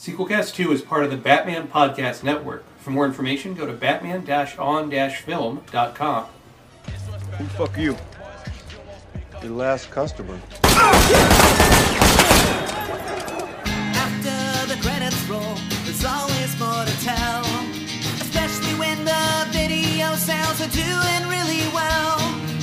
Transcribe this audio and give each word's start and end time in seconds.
Sequelcast 0.00 0.54
2 0.54 0.72
is 0.72 0.80
part 0.80 1.04
of 1.04 1.10
the 1.10 1.18
Batman 1.18 1.68
Podcast 1.68 2.22
Network. 2.22 2.64
For 2.78 2.88
more 2.88 3.04
information, 3.04 3.52
go 3.52 3.66
to 3.66 3.74
batman-on-film.com. 3.74 6.24
Who 6.24 7.44
the 7.44 7.50
fuck 7.50 7.76
are 7.76 7.80
you? 7.82 7.94
Your 9.42 9.52
last 9.52 9.90
customer. 9.90 10.40
After 13.92 14.66
the 14.74 14.80
credits 14.80 15.22
roll, 15.28 15.56
there's 15.84 16.06
always 16.06 16.58
more 16.58 16.86
to 16.86 17.00
tell. 17.04 17.44
Especially 18.22 18.72
when 18.80 19.04
the 19.04 19.46
video 19.50 20.14
sales 20.14 20.62
are 20.62 20.72
doing 20.72 21.28
really 21.28 21.68
well. 21.74 22.18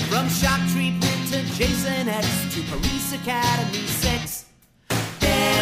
From 0.09 0.27
shock 0.27 0.59
treatment 0.73 1.27
to 1.29 1.43
Jason 1.53 2.09
X 2.09 2.25
to 2.55 2.63
Police 2.63 3.13
Academy 3.13 3.85
6. 3.85 4.26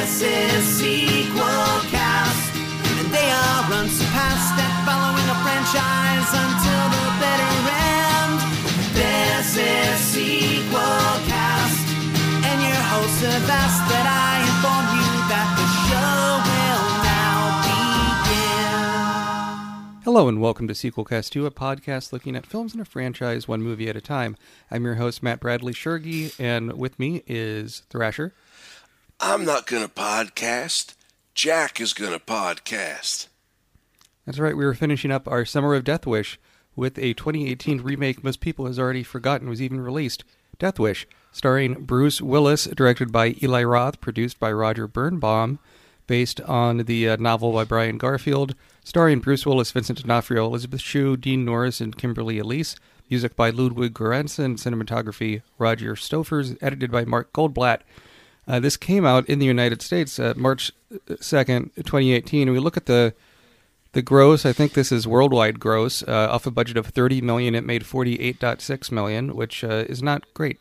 This 0.06 0.22
is 0.22 0.62
Sequel 0.78 1.82
Cast. 1.90 2.54
And 3.02 3.10
they 3.10 3.26
are 3.26 3.74
unsurpassed 3.74 4.54
at 4.54 4.86
following 4.86 5.26
a 5.34 5.38
franchise 5.42 6.30
until 6.30 6.86
the 6.94 7.10
bitter 7.18 7.58
end. 7.74 8.38
This 8.94 9.58
is 9.58 9.98
Sequel 10.14 11.26
Cast. 11.26 11.90
And 12.46 12.62
your 12.62 12.84
hosts 12.86 13.26
have 13.26 13.50
asked 13.50 13.90
that 13.90 14.06
I 14.06 14.46
inform 14.46 14.86
you 14.94 15.10
that 15.26 15.50
the 15.58 15.66
show 15.90 16.38
will 16.54 16.86
now 17.02 17.66
begin. 19.98 20.04
Hello 20.04 20.30
and 20.30 20.40
welcome 20.40 20.68
to 20.68 20.76
Sequel 20.76 21.06
Cast 21.06 21.34
2, 21.34 21.48
a 21.48 21.52
podcast 21.52 22.14
looking 22.14 22.36
at 22.36 22.46
films 22.46 22.76
in 22.76 22.80
a 22.80 22.86
franchise 22.86 23.48
one 23.48 23.64
movie 23.64 23.90
at 23.90 23.96
a 23.96 24.02
time. 24.02 24.38
I'm 24.70 24.86
your 24.86 24.96
host, 24.96 25.24
Matt 25.24 25.40
Bradley 25.40 25.74
Shergi, 25.74 26.40
and 26.40 26.74
with 26.74 27.00
me 27.00 27.24
is 27.26 27.82
Thrasher. 27.90 28.36
I'm 29.20 29.46
not 29.46 29.66
going 29.66 29.84
to 29.84 29.90
podcast. 29.90 30.94
Jack 31.34 31.80
is 31.80 31.94
going 31.94 32.12
to 32.12 32.20
podcast. 32.20 33.28
That's 34.26 34.40
right, 34.40 34.58
we 34.58 34.66
were 34.66 34.74
finishing 34.74 35.12
up 35.12 35.28
our 35.28 35.46
Summer 35.46 35.74
of 35.76 35.84
Death 35.84 36.06
Wish 36.06 36.40
with 36.76 36.98
a 36.98 37.14
2018 37.14 37.82
remake 37.82 38.24
most 38.24 38.42
people 38.42 38.66
has 38.66 38.78
already 38.78 39.04
forgotten 39.04 39.48
was 39.48 39.62
even 39.62 39.80
released, 39.80 40.24
Death 40.60 40.80
Wish, 40.80 41.08
starring 41.32 41.86
Bruce 41.86 42.22
Willis, 42.22 42.66
directed 42.66 43.12
by 43.12 43.36
Eli 43.42 43.64
Roth, 43.64 44.02
produced 44.02 44.40
by 44.40 44.52
Roger 44.52 44.88
Birnbaum, 44.88 45.60
based 46.08 46.42
on 46.42 46.80
the 46.80 47.10
uh, 47.10 47.16
novel 47.18 47.54
by 47.54 47.64
Brian 47.64 47.98
Garfield, 47.98 48.56
starring 48.84 49.20
Bruce 49.20 49.46
Willis, 49.46 49.72
Vincent 49.72 50.02
D'Onofrio, 50.02 50.46
Elizabeth 50.46 50.82
Shue, 50.82 51.16
Dean 51.16 51.46
Norris, 51.46 51.80
and 51.80 51.98
Kimberly 51.98 52.38
Elise. 52.38 52.76
Music 53.10 53.36
by 53.36 53.52
Ludwig 53.52 53.94
Göransson, 53.94 54.56
cinematography 54.58 55.44
Roger 55.60 55.96
Stoffers, 55.96 56.58
edited 56.60 56.92
by 56.92 57.06
Mark 57.06 57.32
Goldblatt. 57.34 57.82
Uh, 58.48 58.60
this 58.60 58.78
came 58.78 59.06
out 59.06 59.28
in 59.28 59.40
the 59.40 59.46
United 59.46 59.82
States 59.82 60.20
uh, 60.20 60.34
March 60.36 60.72
2nd, 60.92 61.74
2018. 61.76 62.52
We 62.52 62.60
look 62.60 62.78
at 62.78 62.86
the 62.86 63.14
the 63.94 64.02
gross. 64.02 64.46
I 64.46 64.52
think 64.52 64.74
this 64.74 64.92
is 64.92 65.08
worldwide 65.08 65.60
gross. 65.60 66.04
Uh, 66.04 66.28
off 66.30 66.46
a 66.46 66.52
budget 66.52 66.76
of 66.76 66.88
30 66.88 67.22
million, 67.22 67.56
it 67.56 67.64
made 67.64 67.84
48.6 67.84 68.92
million, 68.92 69.36
which 69.38 69.64
uh, 69.64 69.86
is 69.88 70.04
not 70.04 70.26
great. 70.34 70.60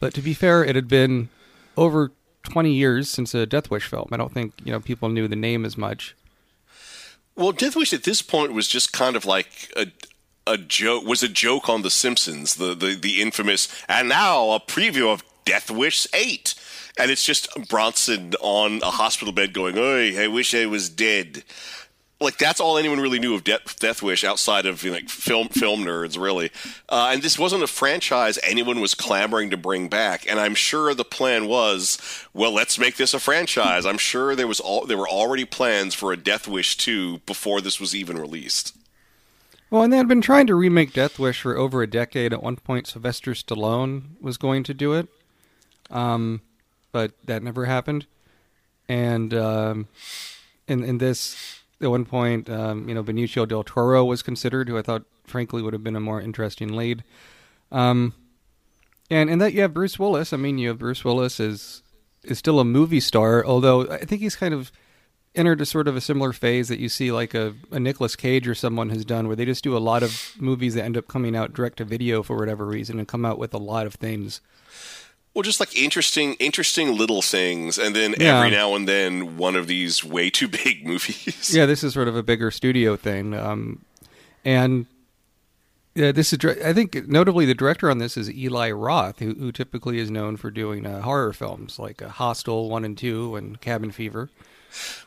But 0.00 0.14
to 0.14 0.22
be 0.22 0.32
fair, 0.32 0.64
it 0.64 0.74
had 0.74 0.88
been 0.88 1.28
over 1.76 2.12
20 2.44 2.72
years 2.72 3.10
since 3.10 3.34
a 3.34 3.46
Death 3.46 3.70
Wish 3.70 3.86
film. 3.86 4.08
I 4.10 4.16
don't 4.16 4.32
think 4.32 4.54
you 4.64 4.72
know 4.72 4.80
people 4.80 5.08
knew 5.08 5.28
the 5.28 5.36
name 5.36 5.64
as 5.64 5.76
much. 5.76 6.16
Well, 7.36 7.52
Death 7.52 7.76
Wish 7.76 7.92
at 7.92 8.04
this 8.04 8.22
point 8.22 8.52
was 8.52 8.68
just 8.68 8.92
kind 8.92 9.16
of 9.16 9.24
like 9.24 9.72
a 9.76 9.86
a 10.46 10.56
joke. 10.56 11.04
Was 11.04 11.22
a 11.22 11.28
joke 11.28 11.68
on 11.68 11.82
The 11.82 11.90
Simpsons, 11.90 12.54
the 12.54 12.74
the 12.74 12.94
the 12.94 13.20
infamous. 13.20 13.68
And 13.88 14.08
now 14.08 14.50
a 14.50 14.60
preview 14.60 15.12
of 15.12 15.22
Death 15.44 15.70
Wish 15.70 16.06
Eight, 16.14 16.54
and 16.98 17.10
it's 17.10 17.24
just 17.24 17.48
Bronson 17.68 18.34
on 18.40 18.82
a 18.82 18.90
hospital 18.90 19.32
bed 19.32 19.52
going, 19.52 19.78
"Oy, 19.78 20.18
I 20.20 20.28
wish 20.28 20.54
I 20.54 20.66
was 20.66 20.88
dead." 20.88 21.44
Like 22.20 22.38
that's 22.38 22.60
all 22.60 22.78
anyone 22.78 23.00
really 23.00 23.18
knew 23.18 23.34
of 23.34 23.44
Death, 23.44 23.78
Death 23.80 24.02
Wish 24.02 24.24
outside 24.24 24.66
of 24.66 24.82
you 24.82 24.90
know, 24.90 24.96
like 24.96 25.08
film 25.08 25.48
film 25.48 25.84
nerds, 25.84 26.18
really. 26.18 26.50
Uh, 26.88 27.10
and 27.12 27.22
this 27.22 27.38
wasn't 27.38 27.64
a 27.64 27.66
franchise 27.66 28.38
anyone 28.42 28.80
was 28.80 28.94
clamoring 28.94 29.50
to 29.50 29.56
bring 29.56 29.88
back. 29.88 30.24
And 30.30 30.38
I'm 30.38 30.54
sure 30.54 30.94
the 30.94 31.04
plan 31.04 31.48
was, 31.48 31.98
well, 32.32 32.52
let's 32.52 32.78
make 32.78 32.96
this 32.96 33.14
a 33.14 33.20
franchise. 33.20 33.84
I'm 33.84 33.98
sure 33.98 34.34
there 34.34 34.46
was 34.46 34.60
all 34.60 34.86
there 34.86 34.96
were 34.96 35.08
already 35.08 35.44
plans 35.44 35.92
for 35.94 36.12
a 36.12 36.16
Death 36.16 36.46
Wish 36.46 36.76
two 36.76 37.18
before 37.26 37.60
this 37.60 37.80
was 37.80 37.94
even 37.94 38.16
released. 38.16 38.76
Well, 39.70 39.82
and 39.82 39.92
they 39.92 39.96
had 39.96 40.08
been 40.08 40.20
trying 40.20 40.46
to 40.46 40.54
remake 40.54 40.92
Death 40.92 41.18
Wish 41.18 41.40
for 41.40 41.56
over 41.56 41.82
a 41.82 41.90
decade. 41.90 42.32
At 42.32 42.44
one 42.44 42.56
point, 42.56 42.86
Sylvester 42.86 43.32
Stallone 43.32 44.20
was 44.20 44.36
going 44.36 44.62
to 44.62 44.72
do 44.72 44.92
it, 44.92 45.08
um, 45.90 46.42
but 46.94 47.10
that 47.24 47.42
never 47.42 47.64
happened. 47.64 48.06
And 48.88 49.34
um, 49.34 49.88
in 50.68 50.84
in 50.84 50.98
this, 50.98 51.60
at 51.80 51.90
one 51.90 52.04
point, 52.04 52.48
um, 52.48 52.88
you 52.88 52.94
know, 52.94 53.02
Benicio 53.02 53.48
del 53.48 53.64
Toro 53.64 54.04
was 54.04 54.22
considered, 54.22 54.68
who 54.68 54.78
I 54.78 54.82
thought, 54.82 55.02
frankly, 55.24 55.60
would 55.60 55.72
have 55.72 55.82
been 55.82 55.96
a 55.96 56.00
more 56.00 56.20
interesting 56.20 56.76
lead. 56.76 57.02
Um, 57.72 58.14
and 59.10 59.28
and 59.28 59.40
that 59.40 59.54
you 59.54 59.62
have 59.62 59.74
Bruce 59.74 59.98
Willis. 59.98 60.32
I 60.32 60.36
mean, 60.36 60.58
you 60.58 60.68
have 60.68 60.78
Bruce 60.78 61.04
Willis 61.04 61.40
is 61.40 61.82
is 62.22 62.38
still 62.38 62.60
a 62.60 62.64
movie 62.64 63.00
star, 63.00 63.44
although 63.44 63.90
I 63.90 64.04
think 64.04 64.22
he's 64.22 64.36
kind 64.36 64.54
of 64.54 64.70
entered 65.34 65.60
a 65.60 65.66
sort 65.66 65.88
of 65.88 65.96
a 65.96 66.00
similar 66.00 66.32
phase 66.32 66.68
that 66.68 66.78
you 66.78 66.88
see 66.88 67.10
like 67.10 67.34
a, 67.34 67.54
a 67.72 67.80
Nicolas 67.80 68.14
Cage 68.14 68.46
or 68.46 68.54
someone 68.54 68.90
has 68.90 69.04
done 69.04 69.26
where 69.26 69.34
they 69.34 69.44
just 69.44 69.64
do 69.64 69.76
a 69.76 69.78
lot 69.78 70.04
of 70.04 70.32
movies 70.38 70.74
that 70.74 70.84
end 70.84 70.96
up 70.96 71.08
coming 71.08 71.34
out 71.34 71.52
direct 71.52 71.78
to 71.78 71.84
video 71.84 72.22
for 72.22 72.36
whatever 72.36 72.64
reason 72.64 73.00
and 73.00 73.08
come 73.08 73.24
out 73.24 73.36
with 73.36 73.52
a 73.52 73.58
lot 73.58 73.84
of 73.84 73.94
things. 73.94 74.40
Well, 75.34 75.42
just 75.42 75.58
like 75.60 75.76
interesting, 75.76 76.34
interesting 76.34 76.96
little 76.96 77.20
things, 77.20 77.76
and 77.76 77.94
then 77.94 78.14
Yeah. 78.18 78.38
every 78.38 78.50
now 78.50 78.74
and 78.76 78.86
then 78.88 79.36
one 79.36 79.56
of 79.56 79.66
these 79.66 80.04
way 80.04 80.30
too 80.30 80.46
big 80.64 80.86
movies. 80.86 81.52
Yeah, 81.54 81.66
this 81.66 81.82
is 81.82 81.92
sort 81.94 82.06
of 82.08 82.16
a 82.16 82.22
bigger 82.22 82.50
studio 82.50 82.96
thing. 82.96 83.34
Um, 83.34 83.84
and 84.44 84.86
yeah, 85.96 86.12
this 86.12 86.32
is 86.32 86.38
I 86.64 86.72
think 86.72 87.08
notably 87.08 87.46
the 87.46 87.54
director 87.54 87.90
on 87.90 87.98
this 87.98 88.16
is 88.16 88.30
Eli 88.30 88.70
Roth, 88.70 89.18
who, 89.18 89.34
who 89.34 89.50
typically 89.52 89.98
is 89.98 90.10
known 90.10 90.36
for 90.36 90.50
doing 90.50 90.86
uh, 90.86 91.02
horror 91.02 91.32
films 91.32 91.78
like 91.78 92.00
uh, 92.02 92.08
Hostel 92.08 92.68
one 92.70 92.84
and 92.84 92.96
two 92.96 93.34
and 93.36 93.60
Cabin 93.60 93.90
Fever. 93.90 94.28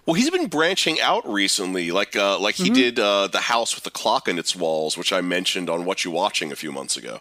Well, 0.05 0.13
he's 0.13 0.29
been 0.29 0.47
branching 0.47 0.99
out 1.01 1.27
recently, 1.29 1.91
like 1.91 2.15
uh, 2.15 2.39
like 2.39 2.55
he 2.55 2.69
did 2.69 2.99
uh, 2.99 3.27
the 3.27 3.41
house 3.41 3.75
with 3.75 3.83
the 3.83 3.91
clock 3.91 4.27
in 4.29 4.39
its 4.39 4.55
walls, 4.55 4.97
which 4.97 5.11
I 5.11 5.19
mentioned 5.19 5.69
on 5.69 5.83
What 5.83 6.05
You 6.05 6.11
Watching 6.11 6.51
a 6.53 6.55
few 6.55 6.71
months 6.71 6.95
ago. 6.95 7.19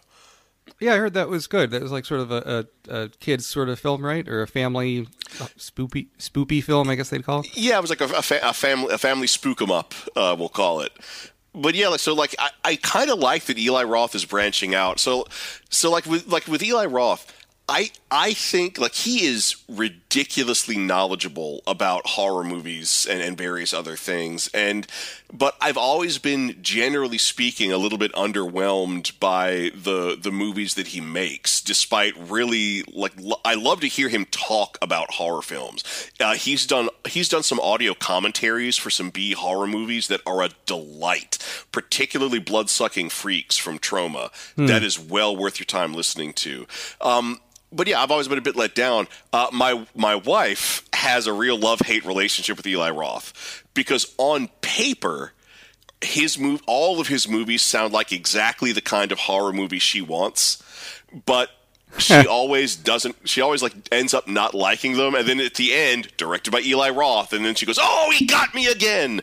Yeah, 0.79 0.93
I 0.93 0.97
heard 0.97 1.13
that 1.15 1.29
was 1.29 1.47
good. 1.47 1.71
That 1.71 1.81
was 1.81 1.91
like 1.91 2.05
sort 2.05 2.21
of 2.21 2.31
a, 2.31 2.67
a, 2.89 2.93
a 3.03 3.09
kids 3.19 3.45
sort 3.45 3.69
of 3.69 3.79
film, 3.79 4.05
right? 4.05 4.27
Or 4.27 4.41
a 4.41 4.47
family 4.47 5.07
uh, 5.41 5.47
spoopy 5.57 6.07
spoopy 6.19 6.63
film, 6.63 6.89
I 6.89 6.95
guess 6.95 7.09
they'd 7.09 7.23
call. 7.25 7.41
it. 7.41 7.55
Yeah, 7.57 7.77
it 7.77 7.81
was 7.81 7.89
like 7.89 8.01
a, 8.01 8.05
a, 8.05 8.21
fa- 8.21 8.39
a 8.43 8.53
family 8.53 8.93
a 8.93 8.97
family 8.97 9.27
spook 9.27 9.61
'em 9.61 9.71
up, 9.71 9.93
uh, 10.15 10.35
we'll 10.37 10.49
call 10.49 10.81
it. 10.81 10.91
But 11.53 11.73
yeah, 11.73 11.87
like 11.87 11.99
so, 11.99 12.13
like 12.13 12.35
I, 12.37 12.49
I 12.63 12.75
kind 12.75 13.09
of 13.09 13.17
like 13.19 13.45
that 13.45 13.57
Eli 13.57 13.83
Roth 13.83 14.13
is 14.13 14.25
branching 14.25 14.75
out. 14.75 14.99
So, 14.99 15.25
so 15.69 15.89
like 15.89 16.05
with 16.05 16.27
like 16.27 16.47
with 16.47 16.61
Eli 16.61 16.85
Roth, 16.85 17.33
I 17.67 17.89
I 18.11 18.33
think 18.33 18.77
like 18.77 18.93
he 18.93 19.25
is 19.25 19.55
ridiculously 20.07 20.77
knowledgeable 20.77 21.61
about 21.67 22.07
horror 22.07 22.43
movies 22.43 23.05
and, 23.09 23.21
and 23.21 23.37
various 23.37 23.73
other 23.73 23.95
things. 23.95 24.49
And 24.53 24.87
but 25.31 25.55
I've 25.59 25.77
always 25.77 26.17
been 26.17 26.55
generally 26.61 27.17
speaking 27.17 27.71
a 27.73 27.77
little 27.77 27.97
bit 27.97 28.13
underwhelmed 28.13 29.19
by 29.19 29.71
the 29.75 30.17
the 30.19 30.31
movies 30.31 30.75
that 30.75 30.87
he 30.87 31.01
makes. 31.01 31.61
Despite 31.61 32.13
really 32.17 32.83
like 32.83 33.13
I 33.43 33.55
love 33.55 33.81
to 33.81 33.87
hear 33.87 34.09
him 34.09 34.25
talk 34.31 34.77
about 34.81 35.11
horror 35.11 35.41
films. 35.41 35.83
Uh, 36.19 36.35
he's 36.35 36.65
done 36.65 36.89
he's 37.07 37.29
done 37.29 37.43
some 37.43 37.59
audio 37.59 37.93
commentaries 37.93 38.77
for 38.77 38.89
some 38.89 39.09
B 39.09 39.33
horror 39.33 39.67
movies 39.67 40.07
that 40.07 40.21
are 40.25 40.41
a 40.41 40.49
delight, 40.65 41.37
particularly 41.71 42.39
Blood 42.39 42.69
Sucking 42.69 43.09
Freaks 43.09 43.57
from 43.57 43.77
Troma. 43.77 44.31
That 44.67 44.83
is 44.83 44.97
well 44.97 45.35
worth 45.35 45.59
your 45.59 45.65
time 45.65 45.93
listening 45.93 46.33
to. 46.33 46.65
Um, 47.01 47.41
but 47.71 47.87
yeah, 47.87 48.01
I've 48.01 48.11
always 48.11 48.27
been 48.27 48.37
a 48.37 48.41
bit 48.41 48.55
let 48.55 48.75
down. 48.75 49.07
Uh, 49.33 49.47
my 49.51 49.85
my 49.95 50.15
wife 50.15 50.87
has 50.93 51.27
a 51.27 51.33
real 51.33 51.57
love 51.57 51.79
hate 51.81 52.05
relationship 52.05 52.57
with 52.57 52.67
Eli 52.67 52.89
Roth 52.89 53.63
because 53.73 54.13
on 54.17 54.49
paper, 54.61 55.33
his 56.01 56.37
move 56.39 56.61
all 56.65 56.99
of 56.99 57.07
his 57.07 57.27
movies 57.27 57.61
sound 57.61 57.93
like 57.93 58.11
exactly 58.11 58.71
the 58.71 58.81
kind 58.81 59.11
of 59.11 59.19
horror 59.19 59.53
movie 59.53 59.79
she 59.79 60.01
wants, 60.01 60.63
but 61.25 61.49
she 61.97 62.27
always 62.27 62.75
doesn't. 62.75 63.27
She 63.27 63.41
always 63.41 63.61
like 63.61 63.73
ends 63.91 64.13
up 64.13 64.27
not 64.27 64.53
liking 64.53 64.93
them, 64.93 65.15
and 65.15 65.27
then 65.27 65.39
at 65.39 65.55
the 65.55 65.73
end, 65.73 66.15
directed 66.17 66.51
by 66.51 66.61
Eli 66.61 66.89
Roth, 66.89 67.33
and 67.33 67.45
then 67.45 67.55
she 67.55 67.65
goes, 67.65 67.79
"Oh, 67.81 68.13
he 68.15 68.25
got 68.25 68.53
me 68.53 68.67
again." 68.67 69.21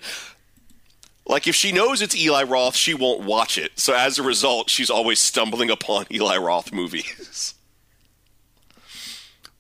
Like 1.27 1.47
if 1.47 1.55
she 1.55 1.73
knows 1.73 2.03
it's 2.03 2.15
Eli 2.15 2.43
Roth, 2.43 2.77
she 2.77 2.93
won't 2.93 3.23
watch 3.23 3.57
it. 3.57 3.73
So 3.79 3.95
as 3.95 4.19
a 4.19 4.23
result, 4.23 4.69
she's 4.69 4.91
always 4.91 5.19
stumbling 5.19 5.71
upon 5.71 6.07
Eli 6.13 6.37
Roth 6.37 6.73
movies. 6.73 7.54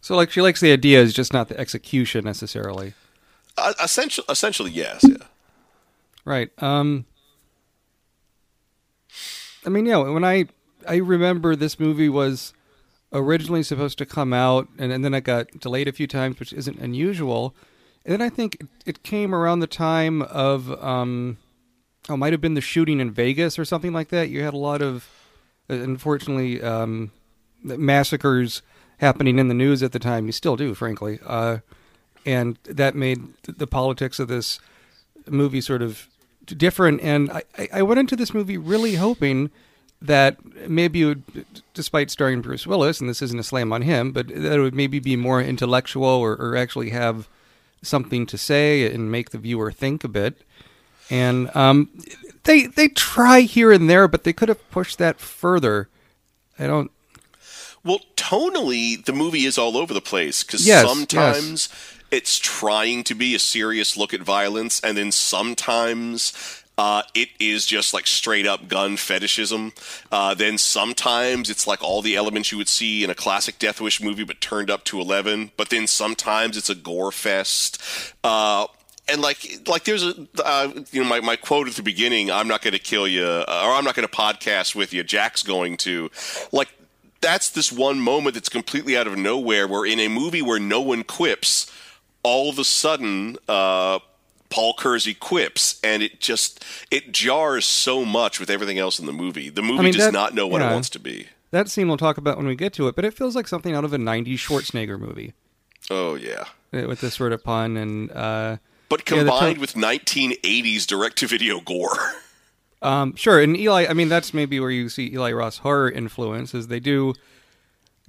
So 0.04 0.14
like 0.16 0.30
she 0.30 0.42
likes 0.42 0.60
the 0.60 0.70
idea; 0.70 0.98
ideas, 0.98 1.14
just 1.14 1.32
not 1.32 1.48
the 1.48 1.58
execution 1.58 2.26
necessarily. 2.26 2.92
Uh, 3.56 3.72
essentially, 3.82 4.26
essentially, 4.28 4.70
yes. 4.70 5.02
Yeah. 5.02 5.16
Right. 6.26 6.50
Um 6.62 7.06
I 9.64 9.70
mean, 9.70 9.86
yeah, 9.86 9.96
when 9.96 10.22
I 10.22 10.48
I 10.86 10.96
remember 10.96 11.56
this 11.56 11.80
movie 11.80 12.10
was 12.10 12.52
originally 13.14 13.62
supposed 13.62 13.96
to 13.96 14.04
come 14.04 14.34
out 14.34 14.68
and, 14.78 14.92
and 14.92 15.02
then 15.06 15.14
it 15.14 15.22
got 15.24 15.58
delayed 15.58 15.88
a 15.88 15.92
few 15.92 16.06
times, 16.06 16.38
which 16.38 16.52
isn't 16.52 16.78
unusual. 16.80 17.54
And 18.04 18.12
then 18.12 18.20
I 18.20 18.28
think 18.28 18.56
it, 18.56 18.66
it 18.84 19.02
came 19.04 19.34
around 19.34 19.60
the 19.60 19.66
time 19.66 20.20
of, 20.20 20.70
um, 20.84 21.38
oh, 22.10 22.18
might 22.18 22.34
have 22.34 22.42
been 22.42 22.52
the 22.52 22.60
shooting 22.60 23.00
in 23.00 23.10
Vegas 23.10 23.58
or 23.58 23.64
something 23.64 23.94
like 23.94 24.08
that. 24.08 24.28
You 24.28 24.42
had 24.42 24.52
a 24.52 24.58
lot 24.58 24.82
of, 24.82 25.08
uh, 25.70 25.74
unfortunately, 25.74 26.60
um, 26.60 27.10
massacres 27.62 28.60
happening 29.04 29.38
in 29.38 29.48
the 29.48 29.54
news 29.54 29.82
at 29.82 29.92
the 29.92 29.98
time. 29.98 30.26
You 30.26 30.32
still 30.32 30.56
do, 30.56 30.74
frankly. 30.74 31.18
Uh, 31.24 31.58
and 32.26 32.58
that 32.64 32.94
made 32.94 33.20
the 33.42 33.66
politics 33.66 34.18
of 34.18 34.28
this 34.28 34.58
movie 35.28 35.60
sort 35.60 35.82
of 35.82 36.08
different. 36.46 37.00
And 37.02 37.30
I, 37.30 37.42
I 37.72 37.82
went 37.82 38.00
into 38.00 38.16
this 38.16 38.32
movie 38.34 38.58
really 38.58 38.94
hoping 38.94 39.50
that 40.00 40.36
maybe 40.68 41.02
it 41.02 41.06
would, 41.06 41.22
despite 41.72 42.10
starring 42.10 42.42
Bruce 42.42 42.66
Willis, 42.66 43.00
and 43.00 43.08
this 43.08 43.22
isn't 43.22 43.38
a 43.38 43.44
slam 43.44 43.72
on 43.72 43.82
him, 43.82 44.12
but 44.12 44.28
that 44.28 44.58
it 44.58 44.60
would 44.60 44.74
maybe 44.74 44.98
be 44.98 45.16
more 45.16 45.40
intellectual 45.40 46.04
or, 46.04 46.32
or 46.36 46.56
actually 46.56 46.90
have 46.90 47.28
something 47.82 48.26
to 48.26 48.38
say 48.38 48.90
and 48.92 49.10
make 49.10 49.30
the 49.30 49.38
viewer 49.38 49.70
think 49.70 50.04
a 50.04 50.08
bit. 50.08 50.42
And 51.10 51.54
um, 51.54 51.90
they 52.44 52.66
they 52.66 52.88
try 52.88 53.40
here 53.40 53.72
and 53.72 53.88
there, 53.88 54.08
but 54.08 54.24
they 54.24 54.32
could 54.32 54.48
have 54.48 54.70
pushed 54.70 54.98
that 54.98 55.20
further. 55.20 55.88
I 56.58 56.66
don't. 56.66 56.90
Well, 57.84 58.00
tonally, 58.16 59.04
the 59.04 59.12
movie 59.12 59.44
is 59.44 59.58
all 59.58 59.76
over 59.76 59.92
the 59.92 60.00
place 60.00 60.42
because 60.42 60.66
Yes, 60.66 60.86
sometimes 60.86 61.68
it's 62.10 62.38
trying 62.38 63.04
to 63.04 63.14
be 63.14 63.34
a 63.34 63.38
serious 63.38 63.96
look 63.96 64.14
at 64.14 64.20
violence, 64.20 64.80
and 64.80 64.96
then 64.96 65.12
sometimes 65.12 66.62
uh, 66.76 67.02
it 67.14 67.28
is 67.38 67.66
just 67.66 67.94
like 67.94 68.06
straight 68.06 68.46
up 68.46 68.68
gun 68.68 68.96
fetishism. 68.96 69.72
Uh, 70.10 70.34
then 70.34 70.58
sometimes 70.58 71.50
it's 71.50 71.66
like 71.66 71.82
all 71.82 72.02
the 72.02 72.16
elements 72.16 72.50
you 72.50 72.58
would 72.58 72.68
see 72.68 73.04
in 73.04 73.10
a 73.10 73.14
classic 73.14 73.58
Death 73.58 73.80
Wish 73.80 74.00
movie, 74.02 74.24
but 74.24 74.40
turned 74.40 74.70
up 74.70 74.84
to 74.84 75.00
eleven. 75.00 75.50
But 75.56 75.70
then 75.70 75.86
sometimes 75.86 76.56
it's 76.56 76.70
a 76.70 76.74
gore 76.74 77.12
fest. 77.12 77.82
Uh, 78.24 78.66
and 79.06 79.20
like 79.20 79.68
like 79.68 79.84
there's 79.84 80.02
a 80.02 80.26
uh, 80.42 80.72
you 80.90 81.02
know 81.02 81.08
my, 81.08 81.20
my 81.20 81.36
quote 81.36 81.68
at 81.68 81.74
the 81.74 81.82
beginning 81.82 82.30
i'm 82.30 82.48
not 82.48 82.62
going 82.62 82.72
to 82.72 82.78
kill 82.78 83.06
you 83.06 83.26
or 83.26 83.44
i'm 83.48 83.84
not 83.84 83.94
going 83.94 84.08
to 84.08 84.14
podcast 84.14 84.74
with 84.74 84.94
you 84.94 85.02
jack's 85.04 85.42
going 85.42 85.76
to 85.76 86.10
like 86.52 86.68
that's 87.24 87.48
this 87.48 87.72
one 87.72 87.98
moment 87.98 88.34
that's 88.34 88.48
completely 88.48 88.96
out 88.96 89.06
of 89.06 89.16
nowhere 89.16 89.66
where 89.66 89.86
in 89.86 89.98
a 89.98 90.08
movie 90.08 90.42
where 90.42 90.60
no 90.60 90.80
one 90.80 91.02
quips 91.02 91.72
all 92.22 92.50
of 92.50 92.58
a 92.58 92.64
sudden 92.64 93.36
uh, 93.48 93.98
paul 94.50 94.74
kersey 94.74 95.14
quips 95.14 95.80
and 95.82 96.02
it 96.02 96.20
just 96.20 96.62
it 96.90 97.12
jars 97.12 97.64
so 97.64 98.04
much 98.04 98.38
with 98.38 98.50
everything 98.50 98.78
else 98.78 98.98
in 98.98 99.06
the 99.06 99.12
movie 99.12 99.48
the 99.48 99.62
movie 99.62 99.82
mean, 99.84 99.92
does 99.92 100.04
that- 100.04 100.12
not 100.12 100.34
know 100.34 100.46
what 100.46 100.60
yeah. 100.60 100.70
it 100.70 100.72
wants 100.72 100.90
to 100.90 100.98
be 100.98 101.26
That 101.50 101.68
scene 101.68 101.88
we'll 101.88 101.96
talk 101.96 102.18
about 102.18 102.36
when 102.36 102.46
we 102.46 102.56
get 102.56 102.72
to 102.74 102.88
it, 102.88 102.96
but 102.96 103.04
it 103.04 103.14
feels 103.14 103.34
like 103.34 103.48
something 103.48 103.74
out 103.74 103.84
of 103.84 103.92
a 103.92 103.96
'90s 103.96 104.38
Schwarzenegger 104.38 104.98
movie 104.98 105.32
oh 105.90 106.14
yeah 106.16 106.44
uh, 106.74 106.86
with 106.86 107.00
this 107.00 107.14
sort 107.14 107.32
of 107.32 107.42
pun 107.42 107.76
and. 107.76 108.10
Uh, 108.12 108.56
but 108.88 109.08
Yeah, 109.10 109.22
the 109.22 109.30
combined 109.30 109.58
with 109.58 109.74
1980s 109.74 110.86
direct-to-video 110.86 111.60
gore 111.60 111.96
Um, 112.84 113.16
sure, 113.16 113.40
and 113.40 113.56
Eli. 113.56 113.86
I 113.88 113.94
mean, 113.94 114.08
that's 114.08 114.34
maybe 114.34 114.60
where 114.60 114.70
you 114.70 114.88
see 114.88 115.10
Eli 115.12 115.32
Roth's 115.32 115.58
horror 115.58 115.90
influence, 115.90 116.54
is 116.54 116.68
they 116.68 116.80
do 116.80 117.14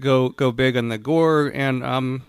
go 0.01 0.29
go 0.29 0.51
big 0.51 0.75
on 0.75 0.89
the 0.89 0.97
gore, 0.97 1.49
and 1.55 1.83
um, 1.83 2.23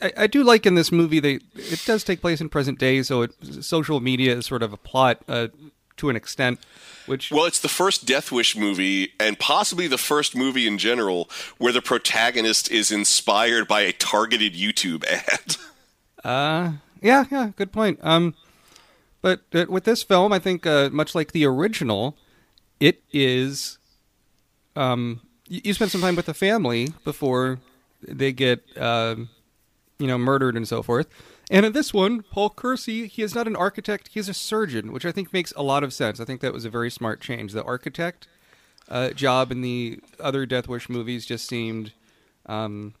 I, 0.00 0.12
I 0.16 0.26
do 0.26 0.42
like 0.42 0.64
in 0.64 0.74
this 0.74 0.90
movie 0.90 1.20
they 1.20 1.40
it 1.54 1.82
does 1.86 2.02
take 2.02 2.20
place 2.22 2.40
in 2.40 2.48
present 2.48 2.78
day, 2.78 3.02
so 3.02 3.22
it, 3.22 3.32
social 3.60 4.00
media 4.00 4.36
is 4.36 4.46
sort 4.46 4.62
of 4.62 4.72
a 4.72 4.78
plot 4.78 5.20
uh, 5.28 5.48
to 5.98 6.08
an 6.08 6.16
extent, 6.16 6.60
which 7.04 7.30
Well, 7.30 7.44
it's 7.44 7.60
the 7.60 7.68
first 7.68 8.06
Death 8.06 8.32
Wish 8.32 8.56
movie, 8.56 9.12
and 9.20 9.38
possibly 9.38 9.86
the 9.86 9.98
first 9.98 10.34
movie 10.34 10.66
in 10.66 10.78
general, 10.78 11.28
where 11.58 11.72
the 11.72 11.82
protagonist 11.82 12.70
is 12.70 12.90
inspired 12.90 13.68
by 13.68 13.82
a 13.82 13.92
targeted 13.92 14.54
YouTube 14.54 15.04
ad. 15.06 15.56
Uh, 16.24 16.72
yeah, 17.02 17.24
yeah, 17.30 17.50
good 17.56 17.72
point. 17.72 17.98
Um, 18.02 18.34
but 19.22 19.42
uh, 19.54 19.66
with 19.68 19.84
this 19.84 20.02
film, 20.02 20.32
I 20.32 20.38
think 20.38 20.66
uh, 20.66 20.90
much 20.92 21.14
like 21.14 21.32
the 21.32 21.46
original, 21.46 22.16
it 22.80 23.02
is. 23.12 23.78
Um, 24.74 25.20
you, 25.48 25.60
you 25.64 25.74
spend 25.74 25.90
some 25.92 26.00
time 26.00 26.16
with 26.16 26.26
the 26.26 26.34
family 26.34 26.92
before 27.04 27.60
they 28.06 28.32
get, 28.32 28.64
um, 28.76 29.30
you 29.98 30.06
know, 30.06 30.18
murdered 30.18 30.56
and 30.56 30.66
so 30.66 30.82
forth. 30.82 31.08
And 31.50 31.64
in 31.64 31.72
this 31.72 31.94
one, 31.94 32.22
Paul 32.22 32.50
Kersey, 32.50 33.06
he 33.06 33.22
is 33.22 33.34
not 33.34 33.46
an 33.46 33.56
architect; 33.56 34.10
he's 34.12 34.28
a 34.28 34.34
surgeon, 34.34 34.92
which 34.92 35.06
I 35.06 35.12
think 35.12 35.32
makes 35.32 35.52
a 35.52 35.62
lot 35.62 35.84
of 35.84 35.94
sense. 35.94 36.20
I 36.20 36.24
think 36.24 36.40
that 36.40 36.52
was 36.52 36.64
a 36.64 36.70
very 36.70 36.90
smart 36.90 37.20
change. 37.20 37.52
The 37.52 37.64
architect 37.64 38.26
uh, 38.88 39.10
job 39.10 39.52
in 39.52 39.62
the 39.62 40.00
other 40.18 40.46
Death 40.46 40.68
Wish 40.68 40.88
movies 40.88 41.24
just 41.24 41.46
seemed. 41.48 41.92
Um, 42.46 42.94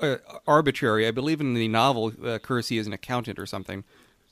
uh, 0.00 0.16
arbitrary. 0.46 1.06
I 1.06 1.10
believe 1.10 1.40
in 1.40 1.54
the 1.54 1.68
novel, 1.68 2.12
uh, 2.22 2.38
Kersey 2.38 2.76
is 2.78 2.86
an 2.86 2.92
accountant 2.92 3.38
or 3.38 3.46
something, 3.46 3.84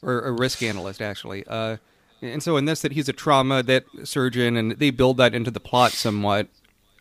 or 0.05 0.21
a 0.21 0.33
risk 0.33 0.63
analyst 0.63 1.01
actually. 1.03 1.45
Uh, 1.47 1.79
and 2.23 2.43
so 2.43 2.57
in 2.57 2.65
this, 2.65 2.81
that 2.83 2.93
he's 2.93 3.09
a 3.09 3.13
trauma 3.13 3.63
that 3.65 3.85
surgeon, 4.05 4.57
and 4.57 4.73
they 4.73 4.91
build 4.91 5.17
that 5.19 5.35
into 5.35 5.51
the 5.51 5.61
plot 5.61 5.93
somewhat. 5.93 6.47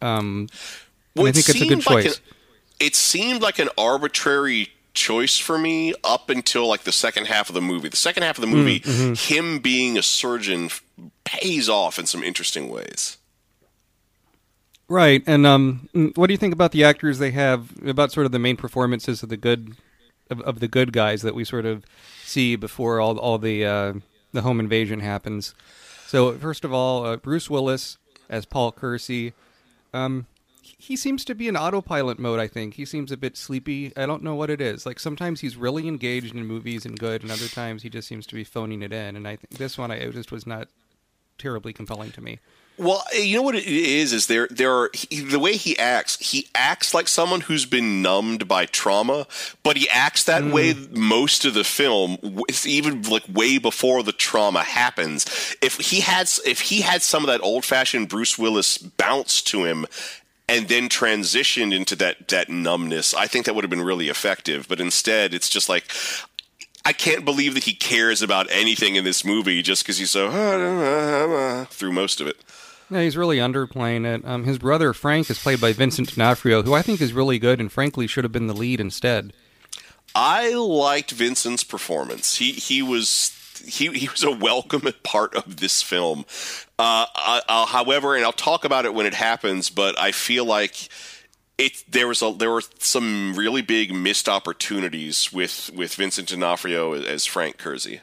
Um, 0.02 0.50
and 1.16 1.28
I 1.28 1.32
think 1.32 1.38
it's 1.38 1.50
a 1.50 1.54
good 1.54 1.68
seemed 1.84 1.86
like 1.86 2.04
choice. 2.06 2.18
an- 2.18 2.24
it 2.80 2.96
seemed 2.96 3.42
like 3.42 3.60
an 3.60 3.70
arbitrary 3.78 4.70
choice 4.94 5.38
for 5.38 5.58
me 5.58 5.94
up 6.04 6.30
until 6.30 6.68
like 6.68 6.84
the 6.84 6.92
second 6.92 7.28
half 7.28 7.48
of 7.50 7.56
the 7.56 7.62
movie. 7.62 7.88
The 7.90 7.96
second 7.98 8.24
half 8.24 8.38
of 8.38 8.42
the 8.42 8.48
movie, 8.48 8.80
Mm-hmm. 8.82 9.14
him 9.34 9.60
being 9.60 9.98
a 9.98 10.04
surgeon 10.04 10.70
pays 11.24 11.70
off 11.70 11.98
in 11.98 12.06
some 12.06 12.22
interesting 12.24 12.70
ways. 12.70 13.18
Right. 14.90 15.24
And 15.26 15.46
um, 15.48 15.90
mm, 15.96 16.16
what 16.18 16.28
do 16.28 16.34
you 16.34 16.38
think 16.38 16.54
about 16.54 16.72
the 16.72 16.84
actors 16.84 17.18
they 17.20 17.32
have? 17.32 17.72
About 17.86 18.12
sort 18.12 18.26
of 18.26 18.32
the 18.32 18.40
main 18.40 18.58
performances 18.58 19.24
of 19.24 19.30
the 19.30 19.38
good 19.38 19.76
of, 20.30 20.42
of 20.42 20.60
the 20.60 20.68
good 20.68 20.92
guys 20.94 21.22
that 21.22 21.34
we 21.36 21.44
sort 21.46 21.66
of 21.66 21.86
see 22.34 22.56
before 22.56 23.00
all 23.00 23.18
all 23.18 23.38
the 23.38 23.66
uh, 23.66 23.94
the 24.34 24.42
home 24.42 24.60
invasion 24.60 25.00
happens. 25.00 25.54
So 26.08 26.34
first 26.34 26.66
of 26.66 26.74
all, 26.74 27.06
uh, 27.06 27.18
Bruce 27.18 27.50
Willis 27.50 27.98
as 28.30 28.46
Paul 28.46 28.72
Kersey. 28.72 29.34
Um, 29.94 30.26
he 30.62 30.96
seems 30.96 31.24
to 31.26 31.36
be 31.36 31.48
in 31.48 31.56
autopilot 31.56 32.20
mode. 32.20 32.40
I 32.40 32.48
think 32.48 32.74
he 32.74 32.86
seems 32.86 33.12
a 33.12 33.18
bit 33.18 33.38
sleepy. 33.38 33.94
I 33.96 34.06
don't 34.06 34.24
know 34.24 34.36
what 34.36 34.50
it 34.50 34.60
is. 34.60 34.86
Like 34.86 35.00
sometimes 35.00 35.42
he's 35.42 35.56
really 35.56 35.88
engaged 35.88 36.36
in 36.36 36.46
movies 36.46 36.86
and 36.86 37.00
good, 37.00 37.22
and 37.22 37.32
other 37.32 37.48
times 37.48 37.84
he 37.84 37.90
just 37.90 38.08
seems 38.08 38.26
to 38.28 38.36
be 38.36 38.44
phoning 38.44 38.82
it 38.82 38.92
in. 38.92 39.16
And 39.16 39.28
I 39.28 39.38
think 39.38 39.58
this 39.58 39.78
one, 39.78 39.92
I 39.92 40.10
just 40.10 40.32
was 40.32 40.46
not 40.48 40.68
terribly 41.38 41.74
compelling 41.74 42.12
to 42.12 42.22
me. 42.22 42.40
Well, 42.78 43.04
eh, 43.14 43.20
you 43.20 43.38
know 43.38 43.44
what 43.44 43.56
it 43.56 43.66
is 43.66 44.14
is 44.14 44.28
there 44.28 44.48
there 44.50 44.74
are 44.74 44.90
he, 44.94 45.22
the 45.22 45.40
way 45.40 45.54
he 45.54 45.78
acts. 45.78 46.18
He 46.20 46.48
acts 46.56 46.94
like 46.94 47.08
someone 47.08 47.42
who's 47.42 47.66
been 47.66 48.02
numbed 48.02 48.48
by 48.48 48.66
trauma, 48.66 49.28
but 49.62 49.78
he 49.78 49.88
acts 49.90 50.24
that 50.24 50.44
way 50.44 50.74
most 50.92 51.46
of 51.46 51.54
the 51.54 51.64
film, 51.64 52.18
even 52.66 53.04
like 53.04 53.24
way 53.32 53.58
before 53.60 54.02
the 54.02 54.12
trauma 54.12 54.64
happens. 54.64 55.56
If 55.62 55.78
he 55.78 56.00
had 56.00 56.30
if 56.46 56.62
he 56.62 56.82
had 56.82 57.02
some 57.04 57.24
of 57.24 57.28
that 57.28 57.42
old 57.42 57.64
fashioned 57.64 58.10
Bruce 58.10 58.38
Willis 58.38 58.78
bounce 58.78 59.42
to 59.44 59.66
him. 59.66 59.86
And 60.50 60.68
then 60.68 60.90
transitioned 60.90 61.74
into 61.74 61.96
that 61.96 62.28
that 62.28 62.50
numbness. 62.50 63.14
I 63.14 63.28
think 63.28 63.46
that 63.46 63.56
would 63.56 63.64
have 63.64 63.72
been 63.72 63.82
really 63.82 64.10
effective. 64.10 64.68
But 64.68 64.82
instead, 64.82 65.34
it's 65.34 65.50
just 65.50 65.70
like 65.70 65.86
I 66.86 66.92
can't 66.92 67.24
believe 67.24 67.54
that 67.54 67.64
he 67.64 67.74
cares 67.74 68.22
about 68.22 68.48
anything 68.52 68.96
in 68.96 69.06
this 69.06 69.24
movie 69.24 69.62
just 69.62 69.84
because 69.84 69.98
he's 70.00 70.12
so 70.12 71.66
through 71.70 71.94
most 71.94 72.20
of 72.20 72.28
it. 72.28 72.36
Yeah, 72.90 73.02
he's 73.02 73.18
really 73.18 73.38
underplaying 73.38 74.06
it. 74.06 74.26
Um, 74.26 74.44
his 74.44 74.58
brother 74.58 74.94
Frank 74.94 75.30
is 75.30 75.40
played 75.40 75.62
by 75.62 75.74
Vincent 75.74 76.14
D'Onofrio, 76.14 76.62
who 76.64 76.74
I 76.74 76.82
think 76.82 77.02
is 77.02 77.14
really 77.14 77.40
good, 77.40 77.60
and 77.60 77.72
frankly 77.72 78.08
should 78.08 78.24
have 78.24 78.32
been 78.32 78.48
the 78.48 78.54
lead 78.54 78.80
instead. 78.80 79.34
I 80.16 80.54
liked 80.54 81.12
Vincent's 81.12 81.64
performance. 81.64 82.36
He 82.38 82.52
he 82.52 82.82
was 82.82 83.38
he 83.66 83.88
he 83.92 84.08
was 84.10 84.24
a 84.24 84.32
welcome 84.32 84.84
part 85.04 85.36
of 85.36 85.58
this 85.58 85.82
film. 85.82 86.26
Uh, 86.78 87.06
I, 87.16 87.42
I'll, 87.48 87.66
however, 87.66 88.16
and 88.16 88.24
I'll 88.24 88.32
talk 88.32 88.66
about 88.66 88.86
it 88.86 88.94
when 88.94 89.06
it 89.06 89.14
happens, 89.14 89.70
but 89.70 90.00
I 90.00 90.12
feel 90.12 90.46
like 90.46 90.90
it 91.58 91.84
there 91.90 92.08
was 92.08 92.22
a 92.22 92.34
there 92.34 92.52
were 92.52 92.64
some 92.80 93.34
really 93.36 93.62
big 93.62 93.94
missed 93.94 94.28
opportunities 94.28 95.32
with 95.32 95.72
with 95.74 95.96
Vincent 95.96 96.30
D'Onofrio 96.30 96.94
as 96.94 97.26
Frank 97.26 97.58
Kersey. 97.58 98.02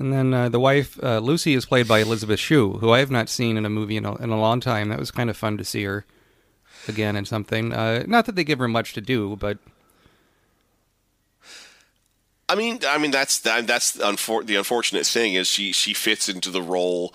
And 0.00 0.12
then 0.12 0.32
uh, 0.32 0.48
the 0.48 0.58
wife 0.58 0.98
uh, 1.02 1.18
Lucy 1.18 1.54
is 1.54 1.66
played 1.66 1.86
by 1.86 1.98
Elizabeth 2.00 2.40
Shue, 2.40 2.72
who 2.78 2.90
I 2.90 3.00
have 3.00 3.10
not 3.10 3.28
seen 3.28 3.58
in 3.58 3.66
a 3.66 3.70
movie 3.70 3.98
in 3.98 4.06
a, 4.06 4.16
in 4.16 4.30
a 4.30 4.40
long 4.40 4.58
time. 4.58 4.88
That 4.88 4.98
was 4.98 5.10
kind 5.10 5.28
of 5.28 5.36
fun 5.36 5.58
to 5.58 5.64
see 5.64 5.84
her 5.84 6.06
again 6.88 7.16
in 7.16 7.26
something. 7.26 7.72
Uh, 7.72 8.04
not 8.06 8.24
that 8.24 8.34
they 8.34 8.42
give 8.42 8.58
her 8.58 8.66
much 8.66 8.94
to 8.94 9.02
do, 9.02 9.36
but 9.36 9.58
I 12.48 12.54
mean, 12.54 12.80
I 12.88 12.96
mean 12.96 13.10
that's 13.10 13.40
that, 13.40 13.66
that's 13.66 13.92
the, 13.92 14.04
unfor- 14.04 14.46
the 14.46 14.56
unfortunate 14.56 15.06
thing 15.06 15.34
is 15.34 15.46
she 15.46 15.70
she 15.72 15.92
fits 15.92 16.30
into 16.30 16.50
the 16.50 16.62
role 16.62 17.14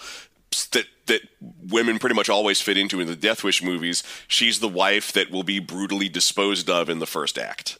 that 0.71 0.85
that 1.07 1.21
women 1.67 1.97
pretty 1.97 2.15
much 2.15 2.29
always 2.29 2.61
fit 2.61 2.77
into 2.77 2.99
in 2.99 3.07
the 3.07 3.15
Death 3.15 3.43
Wish 3.43 3.63
movies. 3.63 4.03
She's 4.27 4.59
the 4.59 4.69
wife 4.69 5.11
that 5.13 5.31
will 5.31 5.43
be 5.43 5.57
brutally 5.59 6.07
disposed 6.07 6.69
of 6.69 6.87
in 6.87 6.99
the 6.99 7.07
first 7.07 7.39
act. 7.39 7.79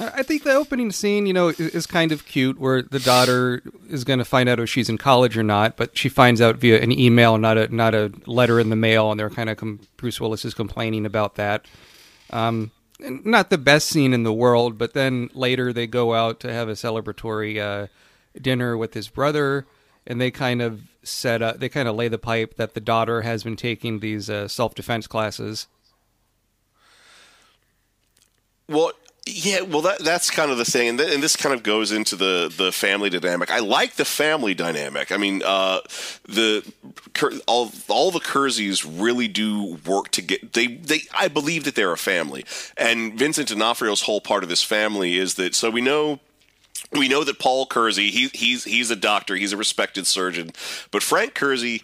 I 0.00 0.24
think 0.24 0.42
the 0.42 0.54
opening 0.54 0.90
scene, 0.90 1.26
you 1.26 1.32
know, 1.32 1.48
is, 1.48 1.86
kind 1.86 2.10
of 2.10 2.26
cute, 2.26 2.58
where 2.58 2.82
the 2.82 2.98
daughter 2.98 3.62
is 3.88 4.02
going 4.02 4.18
to 4.18 4.24
find 4.24 4.48
out 4.48 4.58
if 4.58 4.68
she's 4.68 4.88
in 4.88 4.98
college 4.98 5.38
or 5.38 5.44
not, 5.44 5.76
but 5.76 5.96
she 5.96 6.08
finds 6.08 6.40
out 6.40 6.56
via 6.56 6.80
an 6.80 6.90
email, 6.90 7.38
not 7.38 7.56
a 7.56 7.72
not 7.72 7.94
a 7.94 8.12
letter 8.26 8.58
in 8.58 8.70
the 8.70 8.76
mail, 8.76 9.12
and 9.12 9.20
they're 9.20 9.30
kind 9.30 9.48
of 9.48 9.56
com- 9.56 9.80
Bruce 9.96 10.20
Willis 10.20 10.44
is 10.44 10.52
complaining 10.52 11.06
about 11.06 11.36
that. 11.36 11.66
Um, 12.30 12.72
not 12.98 13.50
the 13.50 13.58
best 13.58 13.88
scene 13.88 14.12
in 14.12 14.24
the 14.24 14.32
world, 14.32 14.78
but 14.78 14.94
then 14.94 15.30
later 15.32 15.72
they 15.72 15.86
go 15.86 16.14
out 16.14 16.40
to 16.40 16.52
have 16.52 16.68
a 16.68 16.72
celebratory 16.72 17.60
uh, 17.60 17.86
dinner 18.40 18.76
with 18.76 18.94
his 18.94 19.08
brother, 19.08 19.64
and 20.06 20.20
they 20.20 20.32
kind 20.32 20.60
of 20.60 20.82
set 21.04 21.40
up, 21.40 21.60
they 21.60 21.68
kind 21.68 21.86
of 21.86 21.94
lay 21.94 22.08
the 22.08 22.18
pipe 22.18 22.56
that 22.56 22.74
the 22.74 22.80
daughter 22.80 23.22
has 23.22 23.44
been 23.44 23.56
taking 23.56 24.00
these 24.00 24.28
uh, 24.28 24.48
self 24.48 24.74
defense 24.74 25.06
classes. 25.06 25.68
Well, 28.68 28.92
yeah, 29.26 29.62
well 29.62 29.80
that 29.82 30.00
that's 30.00 30.30
kind 30.30 30.50
of 30.50 30.58
the 30.58 30.66
thing, 30.66 30.88
and, 30.88 30.98
th- 30.98 31.14
and 31.14 31.22
this 31.22 31.34
kind 31.34 31.54
of 31.54 31.62
goes 31.62 31.92
into 31.92 32.14
the 32.14 32.52
the 32.54 32.70
family 32.70 33.08
dynamic. 33.08 33.50
I 33.50 33.60
like 33.60 33.94
the 33.94 34.04
family 34.04 34.52
dynamic. 34.52 35.10
I 35.12 35.16
mean, 35.16 35.42
uh, 35.42 35.80
the 36.28 36.62
all 37.46 37.72
all 37.88 38.10
the 38.10 38.20
Kerseys 38.20 38.84
really 38.84 39.28
do 39.28 39.78
work 39.86 40.10
to 40.10 40.22
get 40.22 40.52
they 40.52 40.66
they. 40.66 41.02
I 41.14 41.28
believe 41.28 41.64
that 41.64 41.74
they're 41.74 41.92
a 41.92 41.96
family, 41.96 42.44
and 42.76 43.18
Vincent 43.18 43.48
D'Onofrio's 43.48 44.02
whole 44.02 44.20
part 44.20 44.42
of 44.42 44.50
this 44.50 44.62
family 44.62 45.16
is 45.16 45.34
that. 45.34 45.54
So 45.54 45.70
we 45.70 45.80
know 45.80 46.20
we 46.92 47.08
know 47.08 47.24
that 47.24 47.38
Paul 47.38 47.66
Kersey, 47.66 48.10
he, 48.10 48.28
he's 48.34 48.64
he's 48.64 48.90
a 48.90 48.96
doctor, 48.96 49.36
he's 49.36 49.52
a 49.52 49.56
respected 49.56 50.06
surgeon, 50.06 50.50
but 50.90 51.02
Frank 51.02 51.34
Kersey, 51.34 51.82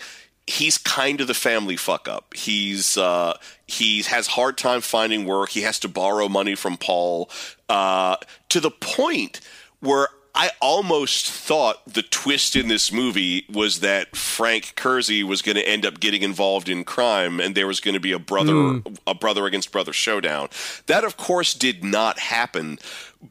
he's 0.50 0.78
kind 0.78 1.20
of 1.20 1.26
the 1.26 1.34
family 1.34 1.76
fuck 1.76 2.08
up. 2.08 2.34
He's 2.34 2.98
uh, 2.98 3.38
he 3.66 4.02
has 4.02 4.26
hard 4.26 4.58
time 4.58 4.80
finding 4.80 5.24
work. 5.24 5.50
He 5.50 5.62
has 5.62 5.78
to 5.80 5.88
borrow 5.88 6.28
money 6.28 6.54
from 6.54 6.76
Paul 6.76 7.30
uh, 7.68 8.16
to 8.48 8.60
the 8.60 8.70
point 8.70 9.40
where 9.80 10.08
I 10.40 10.52
almost 10.62 11.30
thought 11.30 11.84
the 11.86 12.00
twist 12.00 12.56
in 12.56 12.68
this 12.68 12.90
movie 12.90 13.44
was 13.52 13.80
that 13.80 14.16
Frank 14.16 14.72
Kersey 14.74 15.22
was 15.22 15.42
going 15.42 15.56
to 15.56 15.68
end 15.68 15.84
up 15.84 16.00
getting 16.00 16.22
involved 16.22 16.70
in 16.70 16.82
crime, 16.82 17.40
and 17.40 17.54
there 17.54 17.66
was 17.66 17.78
going 17.78 17.92
to 17.92 18.00
be 18.00 18.12
a 18.12 18.18
brother 18.18 18.54
hmm. 18.54 18.94
a 19.06 19.14
brother 19.14 19.44
against 19.44 19.70
brother 19.70 19.92
showdown. 19.92 20.48
That, 20.86 21.04
of 21.04 21.18
course, 21.18 21.52
did 21.52 21.84
not 21.84 22.18
happen. 22.18 22.78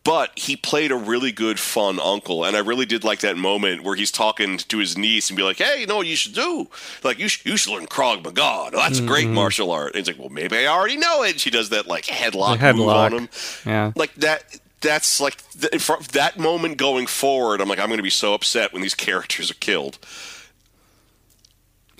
But 0.03 0.37
he 0.37 0.55
played 0.55 0.91
a 0.91 0.95
really 0.95 1.31
good, 1.31 1.59
fun 1.59 1.99
uncle, 1.99 2.45
and 2.45 2.55
I 2.55 2.59
really 2.59 2.85
did 2.85 3.03
like 3.03 3.21
that 3.21 3.37
moment 3.37 3.83
where 3.83 3.95
he's 3.95 4.11
talking 4.11 4.59
to 4.59 4.77
his 4.77 4.95
niece 4.95 5.31
and 5.31 5.37
be 5.37 5.41
like, 5.41 5.57
"Hey, 5.57 5.79
you 5.81 5.87
know 5.87 5.97
what 5.97 6.05
you 6.05 6.15
should 6.15 6.35
do? 6.35 6.69
Like, 7.03 7.17
you 7.17 7.27
should, 7.27 7.43
you 7.43 7.57
should 7.57 7.73
learn 7.73 7.87
Krav 7.87 8.23
Maga. 8.23 8.33
God. 8.33 8.73
That's 8.73 8.99
a 8.99 9.05
great 9.07 9.27
martial 9.27 9.71
art." 9.71 9.95
And 9.95 10.05
he's 10.05 10.07
like, 10.07 10.19
"Well, 10.19 10.29
maybe 10.29 10.57
I 10.57 10.67
already 10.67 10.97
know 10.97 11.23
it." 11.23 11.31
And 11.31 11.39
she 11.39 11.49
does 11.49 11.69
that 11.69 11.87
like 11.87 12.03
headlock, 12.03 12.59
The 12.59 12.73
move 12.75 12.89
on 12.89 13.13
him 13.13 13.29
Yeah. 13.65 13.91
like 13.95 14.13
that 14.17 14.59
that's 14.81 15.19
like 15.19 15.37
th- 15.51 15.81
from 15.81 16.01
that 16.13 16.39
moment 16.39 16.77
going 16.77 17.07
forward 17.07 17.61
i'm 17.61 17.69
like 17.69 17.79
i'm 17.79 17.87
going 17.87 17.97
to 17.97 18.03
be 18.03 18.09
so 18.09 18.33
upset 18.33 18.71
when 18.73 18.81
these 18.81 18.95
characters 19.07 19.51
are 19.51 19.55
killed 19.55 19.99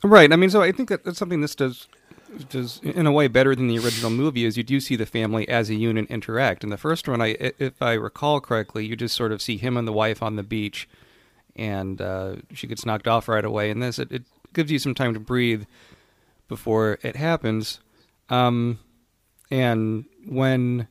Right. 0.03 0.31
I 0.31 0.35
mean, 0.35 0.49
so 0.49 0.61
I 0.61 0.71
think 0.71 0.89
that 0.89 1.03
that's 1.03 1.17
something 1.17 1.41
this 1.41 1.55
does 1.55 1.87
does 2.49 2.79
in 2.83 3.07
a 3.07 3.11
way 3.11 3.27
better 3.27 3.55
than 3.55 3.67
the 3.67 3.79
original 3.79 4.11
movie 4.11 4.45
is 4.45 4.55
you 4.55 4.61
do 4.61 4.79
see 4.79 4.95
the 4.95 5.07
family 5.07 5.49
as 5.49 5.69
a 5.69 5.75
unit 5.75 6.05
interact. 6.09 6.63
In 6.63 6.69
the 6.69 6.77
first 6.77 7.07
one, 7.07 7.21
I 7.21 7.35
if 7.59 7.81
I 7.81 7.93
recall 7.93 8.39
correctly, 8.39 8.85
you 8.85 8.95
just 8.95 9.15
sort 9.15 9.31
of 9.31 9.41
see 9.41 9.57
him 9.57 9.75
and 9.75 9.87
the 9.87 9.93
wife 9.93 10.23
on 10.23 10.35
the 10.35 10.43
beach, 10.43 10.87
and 11.55 12.01
uh, 12.01 12.35
she 12.53 12.67
gets 12.67 12.85
knocked 12.85 13.07
off 13.07 13.27
right 13.27 13.43
away. 13.43 13.71
And 13.71 13.81
this, 13.81 13.99
it, 13.99 14.11
it 14.11 14.23
gives 14.53 14.71
you 14.71 14.79
some 14.79 14.93
time 14.93 15.13
to 15.13 15.19
breathe 15.19 15.65
before 16.47 16.97
it 17.01 17.15
happens. 17.15 17.79
Um, 18.29 18.79
and 19.51 20.05
when 20.27 20.87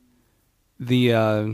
the 0.79 1.13
uh, 1.13 1.47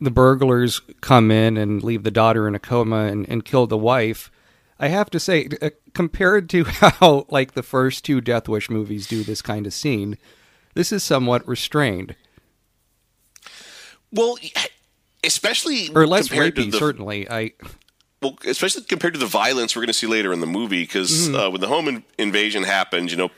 the 0.00 0.10
burglars 0.10 0.80
come 1.00 1.30
in 1.30 1.56
and 1.56 1.82
leave 1.82 2.02
the 2.02 2.10
daughter 2.10 2.46
in 2.46 2.54
a 2.54 2.58
coma 2.58 3.04
and, 3.06 3.28
and 3.28 3.44
kill 3.44 3.66
the 3.66 3.78
wife, 3.78 4.30
I 4.78 4.88
have 4.88 5.10
to 5.10 5.20
say, 5.20 5.48
uh, 5.60 5.70
compared 5.94 6.48
to 6.50 6.64
how 6.64 7.26
like 7.28 7.52
the 7.52 7.62
first 7.62 8.04
two 8.04 8.20
Death 8.20 8.48
Wish 8.48 8.70
movies 8.70 9.06
do 9.06 9.22
this 9.22 9.42
kind 9.42 9.66
of 9.66 9.72
scene, 9.72 10.18
this 10.74 10.92
is 10.92 11.02
somewhat 11.02 11.46
restrained 11.48 12.14
well 14.12 14.38
especially 15.24 15.92
or 15.94 16.06
less 16.06 16.28
rapey. 16.28 16.70
the, 16.70 16.78
Certainly, 16.78 17.30
I 17.30 17.52
well 18.22 18.38
especially 18.46 18.82
compared 18.84 19.14
to 19.14 19.20
the 19.20 19.26
violence 19.26 19.74
we're 19.74 19.80
going 19.82 19.88
to 19.88 19.92
see 19.92 20.06
later 20.06 20.32
in 20.32 20.40
the 20.40 20.46
movie 20.46 20.82
because 20.82 21.32
uh, 21.34 21.50
when 21.50 21.60
the 21.60 21.68
home 21.68 21.88
in- 21.88 22.04
invasion 22.18 22.62
happened 22.62 23.10
you 23.10 23.16
know 23.16 23.30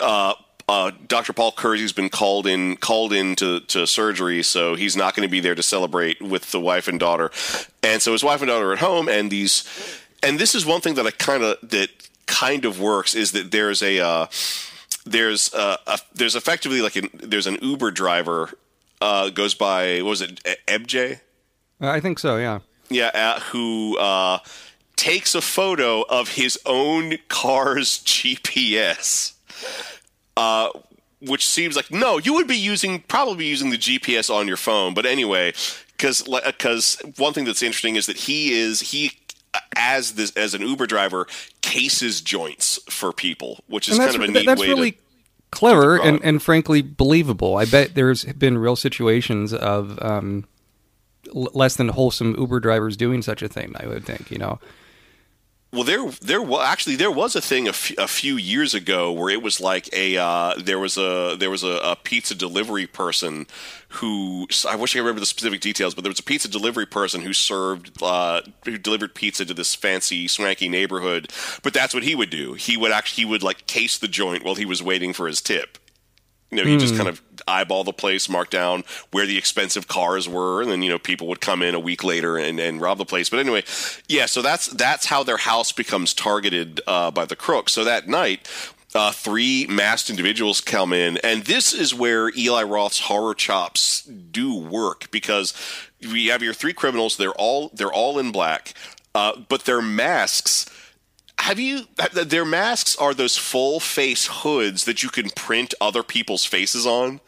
uh, 0.00 0.34
uh, 0.68 0.90
Dr. 1.06 1.32
Paul 1.32 1.52
Kersey's 1.52 1.92
been 1.92 2.08
called 2.08 2.46
in 2.46 2.76
called 2.76 3.12
in 3.12 3.36
to, 3.36 3.60
to 3.60 3.86
surgery, 3.86 4.42
so 4.42 4.74
he's 4.74 4.96
not 4.96 5.14
going 5.14 5.26
to 5.26 5.30
be 5.30 5.40
there 5.40 5.54
to 5.54 5.62
celebrate 5.62 6.20
with 6.20 6.50
the 6.50 6.60
wife 6.60 6.88
and 6.88 6.98
daughter. 6.98 7.30
And 7.82 8.02
so 8.02 8.12
his 8.12 8.24
wife 8.24 8.42
and 8.42 8.48
daughter 8.48 8.70
are 8.70 8.72
at 8.72 8.80
home, 8.80 9.08
and 9.08 9.30
these, 9.30 9.64
and 10.22 10.38
this 10.38 10.54
is 10.54 10.66
one 10.66 10.80
thing 10.80 10.94
that 10.94 11.06
I 11.06 11.12
kind 11.12 11.42
of 11.44 11.56
that 11.70 11.90
kind 12.26 12.64
of 12.64 12.80
works 12.80 13.14
is 13.14 13.32
that 13.32 13.52
there's 13.52 13.82
a 13.82 14.00
uh, 14.00 14.26
there's 15.04 15.54
uh, 15.54 15.76
a, 15.86 15.98
there's 16.14 16.34
effectively 16.34 16.82
like 16.82 16.96
an, 16.96 17.10
there's 17.14 17.46
an 17.46 17.58
Uber 17.62 17.92
driver 17.92 18.50
uh, 19.00 19.30
goes 19.30 19.54
by 19.54 20.02
what 20.02 20.10
was 20.10 20.20
it 20.20 20.40
E- 20.46 20.54
Ebjay 20.66 21.20
I 21.80 22.00
think 22.00 22.18
so. 22.18 22.38
Yeah. 22.38 22.60
yeah 22.88 23.10
uh, 23.14 23.40
who 23.40 23.96
uh, 23.98 24.38
takes 24.96 25.34
a 25.34 25.40
photo 25.40 26.02
of 26.02 26.30
his 26.30 26.58
own 26.66 27.18
car's 27.28 27.98
GPS 27.98 29.34
uh, 30.36 30.70
which 31.20 31.46
seems 31.46 31.76
like 31.76 31.90
no, 31.90 32.18
you 32.18 32.34
would 32.34 32.46
be 32.46 32.56
using 32.56 33.00
probably 33.00 33.46
using 33.46 33.70
the 33.70 33.78
GPS 33.78 34.34
on 34.34 34.46
your 34.46 34.56
phone. 34.56 34.94
But 34.94 35.06
anyway, 35.06 35.52
because 35.96 36.22
because 36.22 36.98
one 37.16 37.32
thing 37.32 37.44
that's 37.44 37.62
interesting 37.62 37.96
is 37.96 38.06
that 38.06 38.16
he 38.16 38.52
is 38.52 38.80
he 38.80 39.12
as 39.76 40.14
this 40.14 40.32
as 40.36 40.54
an 40.54 40.62
Uber 40.62 40.86
driver 40.86 41.26
cases 41.62 42.20
joints 42.20 42.78
for 42.88 43.12
people, 43.12 43.60
which 43.66 43.88
is 43.88 43.98
kind 43.98 44.14
of 44.14 44.20
a 44.20 44.28
neat 44.28 44.46
that's 44.46 44.60
way 44.60 44.68
really 44.68 44.92
to. 44.92 44.98
clever 45.50 45.96
and, 45.96 46.22
and 46.22 46.42
frankly 46.42 46.82
believable. 46.82 47.56
I 47.56 47.64
bet 47.64 47.94
there's 47.94 48.24
been 48.24 48.58
real 48.58 48.76
situations 48.76 49.52
of 49.52 49.98
um, 50.02 50.46
less 51.32 51.76
than 51.76 51.88
wholesome 51.88 52.34
Uber 52.38 52.60
drivers 52.60 52.96
doing 52.96 53.22
such 53.22 53.42
a 53.42 53.48
thing. 53.48 53.74
I 53.78 53.86
would 53.86 54.04
think, 54.04 54.30
you 54.30 54.38
know. 54.38 54.58
Well, 55.72 55.82
there, 55.84 56.08
there 56.22 56.40
was 56.40 56.64
actually 56.64 56.96
there 56.96 57.10
was 57.10 57.36
a 57.36 57.40
thing 57.40 57.66
a, 57.66 57.70
f- 57.70 57.98
a 57.98 58.08
few 58.08 58.36
years 58.36 58.72
ago 58.72 59.12
where 59.12 59.28
it 59.28 59.42
was 59.42 59.60
like 59.60 59.92
a 59.92 60.16
uh, 60.16 60.54
there 60.56 60.78
was 60.78 60.96
a 60.96 61.36
there 61.38 61.50
was 61.50 61.64
a, 61.64 61.80
a 61.82 61.96
pizza 61.96 62.34
delivery 62.34 62.86
person 62.86 63.46
who 63.88 64.46
I 64.66 64.76
wish 64.76 64.94
I 64.94 64.98
could 64.98 65.02
remember 65.02 65.20
the 65.20 65.26
specific 65.26 65.60
details, 65.60 65.94
but 65.94 66.02
there 66.02 66.10
was 66.10 66.20
a 66.20 66.22
pizza 66.22 66.48
delivery 66.48 66.86
person 66.86 67.20
who 67.20 67.32
served 67.32 68.00
uh, 68.00 68.42
who 68.64 68.78
delivered 68.78 69.14
pizza 69.14 69.44
to 69.44 69.54
this 69.54 69.74
fancy 69.74 70.28
swanky 70.28 70.68
neighborhood. 70.68 71.30
But 71.62 71.74
that's 71.74 71.92
what 71.92 72.04
he 72.04 72.14
would 72.14 72.30
do. 72.30 72.54
He 72.54 72.76
would 72.76 72.92
actually 72.92 73.24
he 73.24 73.30
would 73.30 73.42
like 73.42 73.66
case 73.66 73.98
the 73.98 74.08
joint 74.08 74.44
while 74.44 74.54
he 74.54 74.64
was 74.64 74.82
waiting 74.82 75.12
for 75.12 75.26
his 75.26 75.40
tip. 75.42 75.78
You 76.50 76.58
know, 76.58 76.64
he 76.64 76.76
just 76.78 76.96
kind 76.96 77.08
of 77.08 77.20
eyeball 77.48 77.84
the 77.84 77.92
place, 77.92 78.28
mark 78.28 78.50
down 78.50 78.84
where 79.10 79.26
the 79.26 79.38
expensive 79.38 79.88
cars 79.88 80.28
were, 80.28 80.62
and 80.62 80.70
then 80.70 80.82
you 80.82 80.90
know 80.90 80.98
people 80.98 81.26
would 81.28 81.40
come 81.40 81.62
in 81.62 81.74
a 81.74 81.80
week 81.80 82.04
later 82.04 82.36
and, 82.36 82.58
and 82.60 82.80
rob 82.80 82.98
the 82.98 83.04
place. 83.04 83.28
But 83.30 83.40
anyway, 83.40 83.64
yeah, 84.08 84.26
so 84.26 84.42
that's 84.42 84.66
that's 84.68 85.06
how 85.06 85.22
their 85.22 85.36
house 85.36 85.72
becomes 85.72 86.14
targeted 86.14 86.80
uh, 86.86 87.10
by 87.10 87.24
the 87.24 87.36
crooks. 87.36 87.72
So 87.72 87.84
that 87.84 88.08
night, 88.08 88.48
uh, 88.94 89.12
three 89.12 89.66
masked 89.68 90.10
individuals 90.10 90.60
come 90.60 90.92
in, 90.92 91.18
and 91.18 91.44
this 91.44 91.72
is 91.72 91.94
where 91.94 92.30
Eli 92.36 92.62
Roth's 92.62 93.00
horror 93.00 93.34
chops 93.34 94.02
do 94.02 94.54
work 94.54 95.10
because 95.10 95.54
we 96.00 96.26
have 96.26 96.42
your 96.42 96.54
three 96.54 96.72
criminals. 96.72 97.16
They're 97.16 97.32
all 97.32 97.70
they're 97.74 97.92
all 97.92 98.18
in 98.18 98.32
black, 98.32 98.74
uh, 99.14 99.38
but 99.48 99.64
their 99.64 99.82
masks 99.82 100.66
have 101.38 101.58
you 101.58 101.82
their 102.12 102.44
masks 102.44 102.96
are 102.96 103.14
those 103.14 103.36
full 103.36 103.78
face 103.80 104.26
hoods 104.26 104.84
that 104.84 105.02
you 105.02 105.08
can 105.10 105.30
print 105.30 105.74
other 105.80 106.02
people's 106.02 106.44
faces 106.44 106.86
on. 106.86 107.20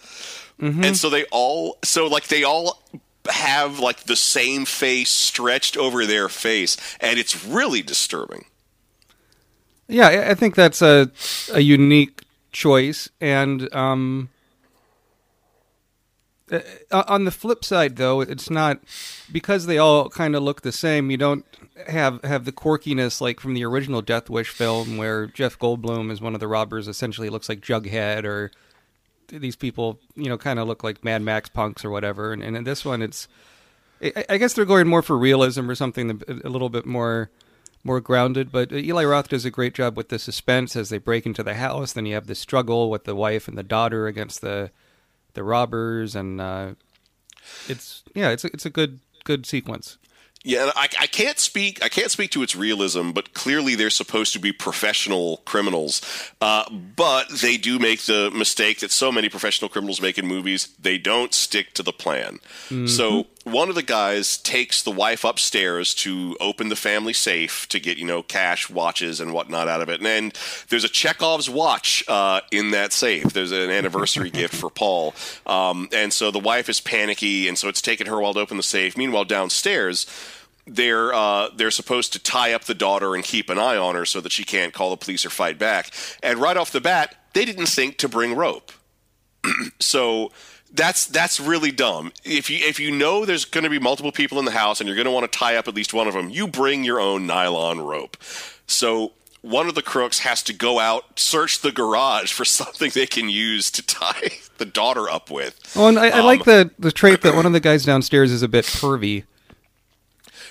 And 0.60 0.96
so 0.96 1.08
they 1.08 1.24
all 1.30 1.78
so 1.84 2.06
like 2.08 2.26
they 2.28 2.42
all 2.42 2.82
have 3.30 3.78
like 3.78 4.04
the 4.04 4.16
same 4.16 4.64
face 4.64 5.10
stretched 5.10 5.76
over 5.76 6.04
their 6.04 6.28
face 6.28 6.76
and 7.00 7.18
it's 7.18 7.44
really 7.44 7.80
disturbing. 7.82 8.44
Yeah, 9.86 10.08
I- 10.08 10.30
I 10.30 10.34
think 10.34 10.54
that's 10.56 10.82
a 10.82 11.10
a 11.52 11.60
unique 11.60 12.22
choice, 12.52 13.08
and 13.20 13.72
um, 13.74 14.30
uh, 16.50 17.04
on 17.06 17.24
the 17.24 17.30
flip 17.30 17.64
side, 17.64 17.96
though, 17.96 18.20
it's 18.20 18.50
not 18.50 18.80
because 19.30 19.66
they 19.66 19.78
all 19.78 20.08
kind 20.08 20.34
of 20.34 20.42
look 20.42 20.62
the 20.62 20.72
same. 20.72 21.10
You 21.10 21.16
don't 21.16 21.44
have 21.86 22.22
have 22.24 22.44
the 22.44 22.52
quirkiness 22.52 23.20
like 23.20 23.40
from 23.40 23.54
the 23.54 23.64
original 23.64 24.02
Death 24.02 24.28
Wish 24.30 24.48
film, 24.48 24.96
where 24.96 25.26
Jeff 25.26 25.58
Goldblum 25.58 26.10
is 26.10 26.20
one 26.20 26.34
of 26.34 26.40
the 26.40 26.48
robbers. 26.48 26.88
Essentially, 26.88 27.30
looks 27.30 27.48
like 27.48 27.60
Jughead, 27.60 28.24
or 28.24 28.50
these 29.28 29.56
people, 29.56 29.98
you 30.14 30.28
know, 30.28 30.38
kind 30.38 30.58
of 30.58 30.66
look 30.66 30.82
like 30.82 31.04
Mad 31.04 31.22
Max 31.22 31.48
punks 31.48 31.84
or 31.84 31.90
whatever. 31.90 32.32
And, 32.32 32.42
and 32.42 32.56
in 32.56 32.64
this 32.64 32.84
one, 32.84 33.02
it's 33.02 33.28
I, 34.02 34.24
I 34.28 34.36
guess 34.38 34.54
they're 34.54 34.64
going 34.64 34.88
more 34.88 35.02
for 35.02 35.18
realism 35.18 35.70
or 35.70 35.74
something 35.74 36.22
a, 36.28 36.32
a 36.46 36.50
little 36.50 36.70
bit 36.70 36.86
more 36.86 37.30
more 37.84 38.00
grounded. 38.00 38.50
But 38.50 38.72
Eli 38.72 39.04
Roth 39.04 39.28
does 39.28 39.44
a 39.44 39.50
great 39.50 39.74
job 39.74 39.96
with 39.96 40.08
the 40.08 40.18
suspense 40.18 40.76
as 40.76 40.88
they 40.88 40.98
break 40.98 41.26
into 41.26 41.42
the 41.42 41.54
house. 41.54 41.92
Then 41.92 42.06
you 42.06 42.14
have 42.14 42.26
the 42.26 42.34
struggle 42.34 42.90
with 42.90 43.04
the 43.04 43.14
wife 43.14 43.48
and 43.48 43.56
the 43.56 43.62
daughter 43.62 44.06
against 44.06 44.40
the 44.40 44.70
the 45.35 45.42
robbers, 45.42 46.14
and 46.14 46.40
uh, 46.40 46.75
it's 47.68 48.02
yeah, 48.14 48.30
it's 48.30 48.44
a, 48.44 48.49
it's 48.49 48.66
a 48.66 48.70
good 48.70 49.00
good 49.25 49.47
sequence. 49.47 49.99
Yeah, 50.44 50.70
I, 50.76 50.88
I 51.00 51.06
can't 51.08 51.38
speak. 51.38 51.85
I 51.85 51.88
can't 51.88 52.11
speak 52.11 52.30
to 52.30 52.42
its 52.42 52.54
realism, 52.54 53.11
but 53.11 53.35
clearly 53.35 53.75
they're 53.75 53.90
supposed 53.90 54.32
to 54.35 54.38
be 54.38 54.52
professional 54.52 55.38
criminals. 55.38 56.00
Uh, 56.40 56.70
but 56.70 57.28
they 57.28 57.56
do 57.56 57.78
make 57.78 58.02
the 58.02 58.30
mistake 58.30 58.78
that 58.78 58.92
so 58.92 59.11
many 59.11 59.28
professional 59.28 59.68
criminals 59.68 60.00
make 60.00 60.16
in 60.16 60.26
movies. 60.26 60.68
They 60.80 60.97
don't 60.97 61.35
stick 61.35 61.75
to 61.75 61.82
the 61.82 61.92
plan. 61.92 62.38
So 62.87 63.26
one 63.48 63.68
of 63.68 63.74
the 63.74 63.82
guys 63.82 64.38
takes 64.38 64.82
the 64.82 64.90
wife 64.90 65.24
upstairs 65.24 65.94
to 65.96 66.36
open 66.40 66.68
the 66.68 66.76
family 66.76 67.12
safe 67.12 67.66
to 67.68 67.80
get 67.80 67.98
you 67.98 68.06
know 68.06 68.22
cash, 68.22 68.70
watches, 68.70 69.20
and 69.20 69.32
whatnot 69.32 69.68
out 69.68 69.80
of 69.80 69.88
it. 69.88 69.96
And 69.96 70.06
then 70.06 70.32
there's 70.68 70.84
a 70.84 70.88
Chekhov's 70.88 71.50
watch 71.50 72.04
uh, 72.08 72.40
in 72.50 72.70
that 72.72 72.92
safe. 72.92 73.32
There's 73.32 73.52
an 73.52 73.70
anniversary 73.70 74.30
gift 74.30 74.54
for 74.54 74.70
Paul, 74.70 75.14
um, 75.46 75.88
and 75.92 76.12
so 76.12 76.30
the 76.30 76.38
wife 76.38 76.68
is 76.68 76.80
panicky, 76.80 77.48
and 77.48 77.58
so 77.58 77.68
it's 77.68 77.82
taken 77.82 78.06
her 78.06 78.18
a 78.18 78.22
while 78.22 78.34
to 78.34 78.40
open 78.40 78.56
the 78.56 78.62
safe. 78.62 78.96
Meanwhile, 78.96 79.24
downstairs 79.24 80.06
they're 80.70 81.14
uh, 81.14 81.48
they're 81.56 81.70
supposed 81.70 82.12
to 82.12 82.18
tie 82.18 82.52
up 82.52 82.64
the 82.64 82.74
daughter 82.74 83.14
and 83.14 83.24
keep 83.24 83.50
an 83.50 83.58
eye 83.58 83.76
on 83.76 83.94
her 83.94 84.04
so 84.04 84.20
that 84.20 84.32
she 84.32 84.44
can't 84.44 84.74
call 84.74 84.90
the 84.90 84.96
police 84.96 85.24
or 85.24 85.30
fight 85.30 85.58
back. 85.58 85.90
And 86.22 86.38
right 86.38 86.56
off 86.56 86.72
the 86.72 86.80
bat, 86.80 87.14
they 87.32 87.44
didn't 87.44 87.66
think 87.66 87.96
to 87.98 88.08
bring 88.08 88.34
rope. 88.34 88.72
so 89.80 90.32
that's 90.72 91.06
that's 91.06 91.40
really 91.40 91.70
dumb. 91.72 92.12
If 92.25 92.50
you 92.50 92.58
if 92.66 92.78
you 92.78 92.90
know 92.90 93.25
there's 93.25 93.44
going 93.44 93.64
to 93.64 93.70
be 93.70 93.78
multiple 93.78 94.12
people 94.12 94.38
in 94.38 94.44
the 94.44 94.50
house 94.52 94.80
and 94.80 94.87
you're 94.88 94.96
going 94.96 95.06
to 95.06 95.10
want 95.10 95.30
to 95.30 95.38
tie 95.38 95.56
up 95.56 95.68
at 95.68 95.75
least 95.75 95.94
one 95.94 96.06
of 96.08 96.14
them, 96.14 96.30
you 96.30 96.46
bring 96.46 96.84
your 96.84 97.00
own 97.00 97.26
nylon 97.26 97.80
rope. 97.80 98.16
So 98.66 99.12
one 99.40 99.68
of 99.68 99.75
the 99.75 99.82
crooks 99.82 100.20
has 100.20 100.42
to 100.44 100.52
go 100.52 100.78
out, 100.78 101.18
search 101.18 101.60
the 101.60 101.72
garage 101.72 102.32
for 102.32 102.44
something 102.60 102.90
they 102.90 103.06
can 103.06 103.28
use 103.28 103.70
to 103.72 103.82
tie 103.82 104.32
the 104.58 104.64
daughter 104.66 105.08
up 105.08 105.30
with. 105.30 105.58
Well, 105.76 105.88
and 105.88 105.98
I, 105.98 106.08
I 106.08 106.18
Um, 106.20 106.26
like 106.26 106.44
the 106.44 106.70
the 106.78 106.92
trait 106.92 107.22
that 107.22 107.34
one 107.34 107.46
of 107.46 107.52
the 107.52 107.60
guys 107.60 107.84
downstairs 107.84 108.30
is 108.32 108.42
a 108.42 108.48
bit 108.48 108.64
pervy. 108.64 109.25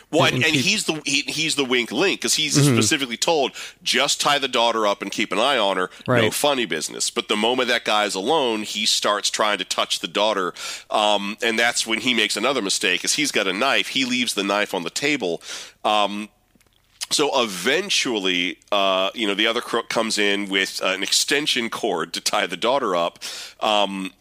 Well, 0.09 0.25
And 0.25 0.35
and, 0.35 0.55
he's 0.55 0.85
the 0.85 1.01
he, 1.05 1.23
he's 1.27 1.55
the 1.55 1.65
wink 1.65 1.91
link 1.91 2.21
because 2.21 2.35
he's 2.35 2.55
specifically 2.55 3.17
told 3.17 3.51
just 3.83 4.21
tie 4.21 4.39
the 4.39 4.47
daughter 4.47 4.87
up 4.87 5.01
and 5.01 5.11
keep 5.11 5.31
an 5.33 5.39
eye 5.39 5.57
on 5.57 5.75
her. 5.77 5.89
No 6.23 6.31
funny 6.31 6.65
business. 6.65 7.09
But 7.09 7.27
the 7.27 7.35
moment 7.35 7.67
that 7.67 7.83
guy's 7.83 8.15
alone, 8.15 8.63
he 8.63 8.85
starts 8.85 9.29
trying 9.29 9.57
to 9.57 9.65
touch 9.65 9.99
the 9.99 10.07
daughter, 10.07 10.53
um, 10.89 11.37
and 11.41 11.59
that's 11.59 11.85
when 11.85 11.99
he 11.99 12.13
makes 12.13 12.37
another 12.37 12.61
mistake. 12.61 13.03
Is 13.03 13.15
he's 13.15 13.31
got 13.31 13.47
a 13.47 13.53
knife. 13.53 13.89
He 13.89 14.05
leaves 14.05 14.33
the 14.33 14.43
knife 14.43 14.73
on 14.73 14.83
the 14.83 14.89
table. 14.89 15.41
Um, 15.83 16.29
so 17.09 17.41
eventually, 17.41 18.59
uh, 18.71 19.11
you 19.13 19.27
know, 19.27 19.33
the 19.33 19.47
other 19.47 19.61
crook 19.61 19.89
comes 19.89 20.17
in 20.17 20.49
with 20.49 20.81
uh, 20.83 20.87
an 20.87 21.03
extension 21.03 21.69
cord 21.69 22.13
to 22.13 22.21
tie 22.21 22.47
the 22.47 22.57
daughter 22.57 22.95
up. 22.95 23.19
Um, 23.61 24.11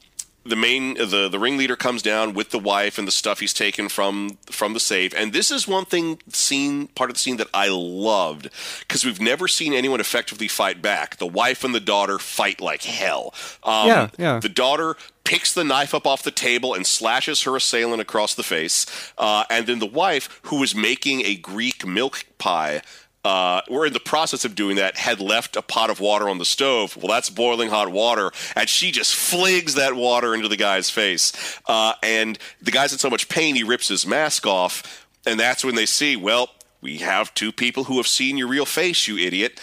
the 0.49 0.57
main 0.57 0.95
the 0.95 1.29
the 1.31 1.39
ringleader 1.39 1.77
comes 1.77 2.03
down 2.03 2.35
with 2.35 2.51
the 2.51 2.59
wife 2.59 2.99
and 2.99 3.07
the 3.07 3.13
stuff 3.13 3.41
he's 3.41 3.53
taken 3.55 3.89
from 3.89 4.39
from 4.51 4.73
the 4.73 4.81
safe. 4.81 5.13
And 5.17 5.33
this 5.33 5.51
is 5.51 5.67
one 5.69 5.85
thing 5.85 6.21
scene 6.29 6.89
part 6.89 7.11
of 7.11 7.15
the 7.15 7.21
scene 7.21 7.37
that 7.37 7.49
I 7.53 7.69
loved 7.69 8.51
because 8.81 9.05
we've 9.05 9.21
never 9.21 9.49
seen 9.49 9.73
anyone 9.73 10.01
effectively 10.01 10.49
fight 10.49 10.81
back. 10.83 11.17
The 11.19 11.27
wife 11.27 11.65
and 11.65 11.75
the 11.75 11.81
daughter 11.81 12.19
fight 12.19 12.61
like 12.61 12.83
hell. 12.83 13.35
Um, 13.63 13.87
Yeah, 13.89 14.09
yeah. 14.19 14.41
the 14.41 14.49
daughter 14.49 14.97
picks 15.25 15.53
the 15.53 15.65
knife 15.65 15.93
up 15.93 16.07
off 16.07 16.23
the 16.23 16.31
table 16.31 16.73
and 16.73 16.87
slashes 16.87 17.43
her 17.43 17.57
assailant 17.57 18.01
across 18.01 18.35
the 18.37 18.45
face 18.45 18.87
uh, 19.19 19.43
and 19.51 19.67
then 19.67 19.81
the 19.81 19.85
wife 19.87 20.39
who 20.45 20.61
was 20.61 20.73
making 20.73 21.23
a 21.27 21.35
Greek 21.35 21.85
milk 21.85 22.25
pie 22.39 22.81
uh, 23.27 23.61
we're 23.69 23.87
in 23.87 23.93
the 23.93 23.99
process 23.99 24.45
of 24.45 24.55
doing 24.55 24.77
that, 24.77 24.97
had 24.97 25.21
left 25.21 25.57
a 25.57 25.63
pot 25.63 25.91
of 25.91 25.99
water 25.99 26.29
on 26.29 26.39
the 26.39 26.45
stove. 26.45 26.97
Well, 26.97 27.09
that's 27.09 27.29
boiling 27.29 27.71
hot 27.71 27.91
water, 27.91 28.31
and 28.55 28.69
she 28.69 28.93
just 28.93 29.17
flings 29.17 29.75
that 29.75 29.97
water 29.97 30.33
into 30.33 30.47
the 30.47 30.57
guy's 30.57 30.91
face. 30.91 31.33
Uh, 31.67 31.95
and 32.05 32.39
the 32.63 32.71
guy's 32.71 32.93
in 32.93 33.01
so 33.01 33.11
much 33.11 33.29
pain, 33.29 33.57
he 33.57 33.65
rips 33.65 33.89
his 33.89 34.07
mask 34.07 34.47
off, 34.47 35.09
and 35.27 35.41
that's 35.41 35.65
when 35.65 35.75
they 35.75 35.87
see, 35.87 36.15
well, 36.15 36.51
we 36.81 36.99
have 36.99 37.35
two 37.35 37.51
people 37.51 37.83
who 37.85 37.97
have 37.97 38.07
seen 38.07 38.39
your 38.39 38.47
real 38.47 38.65
face, 38.65 39.09
you 39.09 39.19
idiot. 39.19 39.61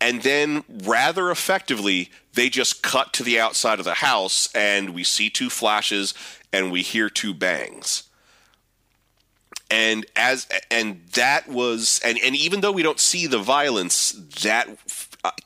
And 0.00 0.22
then, 0.22 0.62
rather 0.84 1.32
effectively, 1.32 2.10
they 2.34 2.48
just 2.48 2.80
cut 2.80 3.12
to 3.14 3.24
the 3.24 3.40
outside 3.40 3.80
of 3.80 3.84
the 3.84 3.94
house, 3.94 4.48
and 4.54 4.90
we 4.90 5.02
see 5.02 5.30
two 5.30 5.50
flashes, 5.50 6.14
and 6.52 6.70
we 6.70 6.82
hear 6.82 7.10
two 7.10 7.34
bangs 7.34 8.04
and 9.70 10.06
as 10.16 10.48
and 10.70 11.00
that 11.12 11.48
was 11.48 12.00
and 12.04 12.18
and 12.24 12.34
even 12.36 12.60
though 12.60 12.72
we 12.72 12.82
don't 12.82 13.00
see 13.00 13.26
the 13.26 13.38
violence 13.38 14.12
that 14.42 14.68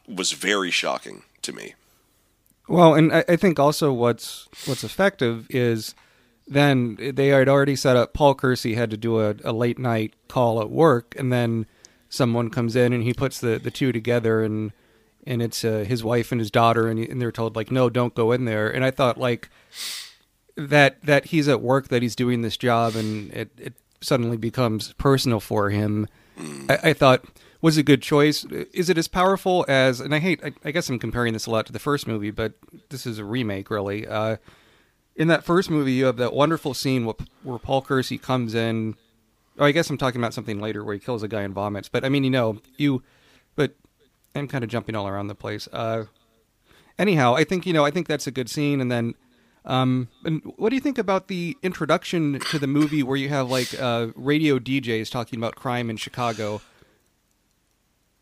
was 0.08 0.32
very 0.32 0.70
shocking 0.70 1.22
to 1.42 1.52
me 1.52 1.74
Well, 2.68 2.94
and 2.94 3.12
I, 3.12 3.24
I 3.28 3.36
think 3.36 3.58
also 3.58 3.92
what's 3.92 4.48
what's 4.66 4.84
effective 4.84 5.46
is 5.50 5.94
then 6.46 6.96
they 7.14 7.28
had 7.28 7.48
already 7.48 7.76
set 7.76 7.96
up. 7.96 8.12
Paul 8.12 8.34
Kersey 8.34 8.74
had 8.74 8.90
to 8.90 8.96
do 8.96 9.20
a, 9.20 9.34
a 9.44 9.52
late 9.52 9.78
night 9.78 10.14
call 10.28 10.60
at 10.60 10.70
work, 10.70 11.14
and 11.18 11.32
then 11.32 11.66
someone 12.08 12.50
comes 12.50 12.76
in 12.76 12.92
and 12.92 13.02
he 13.02 13.14
puts 13.14 13.40
the, 13.40 13.58
the 13.58 13.70
two 13.70 13.92
together, 13.92 14.42
and 14.42 14.72
and 15.26 15.40
it's 15.42 15.64
uh, 15.64 15.84
his 15.86 16.04
wife 16.04 16.32
and 16.32 16.40
his 16.40 16.50
daughter, 16.50 16.88
and, 16.88 16.98
and 16.98 17.20
they're 17.20 17.32
told 17.32 17.56
like, 17.56 17.70
no, 17.70 17.88
don't 17.88 18.14
go 18.14 18.32
in 18.32 18.44
there. 18.44 18.68
And 18.70 18.84
I 18.84 18.90
thought 18.90 19.16
like 19.18 19.48
that 20.56 21.00
that 21.02 21.26
he's 21.26 21.48
at 21.48 21.60
work, 21.60 21.88
that 21.88 22.02
he's 22.02 22.16
doing 22.16 22.42
this 22.42 22.56
job, 22.56 22.94
and 22.94 23.32
it 23.32 23.50
it 23.58 23.74
suddenly 24.04 24.36
becomes 24.36 24.92
personal 24.94 25.40
for 25.40 25.70
him. 25.70 26.08
I, 26.68 26.78
I 26.90 26.92
thought 26.92 27.24
was 27.60 27.76
a 27.76 27.82
good 27.82 28.02
choice. 28.02 28.44
Is 28.44 28.90
it 28.90 28.98
as 28.98 29.08
powerful 29.08 29.64
as? 29.68 30.00
And 30.00 30.14
I 30.14 30.18
hate. 30.18 30.40
I, 30.44 30.52
I 30.64 30.70
guess 30.70 30.88
I'm 30.88 30.98
comparing 30.98 31.32
this 31.32 31.46
a 31.46 31.50
lot 31.50 31.66
to 31.66 31.72
the 31.72 31.78
first 31.78 32.06
movie, 32.06 32.30
but 32.30 32.52
this 32.90 33.06
is 33.06 33.18
a 33.18 33.24
remake, 33.24 33.70
really. 33.70 34.06
Uh, 34.06 34.36
in 35.16 35.28
that 35.28 35.44
first 35.44 35.70
movie, 35.70 35.92
you 35.92 36.06
have 36.06 36.16
that 36.16 36.34
wonderful 36.34 36.74
scene 36.74 37.04
where, 37.04 37.14
where 37.42 37.58
Paul 37.58 37.82
Kersey 37.82 38.18
comes 38.18 38.54
in. 38.54 38.96
Oh, 39.58 39.64
I 39.64 39.70
guess 39.72 39.88
I'm 39.88 39.96
talking 39.96 40.20
about 40.20 40.34
something 40.34 40.60
later 40.60 40.84
where 40.84 40.94
he 40.94 41.00
kills 41.00 41.22
a 41.22 41.28
guy 41.28 41.42
and 41.42 41.54
vomits. 41.54 41.88
But 41.88 42.04
I 42.04 42.08
mean, 42.08 42.24
you 42.24 42.30
know, 42.30 42.60
you. 42.76 43.02
But 43.56 43.74
I'm 44.34 44.48
kind 44.48 44.64
of 44.64 44.70
jumping 44.70 44.96
all 44.96 45.06
around 45.06 45.28
the 45.28 45.34
place. 45.34 45.68
Uh, 45.72 46.04
anyhow, 46.98 47.34
I 47.34 47.44
think 47.44 47.64
you 47.64 47.72
know, 47.72 47.84
I 47.84 47.90
think 47.90 48.08
that's 48.08 48.26
a 48.26 48.32
good 48.32 48.50
scene. 48.50 48.80
And 48.80 48.90
then, 48.90 49.14
um, 49.64 50.08
and 50.24 50.42
what 50.56 50.70
do 50.70 50.76
you 50.76 50.80
think 50.80 50.98
about 50.98 51.28
the 51.28 51.56
introduction 51.62 52.38
to 52.50 52.58
the 52.58 52.66
movie 52.66 53.02
where 53.02 53.16
you 53.16 53.28
have 53.28 53.50
like 53.50 53.78
uh, 53.80 54.08
radio 54.14 54.58
DJs 54.58 55.10
talking 55.10 55.38
about 55.38 55.54
crime 55.54 55.90
in 55.90 55.96
Chicago? 55.96 56.60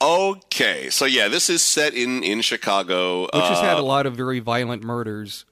okay 0.03 0.91
so 0.91 1.05
yeah 1.05 1.29
this 1.29 1.49
is 1.49 1.63
set 1.63 1.95
in 1.95 2.25
in 2.25 2.41
chicago 2.41 3.23
which 3.23 3.45
has 3.45 3.61
had 3.61 3.77
uh, 3.77 3.81
a 3.81 3.83
lot 3.83 4.05
of 4.05 4.17
very 4.17 4.41
violent 4.41 4.83
murders. 4.83 5.45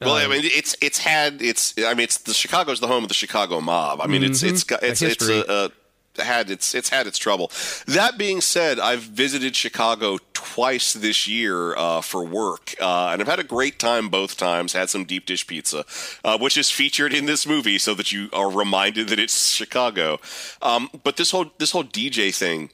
well 0.00 0.14
i 0.14 0.24
uh, 0.24 0.28
mean 0.28 0.42
it's 0.44 0.76
it's 0.80 0.98
had 0.98 1.42
it's 1.42 1.74
i 1.84 1.92
mean 1.92 2.04
it's 2.04 2.18
the 2.18 2.34
chicago's 2.34 2.78
the 2.78 2.86
home 2.86 3.02
of 3.02 3.08
the 3.08 3.14
chicago 3.14 3.60
mob 3.60 4.00
i 4.00 4.06
mean 4.06 4.22
it's 4.22 4.42
it's 4.44 4.62
got 4.62 4.82
it's 4.82 5.02
it's 5.02 5.28
a, 5.28 5.44
a 5.50 5.70
had 6.18 6.50
its 6.50 6.74
it's 6.74 6.90
had 6.90 7.06
its 7.06 7.18
trouble. 7.18 7.50
That 7.86 8.18
being 8.18 8.40
said, 8.40 8.78
I've 8.78 9.02
visited 9.02 9.56
Chicago 9.56 10.18
twice 10.32 10.92
this 10.92 11.26
year 11.26 11.76
uh, 11.76 12.00
for 12.00 12.24
work, 12.24 12.74
uh, 12.80 13.10
and 13.12 13.22
I've 13.22 13.28
had 13.28 13.38
a 13.38 13.44
great 13.44 13.78
time 13.78 14.08
both 14.08 14.36
times. 14.36 14.72
Had 14.72 14.90
some 14.90 15.04
deep 15.04 15.26
dish 15.26 15.46
pizza, 15.46 15.84
uh, 16.24 16.38
which 16.38 16.56
is 16.56 16.70
featured 16.70 17.14
in 17.14 17.26
this 17.26 17.46
movie, 17.46 17.78
so 17.78 17.94
that 17.94 18.12
you 18.12 18.28
are 18.32 18.50
reminded 18.50 19.08
that 19.08 19.18
it's 19.18 19.52
Chicago. 19.52 20.20
Um, 20.60 20.90
but 21.02 21.16
this 21.16 21.30
whole 21.30 21.52
this 21.58 21.72
whole 21.72 21.84
DJ 21.84 22.34
thing, 22.34 22.70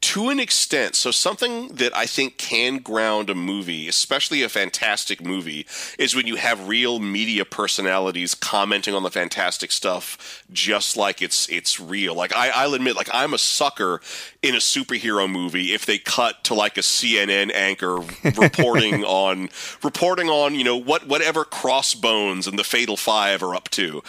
to 0.00 0.28
an 0.28 0.38
extent, 0.38 0.94
so 0.94 1.10
something 1.10 1.68
that 1.74 1.96
I 1.96 2.06
think 2.06 2.38
can 2.38 2.78
ground 2.78 3.28
a 3.30 3.34
movie, 3.34 3.88
especially 3.88 4.42
a 4.42 4.48
fantastic 4.48 5.24
movie, 5.24 5.66
is 5.98 6.14
when 6.14 6.26
you 6.26 6.36
have 6.36 6.68
real 6.68 7.00
media 7.00 7.44
personalities 7.44 8.36
commenting 8.36 8.94
on 8.94 9.02
the 9.02 9.10
fantastic 9.10 9.72
stuff 9.72 10.44
just 10.52 10.96
like 10.96 11.20
it's 11.20 11.48
it's 11.48 11.80
real. 11.80 12.14
Like 12.14 12.32
I, 12.32 12.50
I'll 12.50 12.74
admit, 12.74 12.94
like 12.94 13.10
I'm 13.12 13.34
a 13.34 13.38
sucker 13.38 14.00
in 14.40 14.54
a 14.54 14.58
superhero 14.58 15.28
movie 15.28 15.72
if 15.74 15.84
they 15.84 15.98
cut 15.98 16.44
to 16.44 16.54
like 16.54 16.78
a 16.78 16.82
CNN 16.82 17.52
anchor 17.52 17.98
reporting 18.36 19.04
on 19.04 19.48
reporting 19.82 20.28
on 20.28 20.54
you 20.54 20.62
know 20.62 20.76
what 20.76 21.08
whatever 21.08 21.44
Crossbones 21.44 22.46
and 22.46 22.56
the 22.56 22.64
Fatal 22.64 22.96
Five 22.96 23.42
are 23.42 23.54
up 23.54 23.68
to 23.70 24.02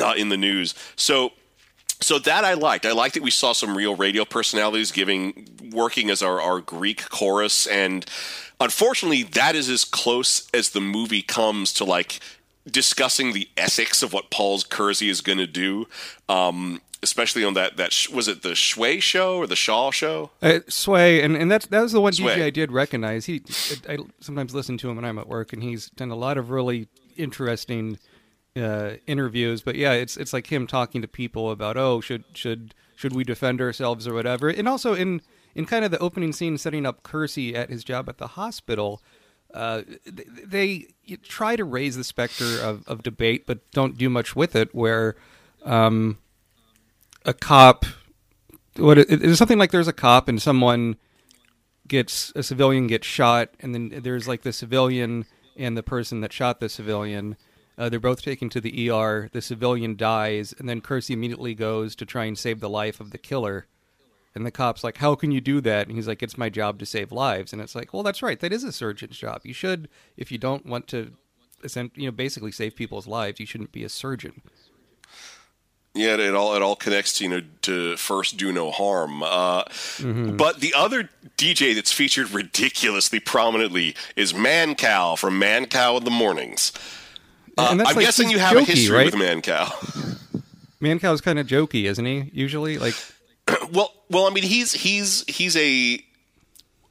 uh, 0.00 0.14
in 0.16 0.30
the 0.30 0.38
news. 0.38 0.74
So 0.96 1.32
so 2.00 2.18
that 2.18 2.44
I 2.44 2.54
liked. 2.54 2.86
I 2.86 2.92
liked 2.92 3.14
that 3.14 3.22
we 3.22 3.30
saw 3.30 3.52
some 3.52 3.76
real 3.76 3.94
radio 3.94 4.24
personalities 4.24 4.90
giving 4.90 5.48
working 5.72 6.10
as 6.10 6.22
our, 6.22 6.40
our 6.40 6.60
Greek 6.60 7.08
chorus, 7.08 7.66
and 7.66 8.04
unfortunately, 8.60 9.22
that 9.22 9.54
is 9.54 9.68
as 9.68 9.84
close 9.84 10.48
as 10.52 10.70
the 10.70 10.80
movie 10.80 11.22
comes 11.22 11.72
to 11.74 11.84
like 11.84 12.20
discussing 12.66 13.32
the 13.32 13.48
ethics 13.56 14.02
of 14.02 14.12
what 14.12 14.30
Paul's 14.30 14.64
Kersey 14.64 15.08
is 15.08 15.20
going 15.20 15.38
to 15.38 15.46
do. 15.46 15.86
Um, 16.28 16.80
especially 17.02 17.44
on 17.44 17.54
that 17.54 17.76
that 17.76 17.94
was 18.12 18.28
it 18.28 18.42
the 18.42 18.50
Shway 18.50 19.00
show 19.00 19.36
or 19.36 19.46
the 19.46 19.56
Shaw 19.56 19.90
show? 19.90 20.30
Uh, 20.42 20.60
Sway, 20.68 21.22
and, 21.22 21.36
and 21.36 21.50
that's 21.50 21.66
that 21.66 21.80
was 21.80 21.92
the 21.92 22.00
one 22.00 22.12
Sway. 22.12 22.36
DJ 22.36 22.44
I 22.44 22.50
did 22.50 22.72
recognize. 22.72 23.26
He, 23.26 23.42
I 23.88 23.98
sometimes 24.20 24.54
listen 24.54 24.78
to 24.78 24.90
him 24.90 24.96
when 24.96 25.04
I'm 25.04 25.18
at 25.18 25.28
work, 25.28 25.52
and 25.52 25.62
he's 25.62 25.90
done 25.90 26.10
a 26.10 26.16
lot 26.16 26.38
of 26.38 26.50
really 26.50 26.88
interesting 27.16 27.98
uh, 28.56 28.92
interviews. 29.06 29.62
But 29.62 29.76
yeah, 29.76 29.92
it's 29.92 30.16
it's 30.16 30.32
like 30.32 30.48
him 30.48 30.66
talking 30.66 31.02
to 31.02 31.08
people 31.08 31.50
about 31.50 31.76
oh 31.76 32.00
should 32.00 32.24
should 32.34 32.74
should 32.96 33.14
we 33.14 33.24
defend 33.24 33.60
ourselves 33.60 34.06
or 34.06 34.14
whatever, 34.14 34.48
and 34.48 34.68
also 34.68 34.94
in 34.94 35.22
in 35.54 35.66
kind 35.66 35.84
of 35.84 35.90
the 35.90 35.98
opening 35.98 36.32
scene 36.32 36.58
setting 36.58 36.86
up 36.86 37.02
Kersey 37.02 37.54
at 37.54 37.70
his 37.70 37.84
job 37.84 38.08
at 38.08 38.18
the 38.18 38.28
hospital. 38.28 39.02
Uh, 39.52 39.82
th- 40.04 40.28
they 40.44 40.86
try 41.24 41.56
to 41.56 41.64
raise 41.64 41.96
the 41.96 42.04
specter 42.04 42.60
of, 42.60 42.86
of 42.86 43.02
debate, 43.02 43.46
but 43.46 43.68
don't 43.72 43.98
do 43.98 44.08
much 44.08 44.36
with 44.36 44.54
it. 44.54 44.72
Where 44.74 45.16
um, 45.64 46.18
a 47.24 47.32
cop. 47.32 47.84
What 48.76 48.98
it, 48.98 49.10
it's 49.10 49.38
something 49.38 49.58
like 49.58 49.72
there's 49.72 49.88
a 49.88 49.92
cop 49.92 50.28
and 50.28 50.40
someone 50.40 50.96
gets 51.88 52.32
a 52.36 52.42
civilian 52.42 52.86
gets 52.86 53.06
shot, 53.06 53.50
and 53.58 53.74
then 53.74 54.00
there's 54.02 54.28
like 54.28 54.42
the 54.42 54.52
civilian 54.52 55.26
and 55.56 55.76
the 55.76 55.82
person 55.82 56.20
that 56.20 56.32
shot 56.32 56.60
the 56.60 56.68
civilian. 56.68 57.36
Uh, 57.80 57.88
they're 57.88 57.98
both 57.98 58.20
taken 58.20 58.50
to 58.50 58.60
the 58.60 58.90
ER. 58.90 59.30
The 59.32 59.40
civilian 59.40 59.96
dies, 59.96 60.54
and 60.58 60.68
then 60.68 60.82
Kersey 60.82 61.14
immediately 61.14 61.54
goes 61.54 61.96
to 61.96 62.04
try 62.04 62.26
and 62.26 62.36
save 62.36 62.60
the 62.60 62.68
life 62.68 63.00
of 63.00 63.10
the 63.10 63.16
killer. 63.16 63.66
And 64.34 64.44
the 64.44 64.50
cop's 64.50 64.84
like, 64.84 64.98
"How 64.98 65.14
can 65.14 65.32
you 65.32 65.40
do 65.40 65.62
that?" 65.62 65.86
And 65.86 65.96
he's 65.96 66.06
like, 66.06 66.22
"It's 66.22 66.36
my 66.36 66.50
job 66.50 66.78
to 66.80 66.86
save 66.86 67.10
lives." 67.10 67.54
And 67.54 67.62
it's 67.62 67.74
like, 67.74 67.94
"Well, 67.94 68.02
that's 68.02 68.22
right. 68.22 68.38
That 68.38 68.52
is 68.52 68.64
a 68.64 68.70
surgeon's 68.70 69.16
job. 69.16 69.40
You 69.44 69.54
should, 69.54 69.88
if 70.18 70.30
you 70.30 70.36
don't 70.36 70.66
want 70.66 70.88
to, 70.88 71.12
you 71.94 72.04
know, 72.04 72.10
basically 72.10 72.52
save 72.52 72.76
people's 72.76 73.06
lives, 73.06 73.40
you 73.40 73.46
shouldn't 73.46 73.72
be 73.72 73.82
a 73.82 73.88
surgeon." 73.88 74.42
Yeah, 75.94 76.16
it 76.18 76.34
all 76.34 76.54
it 76.54 76.60
all 76.60 76.76
connects 76.76 77.14
to 77.14 77.24
you 77.24 77.30
know 77.30 77.42
to 77.62 77.96
first 77.96 78.36
do 78.36 78.52
no 78.52 78.70
harm. 78.70 79.22
Uh, 79.22 79.64
mm-hmm. 79.64 80.36
But 80.36 80.60
the 80.60 80.74
other 80.76 81.08
DJ 81.38 81.74
that's 81.74 81.92
featured 81.92 82.30
ridiculously 82.30 83.20
prominently 83.20 83.96
is 84.16 84.34
Mancow 84.34 85.18
from 85.18 85.40
Mancow 85.40 85.96
in 85.96 86.04
the 86.04 86.10
Mornings. 86.10 86.72
Uh, 87.58 87.68
I'm 87.70 87.78
like, 87.78 87.98
guessing 87.98 88.30
you 88.30 88.38
have 88.38 88.56
jokey, 88.56 88.62
a 88.62 88.64
history 88.64 88.96
right? 88.96 89.04
with 89.06 89.14
Mancow. 89.14 89.68
Mancow's 90.80 91.20
kind 91.20 91.38
of 91.38 91.46
jokey, 91.46 91.84
isn't 91.84 92.04
he? 92.04 92.30
Usually, 92.32 92.78
like. 92.78 92.94
well, 93.72 93.92
well, 94.08 94.26
I 94.26 94.30
mean, 94.30 94.44
he's 94.44 94.72
he's 94.72 95.24
he's 95.26 95.56
a 95.56 96.02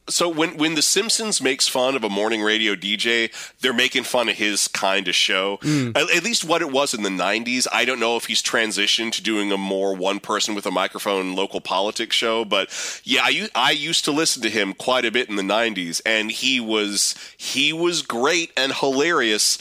so 0.09 0.27
when 0.27 0.57
when 0.57 0.75
the 0.75 0.81
Simpsons 0.81 1.41
makes 1.41 1.67
fun 1.67 1.95
of 1.95 2.03
a 2.03 2.09
morning 2.09 2.41
radio 2.41 2.75
DJ, 2.75 3.31
they're 3.61 3.73
making 3.73 4.03
fun 4.03 4.29
of 4.29 4.35
his 4.35 4.67
kind 4.67 5.07
of 5.07 5.15
show. 5.15 5.57
Mm. 5.57 5.95
At, 5.95 6.15
at, 6.15 6.23
least 6.23 6.43
what 6.43 6.61
it 6.61 6.71
was 6.71 6.93
in 6.93 7.03
the 7.03 7.09
'90s. 7.09 7.67
I 7.71 7.85
don't 7.85 7.99
know 7.99 8.17
if 8.17 8.25
he's 8.25 8.41
transitioned 8.41 9.13
to 9.13 9.23
doing 9.23 9.51
a 9.51 9.57
more 9.57 9.95
one 9.95 10.19
person 10.19 10.55
with 10.55 10.65
a 10.65 10.71
microphone 10.71 11.35
local 11.35 11.61
politics 11.61 12.15
show, 12.15 12.43
but 12.43 12.69
yeah, 13.03 13.21
I, 13.23 13.49
I 13.55 13.71
used 13.71 14.05
to 14.05 14.11
listen 14.11 14.41
to 14.43 14.49
him 14.49 14.73
quite 14.73 15.05
a 15.05 15.11
bit 15.11 15.29
in 15.29 15.35
the 15.35 15.43
'90s, 15.43 16.01
and 16.05 16.31
he 16.31 16.59
was 16.59 17.15
he 17.37 17.71
was 17.71 18.01
great 18.01 18.51
and 18.57 18.73
hilarious 18.73 19.57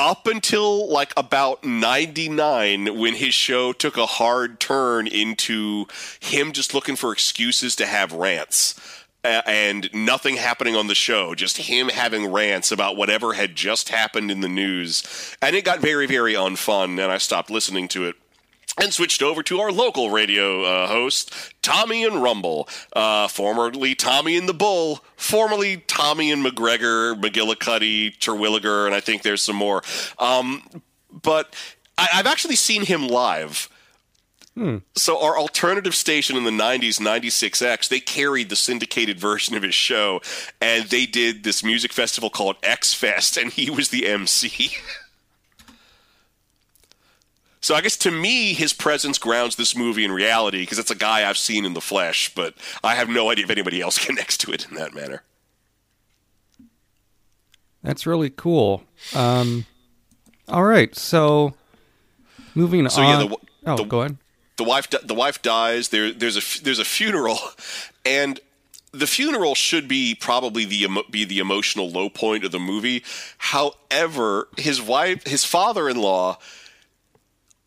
up 0.00 0.26
until 0.26 0.88
like 0.88 1.12
about 1.14 1.62
99 1.62 2.98
when 2.98 3.14
his 3.14 3.34
show 3.34 3.70
took 3.74 3.98
a 3.98 4.06
hard 4.06 4.58
turn 4.58 5.06
into 5.06 5.86
him 6.20 6.52
just 6.52 6.72
looking 6.72 6.96
for 6.96 7.12
excuses 7.12 7.76
to 7.76 7.84
have 7.84 8.14
rants 8.14 8.74
and 9.22 9.90
nothing 9.92 10.36
happening 10.36 10.74
on 10.74 10.86
the 10.86 10.94
show, 10.94 11.34
just 11.34 11.58
him 11.58 11.90
having 11.90 12.32
rants 12.32 12.72
about 12.72 12.96
whatever 12.96 13.34
had 13.34 13.54
just 13.54 13.90
happened 13.90 14.30
in 14.30 14.40
the 14.40 14.48
news. 14.48 15.36
And 15.42 15.54
it 15.54 15.66
got 15.66 15.80
very, 15.80 16.06
very 16.06 16.32
unfun, 16.32 16.92
and 16.92 17.12
I 17.12 17.18
stopped 17.18 17.50
listening 17.50 17.86
to 17.88 18.06
it 18.06 18.16
and 18.80 18.92
switched 18.92 19.22
over 19.22 19.42
to 19.44 19.60
our 19.60 19.72
local 19.72 20.10
radio 20.10 20.62
uh, 20.64 20.86
host, 20.86 21.34
Tommy 21.62 22.04
and 22.04 22.22
Rumble, 22.22 22.68
uh, 22.94 23.28
formerly 23.28 23.94
Tommy 23.94 24.36
and 24.36 24.48
the 24.48 24.54
Bull, 24.54 25.00
formerly 25.16 25.78
Tommy 25.86 26.30
and 26.30 26.44
McGregor, 26.44 27.20
McGillicuddy, 27.20 28.16
Terwilliger, 28.18 28.86
and 28.86 28.94
I 28.94 29.00
think 29.00 29.22
there's 29.22 29.42
some 29.42 29.56
more. 29.56 29.82
Um, 30.18 30.62
but 31.10 31.54
I- 31.98 32.08
I've 32.14 32.26
actually 32.26 32.56
seen 32.56 32.84
him 32.84 33.08
live. 33.08 33.68
Hmm. 34.54 34.78
So 34.96 35.22
our 35.22 35.38
alternative 35.38 35.94
station 35.94 36.36
in 36.36 36.44
the 36.44 36.50
90s, 36.50 36.98
96X, 37.00 37.88
they 37.88 38.00
carried 38.00 38.48
the 38.48 38.56
syndicated 38.56 39.18
version 39.18 39.54
of 39.56 39.62
his 39.62 39.74
show, 39.76 40.20
and 40.60 40.84
they 40.90 41.06
did 41.06 41.44
this 41.44 41.62
music 41.62 41.92
festival 41.92 42.30
called 42.30 42.56
X 42.62 42.92
Fest, 42.92 43.36
and 43.36 43.52
he 43.52 43.70
was 43.70 43.90
the 43.90 44.06
MC. 44.08 44.72
so 47.60 47.74
I 47.74 47.80
guess 47.80 47.96
to 47.98 48.10
me, 48.10 48.54
his 48.54 48.72
presence 48.72 49.18
grounds 49.18 49.56
this 49.56 49.76
movie 49.76 50.04
in 50.04 50.12
reality 50.12 50.60
because 50.60 50.78
it's 50.78 50.90
a 50.90 50.96
guy 50.96 51.28
I've 51.28 51.38
seen 51.38 51.64
in 51.64 51.74
the 51.74 51.80
flesh, 51.80 52.32
but 52.34 52.54
I 52.82 52.94
have 52.94 53.08
no 53.08 53.30
idea 53.30 53.44
if 53.44 53.50
anybody 53.50 53.80
else 53.80 53.98
connects 54.06 54.36
to 54.38 54.52
it 54.52 54.66
in 54.68 54.76
that 54.76 54.94
manner. 54.94 55.22
That's 57.82 58.06
really 58.06 58.30
cool. 58.30 58.82
Um, 59.14 59.64
all 60.48 60.64
right, 60.64 60.94
so 60.94 61.54
moving 62.54 62.86
so, 62.88 63.02
on. 63.02 63.08
Yeah, 63.08 63.26
the, 63.26 63.36
oh, 63.66 63.76
the, 63.76 63.84
go 63.84 64.00
ahead 64.00 64.18
the 64.60 64.64
wife 64.64 64.90
the 64.90 65.14
wife 65.14 65.40
dies. 65.40 65.88
There 65.88 66.12
there's 66.12 66.36
a 66.36 66.62
there's 66.62 66.78
a 66.78 66.84
funeral, 66.84 67.38
and 68.04 68.38
the 68.92 69.06
funeral 69.06 69.54
should 69.54 69.88
be 69.88 70.14
probably 70.14 70.66
the 70.66 70.86
be 71.10 71.24
the 71.24 71.38
emotional 71.38 71.90
low 71.90 72.10
point 72.10 72.44
of 72.44 72.52
the 72.52 72.58
movie. 72.60 73.02
However, 73.38 74.48
his 74.58 74.82
wife 74.82 75.26
his 75.26 75.44
father 75.44 75.88
in 75.88 75.96
law 75.96 76.38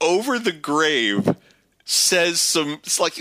over 0.04 0.38
the 0.38 0.52
grave 0.52 1.36
says 1.86 2.40
some 2.40 2.80
like 3.00 3.16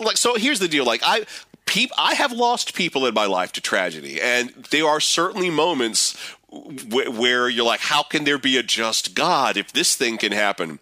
like 0.00 0.16
so 0.16 0.34
here's 0.36 0.60
the 0.60 0.68
deal 0.68 0.84
like 0.84 1.02
i 1.04 1.24
peop, 1.66 1.90
i 1.98 2.14
have 2.14 2.32
lost 2.32 2.74
people 2.74 3.06
in 3.06 3.12
my 3.12 3.26
life 3.26 3.52
to 3.52 3.60
tragedy 3.60 4.20
and 4.20 4.50
there 4.70 4.86
are 4.86 5.00
certainly 5.00 5.50
moments 5.50 6.16
where 6.50 7.48
you're 7.48 7.66
like 7.66 7.80
how 7.80 8.02
can 8.02 8.24
there 8.24 8.38
be 8.38 8.56
a 8.56 8.62
just 8.62 9.14
god 9.14 9.56
if 9.56 9.72
this 9.72 9.96
thing 9.96 10.18
can 10.18 10.32
happen? 10.32 10.78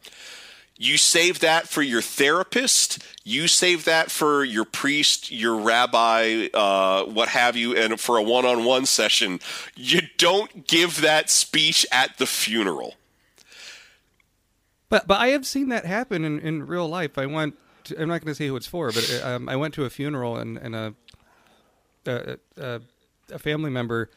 You 0.76 0.98
save 0.98 1.38
that 1.38 1.68
for 1.68 1.82
your 1.82 2.02
therapist 2.02 3.02
you 3.24 3.48
save 3.48 3.84
that 3.84 4.10
for 4.10 4.44
your 4.44 4.64
priest 4.64 5.30
your 5.30 5.56
rabbi 5.56 6.48
uh, 6.52 7.04
what 7.04 7.28
have 7.28 7.56
you 7.56 7.76
and 7.76 7.98
for 7.98 8.18
a 8.18 8.22
one-on-one 8.22 8.86
session. 8.86 9.40
You 9.74 10.02
don't 10.18 10.66
give 10.66 11.00
that 11.00 11.30
speech 11.30 11.86
at 11.90 12.18
the 12.18 12.26
funeral 12.26 12.94
but 14.88 15.06
but 15.06 15.20
i 15.20 15.28
have 15.28 15.46
seen 15.46 15.68
that 15.68 15.84
happen 15.84 16.24
in, 16.24 16.38
in 16.40 16.66
real 16.66 16.88
life 16.88 17.18
i 17.18 17.26
went 17.26 17.56
to, 17.84 18.00
i'm 18.00 18.08
not 18.08 18.20
going 18.20 18.30
to 18.30 18.34
say 18.34 18.46
who 18.46 18.56
it's 18.56 18.66
for 18.66 18.90
but 18.92 19.22
um, 19.24 19.48
i 19.48 19.56
went 19.56 19.74
to 19.74 19.84
a 19.84 19.90
funeral 19.90 20.36
and, 20.36 20.56
and 20.58 20.74
a, 20.74 20.94
a, 22.06 22.38
a, 22.56 22.80
a 23.32 23.38
family 23.38 23.70
member 23.70 24.10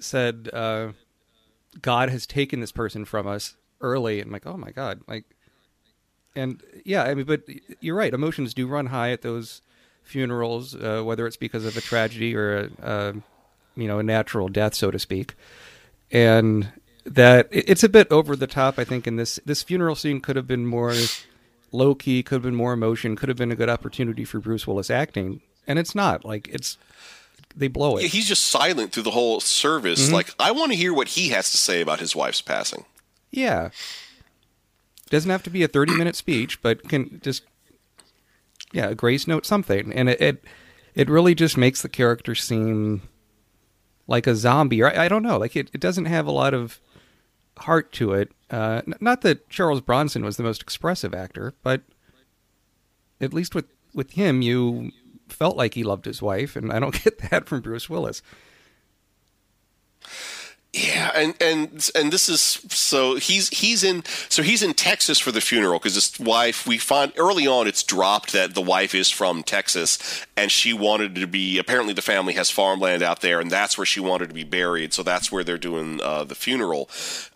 said 0.00 0.48
uh, 0.52 0.88
god 1.82 2.08
has 2.08 2.26
taken 2.26 2.60
this 2.60 2.72
person 2.72 3.04
from 3.04 3.26
us 3.26 3.56
early 3.80 4.20
and 4.20 4.28
I'm 4.28 4.32
like 4.32 4.46
oh 4.46 4.56
my 4.56 4.70
god 4.70 5.00
like 5.06 5.24
and 6.38 6.62
yeah, 6.84 7.02
I 7.02 7.14
mean, 7.14 7.26
but 7.26 7.42
you're 7.80 7.96
right. 7.96 8.14
Emotions 8.14 8.54
do 8.54 8.68
run 8.68 8.86
high 8.86 9.10
at 9.10 9.22
those 9.22 9.60
funerals, 10.02 10.74
uh, 10.74 11.02
whether 11.02 11.26
it's 11.26 11.36
because 11.36 11.64
of 11.64 11.76
a 11.76 11.80
tragedy 11.80 12.34
or 12.34 12.56
a, 12.56 12.70
a, 12.82 13.14
you 13.74 13.88
know 13.88 13.98
a 13.98 14.02
natural 14.02 14.48
death, 14.48 14.74
so 14.74 14.90
to 14.90 14.98
speak. 14.98 15.34
And 16.10 16.72
that 17.08 17.48
it's 17.50 17.82
a 17.82 17.88
bit 17.88 18.10
over 18.10 18.36
the 18.36 18.46
top. 18.46 18.78
I 18.78 18.84
think 18.84 19.06
in 19.06 19.16
this 19.16 19.40
this 19.44 19.62
funeral 19.62 19.94
scene 19.94 20.20
could 20.20 20.36
have 20.36 20.46
been 20.46 20.66
more 20.66 20.94
low 21.72 21.94
key, 21.94 22.22
could 22.22 22.36
have 22.36 22.42
been 22.42 22.54
more 22.54 22.72
emotion, 22.72 23.16
could 23.16 23.28
have 23.28 23.38
been 23.38 23.52
a 23.52 23.56
good 23.56 23.68
opportunity 23.68 24.24
for 24.24 24.38
Bruce 24.40 24.66
Willis 24.66 24.90
acting, 24.90 25.40
and 25.66 25.78
it's 25.78 25.94
not. 25.94 26.24
Like 26.24 26.48
it's 26.48 26.78
they 27.56 27.68
blow 27.68 27.96
it. 27.96 28.02
Yeah, 28.02 28.08
he's 28.08 28.28
just 28.28 28.44
silent 28.44 28.92
through 28.92 29.04
the 29.04 29.10
whole 29.10 29.40
service. 29.40 30.06
Mm-hmm. 30.06 30.14
Like 30.14 30.34
I 30.38 30.52
want 30.52 30.72
to 30.72 30.78
hear 30.78 30.94
what 30.94 31.08
he 31.08 31.28
has 31.30 31.50
to 31.50 31.56
say 31.56 31.80
about 31.80 32.00
his 32.00 32.14
wife's 32.14 32.42
passing. 32.42 32.84
Yeah, 33.30 33.70
doesn't 35.10 35.30
have 35.30 35.42
to 35.44 35.50
be 35.50 35.62
a 35.62 35.68
30 35.68 35.96
minute 35.96 36.16
speech, 36.16 36.60
but 36.62 36.88
can 36.88 37.20
just 37.22 37.42
yeah, 38.72 38.88
a 38.88 38.94
grace 38.94 39.26
note 39.26 39.46
something. 39.46 39.92
And 39.92 40.08
it, 40.08 40.20
it 40.20 40.44
it 40.94 41.08
really 41.08 41.34
just 41.34 41.56
makes 41.56 41.82
the 41.82 41.88
character 41.88 42.34
seem 42.34 43.02
like 44.06 44.26
a 44.26 44.34
zombie 44.34 44.82
or 44.82 44.88
I, 44.88 45.04
I 45.04 45.08
don't 45.08 45.22
know, 45.22 45.38
like 45.38 45.56
it, 45.56 45.70
it 45.72 45.80
doesn't 45.80 46.06
have 46.06 46.26
a 46.26 46.32
lot 46.32 46.54
of 46.54 46.80
heart 47.58 47.92
to 47.92 48.12
it. 48.12 48.32
Uh, 48.50 48.82
not 49.00 49.22
that 49.22 49.48
Charles 49.48 49.80
Bronson 49.80 50.24
was 50.24 50.36
the 50.36 50.42
most 50.42 50.62
expressive 50.62 51.14
actor, 51.14 51.54
but 51.62 51.82
at 53.20 53.34
least 53.34 53.54
with 53.54 53.66
with 53.94 54.12
him 54.12 54.42
you 54.42 54.90
felt 55.28 55.56
like 55.56 55.74
he 55.74 55.82
loved 55.82 56.04
his 56.04 56.22
wife 56.22 56.56
and 56.56 56.72
I 56.72 56.78
don't 56.78 57.02
get 57.04 57.18
that 57.30 57.48
from 57.48 57.60
Bruce 57.60 57.90
Willis. 57.90 58.22
Yeah, 60.74 61.10
and 61.14 61.34
and 61.40 61.90
and 61.94 62.12
this 62.12 62.28
is 62.28 62.40
so 62.42 63.14
he's 63.14 63.48
he's 63.48 63.82
in 63.82 64.04
so 64.28 64.42
he's 64.42 64.62
in 64.62 64.74
Texas 64.74 65.18
for 65.18 65.32
the 65.32 65.40
funeral 65.40 65.78
because 65.78 65.94
his 65.94 66.20
wife 66.20 66.66
we 66.66 66.76
find 66.76 67.10
early 67.16 67.46
on 67.46 67.66
it's 67.66 67.82
dropped 67.82 68.34
that 68.34 68.54
the 68.54 68.60
wife 68.60 68.94
is 68.94 69.10
from 69.10 69.42
Texas 69.42 70.26
and 70.36 70.52
she 70.52 70.74
wanted 70.74 71.14
to 71.14 71.26
be 71.26 71.58
apparently 71.58 71.94
the 71.94 72.02
family 72.02 72.34
has 72.34 72.50
farmland 72.50 73.02
out 73.02 73.22
there 73.22 73.40
and 73.40 73.50
that's 73.50 73.78
where 73.78 73.86
she 73.86 73.98
wanted 73.98 74.28
to 74.28 74.34
be 74.34 74.44
buried 74.44 74.92
so 74.92 75.02
that's 75.02 75.32
where 75.32 75.42
they're 75.42 75.56
doing 75.56 76.02
uh, 76.02 76.22
the 76.24 76.34
funeral 76.34 76.90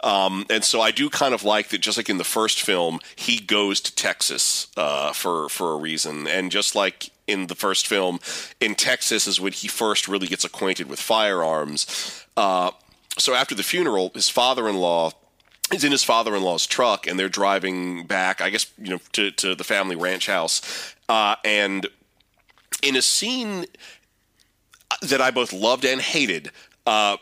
um, 0.05 0.45
and 0.51 0.63
so 0.63 0.83
I 0.83 0.91
do 0.91 1.09
kind 1.09 1.33
of 1.33 1.43
like 1.43 1.71
that 1.71 1.79
just 1.79 1.97
like 1.97 2.11
in 2.11 2.19
the 2.19 2.25
first 2.25 2.61
film 2.61 3.01
he 3.17 3.41
goes 3.41 3.81
to 3.81 3.95
Texas 3.95 4.67
uh, 4.77 5.15
for 5.15 5.49
for 5.49 5.73
a 5.73 5.77
reason 5.77 6.29
and 6.29 6.51
just 6.51 6.75
like 6.75 7.09
in 7.27 7.47
the 7.47 7.55
first 7.55 7.87
film 7.87 8.21
in 8.61 8.75
Texas 8.75 9.27
is 9.27 9.41
when 9.41 9.53
he 9.53 9.69
first 9.69 10.07
really 10.07 10.27
gets 10.27 10.45
acquainted 10.45 10.89
with 10.89 11.01
firearms. 11.01 12.27
Uh, 12.37 12.73
so 13.19 13.35
after 13.35 13.55
the 13.55 13.63
funeral, 13.63 14.11
his 14.15 14.29
father-in-law 14.29 15.13
is 15.73 15.85
in 15.85 15.93
his 15.93 16.05
father-in-law's 16.05 16.67
truck, 16.67 17.07
and 17.07 17.19
they're 17.19 17.29
driving 17.29 18.05
back. 18.07 18.41
I 18.41 18.51
guess 18.51 18.71
you 18.79 18.91
know 18.91 19.01
to 19.13 19.31
to 19.33 19.55
the 19.55 19.65
family 19.65 19.97
ranch 19.97 20.27
house, 20.27 20.95
uh, 21.09 21.37
and 21.45 21.87
in 22.83 22.97
a 22.97 23.03
scene 23.03 23.67
that 25.01 25.21
I 25.21 25.31
both 25.31 25.53
loved 25.53 25.85
and 25.85 26.01
hated. 26.01 26.51
Uh, 26.87 27.17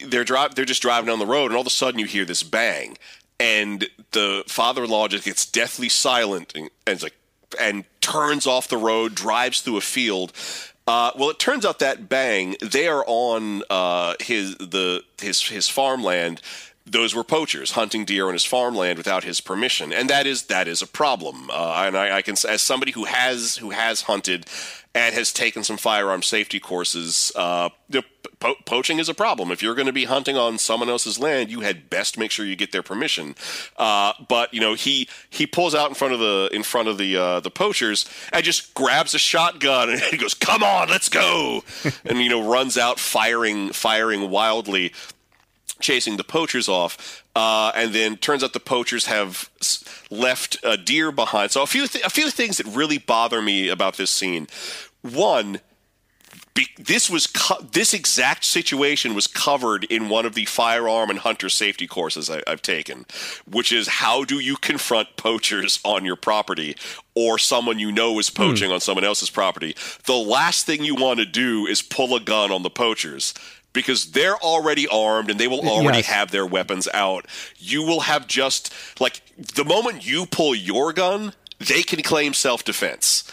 they're 0.00 0.24
drive 0.24 0.54
they're 0.54 0.64
just 0.64 0.82
driving 0.82 1.06
down 1.08 1.18
the 1.18 1.26
road, 1.26 1.46
and 1.46 1.54
all 1.54 1.62
of 1.62 1.66
a 1.66 1.70
sudden 1.70 1.98
you 1.98 2.06
hear 2.06 2.24
this 2.24 2.42
bang, 2.42 2.98
and 3.40 3.88
the 4.12 4.44
father-in-law 4.46 5.08
just 5.08 5.24
gets 5.24 5.46
deathly 5.46 5.88
silent, 5.88 6.52
and, 6.54 6.70
and 6.86 7.02
like, 7.02 7.14
and 7.60 7.84
turns 8.00 8.46
off 8.46 8.68
the 8.68 8.76
road, 8.76 9.14
drives 9.14 9.60
through 9.60 9.78
a 9.78 9.82
field. 9.82 10.32
Uh, 10.86 11.10
well, 11.16 11.30
it 11.30 11.38
turns 11.38 11.66
out 11.66 11.80
that 11.80 12.08
bang, 12.08 12.56
they 12.62 12.86
are 12.86 13.04
on 13.06 13.62
uh, 13.68 14.14
his 14.20 14.56
the 14.56 15.02
his 15.20 15.42
his 15.42 15.68
farmland. 15.68 16.40
Those 16.88 17.12
were 17.16 17.24
poachers 17.24 17.72
hunting 17.72 18.04
deer 18.04 18.28
on 18.28 18.32
his 18.34 18.44
farmland 18.44 18.96
without 18.96 19.24
his 19.24 19.40
permission, 19.40 19.92
and 19.92 20.08
that 20.08 20.26
is 20.26 20.44
that 20.44 20.68
is 20.68 20.82
a 20.82 20.86
problem. 20.86 21.50
Uh, 21.50 21.84
and 21.86 21.96
I, 21.96 22.18
I 22.18 22.22
can, 22.22 22.36
as 22.48 22.62
somebody 22.62 22.92
who 22.92 23.04
has 23.04 23.56
who 23.56 23.70
has 23.70 24.02
hunted 24.02 24.46
and 24.94 25.12
has 25.12 25.32
taken 25.32 25.64
some 25.64 25.76
firearm 25.76 26.22
safety 26.22 26.60
courses, 26.60 27.32
uh, 27.34 27.70
po- 28.40 28.56
poaching 28.64 28.98
is 28.98 29.08
a 29.08 29.14
problem. 29.14 29.50
If 29.50 29.62
you're 29.62 29.74
going 29.74 29.86
to 29.86 29.92
be 29.92 30.04
hunting 30.04 30.36
on 30.36 30.58
someone 30.58 30.88
else's 30.88 31.18
land, 31.18 31.50
you 31.50 31.60
had 31.60 31.90
best 31.90 32.18
make 32.18 32.30
sure 32.30 32.44
you 32.44 32.56
get 32.56 32.72
their 32.72 32.82
permission. 32.82 33.34
Uh, 33.76 34.12
but 34.28 34.52
you 34.52 34.60
know, 34.60 34.74
he 34.74 35.08
he 35.30 35.46
pulls 35.46 35.74
out 35.74 35.88
in 35.88 35.94
front 35.94 36.14
of 36.14 36.20
the 36.20 36.48
in 36.52 36.62
front 36.62 36.88
of 36.88 36.98
the 36.98 37.16
uh, 37.16 37.40
the 37.40 37.50
poachers 37.50 38.06
and 38.32 38.44
just 38.44 38.74
grabs 38.74 39.14
a 39.14 39.18
shotgun 39.18 39.90
and 39.90 40.00
he 40.10 40.16
goes, 40.16 40.34
"Come 40.34 40.62
on, 40.62 40.88
let's 40.88 41.08
go!" 41.08 41.64
and 42.04 42.18
you 42.18 42.28
know, 42.28 42.48
runs 42.48 42.76
out 42.76 42.98
firing 42.98 43.72
firing 43.72 44.30
wildly. 44.30 44.92
Chasing 45.78 46.16
the 46.16 46.24
poachers 46.24 46.70
off, 46.70 47.22
uh, 47.34 47.70
and 47.74 47.92
then 47.92 48.16
turns 48.16 48.42
out 48.42 48.54
the 48.54 48.60
poachers 48.60 49.04
have 49.06 49.50
left 50.10 50.56
a 50.64 50.78
deer 50.78 51.12
behind. 51.12 51.50
So 51.50 51.60
a 51.60 51.66
few 51.66 51.86
th- 51.86 52.02
a 52.02 52.08
few 52.08 52.30
things 52.30 52.56
that 52.56 52.66
really 52.66 52.96
bother 52.96 53.42
me 53.42 53.68
about 53.68 53.98
this 53.98 54.10
scene. 54.10 54.46
One, 55.02 55.60
be, 56.56 56.68
this 56.78 57.08
was 57.08 57.28
co- 57.28 57.60
this 57.60 57.94
exact 57.94 58.44
situation 58.44 59.14
was 59.14 59.28
covered 59.28 59.84
in 59.84 60.08
one 60.08 60.26
of 60.26 60.34
the 60.34 60.46
firearm 60.46 61.10
and 61.10 61.20
hunter 61.20 61.48
safety 61.48 61.86
courses 61.86 62.28
I, 62.28 62.42
I've 62.46 62.62
taken, 62.62 63.06
which 63.48 63.70
is 63.70 63.86
how 63.86 64.24
do 64.24 64.40
you 64.40 64.56
confront 64.56 65.16
poachers 65.16 65.78
on 65.84 66.04
your 66.04 66.16
property 66.16 66.74
or 67.14 67.38
someone 67.38 67.78
you 67.78 67.92
know 67.92 68.18
is 68.18 68.28
hmm. 68.28 68.36
poaching 68.36 68.72
on 68.72 68.80
someone 68.80 69.04
else's 69.04 69.30
property. 69.30 69.76
The 70.06 70.14
last 70.14 70.66
thing 70.66 70.82
you 70.82 70.96
want 70.96 71.20
to 71.20 71.26
do 71.26 71.66
is 71.66 71.82
pull 71.82 72.16
a 72.16 72.20
gun 72.20 72.50
on 72.50 72.62
the 72.64 72.70
poachers. 72.70 73.32
Because 73.72 74.12
they're 74.12 74.38
already 74.38 74.88
armed 74.88 75.30
and 75.30 75.38
they 75.38 75.48
will 75.48 75.68
already 75.68 75.98
Yes. 75.98 76.06
have 76.06 76.30
their 76.30 76.46
weapons 76.46 76.88
out. 76.94 77.26
You 77.58 77.82
will 77.82 78.00
have 78.00 78.26
just 78.26 78.72
like 78.98 79.20
the 79.36 79.66
moment 79.66 80.06
you 80.06 80.24
pull 80.24 80.54
your 80.54 80.94
gun, 80.94 81.34
they 81.58 81.82
can 81.82 82.00
claim 82.00 82.32
self 82.32 82.64
defense 82.64 83.25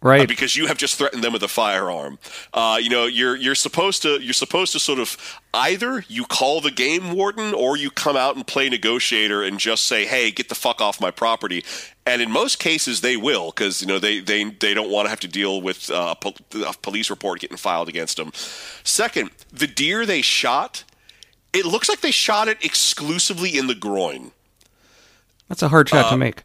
Right. 0.00 0.22
uh, 0.22 0.26
because 0.26 0.54
you 0.54 0.68
have 0.68 0.78
just 0.78 0.94
threatened 0.96 1.24
them 1.24 1.32
with 1.32 1.42
a 1.42 1.48
firearm. 1.48 2.20
Uh, 2.54 2.78
you 2.80 2.88
know, 2.88 3.06
you're 3.06 3.34
you're 3.34 3.56
supposed 3.56 4.02
to 4.02 4.20
you're 4.22 4.32
supposed 4.32 4.72
to 4.72 4.78
sort 4.78 5.00
of 5.00 5.40
either 5.52 6.04
you 6.06 6.24
call 6.24 6.60
the 6.60 6.70
game 6.70 7.12
warden 7.12 7.52
or 7.52 7.76
you 7.76 7.90
come 7.90 8.16
out 8.16 8.36
and 8.36 8.46
play 8.46 8.68
negotiator 8.68 9.42
and 9.42 9.58
just 9.58 9.86
say, 9.86 10.06
"Hey, 10.06 10.30
get 10.30 10.48
the 10.48 10.54
fuck 10.54 10.80
off 10.80 11.00
my 11.00 11.10
property." 11.10 11.64
And 12.06 12.22
in 12.22 12.30
most 12.30 12.60
cases, 12.60 13.00
they 13.00 13.16
will 13.16 13.50
because 13.50 13.80
you 13.80 13.88
know 13.88 13.98
they 13.98 14.20
they 14.20 14.44
they 14.44 14.72
don't 14.72 14.88
want 14.90 15.06
to 15.06 15.10
have 15.10 15.20
to 15.20 15.28
deal 15.28 15.60
with 15.60 15.90
uh, 15.90 16.14
a, 16.24 16.58
a 16.60 16.72
police 16.74 17.10
report 17.10 17.40
getting 17.40 17.56
filed 17.56 17.88
against 17.88 18.18
them. 18.18 18.30
Second, 18.84 19.30
the 19.52 19.66
deer 19.66 20.06
they 20.06 20.22
shot, 20.22 20.84
it 21.52 21.66
looks 21.66 21.88
like 21.88 22.02
they 22.02 22.12
shot 22.12 22.46
it 22.46 22.64
exclusively 22.64 23.58
in 23.58 23.66
the 23.66 23.74
groin. 23.74 24.30
That's 25.48 25.62
a 25.62 25.68
hard 25.68 25.88
shot 25.88 26.06
uh, 26.06 26.10
to 26.10 26.16
make. 26.16 26.44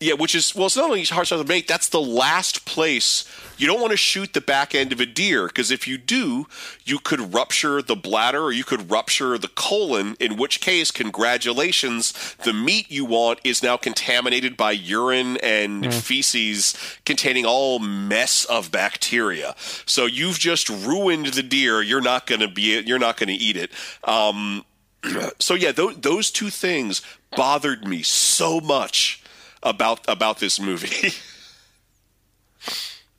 Yeah, 0.00 0.14
which 0.14 0.34
is 0.34 0.54
well, 0.54 0.66
it's 0.66 0.76
not 0.76 0.86
only 0.86 1.04
hard 1.04 1.26
shot 1.26 1.36
to 1.36 1.44
make. 1.44 1.66
That's 1.66 1.90
the 1.90 2.00
last 2.00 2.64
place 2.64 3.26
you 3.60 3.66
don't 3.66 3.80
want 3.80 3.90
to 3.90 3.98
shoot 3.98 4.32
the 4.32 4.40
back 4.40 4.74
end 4.74 4.90
of 4.90 5.00
a 5.00 5.06
deer 5.06 5.46
because 5.46 5.70
if 5.70 5.86
you 5.86 5.98
do, 5.98 6.46
you 6.86 6.98
could 6.98 7.34
rupture 7.34 7.82
the 7.82 7.94
bladder 7.94 8.42
or 8.42 8.52
you 8.52 8.64
could 8.64 8.90
rupture 8.90 9.36
the 9.36 9.48
colon. 9.48 10.16
In 10.18 10.38
which 10.38 10.62
case, 10.62 10.90
congratulations, 10.90 12.34
the 12.42 12.54
meat 12.54 12.90
you 12.90 13.04
want 13.04 13.38
is 13.44 13.62
now 13.62 13.76
contaminated 13.76 14.56
by 14.56 14.72
urine 14.72 15.36
and 15.42 15.92
feces 15.92 16.74
containing 17.04 17.44
all 17.44 17.78
mess 17.78 18.46
of 18.46 18.72
bacteria. 18.72 19.54
So 19.84 20.06
you've 20.06 20.38
just 20.38 20.70
ruined 20.70 21.26
the 21.26 21.42
deer. 21.42 21.82
You're 21.82 22.00
not 22.00 22.26
going 22.26 22.40
to 22.40 22.48
be. 22.48 22.80
You're 22.80 22.98
not 22.98 23.18
going 23.18 23.28
to 23.28 23.34
eat 23.34 23.58
it. 23.58 23.70
Um, 24.04 24.64
so 25.38 25.52
yeah, 25.52 25.72
those, 25.72 25.96
those 25.98 26.30
two 26.30 26.48
things 26.48 27.02
bothered 27.36 27.86
me 27.86 28.02
so 28.02 28.58
much 28.58 29.19
about 29.62 30.08
about 30.08 30.38
this 30.38 30.60
movie. 30.60 31.12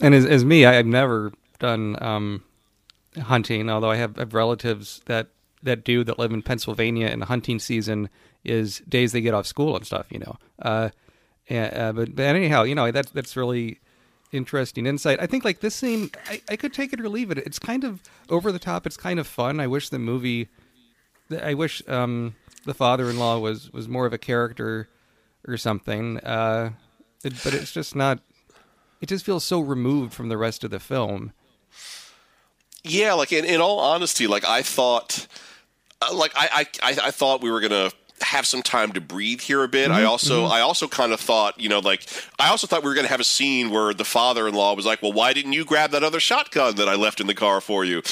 And 0.01 0.15
as, 0.15 0.25
as 0.25 0.43
me, 0.43 0.65
I, 0.65 0.79
I've 0.79 0.85
never 0.85 1.31
done 1.59 2.01
um, 2.01 2.43
hunting, 3.15 3.69
although 3.69 3.91
I 3.91 3.97
have, 3.97 4.15
have 4.17 4.33
relatives 4.33 5.01
that, 5.05 5.27
that 5.63 5.83
do 5.83 6.03
that 6.03 6.17
live 6.17 6.31
in 6.31 6.41
Pennsylvania, 6.41 7.07
and 7.07 7.23
hunting 7.23 7.59
season 7.59 8.09
is 8.43 8.79
days 8.89 9.11
they 9.11 9.21
get 9.21 9.35
off 9.35 9.45
school 9.45 9.75
and 9.75 9.85
stuff, 9.85 10.07
you 10.09 10.19
know. 10.19 10.37
Uh, 10.59 10.89
and, 11.47 11.77
uh, 11.77 11.93
but, 11.93 12.15
but 12.15 12.23
anyhow, 12.23 12.63
you 12.63 12.73
know, 12.73 12.89
that's, 12.91 13.11
that's 13.11 13.37
really 13.37 13.79
interesting 14.31 14.87
insight. 14.87 15.21
I 15.21 15.27
think, 15.27 15.45
like, 15.45 15.59
this 15.59 15.75
scene, 15.75 16.09
I, 16.27 16.41
I 16.49 16.55
could 16.55 16.73
take 16.73 16.93
it 16.93 16.99
or 16.99 17.07
leave 17.07 17.29
it. 17.29 17.37
It's 17.37 17.59
kind 17.59 17.83
of 17.83 18.01
over 18.27 18.51
the 18.51 18.59
top. 18.59 18.87
It's 18.87 18.97
kind 18.97 19.19
of 19.19 19.27
fun. 19.27 19.59
I 19.59 19.67
wish 19.67 19.89
the 19.89 19.99
movie, 19.99 20.49
I 21.39 21.53
wish 21.53 21.87
um, 21.87 22.35
the 22.65 22.73
father 22.73 23.07
in 23.07 23.19
law 23.19 23.37
was, 23.37 23.71
was 23.71 23.87
more 23.87 24.07
of 24.07 24.13
a 24.13 24.17
character 24.17 24.89
or 25.47 25.57
something. 25.57 26.19
Uh, 26.19 26.71
it, 27.23 27.33
but 27.43 27.53
it's 27.53 27.71
just 27.71 27.95
not 27.95 28.19
it 29.01 29.09
just 29.09 29.25
feels 29.25 29.43
so 29.43 29.59
removed 29.59 30.13
from 30.13 30.29
the 30.29 30.37
rest 30.37 30.63
of 30.63 30.71
the 30.71 30.79
film. 30.79 31.33
yeah, 32.83 33.13
like 33.13 33.31
in, 33.31 33.45
in 33.45 33.59
all 33.61 33.79
honesty, 33.79 34.27
like 34.27 34.45
I 34.45 34.61
thought, 34.61 35.27
uh, 36.01 36.13
like 36.13 36.31
I, 36.35 36.67
I 36.83 36.97
I 37.03 37.11
thought 37.11 37.41
we 37.41 37.51
were 37.51 37.59
gonna 37.59 37.91
have 38.21 38.45
some 38.45 38.61
time 38.61 38.91
to 38.91 39.01
breathe 39.01 39.41
here 39.41 39.63
a 39.63 39.67
bit. 39.67 39.89
I 39.89 40.03
also 40.03 40.45
I 40.45 40.61
also 40.61 40.87
kind 40.87 41.11
of 41.11 41.19
thought, 41.19 41.59
you 41.59 41.69
know, 41.69 41.79
like 41.79 42.05
I 42.39 42.49
also 42.49 42.67
thought 42.67 42.83
we 42.83 42.89
were 42.89 42.95
gonna 42.95 43.07
have 43.07 43.19
a 43.19 43.25
scene 43.25 43.71
where 43.71 43.93
the 43.93 44.05
father-in-law 44.05 44.75
was 44.75 44.85
like, 44.85 45.01
"Well, 45.01 45.13
why 45.13 45.33
didn't 45.33 45.53
you 45.53 45.65
grab 45.65 45.91
that 45.91 46.03
other 46.03 46.19
shotgun 46.19 46.75
that 46.75 46.87
I 46.87 46.95
left 46.95 47.19
in 47.19 47.27
the 47.27 47.33
car 47.33 47.61
for 47.61 47.83
you?" 47.83 48.03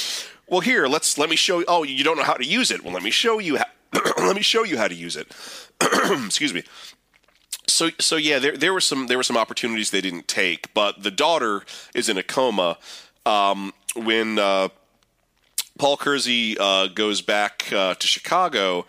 Well, 0.48 0.62
here, 0.62 0.88
let's 0.88 1.18
let 1.20 1.30
me 1.30 1.36
show 1.36 1.60
you. 1.60 1.66
Oh, 1.68 1.84
you 1.84 2.04
don't 2.04 2.18
know 2.18 2.24
how 2.24 2.34
to 2.34 2.46
use 2.46 2.72
it. 2.72 2.84
Well, 2.84 2.94
let 2.94 3.04
me 3.04 3.12
show 3.12 3.38
you 3.38 3.58
how. 3.58 3.66
let 4.18 4.36
me 4.36 4.42
show 4.42 4.64
you 4.64 4.78
how 4.78 4.88
to 4.88 4.96
use 4.96 5.16
it. 5.16 5.32
Excuse 6.26 6.54
me. 6.54 6.64
So 7.72 7.90
so 8.00 8.16
yeah, 8.16 8.40
there 8.40 8.58
there 8.58 8.74
were 8.74 8.82
some 8.82 9.08
there 9.08 9.18
were 9.18 9.24
some 9.24 9.38
opportunities 9.38 9.92
they 9.92 10.02
didn't 10.02 10.28
take, 10.28 10.74
but 10.74 11.04
the 11.04 11.12
daughter 11.12 11.64
is 11.94 12.10
in 12.10 12.18
a 12.18 12.24
coma 12.24 12.78
um, 13.26 13.74
when 13.96 14.40
uh, 14.40 14.70
Paul 15.78 15.98
Kersey 15.98 16.58
uh, 16.60 16.88
goes 16.88 17.22
back 17.22 17.72
uh, 17.72 17.96
to 17.96 18.08
Chicago. 18.08 18.86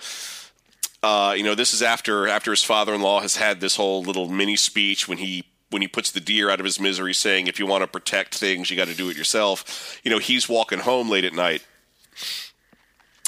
Uh, 1.02 1.34
you 1.36 1.42
know, 1.42 1.54
this 1.54 1.72
is 1.72 1.82
after 1.82 2.28
after 2.28 2.50
his 2.50 2.62
father-in-law 2.62 3.20
has 3.20 3.36
had 3.36 3.60
this 3.60 3.76
whole 3.76 4.02
little 4.02 4.28
mini 4.28 4.56
speech 4.56 5.08
when 5.08 5.18
he 5.18 5.44
when 5.70 5.82
he 5.82 5.88
puts 5.88 6.10
the 6.10 6.20
deer 6.20 6.50
out 6.50 6.58
of 6.58 6.64
his 6.64 6.80
misery, 6.80 7.14
saying, 7.14 7.46
"If 7.46 7.58
you 7.58 7.66
want 7.66 7.82
to 7.82 7.86
protect 7.86 8.34
things, 8.34 8.70
you 8.70 8.76
got 8.76 8.88
to 8.88 8.94
do 8.94 9.08
it 9.08 9.16
yourself." 9.16 10.00
You 10.02 10.10
know, 10.10 10.18
he's 10.18 10.48
walking 10.48 10.80
home 10.80 11.08
late 11.08 11.24
at 11.24 11.32
night 11.32 11.62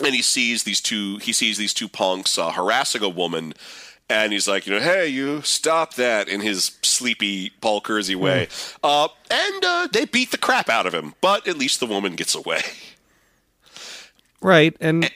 and 0.05 0.15
he 0.15 0.23
sees 0.23 0.65
these 0.65 0.81
two 0.81 1.19
he 1.19 1.33
sees 1.33 1.59
these 1.59 1.75
two 1.75 1.89
punks 1.89 2.39
uh, 2.39 2.51
harassing 2.51 3.03
a 3.03 3.09
woman 3.09 3.53
and 4.13 4.33
he's 4.33 4.47
like 4.47 4.67
you 4.67 4.73
know 4.73 4.81
hey 4.81 5.09
you 5.09 5.41
stop 5.43 5.95
that 5.95 6.29
in 6.29 6.41
his 6.41 6.79
sleepy 6.83 7.51
paul 7.61 7.81
kersey 7.81 8.15
way 8.15 8.49
uh, 8.83 9.09
and 9.31 9.65
uh, 9.65 9.89
they 9.93 10.05
beat 10.05 10.31
the 10.31 10.39
crap 10.39 10.69
out 10.69 10.87
of 10.87 10.95
him 10.95 11.15
but 11.21 11.47
at 11.49 11.57
least 11.57 11.81
the 11.81 11.87
woman 11.87 12.15
gets 12.15 12.35
away 12.35 12.61
Right, 14.43 14.77
and 14.81 15.11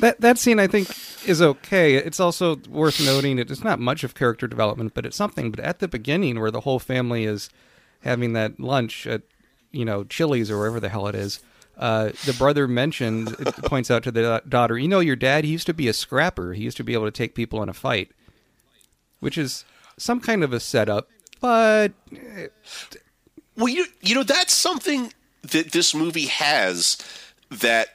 that 0.00 0.20
that 0.20 0.38
scene 0.38 0.58
I 0.58 0.66
think 0.66 0.90
is 1.26 1.40
okay. 1.40 1.94
It's 1.94 2.18
also 2.18 2.56
worth 2.68 3.00
noting 3.00 3.36
that 3.36 3.50
it's 3.50 3.62
not 3.62 3.78
much 3.78 4.02
of 4.02 4.14
character 4.14 4.48
development, 4.48 4.94
but 4.94 5.06
it's 5.06 5.16
something. 5.16 5.52
But 5.52 5.60
at 5.60 5.78
the 5.78 5.86
beginning, 5.86 6.40
where 6.40 6.50
the 6.50 6.60
whole 6.60 6.80
family 6.80 7.24
is 7.24 7.48
having 8.02 8.32
that 8.32 8.58
lunch 8.58 9.06
at 9.06 9.22
you 9.70 9.84
know 9.84 10.02
Chili's 10.02 10.50
or 10.50 10.58
wherever 10.58 10.80
the 10.80 10.88
hell 10.88 11.06
it 11.06 11.14
is, 11.14 11.40
uh, 11.76 12.10
the 12.26 12.34
brother 12.38 12.68
mentioned 12.68 13.36
points 13.64 13.90
out 13.90 14.02
to 14.04 14.10
the 14.10 14.42
daughter, 14.48 14.78
you 14.78 14.88
know, 14.88 15.00
your 15.00 15.16
dad 15.16 15.44
he 15.44 15.50
used 15.50 15.66
to 15.66 15.74
be 15.74 15.88
a 15.88 15.92
scrapper. 15.92 16.52
He 16.52 16.62
used 16.62 16.76
to 16.76 16.84
be 16.84 16.92
able 16.92 17.06
to 17.06 17.10
take 17.10 17.34
people 17.34 17.62
in 17.62 17.68
a 17.68 17.74
fight, 17.74 18.10
which 19.20 19.38
is 19.38 19.64
some 19.96 20.20
kind 20.20 20.42
of 20.44 20.52
a 20.52 20.60
setup, 20.60 21.08
but 21.40 21.92
well 23.56 23.68
you, 23.68 23.86
you 24.00 24.14
know 24.14 24.22
that's 24.22 24.54
something 24.54 25.12
that 25.42 25.72
this 25.72 25.94
movie 25.94 26.26
has 26.26 26.98
that 27.50 27.88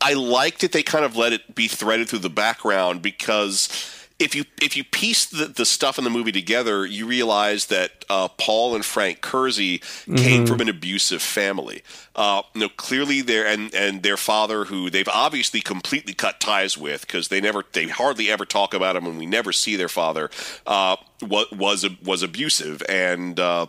I 0.00 0.14
like 0.14 0.58
that 0.58 0.72
they 0.72 0.82
kind 0.82 1.04
of 1.04 1.16
let 1.16 1.32
it 1.32 1.54
be 1.54 1.68
threaded 1.68 2.08
through 2.08 2.20
the 2.20 2.30
background 2.30 3.02
because 3.02 4.01
if 4.22 4.34
you 4.34 4.44
if 4.60 4.76
you 4.76 4.84
piece 4.84 5.26
the, 5.26 5.46
the 5.46 5.66
stuff 5.66 5.98
in 5.98 6.04
the 6.04 6.10
movie 6.10 6.32
together, 6.32 6.86
you 6.86 7.06
realize 7.06 7.66
that 7.66 8.04
uh, 8.08 8.28
Paul 8.28 8.74
and 8.74 8.84
Frank 8.84 9.20
Kersey 9.20 9.82
came 10.16 10.46
from 10.46 10.60
an 10.60 10.68
abusive 10.68 11.20
family. 11.20 11.82
Uh, 12.14 12.42
you 12.54 12.60
know, 12.62 12.68
clearly 12.68 13.20
their 13.20 13.46
and 13.46 13.74
and 13.74 14.02
their 14.02 14.16
father, 14.16 14.64
who 14.64 14.88
they've 14.90 15.08
obviously 15.08 15.60
completely 15.60 16.14
cut 16.14 16.40
ties 16.40 16.78
with 16.78 17.02
because 17.02 17.28
they 17.28 17.40
never 17.40 17.64
they 17.72 17.88
hardly 17.88 18.30
ever 18.30 18.46
talk 18.46 18.72
about 18.74 18.96
him, 18.96 19.06
and 19.06 19.18
we 19.18 19.26
never 19.26 19.52
see 19.52 19.76
their 19.76 19.88
father 19.88 20.30
uh, 20.66 20.96
was 21.20 21.46
was 21.52 21.86
was 22.04 22.22
abusive 22.22 22.82
and. 22.88 23.38
Uh, 23.38 23.66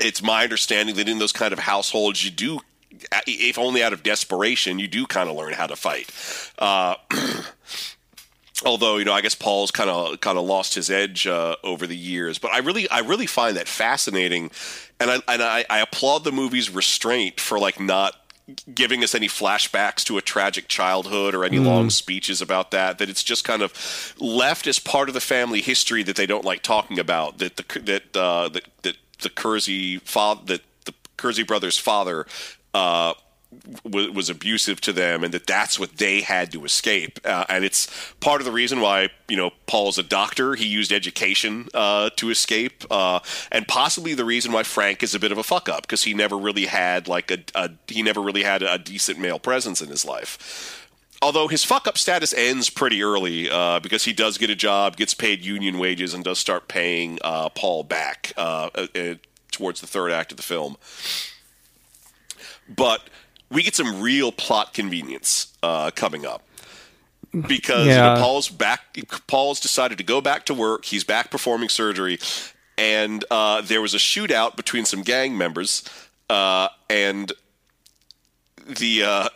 it's 0.00 0.22
my 0.22 0.42
understanding 0.42 0.96
that 0.96 1.08
in 1.08 1.18
those 1.18 1.32
kind 1.32 1.52
of 1.52 1.58
households, 1.58 2.22
you 2.22 2.30
do, 2.30 2.60
if 3.26 3.56
only 3.56 3.82
out 3.82 3.92
of 3.92 4.02
desperation, 4.02 4.78
you 4.78 4.88
do 4.88 5.06
kind 5.06 5.30
of 5.30 5.36
learn 5.36 5.52
how 5.52 5.66
to 5.66 5.76
fight. 5.76 6.10
Uh, 6.58 6.96
although 8.64 8.96
you 8.96 9.04
know, 9.04 9.12
I 9.12 9.20
guess 9.20 9.34
Paul's 9.34 9.70
kind 9.70 9.90
of 9.90 10.20
kind 10.20 10.38
of 10.38 10.44
lost 10.44 10.74
his 10.74 10.90
edge 10.90 11.26
uh, 11.26 11.56
over 11.62 11.86
the 11.86 11.96
years. 11.96 12.38
But 12.38 12.52
I 12.52 12.58
really 12.58 12.88
I 12.88 13.00
really 13.00 13.26
find 13.26 13.56
that 13.56 13.68
fascinating, 13.68 14.50
and 15.00 15.10
I 15.10 15.14
and 15.28 15.42
I, 15.42 15.64
I 15.68 15.80
applaud 15.80 16.24
the 16.24 16.32
movie's 16.32 16.70
restraint 16.70 17.40
for 17.40 17.58
like 17.58 17.80
not 17.80 18.14
giving 18.72 19.02
us 19.02 19.14
any 19.14 19.26
flashbacks 19.26 20.04
to 20.04 20.18
a 20.18 20.22
tragic 20.22 20.68
childhood 20.68 21.34
or 21.34 21.44
any 21.44 21.58
long 21.58 21.90
speeches 21.90 22.40
about 22.40 22.70
that 22.70 22.98
that 22.98 23.10
it's 23.10 23.24
just 23.24 23.44
kind 23.44 23.60
of 23.60 24.14
left 24.20 24.68
as 24.68 24.78
part 24.78 25.08
of 25.08 25.14
the 25.14 25.20
family 25.20 25.60
history 25.60 26.04
that 26.04 26.14
they 26.14 26.26
don't 26.26 26.44
like 26.44 26.62
talking 26.62 26.96
about 27.00 27.38
that 27.38 27.56
the 27.56 27.80
that 27.80 28.16
uh, 28.16 28.48
that, 28.48 28.62
that 28.82 28.96
the 29.22 29.30
Kersey 29.30 29.98
father 29.98 30.42
that 30.46 30.60
the 30.84 30.94
Kersey 31.16 31.42
brothers 31.42 31.76
father 31.76 32.24
uh, 32.72 33.14
w- 33.84 34.12
was 34.12 34.28
abusive 34.28 34.80
to 34.82 34.92
them 34.92 35.24
and 35.24 35.32
that 35.34 35.46
that's 35.46 35.78
what 35.78 35.96
they 35.96 36.20
had 36.20 36.52
to 36.52 36.64
escape. 36.64 37.18
Uh, 37.24 37.44
and 37.48 37.64
it's 37.64 37.88
part 38.20 38.40
of 38.40 38.44
the 38.44 38.52
reason 38.52 38.80
why 38.80 39.08
you 39.28 39.36
know 39.36 39.50
Paul's 39.66 39.98
a 39.98 40.02
doctor. 40.02 40.54
He 40.54 40.66
used 40.66 40.92
education 40.92 41.68
uh, 41.74 42.10
to 42.16 42.30
escape 42.30 42.84
uh, 42.90 43.20
and 43.52 43.66
possibly 43.68 44.14
the 44.14 44.24
reason 44.24 44.52
why 44.52 44.62
Frank 44.62 45.02
is 45.02 45.14
a 45.14 45.20
bit 45.20 45.32
of 45.32 45.38
a 45.38 45.42
fuck 45.42 45.68
up 45.68 45.82
because 45.82 46.04
he 46.04 46.14
never 46.14 46.36
really 46.36 46.66
had 46.66 47.08
like 47.08 47.30
a, 47.30 47.38
a 47.54 47.70
he 47.88 48.02
never 48.02 48.20
really 48.20 48.42
had 48.42 48.62
a 48.62 48.78
decent 48.78 49.18
male 49.18 49.38
presence 49.38 49.80
in 49.80 49.88
his 49.88 50.04
life. 50.04 50.82
Although 51.22 51.48
his 51.48 51.64
fuck 51.64 51.86
up 51.86 51.96
status 51.96 52.34
ends 52.34 52.68
pretty 52.68 53.02
early 53.02 53.48
uh, 53.50 53.80
because 53.80 54.04
he 54.04 54.12
does 54.12 54.36
get 54.36 54.50
a 54.50 54.54
job, 54.54 54.96
gets 54.96 55.14
paid 55.14 55.44
union 55.44 55.78
wages, 55.78 56.12
and 56.12 56.22
does 56.22 56.38
start 56.38 56.68
paying 56.68 57.18
uh, 57.22 57.48
Paul 57.48 57.84
back 57.84 58.32
uh, 58.36 58.68
uh, 58.74 59.14
towards 59.50 59.80
the 59.80 59.86
third 59.86 60.12
act 60.12 60.30
of 60.30 60.36
the 60.36 60.42
film. 60.42 60.76
But 62.68 63.08
we 63.50 63.62
get 63.62 63.74
some 63.74 64.00
real 64.00 64.32
plot 64.32 64.74
convenience 64.74 65.52
uh, 65.62 65.90
coming 65.92 66.26
up 66.26 66.42
because 67.46 67.86
you 67.86 67.92
know, 67.92 68.16
Paul's 68.18 68.48
back. 68.48 68.96
Paul's 69.26 69.60
decided 69.60 69.98
to 69.98 70.04
go 70.04 70.20
back 70.20 70.46
to 70.46 70.54
work. 70.54 70.84
He's 70.84 71.04
back 71.04 71.30
performing 71.30 71.68
surgery, 71.68 72.18
and 72.78 73.24
uh, 73.30 73.62
there 73.62 73.80
was 73.80 73.94
a 73.94 73.98
shootout 73.98 74.56
between 74.56 74.84
some 74.84 75.02
gang 75.02 75.36
members, 75.36 75.84
uh, 76.30 76.68
and 76.88 77.32
the 78.66 79.02
uh, 79.02 79.28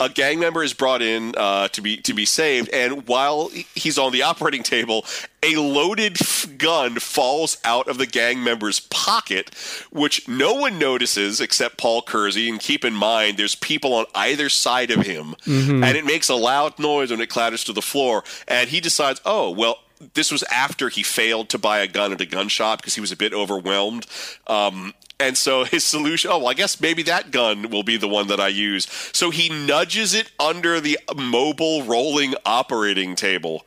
a 0.00 0.08
gang 0.08 0.38
member 0.40 0.62
is 0.62 0.72
brought 0.72 1.02
in 1.02 1.34
uh, 1.36 1.68
to 1.68 1.80
be 1.80 1.96
to 1.98 2.14
be 2.14 2.24
saved, 2.24 2.68
and 2.70 3.06
while 3.06 3.48
he's 3.74 3.98
on 3.98 4.12
the 4.12 4.22
operating 4.22 4.62
table, 4.62 5.04
a 5.42 5.56
loaded 5.56 6.20
f- 6.20 6.46
gun 6.58 6.96
falls 6.96 7.58
out 7.64 7.88
of 7.88 7.98
the 7.98 8.06
gang 8.06 8.42
member's 8.42 8.80
pocket, 8.80 9.54
which 9.90 10.26
no 10.28 10.54
one 10.54 10.78
notices 10.78 11.40
except 11.40 11.78
Paul 11.78 12.02
Kersey. 12.02 12.48
And 12.48 12.60
keep 12.60 12.84
in 12.84 12.94
mind, 12.94 13.36
there's 13.36 13.54
people 13.54 13.94
on 13.94 14.06
either 14.14 14.48
side 14.48 14.90
of 14.90 15.06
him, 15.06 15.34
and 15.46 15.96
it 15.96 16.04
makes 16.04 16.28
a 16.28 16.34
loud 16.34 16.78
noise 16.78 17.10
when 17.10 17.20
it 17.20 17.28
clatters 17.28 17.64
to 17.64 17.72
the 17.72 17.82
floor. 17.82 18.24
And 18.48 18.68
he 18.70 18.80
decides, 18.80 19.20
oh 19.24 19.50
well. 19.50 19.78
This 20.12 20.30
was 20.30 20.42
after 20.52 20.90
he 20.90 21.02
failed 21.02 21.48
to 21.48 21.58
buy 21.58 21.78
a 21.78 21.86
gun 21.86 22.12
at 22.12 22.20
a 22.20 22.26
gun 22.26 22.48
shop 22.48 22.82
because 22.82 22.94
he 22.96 23.00
was 23.00 23.12
a 23.12 23.16
bit 23.16 23.32
overwhelmed. 23.32 24.04
Um, 24.46 24.92
and 25.18 25.36
so 25.36 25.64
his 25.64 25.84
solution, 25.84 26.30
oh, 26.30 26.38
well, 26.38 26.48
I 26.48 26.54
guess 26.54 26.80
maybe 26.80 27.02
that 27.04 27.30
gun 27.30 27.70
will 27.70 27.82
be 27.82 27.96
the 27.96 28.08
one 28.08 28.28
that 28.28 28.40
I 28.40 28.48
use. 28.48 28.86
So 29.12 29.30
he 29.30 29.48
nudges 29.48 30.14
it 30.14 30.30
under 30.38 30.80
the 30.80 30.98
mobile 31.16 31.82
rolling 31.82 32.34
operating 32.44 33.14
table 33.16 33.66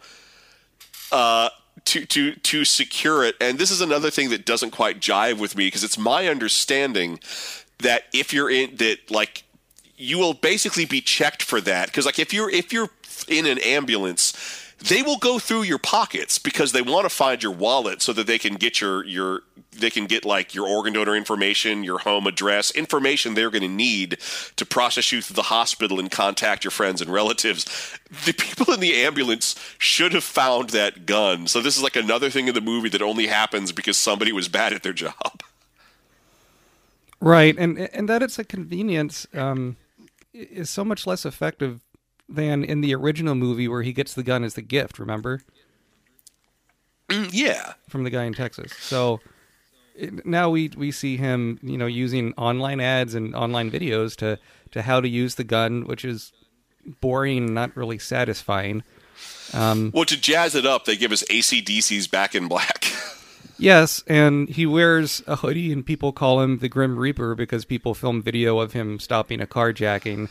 uh, 1.12 1.50
to 1.86 2.06
to 2.06 2.36
to 2.36 2.66
secure 2.66 3.24
it. 3.24 3.36
And 3.42 3.58
this 3.58 3.72
is 3.72 3.82
another 3.82 4.12
thing 4.12 4.30
that 4.30 4.46
doesn't 4.46 4.72
quite 4.72 5.00
jive 5.00 5.40
with 5.40 5.56
me 5.56 5.68
because 5.68 5.84
it's 5.84 5.98
my 5.98 6.28
understanding 6.28 7.20
that 7.80 8.04
if 8.14 8.34
you're 8.34 8.50
in 8.50 8.76
that 8.78 9.10
like 9.10 9.44
you 9.98 10.18
will 10.18 10.34
basically 10.34 10.86
be 10.86 11.02
checked 11.02 11.44
for 11.44 11.60
that 11.62 11.88
because 11.88 12.06
like 12.06 12.20
if 12.20 12.34
you're 12.34 12.50
if 12.50 12.72
you're 12.72 12.90
in 13.28 13.46
an 13.46 13.58
ambulance 13.60 14.34
they 14.88 15.02
will 15.02 15.18
go 15.18 15.40
through 15.40 15.64
your 15.64 15.78
pockets 15.78 16.40
because 16.40 16.72
they 16.72 16.82
want 16.82 17.06
to 17.06 17.10
find 17.10 17.44
your 17.44 17.52
wallet 17.52 18.02
so 18.02 18.14
that 18.14 18.28
they 18.28 18.38
can 18.38 18.56
get 18.56 18.80
your 18.80 19.06
your 19.06 19.42
they 19.72 19.90
can 19.90 20.06
get 20.06 20.26
like 20.26 20.56
your 20.56 20.68
organ 20.68 20.94
donor 20.94 21.16
information, 21.16 21.84
your 21.84 22.00
home 22.00 22.28
address, 22.28 22.72
information 22.72 23.34
they're 23.34 23.50
going 23.50 23.62
to 23.62 23.68
need 23.68 24.18
to 24.56 24.66
process 24.66 25.12
you 25.12 25.22
through 25.22 25.36
the 25.36 25.44
hospital 25.44 26.00
and 26.00 26.10
contact 26.10 26.64
your 26.64 26.72
friends 26.72 27.02
and 27.02 27.12
relatives. 27.12 27.66
The 28.26 28.34
people 28.34 28.74
in 28.74 28.80
the 28.80 28.96
ambulance 28.96 29.56
should 29.78 30.14
have 30.14 30.24
found 30.24 30.72
that 30.72 31.06
gun. 31.06 31.48
So 31.48 31.62
this 31.62 31.78
is 31.78 31.84
like 31.84 31.96
another 31.96 32.30
thing 32.30 32.48
in 32.48 32.56
the 32.56 32.62
movie 32.62 32.90
that 32.90 33.02
only 33.02 33.28
happens 33.28 33.72
because 33.72 33.98
somebody 33.98 34.32
was 34.32 34.48
bad 34.48 34.74
at 34.74 34.84
their 34.84 34.94
job. 34.94 35.44
Right, 37.22 37.58
and 37.58 37.78
and 37.78 38.08
that 38.08 38.24
it's 38.24 38.40
a 38.40 38.46
convenience 38.46 39.28
um, 39.34 39.76
is 40.34 40.70
so 40.70 40.86
much 40.86 41.06
less 41.06 41.26
effective 41.26 41.82
than 42.30 42.64
in 42.64 42.82
the 42.82 42.94
original 42.94 43.36
movie 43.36 43.68
where 43.68 43.82
he 43.82 43.94
gets 43.94 44.14
the 44.14 44.24
gun 44.24 44.44
as 44.44 44.54
the 44.54 44.62
gift. 44.62 45.00
Remember 45.00 45.42
mm, 47.10 47.30
yeah. 47.32 47.74
from 47.88 48.04
the 48.04 48.10
guy 48.10 48.24
in 48.26 48.34
Texas. 48.34 48.72
So 48.74 49.20
it, 49.96 50.26
now 50.26 50.50
we 50.50 50.70
we 50.78 50.92
see 50.92 51.18
him, 51.18 51.60
you 51.62 51.78
know, 51.78 51.88
using 51.88 52.34
online 52.34 52.80
ads 52.80 53.16
and 53.16 53.36
online 53.36 53.72
videos 53.72 54.16
to 54.18 54.40
to 54.72 54.82
how 54.84 55.02
to 55.02 55.10
use 55.10 55.36
the 55.36 55.44
gun, 55.44 55.86
which 55.86 56.06
is 56.06 56.32
boring, 57.02 57.54
not 57.54 57.76
really 57.76 58.00
satisfying. 58.00 58.84
Um, 59.54 59.92
well, 59.94 60.06
to 60.06 60.20
jazz 60.20 60.56
it 60.56 60.66
up, 60.66 60.86
they 60.86 60.96
give 60.96 61.12
us 61.12 61.24
ACDC's 61.24 62.08
Back 62.08 62.36
in 62.36 62.48
Black. 62.48 62.86
Yes, 63.62 64.06
and 64.08 64.48
he 64.48 64.66
wears 64.66 65.22
a 65.28 65.36
hoodie, 65.36 65.74
and 65.74 65.86
people 65.86 66.14
call 66.14 66.40
him 66.40 66.60
the 66.60 66.70
Grim 66.70 66.98
Reaper 66.98 67.36
because 67.36 67.66
people 67.66 67.94
film 67.94 68.22
video 68.22 68.60
of 68.60 68.72
him 68.72 69.00
stopping 69.00 69.42
a 69.42 69.46
carjacking. 69.46 70.30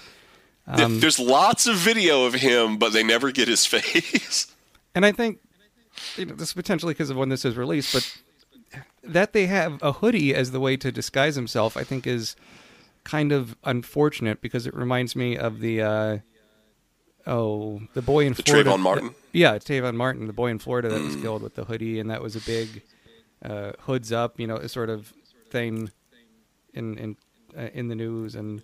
Um, 0.70 1.00
There's 1.00 1.18
lots 1.18 1.66
of 1.66 1.76
video 1.76 2.24
of 2.26 2.34
him, 2.34 2.76
but 2.76 2.92
they 2.92 3.02
never 3.02 3.32
get 3.32 3.48
his 3.48 3.64
face. 3.74 4.54
And 4.94 5.06
I 5.06 5.12
think 5.12 5.40
you 6.16 6.26
know, 6.26 6.34
this 6.34 6.48
is 6.48 6.54
potentially 6.54 6.92
because 6.92 7.10
of 7.10 7.16
when 7.16 7.30
this 7.30 7.44
is 7.44 7.56
released, 7.56 7.92
but 7.94 8.82
that 9.02 9.32
they 9.32 9.46
have 9.46 9.82
a 9.82 9.92
hoodie 9.92 10.34
as 10.34 10.50
the 10.50 10.60
way 10.60 10.76
to 10.76 10.92
disguise 10.92 11.36
himself, 11.36 11.76
I 11.76 11.84
think, 11.84 12.06
is 12.06 12.36
kind 13.04 13.32
of 13.32 13.56
unfortunate 13.64 14.42
because 14.42 14.66
it 14.66 14.74
reminds 14.74 15.16
me 15.16 15.36
of 15.38 15.60
the 15.60 15.80
uh, 15.80 16.18
oh 17.26 17.80
the 17.94 18.02
boy 18.02 18.26
in 18.26 18.34
The 18.34 18.42
Florida. 18.42 18.70
Trayvon 18.70 18.80
Martin? 18.80 19.14
yeah, 19.32 19.54
it's 19.54 19.64
Trayvon 19.64 19.94
Martin, 19.94 20.26
the 20.26 20.32
boy 20.34 20.48
in 20.48 20.58
Florida 20.58 20.90
that 20.90 21.00
was 21.00 21.16
killed 21.16 21.42
with 21.42 21.54
the 21.54 21.64
hoodie, 21.64 21.98
and 21.98 22.10
that 22.10 22.22
was 22.22 22.36
a 22.36 22.40
big 22.40 22.82
uh, 23.42 23.72
hoods 23.80 24.12
up, 24.12 24.38
you 24.38 24.46
know, 24.46 24.66
sort 24.66 24.90
of 24.90 25.14
thing 25.50 25.90
in 26.74 26.98
in 26.98 27.16
uh, 27.56 27.68
in 27.72 27.88
the 27.88 27.94
news 27.94 28.34
and. 28.34 28.62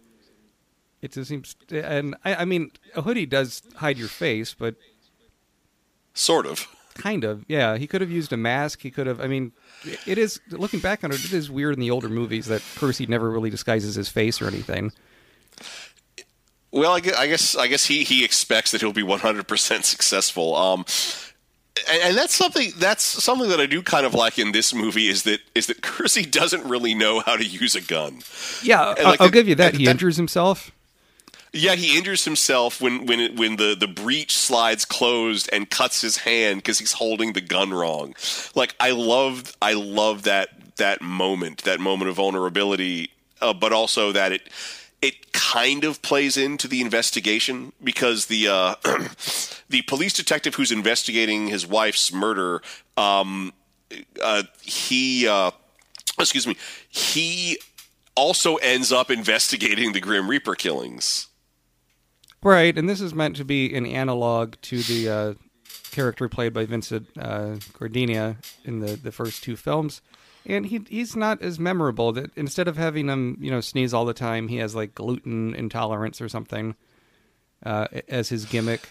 It 1.04 1.12
just 1.12 1.28
seems, 1.28 1.54
and 1.70 2.16
I, 2.24 2.34
I 2.36 2.44
mean, 2.46 2.70
a 2.96 3.02
hoodie 3.02 3.26
does 3.26 3.60
hide 3.76 3.98
your 3.98 4.08
face, 4.08 4.54
but 4.58 4.74
Sort 6.14 6.46
of. 6.46 6.66
Kind 6.94 7.24
of, 7.24 7.44
yeah. 7.48 7.76
He 7.76 7.86
could 7.88 8.00
have 8.00 8.10
used 8.10 8.32
a 8.32 8.36
mask. 8.36 8.80
He 8.80 8.90
could 8.90 9.06
have. 9.08 9.20
I 9.20 9.26
mean, 9.26 9.50
it 10.06 10.16
is 10.16 10.40
looking 10.50 10.78
back 10.80 11.02
on 11.04 11.10
it. 11.10 11.24
It 11.24 11.32
is 11.32 11.50
weird 11.50 11.74
in 11.74 11.80
the 11.80 11.90
older 11.90 12.08
movies 12.08 12.46
that 12.46 12.62
Kersey 12.76 13.04
never 13.06 13.28
really 13.30 13.50
disguises 13.50 13.96
his 13.96 14.08
face 14.08 14.40
or 14.40 14.46
anything. 14.46 14.92
Well, 16.70 16.92
I 16.92 17.00
guess 17.00 17.16
I 17.16 17.26
guess, 17.26 17.56
I 17.56 17.66
guess 17.66 17.84
he, 17.86 18.04
he 18.04 18.24
expects 18.24 18.70
that 18.70 18.80
he'll 18.80 18.92
be 18.92 19.02
100% 19.02 19.84
successful. 19.84 20.56
Um, 20.56 20.84
and, 21.90 22.02
and 22.04 22.16
that's 22.16 22.34
something 22.34 22.70
that's 22.78 23.02
something 23.02 23.48
that 23.48 23.58
I 23.60 23.66
do 23.66 23.82
kind 23.82 24.06
of 24.06 24.14
like 24.14 24.38
in 24.38 24.52
this 24.52 24.72
movie 24.72 25.08
is 25.08 25.24
that 25.24 25.40
is 25.56 25.66
that 25.66 25.82
Kersey 25.82 26.24
doesn't 26.24 26.64
really 26.64 26.94
know 26.94 27.20
how 27.20 27.36
to 27.36 27.44
use 27.44 27.74
a 27.74 27.80
gun. 27.80 28.20
Yeah, 28.62 28.94
And, 28.96 29.04
like, 29.04 29.20
I'll 29.20 29.26
the- 29.26 29.32
give 29.32 29.48
you 29.48 29.56
that. 29.56 29.72
that- 29.72 29.78
He 29.78 29.84
that- 29.86 29.90
injures 29.92 30.16
himself. 30.16 30.70
Yeah, 31.56 31.76
he 31.76 31.96
injures 31.96 32.24
himself 32.24 32.80
when 32.80 33.06
when 33.06 33.20
it, 33.20 33.36
when 33.36 33.54
the 33.54 33.76
the 33.78 33.86
breech 33.86 34.36
slides 34.36 34.84
closed 34.84 35.48
and 35.52 35.70
cuts 35.70 36.00
his 36.00 36.16
hand 36.16 36.58
because 36.58 36.80
he's 36.80 36.92
holding 36.92 37.32
the 37.32 37.40
gun 37.40 37.72
wrong. 37.72 38.16
Like 38.56 38.74
I 38.80 38.90
love 38.90 39.56
I 39.62 39.74
love 39.74 40.24
that 40.24 40.76
that 40.78 41.00
moment, 41.00 41.62
that 41.62 41.78
moment 41.78 42.08
of 42.08 42.16
vulnerability, 42.16 43.10
uh, 43.40 43.54
but 43.54 43.72
also 43.72 44.10
that 44.10 44.32
it 44.32 44.50
it 45.00 45.32
kind 45.32 45.84
of 45.84 46.02
plays 46.02 46.36
into 46.36 46.66
the 46.66 46.80
investigation 46.80 47.72
because 47.82 48.26
the 48.26 48.48
uh, 48.48 48.74
the 49.68 49.82
police 49.82 50.12
detective 50.12 50.56
who's 50.56 50.72
investigating 50.72 51.46
his 51.46 51.64
wife's 51.64 52.12
murder, 52.12 52.62
um, 52.96 53.52
uh, 54.20 54.42
he 54.60 55.28
uh, 55.28 55.52
excuse 56.18 56.48
me, 56.48 56.56
he 56.88 57.58
also 58.16 58.56
ends 58.56 58.90
up 58.90 59.08
investigating 59.08 59.92
the 59.92 60.00
Grim 60.00 60.28
Reaper 60.28 60.56
killings. 60.56 61.28
Right, 62.44 62.76
and 62.76 62.86
this 62.86 63.00
is 63.00 63.14
meant 63.14 63.36
to 63.36 63.44
be 63.44 63.74
an 63.74 63.86
analog 63.86 64.56
to 64.62 64.82
the 64.82 65.08
uh, 65.08 65.34
character 65.92 66.28
played 66.28 66.52
by 66.52 66.66
Vincent 66.66 67.08
uh, 67.18 67.56
in 67.80 68.80
the, 68.80 68.98
the 69.02 69.10
first 69.10 69.42
two 69.42 69.56
films, 69.56 70.02
and 70.44 70.66
he 70.66 70.84
he's 70.90 71.16
not 71.16 71.40
as 71.40 71.58
memorable. 71.58 72.12
That 72.12 72.32
instead 72.36 72.68
of 72.68 72.76
having 72.76 73.08
him, 73.08 73.38
you 73.40 73.50
know, 73.50 73.62
sneeze 73.62 73.94
all 73.94 74.04
the 74.04 74.12
time, 74.12 74.48
he 74.48 74.58
has 74.58 74.74
like 74.74 74.94
gluten 74.94 75.54
intolerance 75.54 76.20
or 76.20 76.28
something 76.28 76.74
uh, 77.64 77.86
as 78.08 78.28
his 78.28 78.44
gimmick. 78.44 78.90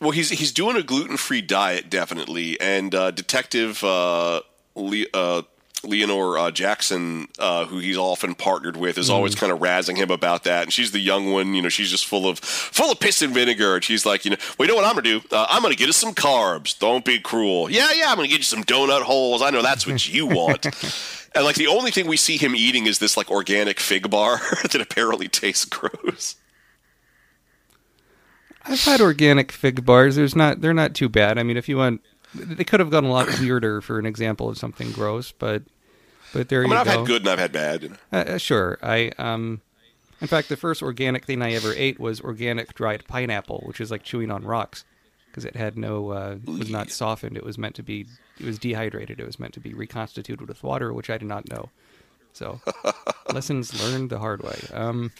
Well, 0.00 0.12
he's 0.12 0.30
he's 0.30 0.52
doing 0.52 0.76
a 0.76 0.82
gluten 0.84 1.16
free 1.16 1.42
diet 1.42 1.90
definitely, 1.90 2.60
and 2.60 2.94
uh, 2.94 3.10
Detective 3.10 3.82
uh, 3.82 4.42
uh, 4.76 5.42
Leonore 5.84 6.38
uh, 6.38 6.50
Jackson, 6.50 7.28
uh, 7.38 7.66
who 7.66 7.78
he's 7.78 7.96
often 7.96 8.34
partnered 8.34 8.76
with, 8.76 8.98
is 8.98 9.10
always 9.10 9.34
kind 9.34 9.52
of 9.52 9.60
razzing 9.60 9.96
him 9.96 10.10
about 10.10 10.44
that. 10.44 10.64
And 10.64 10.72
she's 10.72 10.92
the 10.92 10.98
young 10.98 11.32
one, 11.32 11.54
you 11.54 11.62
know, 11.62 11.68
she's 11.68 11.90
just 11.90 12.06
full 12.06 12.28
of 12.28 12.38
full 12.38 12.90
of 12.90 13.00
piss 13.00 13.22
and 13.22 13.32
vinegar. 13.32 13.76
And 13.76 13.84
she's 13.84 14.04
like, 14.04 14.24
you 14.24 14.32
know, 14.32 14.36
well, 14.58 14.66
you 14.66 14.74
know 14.74 14.76
what 14.76 14.84
I'm 14.84 14.94
gonna 14.94 15.02
do? 15.02 15.20
Uh, 15.30 15.46
I'm 15.48 15.62
gonna 15.62 15.74
get 15.74 15.88
us 15.88 15.96
some 15.96 16.14
carbs. 16.14 16.78
Don't 16.78 17.04
be 17.04 17.20
cruel. 17.20 17.70
Yeah, 17.70 17.90
yeah, 17.94 18.06
I'm 18.10 18.16
gonna 18.16 18.28
get 18.28 18.38
you 18.38 18.44
some 18.44 18.64
donut 18.64 19.02
holes. 19.02 19.42
I 19.42 19.50
know 19.50 19.62
that's 19.62 19.86
what 19.86 20.08
you 20.08 20.26
want. 20.28 20.64
and 21.34 21.44
like 21.44 21.56
the 21.56 21.68
only 21.68 21.90
thing 21.90 22.06
we 22.06 22.16
see 22.16 22.36
him 22.36 22.54
eating 22.54 22.86
is 22.86 22.98
this 22.98 23.16
like 23.16 23.30
organic 23.30 23.78
fig 23.80 24.10
bar 24.10 24.38
that 24.62 24.80
apparently 24.80 25.28
tastes 25.28 25.64
gross. 25.64 26.36
I've 28.64 28.82
had 28.84 29.00
organic 29.00 29.50
fig 29.50 29.84
bars. 29.84 30.16
There's 30.16 30.36
not 30.36 30.60
they're 30.60 30.74
not 30.74 30.94
too 30.94 31.08
bad. 31.08 31.38
I 31.38 31.42
mean, 31.42 31.56
if 31.56 31.68
you 31.68 31.76
want, 31.78 32.02
they 32.34 32.64
could 32.64 32.80
have 32.80 32.90
gone 32.90 33.04
a 33.04 33.10
lot 33.10 33.26
weirder 33.40 33.80
for 33.80 33.98
an 33.98 34.06
example 34.06 34.48
of 34.48 34.58
something 34.58 34.92
gross, 34.92 35.32
but 35.32 35.62
but 36.32 36.48
there 36.48 36.60
I 36.60 36.62
you 36.64 36.68
mean, 36.68 36.76
I've 36.78 36.86
go. 36.86 36.98
had 36.98 37.06
good 37.06 37.22
and 37.22 37.30
I've 37.30 37.38
had 37.38 37.52
bad. 37.52 37.82
you 37.82 37.88
know. 37.90 37.96
Uh, 38.12 38.16
uh, 38.16 38.38
sure. 38.38 38.78
I 38.82 39.12
um, 39.18 39.60
in 40.20 40.26
fact, 40.26 40.48
the 40.48 40.56
first 40.56 40.82
organic 40.82 41.24
thing 41.24 41.42
I 41.42 41.52
ever 41.52 41.72
ate 41.72 41.98
was 42.00 42.20
organic 42.20 42.74
dried 42.74 43.04
pineapple, 43.06 43.62
which 43.66 43.80
is 43.80 43.90
like 43.90 44.02
chewing 44.02 44.30
on 44.30 44.44
rocks 44.44 44.84
because 45.30 45.44
it 45.44 45.56
had 45.56 45.78
no 45.78 46.10
uh, 46.10 46.36
was 46.46 46.70
not 46.70 46.90
softened. 46.90 47.36
It 47.36 47.44
was 47.44 47.56
meant 47.58 47.74
to 47.76 47.82
be. 47.82 48.06
It 48.38 48.46
was 48.46 48.58
dehydrated. 48.58 49.20
It 49.20 49.26
was 49.26 49.38
meant 49.40 49.54
to 49.54 49.60
be 49.60 49.74
reconstituted 49.74 50.46
with 50.48 50.62
water, 50.62 50.92
which 50.92 51.10
I 51.10 51.18
did 51.18 51.28
not 51.28 51.48
know. 51.50 51.70
So 52.32 52.60
lessons 53.32 53.82
learned 53.82 54.10
the 54.10 54.18
hard 54.18 54.42
way. 54.42 54.58
Um, 54.72 55.10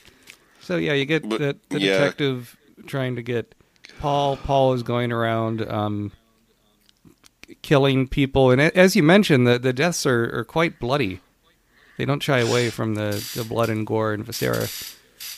so 0.60 0.76
yeah, 0.76 0.92
you 0.92 1.04
get 1.04 1.28
But, 1.28 1.38
the, 1.40 1.56
the 1.70 1.80
yeah. 1.80 1.98
detective 1.98 2.56
trying 2.86 3.16
to 3.16 3.22
get 3.22 3.54
Paul. 4.00 4.36
Paul 4.36 4.74
is 4.74 4.82
going 4.82 5.10
around. 5.12 5.62
Um, 5.68 6.12
killing 7.62 8.06
people 8.06 8.50
and 8.50 8.60
as 8.60 8.94
you 8.94 9.02
mentioned 9.02 9.46
the, 9.46 9.58
the 9.58 9.72
deaths 9.72 10.04
are, 10.06 10.38
are 10.38 10.44
quite 10.44 10.78
bloody 10.78 11.20
they 11.98 12.04
don't 12.04 12.22
shy 12.22 12.38
away 12.38 12.70
from 12.70 12.94
the, 12.94 13.28
the 13.34 13.44
blood 13.44 13.68
and 13.68 13.86
gore 13.86 14.14
and 14.14 14.24
viscera. 14.24 14.68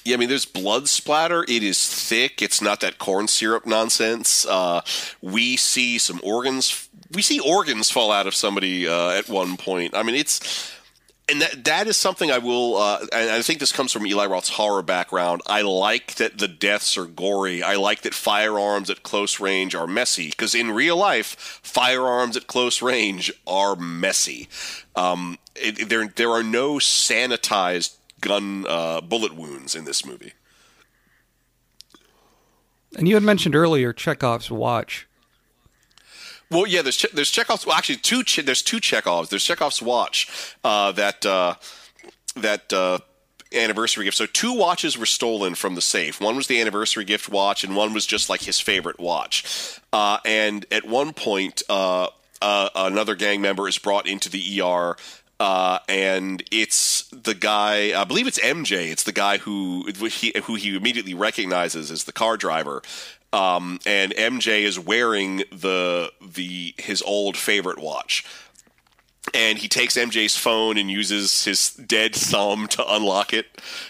Yeah, 0.05 0.15
I 0.15 0.19
mean, 0.19 0.29
there's 0.29 0.45
blood 0.45 0.89
splatter. 0.89 1.43
It 1.49 1.63
is 1.63 1.87
thick. 1.87 2.43
It's 2.43 2.61
not 2.63 2.81
that 2.81 2.99
corn 2.99 3.29
syrup 3.29 3.67
nonsense. 3.67 4.47
Uh, 4.47 4.83
we 5.23 5.57
see 5.57 5.99
some 5.99 6.21
organs. 6.23 6.89
We 7.13 7.23
see 7.23 7.41
organs 7.41 7.91
fall 7.91 8.13
out 8.13 8.27
of 8.27 8.35
somebody 8.35 8.87
uh, 8.87 9.11
at 9.11 9.29
one 9.29 9.57
point. 9.57 9.97
I 9.97 10.03
mean, 10.03 10.15
it's 10.15 10.71
and 11.31 11.41
that 11.43 11.65
that 11.65 11.87
is 11.87 11.97
something 11.97 12.31
I 12.31 12.39
will. 12.39 12.77
Uh, 12.77 13.07
and 13.13 13.31
I 13.31 13.43
think 13.43 13.61
this 13.61 13.73
comes 13.73 13.93
from 13.93 14.07
Eli 14.07 14.27
Roth's 14.27 14.51
horror 14.51 14.83
background. 14.83 15.43
I 15.47 15.63
like 15.63 16.17
that 16.17 16.39
the 16.39 16.49
deaths 16.49 16.97
are 16.97 17.07
gory. 17.07 17.63
I 17.63 17.77
like 17.77 18.03
that 18.03 18.15
firearms 18.15 18.91
at 18.91 19.03
close 19.03 19.41
range 19.41 19.75
are 19.75 19.87
messy 19.87 20.29
because 20.29 20.55
in 20.55 20.73
real 20.73 20.97
life, 20.97 21.61
firearms 21.63 22.37
at 22.37 22.47
close 22.47 22.83
range 22.83 23.33
are 23.47 23.77
messy. 23.77 24.49
Um, 24.97 25.39
it, 25.55 25.89
there 25.89 26.09
there 26.09 26.31
are 26.31 26.43
no 26.43 26.75
sanitized 26.75 27.97
gun 28.21 28.67
uh, 28.69 29.01
bullet 29.01 29.35
wounds 29.35 29.75
in 29.75 29.85
this 29.85 30.05
movie. 30.05 30.33
And 32.97 33.07
you 33.07 33.15
had 33.15 33.23
mentioned 33.23 33.55
earlier 33.55 33.93
Chekhov's 33.93 34.51
watch. 34.51 35.07
Well, 36.51 36.67
yeah, 36.67 36.83
there's 36.83 37.07
there's 37.13 37.31
Chekhov's. 37.31 37.65
Well, 37.65 37.77
actually, 37.77 37.97
two 37.97 38.23
there's 38.43 38.63
two 38.63 38.81
Chekhovs. 38.81 39.29
There's 39.29 39.45
Chekhov's 39.45 39.81
watch 39.81 40.55
uh, 40.65 40.93
that 40.93 41.25
uh, 41.25 41.55
that 42.37 42.73
uh, 42.73 42.99
anniversary 43.53 44.05
gift. 44.05 44.17
So 44.17 44.27
two 44.27 44.53
watches 44.53 44.97
were 44.99 45.07
stolen 45.07 45.55
from 45.55 45.75
the 45.75 45.81
safe. 45.81 46.21
One 46.21 46.37
was 46.37 46.47
the 46.47 46.61
anniversary 46.61 47.05
gift 47.05 47.29
watch, 47.29 47.65
and 47.65 47.77
one 47.77 47.93
was 47.93 48.07
just 48.07 48.29
like 48.29 48.43
his 48.43 48.61
favorite 48.61 48.99
watch. 48.99 49.81
Uh, 49.93 50.19
and 50.25 50.67
at 50.71 50.87
one 50.87 51.13
point, 51.13 51.63
uh, 51.69 52.09
uh, 52.43 52.71
another 52.75 53.15
gang 53.15 53.41
member 53.41 53.69
is 53.69 53.79
brought 53.79 54.07
into 54.07 54.31
the 54.31 54.61
ER. 54.61 54.97
Uh, 55.39 55.79
and 55.89 56.43
it's 56.51 57.09
the 57.09 57.35
guy. 57.35 57.99
I 57.99 58.05
believe 58.05 58.27
it's 58.27 58.39
MJ. 58.39 58.91
It's 58.91 59.05
the 59.05 59.13
guy 59.13 59.39
who 59.39 59.87
he, 60.11 60.35
who 60.45 60.57
he 60.57 60.77
immediately 60.77 61.15
recognizes 61.15 61.91
as 61.91 62.05
the 62.05 62.13
car 62.13 62.37
driver. 62.37 62.83
Um, 63.33 63.79
and 63.87 64.13
MJ 64.15 64.63
is 64.63 64.79
wearing 64.79 65.39
the 65.53 66.11
the 66.21 66.75
his 66.79 67.01
old 67.03 67.37
favorite 67.37 67.79
watch 67.79 68.25
and 69.35 69.59
he 69.59 69.69
takes 69.69 69.97
MJ's 69.97 70.37
phone 70.37 70.77
and 70.77 70.91
uses 70.91 71.45
his 71.45 71.71
dead 71.71 72.15
thumb 72.15 72.67
to 72.69 72.95
unlock 72.95 73.33
it 73.33 73.47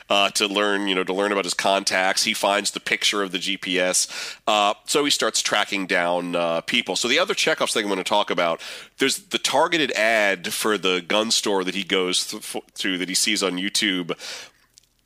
uh, 0.09 0.31
to 0.31 0.47
learn, 0.47 0.89
you 0.89 0.95
know, 0.95 1.05
to 1.05 1.13
learn 1.13 1.33
about 1.33 1.45
his 1.45 1.55
contacts. 1.55 2.25
He 2.25 2.35
finds 2.35 2.73
the 2.73 2.81
picture 2.81 3.23
of 3.23 3.33
the 3.33 3.39
GPS, 3.39 4.37
uh, 4.47 4.75
so 4.87 5.05
he 5.05 5.11
starts 5.11 5.41
tracking 5.41 5.87
down 5.87 6.35
uh, 6.35 6.61
people. 6.63 6.97
So 6.97 7.09
the 7.09 7.19
other 7.19 7.35
Chekhov's 7.35 7.73
thing 7.73 7.85
I'm 7.85 7.91
going 7.91 7.99
to 7.99 8.05
talk 8.05 8.31
about, 8.31 8.61
there's 8.99 9.19
the 9.19 9.39
targeted 9.39 9.93
ad 9.93 10.53
for 10.53 10.77
the 10.77 11.01
gun 11.01 11.31
store 11.31 11.65
that 11.65 11.75
he 11.75 11.85
goes 11.85 12.27
th- 12.27 12.99
that 12.99 13.09
he 13.09 13.15
sees 13.15 13.43
on 13.43 13.53
YouTube. 13.53 14.17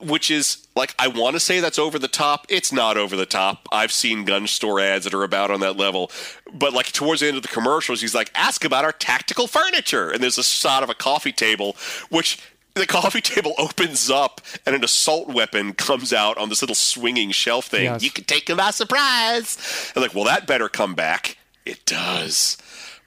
Which 0.00 0.30
is 0.30 0.66
like 0.76 0.94
I 0.98 1.08
want 1.08 1.34
to 1.34 1.40
say 1.40 1.60
that's 1.60 1.78
over 1.78 1.98
the 1.98 2.08
top. 2.08 2.46
It's 2.48 2.72
not 2.72 2.96
over 2.96 3.16
the 3.16 3.26
top. 3.26 3.68
I've 3.72 3.92
seen 3.92 4.24
gun 4.24 4.46
store 4.46 4.80
ads 4.80 5.04
that 5.04 5.14
are 5.14 5.22
about 5.22 5.50
on 5.50 5.60
that 5.60 5.76
level, 5.76 6.10
but 6.52 6.72
like 6.72 6.92
towards 6.92 7.20
the 7.20 7.28
end 7.28 7.36
of 7.36 7.42
the 7.42 7.48
commercials, 7.48 8.00
he's 8.00 8.14
like, 8.14 8.30
"Ask 8.34 8.64
about 8.64 8.84
our 8.84 8.92
tactical 8.92 9.46
furniture," 9.46 10.10
and 10.10 10.22
there's 10.22 10.36
a 10.36 10.42
shot 10.42 10.82
of 10.82 10.90
a 10.90 10.94
coffee 10.94 11.32
table, 11.32 11.76
which 12.10 12.38
the 12.74 12.86
coffee 12.88 13.20
table 13.20 13.54
opens 13.56 14.10
up 14.10 14.40
and 14.66 14.74
an 14.74 14.84
assault 14.84 15.28
weapon 15.28 15.72
comes 15.72 16.12
out 16.12 16.36
on 16.38 16.48
this 16.48 16.60
little 16.60 16.74
swinging 16.74 17.30
shelf 17.30 17.66
thing. 17.66 17.84
Yes. 17.84 18.02
You 18.02 18.10
can 18.10 18.24
take 18.24 18.50
him 18.50 18.56
by 18.56 18.72
surprise. 18.72 19.92
And 19.94 20.02
like, 20.02 20.14
well, 20.14 20.24
that 20.24 20.46
better 20.46 20.68
come 20.68 20.94
back. 20.94 21.38
It 21.64 21.86
does, 21.86 22.58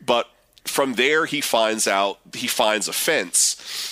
but 0.03 0.27
from 0.63 0.95
there 0.95 1.25
he 1.25 1.41
finds 1.41 1.87
out 1.87 2.19
he 2.33 2.47
finds 2.47 2.87
a 2.87 2.93
fence 2.93 3.86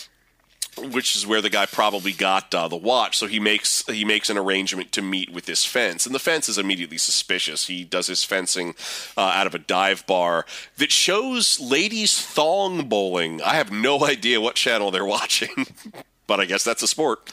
which 0.78 1.16
is 1.16 1.26
where 1.26 1.42
the 1.42 1.50
guy 1.50 1.66
probably 1.66 2.12
got 2.12 2.54
uh, 2.54 2.68
the 2.68 2.76
watch. 2.76 3.18
So 3.18 3.28
he 3.28 3.40
makes 3.40 3.86
he 3.88 4.06
makes 4.06 4.30
an 4.30 4.38
arrangement 4.38 4.92
to 4.94 5.02
meet 5.02 5.32
with 5.32 5.46
this 5.46 5.66
fence, 5.66 6.06
and 6.06 6.14
the 6.14 6.20
fence 6.20 6.50
is 6.50 6.58
immediately 6.58 6.98
suspicious. 6.98 7.68
He 7.68 7.84
does 7.84 8.08
his 8.08 8.24
fencing 8.24 8.76
uh, 9.18 9.22
out 9.22 9.48
of 9.48 9.56
a 9.56 9.60
dive 9.60 10.06
bar 10.06 10.46
that 10.78 10.92
shows 10.92 11.60
ladies 11.60 12.20
thong 12.22 12.88
bowling. 12.88 13.42
I 13.42 13.56
have 13.56 13.72
no 13.72 14.06
idea 14.06 14.42
what 14.42 14.56
channel 14.56 14.92
they're 14.92 15.06
watching, 15.06 15.68
but 16.28 16.40
I 16.40 16.46
guess 16.46 16.64
that's 16.64 16.84
a 16.84 16.88
sport. 16.88 17.32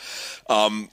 Um, 0.48 0.90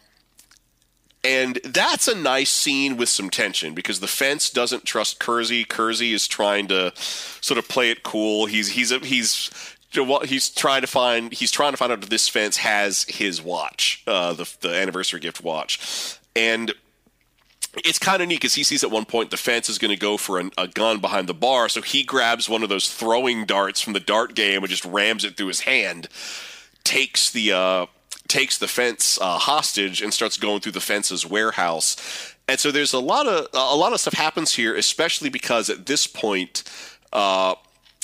and 1.23 1.59
that's 1.65 2.07
a 2.07 2.15
nice 2.15 2.49
scene 2.49 2.95
with 2.95 3.09
some 3.09 3.29
tension 3.29 3.73
because 3.73 3.99
the 3.99 4.07
fence 4.07 4.49
doesn't 4.49 4.85
trust 4.85 5.19
Kersey. 5.19 5.65
Kersey 5.65 6.13
is 6.13 6.27
trying 6.27 6.67
to 6.67 6.93
sort 6.95 7.57
of 7.57 7.67
play 7.67 7.91
it 7.91 8.03
cool. 8.03 8.45
He's 8.45 8.69
he's 8.69 8.91
a, 8.91 8.99
he's 8.99 9.51
he's 9.91 10.49
trying 10.49 10.81
to 10.81 10.87
find 10.87 11.33
he's 11.33 11.51
trying 11.51 11.71
to 11.71 11.77
find 11.77 11.91
out 11.91 12.03
if 12.03 12.09
this 12.09 12.29
fence 12.29 12.57
has 12.57 13.03
his 13.05 13.41
watch, 13.41 14.03
uh, 14.07 14.33
the 14.33 14.51
the 14.61 14.69
anniversary 14.69 15.19
gift 15.19 15.43
watch, 15.43 16.17
and 16.35 16.73
it's 17.83 17.99
kind 17.99 18.21
of 18.21 18.27
neat 18.27 18.35
because 18.35 18.55
he 18.55 18.63
sees 18.63 18.83
at 18.83 18.91
one 18.91 19.05
point 19.05 19.31
the 19.31 19.37
fence 19.37 19.69
is 19.69 19.77
going 19.77 19.93
to 19.93 19.99
go 19.99 20.17
for 20.17 20.39
an, 20.39 20.51
a 20.57 20.67
gun 20.67 20.99
behind 20.99 21.27
the 21.27 21.33
bar, 21.33 21.69
so 21.69 21.81
he 21.81 22.03
grabs 22.03 22.49
one 22.49 22.63
of 22.63 22.69
those 22.69 22.91
throwing 22.91 23.45
darts 23.45 23.81
from 23.81 23.93
the 23.93 23.99
dart 23.99 24.35
game 24.35 24.63
and 24.63 24.69
just 24.69 24.85
rams 24.85 25.23
it 25.23 25.37
through 25.37 25.47
his 25.47 25.61
hand, 25.61 26.07
takes 26.83 27.31
the 27.31 27.51
uh, 27.51 27.85
takes 28.27 28.57
the 28.57 28.67
fence 28.67 29.19
uh, 29.21 29.37
hostage 29.37 30.01
and 30.01 30.13
starts 30.13 30.37
going 30.37 30.59
through 30.59 30.71
the 30.71 30.81
fence's 30.81 31.25
warehouse. 31.25 32.35
And 32.47 32.59
so 32.59 32.71
there's 32.71 32.93
a 32.93 32.99
lot 32.99 33.27
of 33.27 33.47
a 33.53 33.75
lot 33.75 33.93
of 33.93 33.99
stuff 33.99 34.13
happens 34.13 34.53
here, 34.53 34.75
especially 34.75 35.29
because 35.29 35.69
at 35.69 35.87
this 35.87 36.05
point. 36.05 36.63
Uh, 37.11 37.55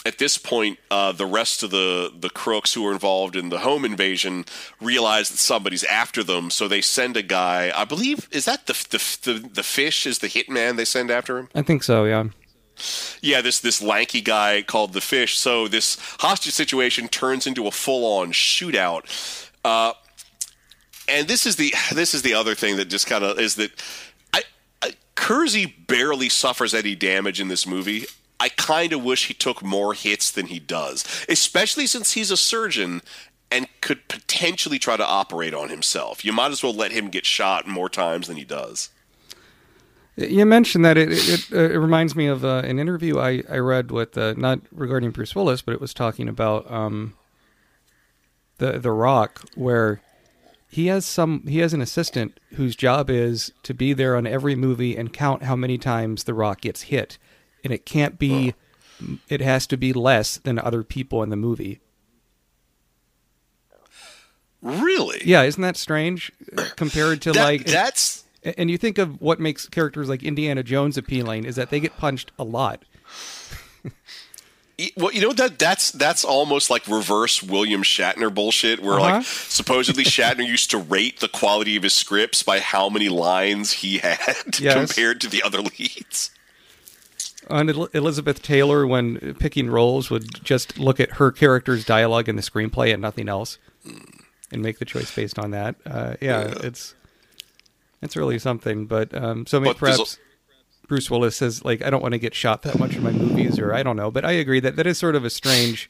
at 0.06 0.20
this 0.20 0.38
point, 0.38 0.78
uh, 0.92 1.12
the 1.12 1.26
rest 1.26 1.64
of 1.64 1.72
the, 1.72 2.14
the 2.18 2.30
crooks 2.30 2.76
who 2.76 2.86
are 2.88 2.94
involved 2.94 3.36
in 3.36 3.50
the 3.50 3.60
home 3.60 3.84
invasion 3.84 4.46
realize 4.80 5.30
that 5.30 5.38
somebody's 5.38 5.84
after 5.84 6.24
them, 6.24 6.52
so 6.52 6.68
they 6.68 6.80
send 6.82 7.18
a 7.18 7.24
guy. 7.24 7.72
I 7.76 7.86
believe 7.86 8.30
is 8.32 8.46
that 8.46 8.68
the 8.68 8.74
the 8.92 9.00
the, 9.24 9.50
the 9.50 9.64
fish 9.64 10.06
is 10.06 10.20
the 10.20 10.28
hitman 10.28 10.78
they 10.78 10.86
send 10.86 11.10
after 11.10 11.40
him. 11.40 11.50
I 11.56 11.64
think 11.64 11.84
so, 11.84 12.06
yeah. 12.06 12.26
Yeah, 13.22 13.42
this 13.42 13.60
this 13.60 13.82
lanky 13.82 14.22
guy 14.22 14.62
called 14.62 14.94
the 14.94 15.02
fish. 15.02 15.38
So 15.38 15.68
this 15.68 15.98
hostage 16.20 16.54
situation 16.54 17.08
turns 17.08 17.48
into 17.48 17.66
a 17.66 17.72
full 17.72 18.20
on 18.20 18.32
shootout. 18.32 19.50
Uh, 19.64 19.94
and 21.08 21.28
this 21.28 21.48
is 21.48 21.56
the 21.56 21.74
this 21.94 22.14
is 22.14 22.22
the 22.22 22.36
other 22.36 22.54
thing 22.54 22.78
that 22.78 22.86
just 22.86 23.08
kind 23.08 23.24
of 23.24 23.40
is 23.40 23.56
that 23.56 23.72
I, 24.34 24.44
I 24.84 24.92
Kersey 25.16 25.66
barely 25.66 26.30
suffers 26.30 26.76
any 26.76 26.96
damage 26.96 27.42
in 27.42 27.48
this 27.48 27.66
movie. 27.66 28.06
I 28.46 28.50
kind 28.50 28.94
of 28.94 29.04
wish 29.04 29.26
he 29.26 29.34
took 29.34 29.64
more 29.64 29.96
hits 29.96 30.30
than 30.30 30.46
he 30.46 30.60
does, 30.60 31.04
especially 31.28 31.88
since 31.88 32.12
he's 32.12 32.30
a 32.30 32.38
surgeon 32.38 33.02
and 33.50 33.68
could 33.82 34.08
potentially 34.08 34.78
try 34.78 34.98
to 34.98 35.04
operate 35.04 35.56
on 35.56 35.70
himself. 35.70 36.24
You 36.24 36.32
might 36.32 36.52
as 36.52 36.62
well 36.62 36.76
let 36.76 36.92
him 36.92 37.10
get 37.10 37.26
shot 37.26 37.68
more 37.68 37.90
times 37.90 38.28
than 38.28 38.38
he 38.38 38.44
does. 38.44 38.92
You 40.16 40.46
mentioned 40.46 40.86
that 40.86 40.96
it 40.96 41.10
it, 41.12 41.52
uh, 41.52 41.74
it 41.74 41.78
reminds 41.78 42.16
me 42.16 42.28
of 42.28 42.46
uh, 42.46 42.62
an 42.64 42.78
interview 42.78 43.18
I, 43.18 43.42
I 43.50 43.58
read 43.58 43.90
with 43.90 44.16
uh, 44.16 44.36
not 44.38 44.60
regarding 44.72 45.10
Bruce 45.10 45.36
Willis, 45.36 45.64
but 45.64 45.74
it 45.74 45.82
was 45.82 45.96
talking 45.96 46.30
about 46.30 46.70
um, 46.72 47.16
the 48.60 48.74
the 48.74 48.92
Rock, 48.92 49.42
where 49.56 50.02
he 50.70 50.86
has 50.86 51.04
some 51.04 51.48
he 51.48 51.58
has 51.60 51.74
an 51.74 51.82
assistant 51.82 52.40
whose 52.54 52.76
job 52.76 53.10
is 53.10 53.52
to 53.64 53.74
be 53.74 53.92
there 53.92 54.16
on 54.16 54.28
every 54.28 54.56
movie 54.56 54.96
and 54.96 55.12
count 55.12 55.42
how 55.42 55.56
many 55.56 55.80
times 55.80 56.26
the 56.26 56.36
Rock 56.36 56.62
gets 56.62 56.84
hit, 56.84 57.18
and 57.66 57.74
it 57.74 57.86
can't 57.86 58.18
be, 58.18 58.54
it 59.28 59.42
has 59.42 59.68
to 59.68 59.76
be 59.76 59.92
less 59.92 60.38
than 60.38 60.58
other 60.58 60.84
people 60.84 61.22
in 61.22 61.30
the 61.30 61.36
movie. 61.36 61.82
Really? 64.62 65.22
Yeah, 65.26 65.44
isn't 65.44 65.62
that 65.62 65.78
strange 65.78 66.32
compared 66.76 67.22
to 67.24 67.32
That- 67.34 67.44
like 67.44 67.66
that's 67.66 68.24
and 68.58 68.70
you 68.70 68.78
think 68.78 68.98
of 69.00 69.20
what 69.22 69.40
makes 69.40 69.68
characters 69.68 70.08
like 70.08 70.22
Indiana 70.24 70.64
Jones 70.64 70.98
appealing 70.98 71.46
is 71.46 71.56
that 71.56 71.70
they 71.72 71.80
get 71.80 71.98
punched 71.98 72.32
a 72.40 72.44
lot. 72.44 72.84
Well, 74.98 75.12
you 75.14 75.22
know 75.22 75.32
that 75.34 75.58
that's 75.58 75.92
that's 75.92 76.26
almost 76.26 76.70
like 76.70 76.86
reverse 76.88 77.42
William 77.42 77.82
Shatner 77.82 78.34
bullshit, 78.34 78.82
where 78.82 78.96
Uh-huh. 79.00 79.18
like 79.18 79.24
supposedly 79.26 80.04
Shatner 80.16 80.46
used 80.46 80.70
to 80.72 80.78
rate 80.78 81.20
the 81.22 81.30
quality 81.30 81.76
of 81.78 81.84
his 81.84 81.94
scripts 81.94 82.44
by 82.44 82.60
how 82.60 82.90
many 82.90 83.08
lines 83.08 83.72
he 83.72 84.00
had 84.00 84.26
Yes. 84.60 84.74
compared 84.74 85.22
to 85.22 85.28
the 85.30 85.42
other 85.44 85.62
leads. 85.62 86.30
And 87.50 87.70
El- 87.70 87.86
Elizabeth 87.94 88.42
Taylor, 88.42 88.88
when 88.88 89.36
picking 89.36 89.70
roles, 89.70 90.10
would 90.10 90.44
just 90.44 90.80
look 90.80 91.00
at 91.00 91.12
her 91.14 91.32
character's 91.32 91.86
dialogue 91.86 92.28
in 92.30 92.36
the 92.36 92.42
screenplay 92.42 92.92
and 92.94 93.02
nothing 93.02 93.30
else, 93.30 93.58
and 94.52 94.62
make 94.62 94.80
the 94.80 94.86
choice 94.86 95.14
based 95.14 95.38
on 95.38 95.52
that. 95.52 95.76
Uh, 95.86 96.16
yeah, 96.22 96.54
it's 96.62 96.96
it's 98.02 98.16
really 98.16 98.40
something. 98.40 98.86
But 98.86 99.14
um, 99.14 99.46
so 99.46 99.60
maybe 99.60 99.72
But 99.72 99.78
perhaps 99.80 100.20
Bruce 100.88 101.10
Willis 101.10 101.36
says 101.36 101.64
like, 101.66 101.84
I 101.84 101.90
don't 101.90 102.02
want 102.02 102.14
to 102.14 102.20
get 102.20 102.34
shot 102.34 102.62
that 102.64 102.80
much 102.80 102.96
in 102.96 103.04
my 103.04 103.12
movies, 103.12 103.60
or 103.60 103.74
I 103.74 103.84
don't 103.84 103.96
know. 103.96 104.12
But 104.12 104.26
I 104.26 104.34
agree 104.34 104.60
that 104.60 104.76
that 104.76 104.88
is 104.88 104.98
sort 104.98 105.16
of 105.16 105.26
a 105.26 105.30
strange 105.30 105.90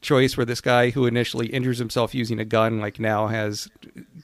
choice 0.00 0.36
where 0.36 0.46
this 0.46 0.60
guy 0.60 0.90
who 0.90 1.06
initially 1.06 1.48
injures 1.48 1.78
himself 1.78 2.14
using 2.14 2.38
a 2.38 2.44
gun, 2.44 2.80
like 2.80 3.00
now 3.00 3.26
has 3.26 3.68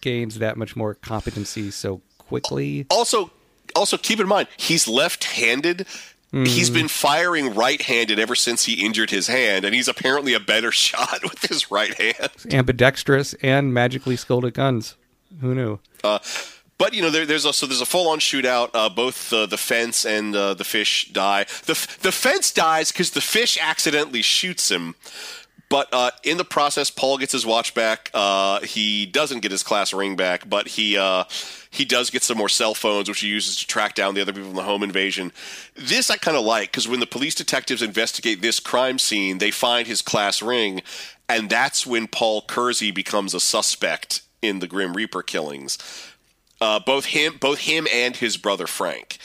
gains 0.00 0.38
that 0.38 0.56
much 0.56 0.76
more 0.76 0.94
competency 0.94 1.70
so 1.70 2.00
quickly. 2.18 2.86
Also, 2.90 3.30
also 3.74 3.96
keep 3.96 4.20
in 4.20 4.28
mind 4.28 4.48
he's 4.56 4.86
left-handed. 4.86 5.86
He's 6.34 6.68
Hmm. 6.68 6.74
been 6.74 6.88
firing 6.88 7.54
right-handed 7.54 8.18
ever 8.18 8.34
since 8.34 8.64
he 8.64 8.84
injured 8.84 9.10
his 9.10 9.28
hand, 9.28 9.64
and 9.64 9.74
he's 9.74 9.86
apparently 9.88 10.34
a 10.34 10.40
better 10.40 10.72
shot 10.86 11.20
with 11.22 11.42
his 11.48 11.70
right 11.70 11.94
hand. 11.94 12.30
ambidextrous 12.50 13.34
and 13.42 13.72
magically 13.72 14.16
skilled 14.16 14.44
at 14.44 14.54
guns. 14.54 14.96
Who 15.40 15.54
knew? 15.54 15.78
But 16.76 16.92
you 16.92 17.02
know, 17.02 17.10
there, 17.10 17.24
there's 17.24 17.46
also 17.46 17.66
there's 17.66 17.80
a 17.80 17.86
full-on 17.86 18.18
shootout. 18.18 18.70
Uh, 18.74 18.88
both 18.88 19.32
uh, 19.32 19.46
the 19.46 19.56
fence 19.56 20.04
and 20.04 20.34
uh, 20.34 20.54
the 20.54 20.64
fish 20.64 21.08
die. 21.12 21.44
The 21.66 21.72
f- 21.72 22.00
the 22.00 22.10
fence 22.10 22.50
dies 22.50 22.90
because 22.90 23.10
the 23.12 23.20
fish 23.20 23.56
accidentally 23.60 24.22
shoots 24.22 24.70
him. 24.72 24.96
But 25.68 25.88
uh, 25.92 26.10
in 26.22 26.36
the 26.36 26.44
process, 26.44 26.90
Paul 26.90 27.18
gets 27.18 27.32
his 27.32 27.44
watch 27.44 27.74
back. 27.74 28.10
Uh, 28.14 28.60
he 28.60 29.06
doesn't 29.06 29.40
get 29.40 29.50
his 29.50 29.62
class 29.62 29.92
ring 29.92 30.14
back, 30.14 30.48
but 30.48 30.68
he 30.68 30.96
uh, 30.96 31.24
he 31.70 31.84
does 31.84 32.10
get 32.10 32.22
some 32.22 32.38
more 32.38 32.48
cell 32.48 32.74
phones, 32.74 33.08
which 33.08 33.20
he 33.20 33.28
uses 33.28 33.56
to 33.56 33.66
track 33.66 33.94
down 33.94 34.14
the 34.14 34.20
other 34.20 34.32
people 34.32 34.50
in 34.50 34.56
the 34.56 34.62
home 34.62 34.82
invasion. 34.82 35.32
This 35.74 36.10
I 36.10 36.16
kind 36.16 36.36
of 36.36 36.44
like 36.44 36.70
because 36.70 36.86
when 36.86 37.00
the 37.00 37.06
police 37.06 37.34
detectives 37.34 37.82
investigate 37.82 38.42
this 38.42 38.60
crime 38.60 38.98
scene, 38.98 39.38
they 39.38 39.50
find 39.50 39.86
his 39.86 40.02
class 40.02 40.42
ring, 40.42 40.82
and 41.28 41.50
that's 41.50 41.86
when 41.86 42.06
Paul 42.06 42.42
Kersey 42.42 42.90
becomes 42.90 43.34
a 43.34 43.40
suspect 43.40 44.22
in 44.42 44.60
the 44.60 44.66
Grim 44.66 44.92
Reaper 44.92 45.22
killings 45.22 45.78
uh, 46.60 46.80
both 46.80 47.06
him, 47.06 47.36
both 47.38 47.60
him 47.60 47.86
and 47.92 48.16
his 48.16 48.36
brother 48.36 48.66
Frank, 48.66 49.18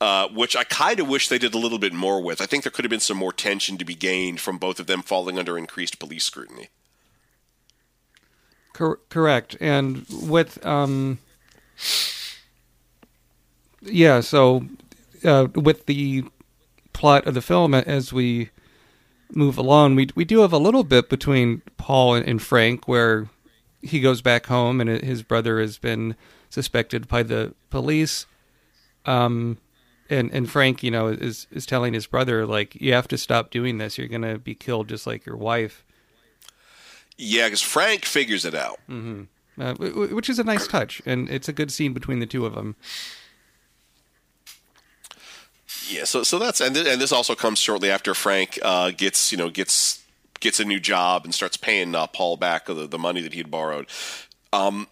uh, 0.00 0.28
which 0.28 0.56
I 0.56 0.64
kind 0.64 1.00
of 1.00 1.08
wish 1.08 1.28
they 1.28 1.38
did 1.38 1.54
a 1.54 1.58
little 1.58 1.78
bit 1.78 1.92
more 1.92 2.20
with. 2.20 2.40
I 2.40 2.46
think 2.46 2.64
there 2.64 2.70
could 2.70 2.84
have 2.84 2.90
been 2.90 3.00
some 3.00 3.16
more 3.16 3.32
tension 3.32 3.78
to 3.78 3.84
be 3.84 3.94
gained 3.94 4.40
from 4.40 4.58
both 4.58 4.80
of 4.80 4.86
them 4.86 5.02
falling 5.02 5.38
under 5.38 5.56
increased 5.56 5.98
police 5.98 6.24
scrutiny. 6.24 6.68
Cor- 8.72 9.00
correct. 9.08 9.56
And 9.60 10.04
with 10.10 10.64
um, 10.66 11.18
yeah. 13.80 14.20
So 14.20 14.66
uh, 15.24 15.48
with 15.54 15.86
the 15.86 16.24
plot 16.92 17.26
of 17.26 17.34
the 17.34 17.42
film 17.42 17.72
as 17.74 18.12
we 18.12 18.50
move 19.32 19.56
along, 19.56 19.94
we 19.94 20.08
we 20.14 20.24
do 20.24 20.40
have 20.40 20.52
a 20.52 20.58
little 20.58 20.84
bit 20.84 21.08
between 21.08 21.62
Paul 21.76 22.14
and, 22.14 22.26
and 22.26 22.42
Frank 22.42 22.88
where 22.88 23.28
he 23.80 24.00
goes 24.00 24.22
back 24.22 24.46
home 24.46 24.80
and 24.80 24.90
his 24.90 25.22
brother 25.22 25.60
has 25.60 25.78
been 25.78 26.16
suspected 26.50 27.06
by 27.06 27.22
the 27.22 27.54
police. 27.70 28.26
Um, 29.04 29.58
and 30.10 30.30
and 30.32 30.50
Frank, 30.50 30.82
you 30.82 30.90
know, 30.90 31.08
is 31.08 31.46
is 31.50 31.66
telling 31.66 31.94
his 31.94 32.06
brother 32.06 32.46
like, 32.46 32.74
you 32.76 32.92
have 32.92 33.08
to 33.08 33.18
stop 33.18 33.50
doing 33.50 33.78
this. 33.78 33.98
You're 33.98 34.08
gonna 34.08 34.38
be 34.38 34.54
killed 34.54 34.88
just 34.88 35.06
like 35.06 35.24
your 35.26 35.36
wife. 35.36 35.84
Yeah, 37.16 37.46
because 37.46 37.62
Frank 37.62 38.04
figures 38.04 38.44
it 38.44 38.54
out. 38.54 38.80
uh, 38.90 39.24
w- 39.56 39.90
w- 39.92 40.14
which 40.16 40.28
is 40.28 40.38
a 40.38 40.44
nice 40.44 40.66
touch, 40.66 41.00
and 41.06 41.28
it's 41.30 41.48
a 41.48 41.52
good 41.52 41.70
scene 41.70 41.92
between 41.92 42.18
the 42.18 42.26
two 42.26 42.44
of 42.44 42.54
them. 42.54 42.74
Yeah, 45.88 46.04
so 46.04 46.22
so 46.22 46.38
that's 46.38 46.60
and 46.60 46.74
th- 46.74 46.86
and 46.86 47.00
this 47.00 47.12
also 47.12 47.34
comes 47.34 47.58
shortly 47.58 47.90
after 47.90 48.14
Frank 48.14 48.58
uh, 48.62 48.90
gets 48.90 49.30
you 49.32 49.38
know 49.38 49.50
gets 49.50 50.02
gets 50.40 50.58
a 50.60 50.64
new 50.64 50.80
job 50.80 51.24
and 51.24 51.34
starts 51.34 51.56
paying 51.56 51.94
uh, 51.94 52.06
Paul 52.06 52.36
back 52.36 52.66
the, 52.66 52.86
the 52.86 52.98
money 52.98 53.20
that 53.22 53.32
he 53.32 53.38
had 53.38 53.50
borrowed. 53.50 53.86
Um, 54.52 54.88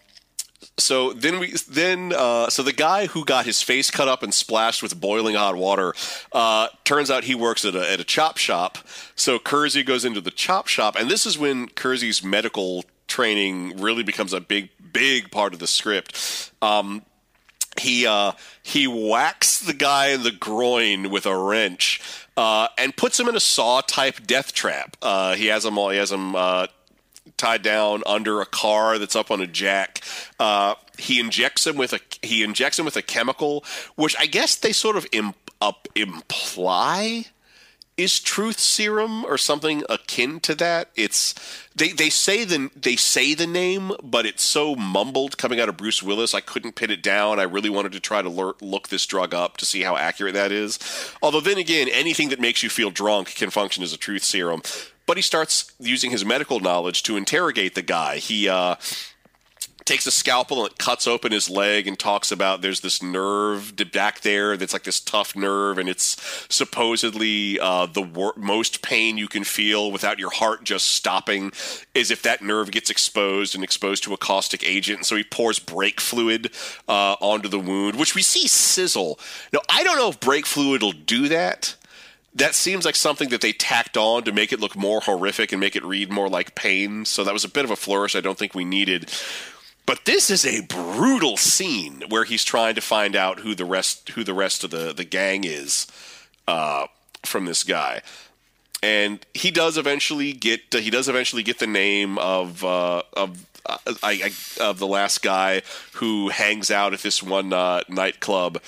so 0.79 1.13
then 1.13 1.39
we 1.39 1.53
then 1.69 2.13
uh, 2.17 2.49
so 2.49 2.63
the 2.63 2.73
guy 2.73 3.07
who 3.07 3.25
got 3.25 3.45
his 3.45 3.61
face 3.63 3.91
cut 3.91 4.09
up 4.09 4.23
and 4.23 4.33
splashed 4.33 4.83
with 4.83 4.99
boiling 4.99 5.35
hot 5.35 5.57
water 5.57 5.95
uh, 6.33 6.69
turns 6.85 7.11
out 7.11 7.25
he 7.25 7.35
works 7.35 7.65
at 7.65 7.75
a 7.75 7.91
at 7.91 8.01
a 8.01 8.05
chop 8.05 8.39
shop. 8.39 8.79
So 9.15 9.39
Kersey 9.39 9.83
goes 9.83 10.05
into 10.05 10.21
the 10.21 10.31
chop 10.31 10.69
shop, 10.69 10.97
and 10.99 11.11
this 11.11 11.27
is 11.27 11.39
when 11.39 11.69
Kersey's 11.69 12.25
medical 12.25 12.85
training 13.07 13.81
really 13.81 14.03
becomes 14.03 14.33
a 14.33 14.41
big 14.41 14.71
big 14.93 15.31
part 15.31 15.53
of 15.53 15.59
the 15.59 15.67
script. 15.67 16.51
Um, 16.63 17.03
he 17.81 18.07
uh, 18.07 18.33
he 18.63 18.87
whacks 18.87 19.59
the 19.59 19.75
guy 19.75 20.09
in 20.09 20.23
the 20.23 20.31
groin 20.31 21.11
with 21.11 21.27
a 21.27 21.37
wrench 21.37 22.01
uh, 22.37 22.69
and 22.79 22.97
puts 22.97 23.19
him 23.19 23.29
in 23.29 23.37
a 23.37 23.41
saw 23.41 23.81
type 23.83 24.27
death 24.27 24.53
trap. 24.53 24.97
Uh, 25.03 25.35
he 25.35 25.47
has 25.47 25.65
him 25.65 25.79
all 25.79 25.91
he 25.91 25.99
has 25.99 26.13
him 26.13 26.35
uh, 26.35 26.67
tied 27.37 27.63
down 27.63 28.03
under 28.07 28.41
a 28.41 28.47
car 28.47 28.99
that's 28.99 29.17
up 29.17 29.31
on 29.31 29.41
a 29.41 29.47
jack. 29.47 30.01
Uh, 30.39 30.75
he 30.99 31.21
injects 31.21 31.67
him 31.67 31.77
with 31.77 31.93
a 31.93 32.01
he 32.23 32.43
injects 32.43 32.79
him 32.79 32.85
with 32.85 32.97
a 32.97 33.03
chemical, 33.03 33.65
which 33.97 34.17
I 34.19 34.27
guess 34.27 34.57
they 34.57 34.73
sort 34.73 34.97
of 34.97 35.07
imp, 35.13 35.37
up 35.61 35.89
imply 35.95 37.27
is 37.97 38.21
truth 38.21 38.59
serum 38.59 39.25
or 39.25 39.37
something 39.37 39.85
akin 39.89 40.41
to 40.41 40.55
that. 40.55 40.91
It's 40.97 41.35
they 41.75 41.89
they 41.89 42.11
say 42.11 42.45
the 42.45 42.71
they 42.75 42.97
say 42.97 43.35
the 43.35 43.47
name, 43.47 43.93
but 44.03 44.25
it's 44.27 44.43
so 44.43 44.75
mumbled 44.75 45.39
coming 45.39 45.61
out 45.61 45.69
of 45.69 45.77
Bruce 45.77 46.03
Willis. 46.03 46.35
I 46.35 46.41
couldn't 46.41 46.75
pin 46.75 46.91
it 46.91 47.03
down. 47.03 47.39
I 47.39 47.45
really 47.45 47.71
wanted 47.71 47.93
to 47.93 48.01
try 48.01 48.23
to 48.23 48.29
look 48.29 48.89
this 48.89 49.07
drug 49.07 49.35
up 49.35 49.57
to 49.59 49.67
see 49.67 49.83
how 49.83 49.97
accurate 49.97 50.35
that 50.35 50.53
is. 50.53 50.79
Although 51.23 51.41
then 51.41 51.59
again, 51.59 51.89
anything 51.93 52.31
that 52.31 52.41
makes 52.41 52.63
you 52.63 52.71
feel 52.71 52.91
drunk 52.91 53.35
can 53.35 53.51
function 53.51 53.83
as 53.83 53.93
a 53.93 53.99
truth 53.99 54.25
serum. 54.25 54.63
But 55.07 55.17
he 55.17 55.23
starts 55.23 55.73
using 55.79 56.11
his 56.11 56.25
medical 56.25 56.61
knowledge 56.61 57.03
to 57.05 57.17
interrogate 57.17 57.75
the 57.75 57.83
guy. 57.83 58.19
He 58.19 58.49
uh, 58.49 58.77
takes 59.85 60.07
a 60.07 60.11
scalpel 60.11 60.65
and 60.65 60.79
cuts 60.79 61.07
open 61.07 61.33
his 61.33 61.51
leg 61.51 61.87
and 61.87 61.99
talks 61.99 62.31
about 62.31 62.63
there's 62.63 62.81
this 62.81 63.03
nerve 63.03 63.75
back 63.93 64.21
there 64.21 64.57
that's 64.57 64.73
like 64.73 64.85
this 64.85 65.01
tough 65.01 65.35
nerve 65.35 65.79
and 65.79 65.89
it's 65.89 66.17
supposedly 66.49 67.59
uh, 67.61 67.87
the 67.87 68.03
wor- 68.03 68.35
most 68.37 68.83
pain 68.83 69.19
you 69.19 69.29
can 69.29 69.45
feel 69.45 69.91
without 69.91 70.19
your 70.19 70.31
heart 70.31 70.65
just 70.65 70.89
stopping 70.89 71.53
is 71.95 72.11
if 72.11 72.23
that 72.23 72.43
nerve 72.43 72.71
gets 72.71 72.91
exposed 72.91 73.55
and 73.55 73.65
exposed 73.65 74.05
to 74.05 74.15
a 74.15 74.17
caustic 74.17 74.67
agent 74.67 74.99
and 74.99 75.07
so 75.07 75.17
he 75.17 75.25
pours 75.25 75.59
brake 75.59 76.01
fluid 76.01 76.51
uh, 76.89 77.17
onto 77.21 77.49
the 77.49 77.59
wound 77.59 77.99
which 77.99 78.15
we 78.15 78.23
see 78.23 78.47
sizzle 78.47 79.19
now 79.53 79.61
i 79.69 79.83
don't 79.83 79.97
know 79.97 80.09
if 80.09 80.21
brake 80.21 80.47
fluid 80.47 80.83
will 80.83 80.93
do 80.93 81.29
that 81.29 81.77
that 82.35 82.55
seems 82.55 82.85
like 82.85 82.97
something 82.97 83.29
that 83.29 83.41
they 83.41 83.53
tacked 83.53 83.97
on 83.97 84.25
to 84.25 84.33
make 84.33 84.53
it 84.53 84.61
look 84.61 84.77
more 84.77 85.01
horrific 85.01 85.53
and 85.53 85.61
make 85.61 85.77
it 85.77 85.85
read 85.85 86.11
more 86.11 86.29
like 86.29 86.55
pain. 86.55 87.05
So 87.05 87.25
that 87.25 87.35
was 87.35 87.45
a 87.45 87.49
bit 87.49 87.65
of 87.65 87.71
a 87.71 87.77
flourish 87.77 88.17
I 88.17 88.21
don't 88.21 88.39
think 88.39 88.55
we 88.55 88.65
needed. 88.65 89.11
But 89.85 90.05
this 90.05 90.31
is 90.31 90.47
a 90.47 90.63
brutal 90.63 91.37
scene 91.37 92.05
where 92.09 92.25
he's 92.25 92.45
trying 92.45 92.77
to 92.77 92.81
find 92.81 93.17
out 93.17 93.41
who 93.41 93.55
the 93.55 93.65
rest 93.65 94.11
who 94.11 94.25
the 94.25 94.35
rest 94.35 94.65
of 94.65 94.71
the, 94.71 94.93
the 94.93 95.05
gang 95.05 95.45
is 95.45 95.87
uh, 96.47 96.87
from 97.25 97.45
this 97.45 97.65
guy. 97.65 98.03
And 98.83 99.25
he 99.35 99.51
does 99.51 99.77
eventually 99.77 100.33
get 100.33 100.73
he 100.73 100.91
does 100.91 101.09
eventually 101.09 101.43
get 101.43 101.59
the 101.59 101.67
name 101.67 102.19
of 102.19 102.65
uh, 102.65 103.03
of 103.13 103.45
uh, 103.67 103.79
I, 104.03 104.23
I, 104.25 104.63
of 104.63 104.79
the 104.79 104.87
last 104.87 105.23
guy 105.23 105.63
who 105.95 106.31
hangs 106.31 106.71
out 106.71 106.95
at 106.95 107.01
this 107.01 107.23
one 107.23 107.53
uh, 107.53 107.83
nightclub. 107.89 108.61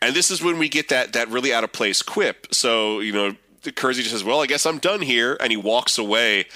And 0.00 0.14
this 0.14 0.30
is 0.30 0.42
when 0.42 0.58
we 0.58 0.68
get 0.68 0.88
that 0.88 1.12
that 1.14 1.28
really 1.28 1.52
out 1.52 1.64
of 1.64 1.72
place 1.72 2.02
quip. 2.02 2.46
So 2.52 3.00
you 3.00 3.12
know, 3.12 3.34
Kersey 3.74 4.02
just 4.02 4.14
says, 4.14 4.24
"Well, 4.24 4.40
I 4.40 4.46
guess 4.46 4.66
I'm 4.66 4.78
done 4.78 5.02
here," 5.02 5.36
and 5.40 5.50
he 5.50 5.56
walks 5.56 5.98
away. 5.98 6.46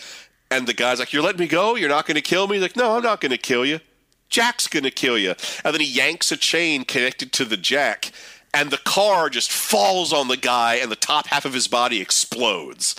And 0.50 0.66
the 0.66 0.74
guy's 0.74 0.98
like, 0.98 1.12
"You're 1.12 1.22
letting 1.22 1.40
me 1.40 1.48
go? 1.48 1.74
You're 1.74 1.88
not 1.88 2.06
going 2.06 2.16
to 2.16 2.20
kill 2.22 2.46
me?" 2.46 2.56
He's 2.56 2.62
like, 2.62 2.76
"No, 2.76 2.96
I'm 2.96 3.02
not 3.02 3.20
going 3.20 3.30
to 3.30 3.38
kill 3.38 3.64
you. 3.64 3.80
Jack's 4.28 4.68
going 4.68 4.84
to 4.84 4.90
kill 4.90 5.18
you." 5.18 5.34
And 5.64 5.74
then 5.74 5.80
he 5.80 5.90
yanks 5.90 6.30
a 6.30 6.36
chain 6.36 6.84
connected 6.84 7.32
to 7.34 7.44
the 7.44 7.56
jack, 7.56 8.12
and 8.54 8.70
the 8.70 8.78
car 8.78 9.28
just 9.28 9.50
falls 9.50 10.12
on 10.12 10.28
the 10.28 10.36
guy, 10.36 10.76
and 10.76 10.90
the 10.90 10.96
top 10.96 11.26
half 11.28 11.44
of 11.44 11.54
his 11.54 11.68
body 11.68 12.00
explodes. 12.00 12.94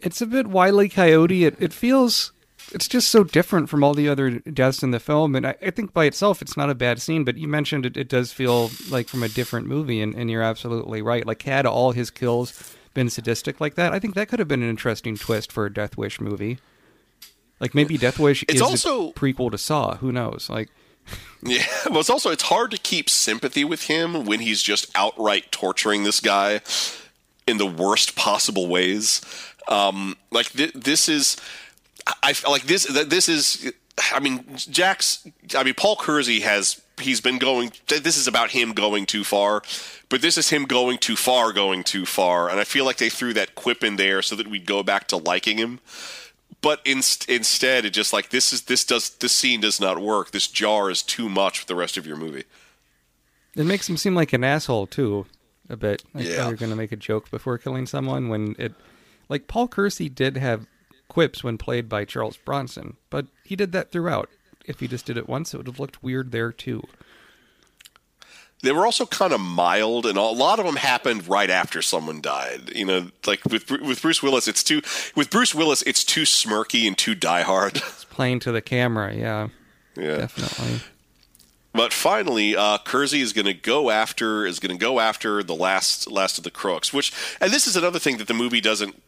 It's 0.00 0.20
a 0.20 0.26
bit 0.26 0.46
wily 0.46 0.88
coyote. 0.88 1.44
It 1.44 1.56
it 1.58 1.72
feels 1.72 2.32
it's 2.76 2.86
just 2.86 3.08
so 3.08 3.24
different 3.24 3.68
from 3.68 3.82
all 3.82 3.92
the 3.94 4.08
other 4.08 4.38
deaths 4.38 4.82
in 4.84 4.92
the 4.92 5.00
film, 5.00 5.34
and 5.34 5.46
I, 5.48 5.56
I 5.60 5.70
think 5.70 5.92
by 5.92 6.04
itself 6.04 6.40
it's 6.40 6.56
not 6.56 6.70
a 6.70 6.74
bad 6.74 7.02
scene. 7.02 7.24
But 7.24 7.36
you 7.36 7.48
mentioned 7.48 7.84
it, 7.84 7.96
it 7.96 8.08
does 8.08 8.32
feel 8.32 8.70
like 8.88 9.08
from 9.08 9.24
a 9.24 9.28
different 9.28 9.66
movie, 9.66 10.00
and, 10.00 10.14
and 10.14 10.30
you're 10.30 10.42
absolutely 10.42 11.02
right. 11.02 11.26
Like 11.26 11.42
had 11.42 11.66
all 11.66 11.90
his 11.92 12.10
kills 12.10 12.74
been 12.94 13.10
sadistic 13.10 13.60
like 13.60 13.74
that, 13.74 13.92
I 13.92 13.98
think 13.98 14.14
that 14.14 14.28
could 14.28 14.38
have 14.38 14.48
been 14.48 14.62
an 14.62 14.70
interesting 14.70 15.16
twist 15.16 15.50
for 15.50 15.66
a 15.66 15.72
Death 15.72 15.96
Wish 15.98 16.20
movie. 16.20 16.58
Like 17.60 17.74
maybe 17.74 17.96
Death 17.98 18.18
Wish 18.18 18.42
It's 18.44 18.54
is 18.56 18.62
also- 18.62 19.08
a 19.08 19.12
prequel 19.12 19.50
to 19.50 19.58
Saw. 19.58 19.96
Who 19.96 20.12
knows? 20.12 20.48
Like 20.48 20.68
Yeah, 21.42 21.64
but 21.84 21.96
it's 21.96 22.10
also 22.10 22.30
it's 22.30 22.44
hard 22.44 22.70
to 22.72 22.78
keep 22.78 23.08
sympathy 23.10 23.64
with 23.64 23.82
him 23.84 24.24
when 24.26 24.40
he's 24.40 24.62
just 24.62 24.90
outright 24.94 25.52
torturing 25.52 26.04
this 26.04 26.20
guy 26.20 26.60
in 27.46 27.58
the 27.58 27.66
worst 27.66 28.16
possible 28.16 28.66
ways. 28.68 29.20
Um, 29.68 30.16
like 30.30 30.46
th- 30.50 30.72
this 30.74 31.08
is, 31.08 31.36
I 32.06 32.34
I- 32.44 32.50
like 32.50 32.64
this. 32.64 32.84
This 32.84 33.28
is. 33.28 33.72
I 34.12 34.20
mean, 34.20 34.44
Jack's. 34.56 35.26
I 35.56 35.62
mean, 35.64 35.74
Paul 35.74 35.96
Kersey 35.96 36.40
has. 36.40 36.80
He's 37.00 37.20
been 37.20 37.38
going. 37.38 37.72
This 37.88 38.16
is 38.16 38.26
about 38.26 38.50
him 38.50 38.72
going 38.72 39.04
too 39.06 39.22
far, 39.24 39.62
but 40.08 40.22
this 40.22 40.38
is 40.38 40.48
him 40.50 40.64
going 40.64 40.96
too 40.98 41.16
far, 41.16 41.52
going 41.52 41.84
too 41.84 42.06
far. 42.06 42.48
And 42.48 42.58
I 42.58 42.64
feel 42.64 42.84
like 42.86 42.96
they 42.96 43.10
threw 43.10 43.34
that 43.34 43.54
quip 43.54 43.84
in 43.84 43.96
there 43.96 44.22
so 44.22 44.34
that 44.36 44.48
we'd 44.48 44.64
go 44.66 44.82
back 44.82 45.06
to 45.08 45.16
liking 45.16 45.58
him 45.58 45.80
but 46.62 46.80
in, 46.86 46.98
instead 47.28 47.84
it 47.84 47.90
just 47.90 48.12
like 48.14 48.30
this 48.30 48.50
is 48.52 48.62
this 48.62 48.82
does 48.84 49.10
this 49.18 49.32
scene 49.32 49.60
does 49.60 49.78
not 49.78 49.98
work 50.00 50.30
this 50.30 50.46
jar 50.48 50.90
is 50.90 51.02
too 51.02 51.28
much 51.28 51.58
for 51.60 51.66
the 51.66 51.74
rest 51.74 51.98
of 51.98 52.06
your 52.06 52.16
movie 52.16 52.44
it 53.54 53.64
makes 53.66 53.88
him 53.88 53.96
seem 53.96 54.14
like 54.14 54.32
an 54.32 54.42
asshole 54.44 54.86
too, 54.86 55.26
a 55.68 55.76
bit. 55.76 56.02
Like 56.14 56.26
oh, 56.26 56.28
Yeah. 56.28 56.36
oh, 56.44 56.48
you're 56.48 56.56
gonna 56.56 56.76
make 56.76 56.92
a 56.92 56.96
joke 56.96 57.30
before 57.30 57.58
killing 57.58 57.86
someone 57.86 58.28
when 58.28 58.54
it, 58.58 58.72
like 59.28 59.48
Paul 59.48 59.68
Kersey 59.68 60.08
did 60.08 60.36
have 60.38 60.66
quips 61.08 61.42
when 61.44 61.58
played 61.58 61.88
by 61.88 62.04
Charles 62.04 62.36
Bronson, 62.36 62.96
but 63.10 63.26
he 63.44 63.56
did 63.56 63.72
that 63.72 63.92
throughout. 63.92 64.28
If 64.66 64.80
he 64.80 64.88
just 64.88 65.06
did 65.06 65.16
it 65.16 65.28
once, 65.28 65.54
it 65.54 65.58
would 65.58 65.66
have 65.68 65.78
looked 65.80 66.02
weird 66.02 66.32
there 66.32 66.50
too. 66.52 66.82
they 68.62 68.72
were 68.72 68.84
also 68.86 69.06
kind 69.06 69.32
of 69.32 69.40
mild 69.40 70.06
and 70.06 70.16
a 70.18 70.22
lot 70.22 70.58
of 70.58 70.64
them 70.66 70.76
happened 70.76 71.28
right 71.28 71.50
after 71.50 71.82
someone 71.82 72.20
died 72.20 72.72
you 72.74 72.84
know 72.84 73.10
like 73.26 73.44
with 73.44 73.70
with 73.70 74.00
Bruce 74.02 74.22
Willis 74.22 74.48
it's 74.48 74.62
too 74.64 74.80
with 75.14 75.30
Bruce 75.30 75.54
Willis 75.54 75.82
it's 75.82 76.02
too 76.02 76.22
smirky 76.22 76.86
and 76.86 76.96
too 76.96 77.14
diehard 77.14 77.76
It's 77.76 78.04
playing 78.04 78.40
to 78.40 78.52
the 78.52 78.62
camera, 78.62 79.14
yeah, 79.14 79.48
yeah 79.94 80.16
definitely. 80.16 80.80
But 81.74 81.92
finally, 81.92 82.56
uh, 82.56 82.78
Kersey 82.78 83.20
is 83.20 83.34
going 83.34 83.44
to 83.44 83.52
go 83.52 83.90
after 83.90 84.46
is 84.46 84.58
going 84.58 84.74
to 84.74 84.80
go 84.82 84.98
after 84.98 85.42
the 85.42 85.54
last 85.54 86.10
last 86.10 86.38
of 86.38 86.44
the 86.44 86.50
crooks. 86.50 86.90
Which, 86.94 87.12
and 87.38 87.52
this 87.52 87.66
is 87.66 87.76
another 87.76 87.98
thing 87.98 88.16
that 88.16 88.26
the 88.26 88.32
movie 88.34 88.62
doesn't 88.62 89.02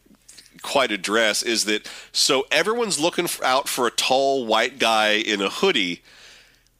quite 0.61 0.91
address 0.91 1.41
is 1.43 1.65
that 1.65 1.89
so 2.11 2.45
everyone's 2.51 2.99
looking 2.99 3.25
f 3.25 3.41
out 3.43 3.67
for 3.69 3.87
a 3.87 3.91
tall 3.91 4.45
white 4.45 4.77
guy 4.79 5.11
in 5.13 5.41
a 5.41 5.49
hoodie. 5.49 6.01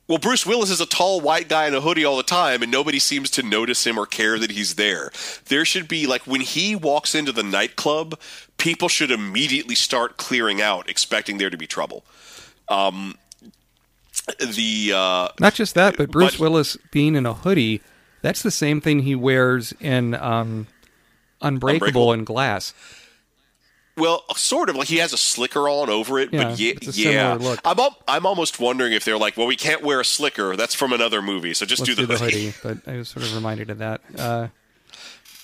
Well, 0.08 0.18
Bruce 0.18 0.44
Willis 0.44 0.72
is 0.72 0.82
a 0.82 0.88
tall 0.88 1.22
white 1.22 1.48
guy 1.48 1.68
in 1.68 1.76
a 1.76 1.82
hoodie 1.82 2.04
all 2.04 2.18
the 2.18 2.24
time, 2.24 2.64
and 2.64 2.72
nobody 2.72 2.98
seems 2.98 3.30
to 3.32 3.44
notice 3.44 3.86
him 3.86 3.96
or 3.98 4.08
care 4.08 4.40
that 4.40 4.50
he's 4.52 4.74
there. 4.74 5.12
There 5.46 5.64
should 5.66 5.88
be 5.88 6.08
like 6.08 6.24
when 6.26 6.42
he 6.42 6.76
walks 6.76 7.14
into 7.14 7.32
the 7.32 7.44
nightclub, 7.44 8.20
people 8.58 8.90
should 8.90 9.12
immediately 9.12 9.76
start 9.76 10.18
clearing 10.18 10.62
out, 10.64 10.90
expecting 10.90 11.38
there 11.38 11.52
to 11.52 11.58
be 11.58 11.68
trouble. 11.68 12.04
Um, 12.70 13.20
the 14.40 14.94
uh, 14.96 15.28
Not 15.40 15.54
just 15.54 15.76
that, 15.76 15.96
but 15.98 16.12
Bruce 16.12 16.34
But- 16.34 16.40
Willis 16.40 16.78
being 16.92 17.16
in 17.16 17.26
a 17.28 17.34
hoodie, 17.34 17.82
that's 18.22 18.42
the 18.42 18.52
same 18.52 18.82
thing 18.82 19.02
he 19.02 19.16
wears 19.16 19.74
in 19.80 20.16
um, 20.16 20.68
Unbreakable, 21.42 21.78
Unbreakable. 21.78 22.14
and 22.14 22.26
Glass. 22.26 22.74
Well, 24.00 24.24
sort 24.36 24.70
of 24.70 24.76
like 24.76 24.88
he 24.88 24.98
has 24.98 25.14
a 25.14 25.18
slicker 25.18 25.68
on 25.70 25.90
over 25.90 26.18
it, 26.20 26.30
Yeah, 26.34 26.44
but 26.46 26.60
yeah, 26.60 26.74
it's 26.82 26.98
a 26.98 27.02
yeah. 27.02 27.34
look. 27.34 27.60
I'm 27.66 27.78
al- 27.80 27.98
I'm 28.08 28.26
almost 28.26 28.60
wondering 28.60 28.94
if 28.94 29.06
they're 29.06 29.18
like, 29.18 29.38
well, 29.38 29.48
we 29.48 29.56
can't 29.56 29.84
wear 29.84 30.00
a 30.00 30.06
slicker. 30.06 30.56
That's 30.56 30.74
from 30.74 30.94
another 30.94 31.22
movie, 31.22 31.54
so 31.54 31.66
just 31.66 31.82
Let's 31.82 31.96
do 31.96 32.06
the, 32.08 32.18
hoodie. 32.18 32.54
But 32.64 32.88
I 32.88 32.98
was 32.98 33.10
sort 33.10 33.26
of 33.26 33.36
reminded 33.36 33.70
of 33.70 33.78
that. 33.80 34.02
Uh, 34.18 34.48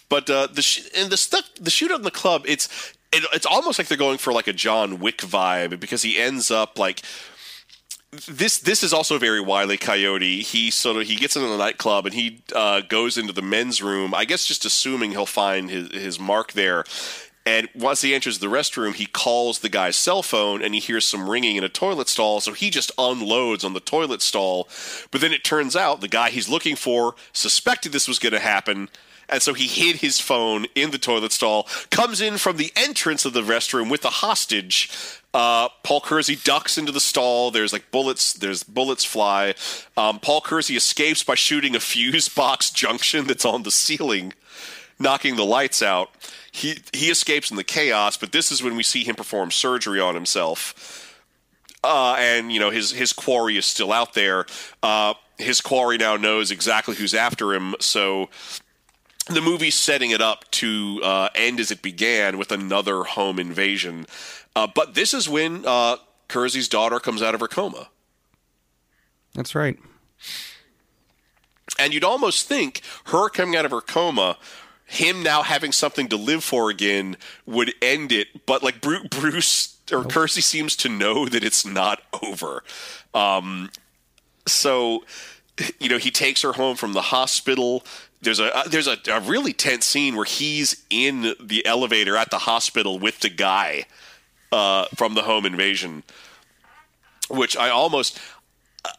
But 0.09 0.29
uh, 0.29 0.47
the 0.47 0.61
sh- 0.61 0.87
and 0.95 1.09
the 1.11 1.17
stuff, 1.17 1.49
the 1.59 1.69
shootout 1.71 1.97
in 1.97 2.03
the 2.03 2.11
club, 2.11 2.43
it's 2.47 2.67
it, 3.11 3.23
it's 3.33 3.45
almost 3.45 3.79
like 3.79 3.87
they're 3.87 3.97
going 3.97 4.17
for 4.19 4.31
like 4.33 4.47
a 4.47 4.53
John 4.53 4.99
Wick 4.99 5.17
vibe 5.19 5.79
because 5.79 6.01
he 6.03 6.17
ends 6.19 6.49
up 6.51 6.77
like 6.79 7.01
this 8.27 8.59
this 8.59 8.81
is 8.83 8.93
also 8.93 9.17
very 9.19 9.41
wily 9.41 9.75
coyote 9.77 10.41
he 10.41 10.71
sort 10.71 10.95
of 10.95 11.03
he 11.07 11.17
gets 11.17 11.35
into 11.35 11.49
the 11.49 11.57
nightclub 11.57 12.05
and 12.05 12.15
he 12.15 12.41
uh, 12.55 12.79
goes 12.87 13.17
into 13.17 13.33
the 13.33 13.41
men's 13.41 13.81
room 13.81 14.13
i 14.13 14.23
guess 14.23 14.45
just 14.45 14.63
assuming 14.63 15.11
he'll 15.11 15.25
find 15.25 15.69
his, 15.69 15.91
his 15.91 16.17
mark 16.19 16.53
there 16.53 16.85
and 17.45 17.69
once 17.75 18.01
he 18.01 18.15
enters 18.15 18.39
the 18.39 18.47
restroom 18.47 18.93
he 18.93 19.05
calls 19.05 19.59
the 19.59 19.69
guy's 19.69 19.95
cell 19.95 20.23
phone 20.23 20.61
and 20.61 20.73
he 20.73 20.79
hears 20.79 21.05
some 21.05 21.29
ringing 21.29 21.55
in 21.55 21.63
a 21.63 21.69
toilet 21.69 22.09
stall 22.09 22.39
so 22.39 22.53
he 22.53 22.69
just 22.69 22.91
unloads 22.97 23.63
on 23.63 23.73
the 23.73 23.79
toilet 23.79 24.21
stall 24.21 24.67
but 25.11 25.21
then 25.21 25.33
it 25.33 25.43
turns 25.43 25.75
out 25.75 26.01
the 26.01 26.07
guy 26.07 26.29
he's 26.29 26.49
looking 26.49 26.75
for 26.75 27.15
suspected 27.33 27.91
this 27.91 28.07
was 28.07 28.19
going 28.19 28.33
to 28.33 28.39
happen 28.39 28.89
and 29.29 29.41
so 29.41 29.53
he 29.53 29.67
hid 29.67 29.97
his 29.97 30.19
phone 30.19 30.65
in 30.75 30.91
the 30.91 30.97
toilet 30.97 31.31
stall, 31.31 31.67
comes 31.89 32.21
in 32.21 32.37
from 32.37 32.57
the 32.57 32.71
entrance 32.75 33.25
of 33.25 33.33
the 33.33 33.41
restroom 33.41 33.89
with 33.89 34.01
the 34.01 34.09
hostage. 34.09 34.89
Uh, 35.33 35.67
Paul 35.83 36.01
Kersey 36.01 36.35
ducks 36.35 36.77
into 36.77 36.91
the 36.91 36.99
stall. 36.99 37.51
There's 37.51 37.73
like 37.73 37.91
bullets. 37.91 38.33
There's 38.33 38.63
bullets 38.63 39.03
fly. 39.03 39.55
Um, 39.97 40.19
Paul 40.19 40.41
Kersey 40.41 40.75
escapes 40.75 41.23
by 41.23 41.35
shooting 41.35 41.75
a 41.75 41.79
fuse 41.79 42.29
box 42.29 42.69
junction 42.71 43.25
that's 43.25 43.45
on 43.45 43.63
the 43.63 43.71
ceiling, 43.71 44.33
knocking 44.99 45.35
the 45.35 45.45
lights 45.45 45.81
out. 45.81 46.09
He 46.51 46.79
he 46.93 47.09
escapes 47.09 47.51
in 47.51 47.57
the 47.57 47.63
chaos, 47.63 48.17
but 48.17 48.31
this 48.31 48.51
is 48.51 48.63
when 48.63 48.75
we 48.75 48.83
see 48.83 49.03
him 49.03 49.15
perform 49.15 49.51
surgery 49.51 49.99
on 49.99 50.15
himself. 50.15 51.01
Uh, 51.83 52.15
and 52.17 52.51
you 52.51 52.59
know 52.59 52.71
his 52.71 52.91
his 52.91 53.13
quarry 53.13 53.57
is 53.57 53.65
still 53.65 53.91
out 53.91 54.13
there. 54.13 54.45
Uh, 54.81 55.13
his 55.37 55.61
quarry 55.61 55.97
now 55.97 56.15
knows 56.15 56.49
exactly 56.49 56.95
who's 56.95 57.13
after 57.13 57.53
him, 57.53 57.75
so 57.79 58.29
the 59.27 59.41
movie's 59.41 59.75
setting 59.75 60.11
it 60.11 60.21
up 60.21 60.49
to 60.51 61.01
uh, 61.03 61.29
end 61.35 61.59
as 61.59 61.71
it 61.71 61.81
began 61.81 62.37
with 62.37 62.51
another 62.51 63.03
home 63.03 63.39
invasion. 63.39 64.05
Uh, 64.55 64.67
but 64.73 64.93
this 64.93 65.13
is 65.13 65.27
when 65.27 65.63
uh, 65.65 65.97
Kersey's 66.27 66.67
daughter 66.67 66.99
comes 66.99 67.21
out 67.21 67.33
of 67.35 67.41
her 67.41 67.47
coma. 67.47 67.89
that's 69.33 69.55
right. 69.55 69.77
And 71.77 71.93
you'd 71.93 72.03
almost 72.03 72.47
think 72.47 72.81
her 73.05 73.29
coming 73.29 73.55
out 73.55 73.65
of 73.65 73.71
her 73.71 73.81
coma, 73.81 74.37
him 74.85 75.23
now 75.23 75.41
having 75.41 75.71
something 75.71 76.07
to 76.09 76.15
live 76.15 76.43
for 76.43 76.69
again, 76.69 77.17
would 77.45 77.73
end 77.81 78.11
it. 78.11 78.45
But 78.45 78.63
like 78.63 78.81
Bru- 78.81 79.07
Bruce 79.09 79.77
or 79.91 80.03
Kersey 80.03 80.41
seems 80.41 80.75
to 80.77 80.89
know 80.89 81.27
that 81.27 81.43
it's 81.43 81.65
not 81.65 82.01
over. 82.23 82.63
Um, 83.13 83.71
so, 84.45 85.03
you 85.79 85.89
know, 85.89 85.97
he 85.97 86.11
takes 86.11 86.41
her 86.43 86.53
home 86.53 86.75
from 86.75 86.93
the 86.93 87.01
hospital. 87.01 87.83
There's 88.21 88.39
a 88.39 88.55
uh, 88.55 88.63
there's 88.67 88.87
a, 88.87 88.97
a 89.11 89.19
really 89.21 89.53
tense 89.53 89.85
scene 89.85 90.15
where 90.15 90.25
he's 90.25 90.83
in 90.89 91.33
the 91.39 91.65
elevator 91.65 92.15
at 92.15 92.29
the 92.29 92.39
hospital 92.39 92.99
with 92.99 93.19
the 93.19 93.29
guy 93.29 93.85
uh, 94.51 94.85
from 94.95 95.15
the 95.15 95.23
home 95.23 95.45
invasion, 95.45 96.03
which 97.29 97.57
I 97.57 97.69
almost 97.69 98.19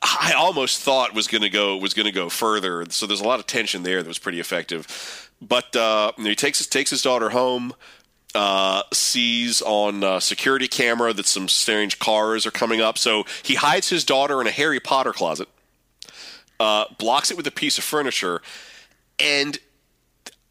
I 0.03 0.35
almost 0.37 0.81
thought 0.81 1.15
was 1.15 1.27
going 1.29 1.43
to 1.43 1.51
go 1.51 1.77
was 1.77 1.95
going 1.95 2.07
to 2.07 2.13
go 2.13 2.29
further. 2.29 2.85
So 2.91 3.07
there's 3.07 3.21
a 3.21 3.27
lot 3.27 3.41
of 3.41 3.47
tension 3.47 3.83
there 3.83 4.03
that 4.03 4.09
was 4.09 4.19
pretty 4.19 4.41
effective. 4.41 5.26
But 5.41 5.75
uh, 5.77 6.13
he 6.17 6.35
takes 6.35 6.59
his 6.59 6.67
takes 6.67 6.91
his 6.91 7.03
daughter 7.03 7.31
home. 7.31 7.75
Uh, 8.35 8.83
sees 8.93 9.63
on 9.63 10.05
uh, 10.05 10.21
security 10.21 10.69
camera 10.69 11.15
that 11.15 11.25
some 11.25 11.49
strange 11.49 11.99
cars 11.99 12.45
are 12.45 12.51
coming 12.51 12.83
up. 12.83 12.99
So 12.99 13.25
he 13.43 13.55
hides 13.55 13.89
his 13.89 14.05
daughter 14.05 14.43
in 14.43 14.47
a 14.47 14.51
Harry 14.51 14.79
Potter 14.79 15.15
closet, 15.15 15.49
uh, 16.61 16.85
blocks 16.99 17.31
it 17.31 17.37
with 17.39 17.47
a 17.47 17.51
piece 17.51 17.79
of 17.79 17.85
furniture, 17.85 18.43
and 19.19 19.59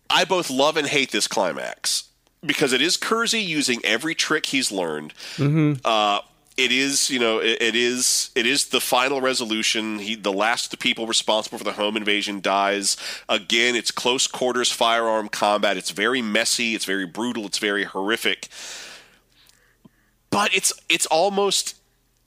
I 0.10 0.26
both 0.26 0.50
love 0.50 0.78
and 0.78 0.88
hate 0.88 1.12
this 1.12 1.28
climax 1.28 2.06
because 2.44 2.74
it 2.74 2.82
is 2.82 2.98
Kersey 2.98 3.42
using 3.42 3.82
every 3.84 4.16
trick 4.16 4.48
he's 4.48 4.72
learned. 4.72 5.14
Uh, 5.86 6.22
it 6.58 6.72
is, 6.72 7.10
you 7.10 7.20
know, 7.20 7.39
it, 7.39 7.62
it 7.62 7.76
is, 7.76 8.32
it 8.36 8.45
is 8.45 8.68
the 8.68 8.80
final 8.80 9.20
resolution. 9.22 9.99
He, 9.99 10.16
the 10.16 10.32
last 10.32 10.66
of 10.66 10.72
the 10.72 10.78
people 10.78 11.06
responsible 11.06 11.58
for 11.58 11.64
the 11.66 11.74
home 11.74 11.97
invasion 11.97 12.39
dies. 12.39 12.95
Again, 13.28 13.76
it's 13.76 13.91
close 13.91 14.26
quarters 14.28 14.72
firearm 14.72 15.28
combat. 15.28 15.76
It's 15.78 15.91
very 15.91 16.22
messy. 16.22 16.74
It's 16.76 16.86
very 16.86 17.06
brutal. 17.06 17.45
It's 17.45 17.58
very 17.60 17.84
horrific. 17.84 18.47
But 20.30 20.53
it's 20.56 20.74
it's 20.89 21.06
almost 21.06 21.76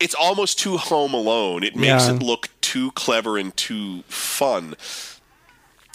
it's 0.00 0.14
almost 0.14 0.58
too 0.58 0.76
Home 0.76 1.12
Alone. 1.14 1.62
It 1.62 1.74
makes 1.74 2.06
Yeah. 2.08 2.14
it 2.14 2.22
look 2.22 2.48
too 2.60 2.90
clever 2.92 3.36
and 3.38 3.56
too 3.56 4.02
fun 4.08 4.74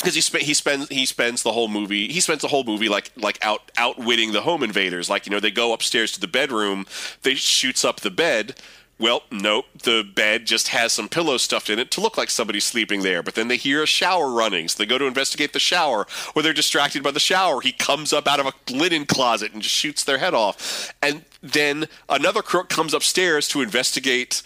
because 0.03 0.15
he 0.15 0.21
sp- 0.21 0.43
he 0.43 0.53
spends 0.53 0.89
he 0.89 1.05
spends 1.05 1.43
the 1.43 1.53
whole 1.53 1.69
movie 1.69 2.09
he 2.09 2.19
spends 2.19 2.41
the 2.41 2.49
whole 2.49 2.65
movie 2.65 2.89
like 2.89 3.09
like 3.15 3.39
out 3.41 3.71
outwitting 3.77 4.33
the 4.33 4.41
home 4.41 4.61
invaders. 4.61 5.09
Like 5.09 5.25
you 5.25 5.31
know 5.31 5.39
they 5.39 5.51
go 5.51 5.71
upstairs 5.71 6.11
to 6.11 6.19
the 6.19 6.27
bedroom 6.27 6.85
they 7.21 7.35
shoots 7.35 7.85
up 7.85 8.01
the 8.01 8.11
bed. 8.11 8.55
Well 8.99 9.23
nope 9.31 9.65
the 9.83 10.03
bed 10.03 10.45
just 10.45 10.67
has 10.67 10.91
some 10.91 11.07
pillows 11.07 11.41
stuffed 11.41 11.69
in 11.69 11.79
it 11.79 11.89
to 11.91 12.01
look 12.01 12.17
like 12.17 12.29
somebody's 12.29 12.65
sleeping 12.65 13.01
there 13.01 13.23
but 13.23 13.35
then 13.35 13.47
they 13.47 13.57
hear 13.57 13.81
a 13.81 13.87
shower 13.87 14.29
running 14.29 14.67
so 14.67 14.77
they 14.77 14.85
go 14.85 14.97
to 14.97 15.05
investigate 15.05 15.53
the 15.53 15.59
shower 15.59 16.05
or 16.35 16.41
they're 16.41 16.53
distracted 16.53 17.01
by 17.01 17.11
the 17.11 17.19
shower. 17.19 17.61
He 17.61 17.71
comes 17.71 18.11
up 18.11 18.27
out 18.27 18.41
of 18.41 18.45
a 18.45 18.53
linen 18.71 19.05
closet 19.05 19.53
and 19.53 19.61
just 19.61 19.75
shoots 19.75 20.03
their 20.03 20.17
head 20.17 20.33
off. 20.33 20.93
And 21.01 21.23
then 21.41 21.87
another 22.09 22.41
crook 22.41 22.67
comes 22.67 22.93
upstairs 22.93 23.47
to 23.49 23.61
investigate 23.61 24.43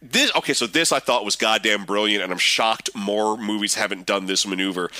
this 0.00 0.34
okay 0.36 0.52
so 0.52 0.66
this 0.66 0.92
i 0.92 0.98
thought 0.98 1.24
was 1.24 1.36
goddamn 1.36 1.84
brilliant 1.84 2.22
and 2.22 2.32
i'm 2.32 2.38
shocked 2.38 2.90
more 2.94 3.36
movies 3.36 3.74
haven't 3.74 4.06
done 4.06 4.26
this 4.26 4.46
maneuver 4.46 4.90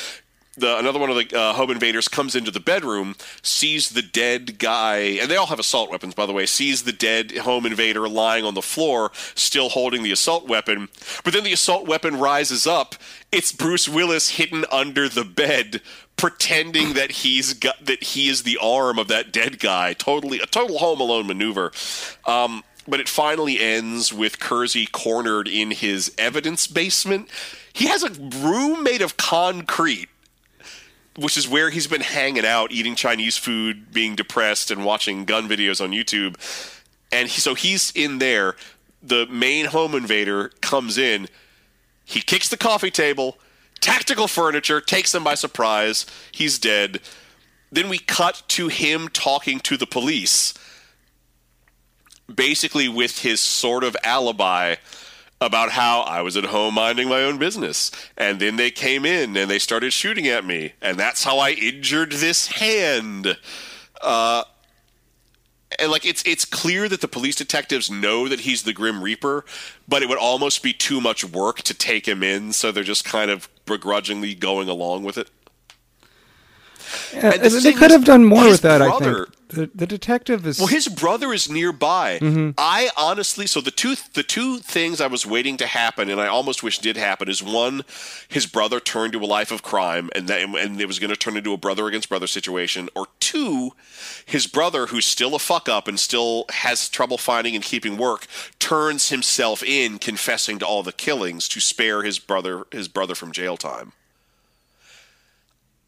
the 0.58 0.78
another 0.78 0.98
one 0.98 1.10
of 1.10 1.16
the 1.16 1.38
uh, 1.38 1.52
home 1.52 1.70
invaders 1.70 2.08
comes 2.08 2.34
into 2.34 2.50
the 2.50 2.60
bedroom, 2.60 3.14
sees 3.42 3.90
the 3.90 4.02
dead 4.02 4.58
guy, 4.58 4.96
and 5.20 5.30
they 5.30 5.36
all 5.36 5.46
have 5.46 5.58
assault 5.58 5.90
weapons, 5.90 6.14
by 6.14 6.26
the 6.26 6.32
way. 6.32 6.46
Sees 6.46 6.82
the 6.82 6.92
dead 6.92 7.36
home 7.38 7.66
invader 7.66 8.08
lying 8.08 8.44
on 8.44 8.54
the 8.54 8.62
floor, 8.62 9.10
still 9.34 9.68
holding 9.68 10.02
the 10.02 10.12
assault 10.12 10.48
weapon. 10.48 10.88
But 11.24 11.32
then 11.32 11.44
the 11.44 11.52
assault 11.52 11.86
weapon 11.86 12.18
rises 12.18 12.66
up. 12.66 12.94
It's 13.32 13.52
Bruce 13.52 13.88
Willis 13.88 14.30
hidden 14.30 14.64
under 14.70 15.08
the 15.08 15.24
bed, 15.24 15.80
pretending 16.16 16.94
that 16.94 17.12
he's 17.12 17.54
got 17.54 17.84
that 17.84 18.02
he 18.02 18.28
is 18.28 18.42
the 18.42 18.58
arm 18.60 18.98
of 18.98 19.08
that 19.08 19.32
dead 19.32 19.58
guy. 19.58 19.92
Totally 19.92 20.40
a 20.40 20.46
total 20.46 20.78
Home 20.78 21.00
Alone 21.00 21.26
maneuver. 21.26 21.72
Um, 22.26 22.64
but 22.88 23.00
it 23.00 23.08
finally 23.08 23.60
ends 23.60 24.12
with 24.12 24.40
Kersey 24.40 24.86
cornered 24.86 25.46
in 25.46 25.70
his 25.70 26.12
evidence 26.18 26.66
basement. 26.66 27.28
He 27.72 27.86
has 27.86 28.02
a 28.02 28.10
room 28.10 28.82
made 28.82 29.02
of 29.02 29.16
concrete 29.16 30.08
which 31.18 31.36
is 31.36 31.48
where 31.48 31.70
he's 31.70 31.88
been 31.88 32.00
hanging 32.00 32.46
out, 32.46 32.70
eating 32.70 32.94
Chinese 32.94 33.36
food, 33.36 33.92
being 33.92 34.14
depressed, 34.14 34.70
and 34.70 34.84
watching 34.84 35.24
gun 35.24 35.48
videos 35.48 35.82
on 35.82 35.90
YouTube. 35.90 36.36
And 37.10 37.28
he, 37.28 37.40
so 37.40 37.54
he's 37.54 37.90
in 37.96 38.18
there. 38.18 38.54
The 39.02 39.26
main 39.26 39.66
home 39.66 39.96
invader 39.96 40.50
comes 40.60 40.96
in. 40.96 41.26
He 42.04 42.20
kicks 42.20 42.48
the 42.48 42.56
coffee 42.56 42.92
table, 42.92 43.36
tactical 43.80 44.28
furniture, 44.28 44.80
takes 44.80 45.10
them 45.10 45.24
by 45.24 45.34
surprise. 45.34 46.06
He's 46.30 46.56
dead. 46.58 47.00
Then 47.72 47.88
we 47.88 47.98
cut 47.98 48.44
to 48.48 48.68
him 48.68 49.08
talking 49.08 49.58
to 49.60 49.76
the 49.76 49.86
police, 49.86 50.54
basically 52.32 52.88
with 52.88 53.20
his 53.20 53.40
sort 53.40 53.84
of 53.84 53.96
alibi 54.02 54.76
about 55.40 55.70
how 55.70 56.00
I 56.00 56.22
was 56.22 56.36
at 56.36 56.44
home 56.44 56.74
minding 56.74 57.08
my 57.08 57.22
own 57.22 57.38
business. 57.38 57.90
And 58.16 58.40
then 58.40 58.56
they 58.56 58.70
came 58.70 59.04
in 59.04 59.36
and 59.36 59.50
they 59.50 59.58
started 59.58 59.92
shooting 59.92 60.26
at 60.26 60.44
me. 60.44 60.72
And 60.82 60.98
that's 60.98 61.22
how 61.22 61.38
I 61.38 61.50
injured 61.50 62.12
this 62.12 62.48
hand. 62.48 63.36
Uh, 64.00 64.42
and 65.78 65.90
like 65.90 66.06
it's 66.06 66.22
it's 66.26 66.44
clear 66.44 66.88
that 66.88 67.00
the 67.00 67.08
police 67.08 67.36
detectives 67.36 67.90
know 67.90 68.28
that 68.28 68.40
he's 68.40 68.62
the 68.62 68.72
Grim 68.72 69.02
Reaper, 69.02 69.44
but 69.86 70.02
it 70.02 70.08
would 70.08 70.18
almost 70.18 70.62
be 70.62 70.72
too 70.72 71.00
much 71.00 71.24
work 71.24 71.58
to 71.62 71.74
take 71.74 72.06
him 72.06 72.22
in, 72.22 72.52
so 72.52 72.72
they're 72.72 72.84
just 72.84 73.04
kind 73.04 73.30
of 73.30 73.48
begrudgingly 73.66 74.34
going 74.34 74.68
along 74.68 75.04
with 75.04 75.18
it. 75.18 75.28
Yeah, 77.12 77.32
And 77.32 77.42
the 77.42 77.60
they 77.60 77.72
could 77.72 77.90
is, 77.90 77.92
have 77.92 78.04
done 78.04 78.24
more 78.24 78.48
with 78.48 78.62
that. 78.62 78.82
I 78.82 78.98
think 78.98 79.28
the, 79.48 79.70
the 79.74 79.86
detective 79.86 80.46
is. 80.46 80.58
Well, 80.58 80.68
his 80.68 80.88
brother 80.88 81.32
is 81.32 81.50
nearby. 81.50 82.18
Mm-hmm. 82.20 82.50
I 82.58 82.90
honestly, 82.96 83.46
so 83.46 83.60
the 83.60 83.70
two 83.70 83.96
the 84.12 84.22
two 84.22 84.58
things 84.58 85.00
I 85.00 85.06
was 85.06 85.26
waiting 85.26 85.56
to 85.58 85.66
happen, 85.66 86.10
and 86.10 86.20
I 86.20 86.26
almost 86.26 86.62
wish 86.62 86.78
did 86.78 86.96
happen, 86.96 87.28
is 87.28 87.42
one, 87.42 87.84
his 88.28 88.46
brother 88.46 88.80
turned 88.80 89.14
to 89.14 89.20
a 89.20 89.26
life 89.26 89.50
of 89.50 89.62
crime, 89.62 90.10
and 90.14 90.28
that, 90.28 90.42
and 90.42 90.80
it 90.80 90.86
was 90.86 90.98
going 90.98 91.10
to 91.10 91.16
turn 91.16 91.36
into 91.36 91.52
a 91.52 91.56
brother 91.56 91.86
against 91.86 92.08
brother 92.08 92.26
situation, 92.26 92.88
or 92.94 93.06
two, 93.20 93.72
his 94.24 94.46
brother, 94.46 94.86
who's 94.86 95.06
still 95.06 95.34
a 95.34 95.38
fuck 95.38 95.68
up 95.68 95.88
and 95.88 95.98
still 95.98 96.44
has 96.50 96.88
trouble 96.88 97.18
finding 97.18 97.54
and 97.54 97.64
keeping 97.64 97.96
work, 97.96 98.26
turns 98.58 99.08
himself 99.08 99.62
in, 99.62 99.98
confessing 99.98 100.58
to 100.58 100.66
all 100.66 100.82
the 100.82 100.92
killings 100.92 101.48
to 101.48 101.60
spare 101.60 102.02
his 102.02 102.18
brother 102.18 102.66
his 102.70 102.88
brother 102.88 103.14
from 103.14 103.32
jail 103.32 103.56
time. 103.56 103.92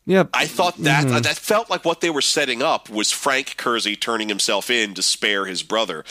Yeah, 0.07 0.25
I 0.35 0.47
thought 0.47 0.77
that 0.79 1.05
Mm-hmm. 1.07 1.23
that 1.23 1.37
felt 1.37 1.71
like 1.71 1.85
what 1.85 2.01
they 2.01 2.11
were 2.11 2.23
setting 2.23 2.63
up 2.63 2.89
was 2.89 3.11
Frank 3.13 3.57
Kersey 3.57 3.97
turning 3.97 4.29
himself 4.29 4.71
in 4.71 4.95
to 4.95 5.03
spare 5.03 5.45
his 5.47 5.63
brother. 5.63 6.05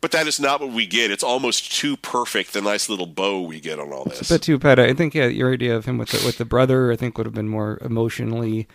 But 0.00 0.10
that 0.10 0.26
is 0.26 0.40
not 0.40 0.60
what 0.60 0.72
we 0.72 0.84
get. 0.86 1.12
It's 1.12 1.22
almost 1.22 1.70
too 1.72 1.96
perfect. 1.96 2.52
The 2.52 2.60
nice 2.60 2.88
little 2.88 3.06
bow 3.06 3.40
we 3.42 3.60
get 3.60 3.78
on 3.78 3.92
all 3.92 4.04
this. 4.04 4.28
a 4.30 4.34
bit 4.34 4.42
too 4.42 4.58
petty. 4.58 4.82
I 4.82 4.94
think 4.94 5.14
yeah, 5.14 5.26
your 5.26 5.52
idea 5.52 5.76
of 5.76 5.84
him 5.84 5.96
with 5.96 6.08
the, 6.10 6.26
with 6.26 6.38
the 6.38 6.44
brother, 6.44 6.90
I 6.90 6.96
think 6.96 7.16
would 7.16 7.26
have 7.26 7.34
been 7.34 7.48
more 7.48 7.78
emotionally 7.82 8.66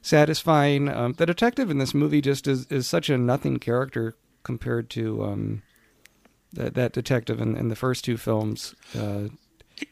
satisfying. 0.00 0.88
Um, 0.88 1.12
the 1.14 1.26
detective 1.26 1.70
in 1.70 1.76
this 1.78 1.92
movie 1.92 2.20
just 2.22 2.48
is, 2.48 2.66
is 2.66 2.86
such 2.86 3.10
a 3.10 3.18
nothing 3.18 3.58
character 3.58 4.16
compared 4.42 4.88
to 4.90 5.22
um, 5.24 5.62
that 6.52 6.72
that 6.74 6.92
detective 6.94 7.40
in, 7.40 7.56
in 7.56 7.68
the 7.68 7.76
first 7.76 8.04
two 8.04 8.16
films. 8.16 8.74
Uh, 8.98 9.24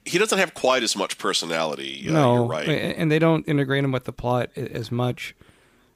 he 0.04 0.18
doesn't 0.18 0.38
have 0.38 0.54
quite 0.54 0.82
as 0.82 0.96
much 0.96 1.18
personality. 1.18 2.06
Uh, 2.08 2.12
no, 2.12 2.34
you're 2.34 2.44
right. 2.44 2.68
and 2.68 3.10
they 3.10 3.18
don't 3.18 3.46
integrate 3.48 3.84
him 3.84 3.92
with 3.92 4.04
the 4.04 4.12
plot 4.12 4.50
as 4.56 4.90
much. 4.90 5.34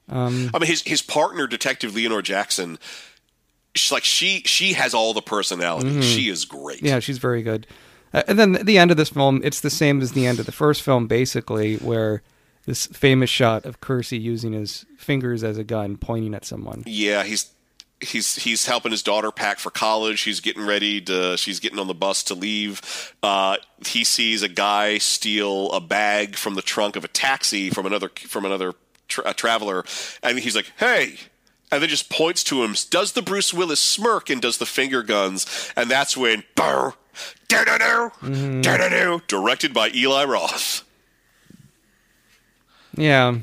Um, 0.09 0.51
I 0.53 0.59
mean, 0.59 0.69
his 0.69 0.83
his 0.83 1.03
partner, 1.03 1.47
Detective 1.47 1.95
Leonore 1.95 2.23
Jackson, 2.23 2.79
she's 3.75 3.93
like 3.93 4.05
she 4.05 4.43
she 4.45 4.75
has 4.75 4.95
all 4.95 5.15
the 5.15 5.23
personality. 5.23 6.01
She 6.03 6.29
is 6.29 6.45
great. 6.45 6.79
Mm-hmm. 6.79 6.87
Yeah, 6.87 6.99
she's 6.99 7.19
very 7.19 7.43
good. 7.43 7.67
Uh, 8.13 8.23
and 8.29 8.39
then 8.39 8.53
the 8.53 8.79
end 8.79 8.91
of 8.91 8.97
this 8.97 9.09
film, 9.09 9.41
it's 9.43 9.61
the 9.61 9.71
same 9.71 10.01
as 10.01 10.13
the 10.13 10.27
end 10.27 10.39
of 10.39 10.47
the 10.47 10.53
first 10.53 10.83
film, 10.83 11.07
basically, 11.07 11.77
where 11.77 12.23
this 12.67 12.87
famous 12.87 13.31
shot 13.31 13.65
of 13.65 13.81
Kersey 13.81 14.19
using 14.19 14.53
his 14.53 14.85
fingers 14.99 15.43
as 15.43 15.57
a 15.59 15.65
gun, 15.65 15.97
pointing 15.97 16.35
at 16.35 16.45
someone. 16.45 16.83
Yeah, 16.87 17.23
he's 17.25 17.53
he's 18.03 18.37
he's 18.37 18.67
helping 18.67 18.91
his 18.91 19.03
daughter 19.03 19.31
pack 19.31 19.59
for 19.59 19.71
college. 19.71 20.19
She's 20.19 20.41
getting 20.41 20.67
ready 20.67 21.01
to. 21.03 21.37
She's 21.37 21.61
getting 21.61 21.79
on 21.79 21.87
the 21.87 21.95
bus 21.95 22.23
to 22.25 22.35
leave. 22.35 23.15
Uh, 23.23 23.57
he 23.87 24.05
sees 24.05 24.43
a 24.43 24.49
guy 24.49 24.99
steal 24.99 25.71
a 25.73 25.81
bag 25.81 26.37
from 26.37 26.55
the 26.55 26.63
trunk 26.63 26.97
of 26.97 27.05
a 27.05 27.09
taxi 27.09 27.71
from 27.71 27.87
another 27.87 28.11
from 28.29 28.45
another 28.45 28.75
tra- 29.09 29.31
a 29.31 29.35
traveler, 29.35 29.85
and 30.23 30.39
he's 30.39 30.57
like, 30.57 30.73
"Hey." 30.79 31.19
And 31.71 31.81
then 31.81 31.89
just 31.89 32.11
points 32.11 32.45
to 32.45 32.63
him, 32.63 32.75
does 32.91 33.13
the 33.13 33.23
Bruce 33.23 33.55
Willis 33.55 33.81
smirk 33.81 34.29
and 34.29 34.43
does 34.43 34.59
the 34.59 34.67
finger 34.67 35.03
guns, 35.03 35.73
and 35.75 35.91
that's 35.91 36.15
when, 36.15 36.45
burr, 36.55 36.93
da-da-do, 37.49 39.23
directed 39.27 39.73
by 39.73 39.89
Eli 39.95 40.25
Roth. 40.25 40.85
Yeah, 42.95 43.39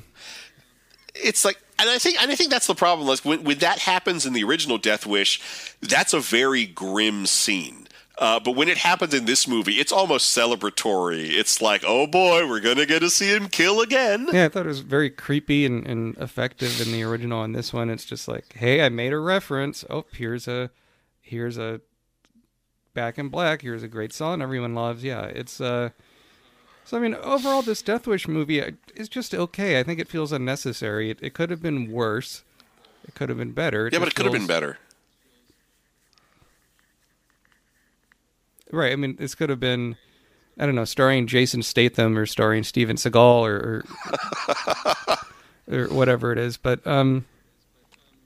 it's 1.16 1.44
like 1.44 1.60
and 1.80 1.90
I 1.90 1.98
think 1.98 2.22
and 2.22 2.32
I 2.32 2.36
think 2.36 2.50
that's 2.50 2.68
the 2.68 2.76
problem. 2.76 3.08
Like 3.08 3.20
when, 3.20 3.44
when 3.44 3.60
that 3.60 3.80
happens 3.80 4.26
in 4.26 4.34
the 4.34 4.44
original 4.44 4.78
Death 4.78 5.06
Wish, 5.06 5.42
that's 5.82 6.14
a 6.14 6.20
very 6.20 6.66
grim 6.66 7.26
scene. 7.26 7.88
Uh, 8.18 8.38
but 8.38 8.52
when 8.52 8.68
it 8.68 8.78
happens 8.78 9.14
in 9.14 9.24
this 9.24 9.48
movie, 9.48 9.76
it's 9.76 9.94
almost 9.94 10.38
celebratory. 10.38 11.30
It's 11.30 11.62
like, 11.62 11.84
oh 11.88 12.06
boy, 12.06 12.46
we're 12.48 12.60
gonna 12.60 12.86
get 12.86 13.00
to 13.00 13.10
see 13.10 13.34
him 13.34 13.48
kill 13.48 13.80
again. 13.80 14.28
yeah, 14.34 14.46
I 14.46 14.50
thought 14.50 14.66
it 14.66 14.70
was 14.70 14.82
very 14.82 15.10
creepy 15.10 15.66
and, 15.66 15.88
and 15.88 16.18
effective 16.18 16.82
in 16.86 16.92
the 16.92 17.02
original. 17.04 17.44
And 17.44 17.56
this 17.56 17.72
one, 17.72 17.90
it's 17.90 18.04
just 18.04 18.28
like, 18.28 18.54
hey, 18.54 18.84
I 18.84 18.90
made 18.90 19.14
a 19.14 19.20
reference. 19.20 19.86
Oh, 19.90 20.06
here's 20.12 20.48
a, 20.50 20.70
here's 21.22 21.58
a, 21.58 21.80
Back 22.94 23.18
in 23.18 23.30
Black. 23.30 23.62
Here's 23.62 23.84
a 23.84 23.88
great 23.88 24.12
song 24.12 24.42
everyone 24.42 24.76
loves. 24.76 25.04
Yeah, 25.04 25.26
it's 25.26 25.62
uh. 25.62 25.92
So 26.90 26.98
I 26.98 27.02
mean, 27.02 27.14
overall, 27.14 27.62
this 27.62 27.84
Death 27.84 28.08
Wish 28.08 28.28
movie 28.28 28.64
uh, 28.64 28.72
is 28.96 29.08
just 29.08 29.36
okay. 29.36 29.80
I 29.80 29.84
think 29.84 30.00
it 30.00 30.08
feels 30.08 30.32
unnecessary. 30.32 31.12
It, 31.12 31.20
it 31.22 31.36
could 31.36 31.52
have 31.52 31.62
been 31.62 31.92
worse. 31.92 32.44
It 33.08 33.14
could 33.14 33.30
have 33.30 33.38
been 33.38 33.52
better. 33.52 33.92
Yeah, 33.94 34.00
but 34.00 34.08
it 34.08 34.16
could 34.16 34.26
have 34.26 34.34
been 34.34 34.48
better. 34.48 34.80
Right. 38.72 38.92
I 38.92 38.96
mean, 38.96 39.18
this 39.18 39.36
could 39.36 39.52
have 39.52 39.60
been, 39.60 39.98
I 40.58 40.66
don't 40.66 40.74
know, 40.74 40.84
starring 40.84 41.28
Jason 41.28 41.62
Statham 41.62 42.18
or 42.18 42.26
starring 42.26 42.64
Steven 42.64 42.96
Seagal 42.96 43.44
or 43.44 43.86
or, 44.98 45.18
or 45.72 45.88
whatever 45.90 46.32
it 46.32 46.40
is. 46.40 46.58
But 46.58 46.88
um, 46.88 47.26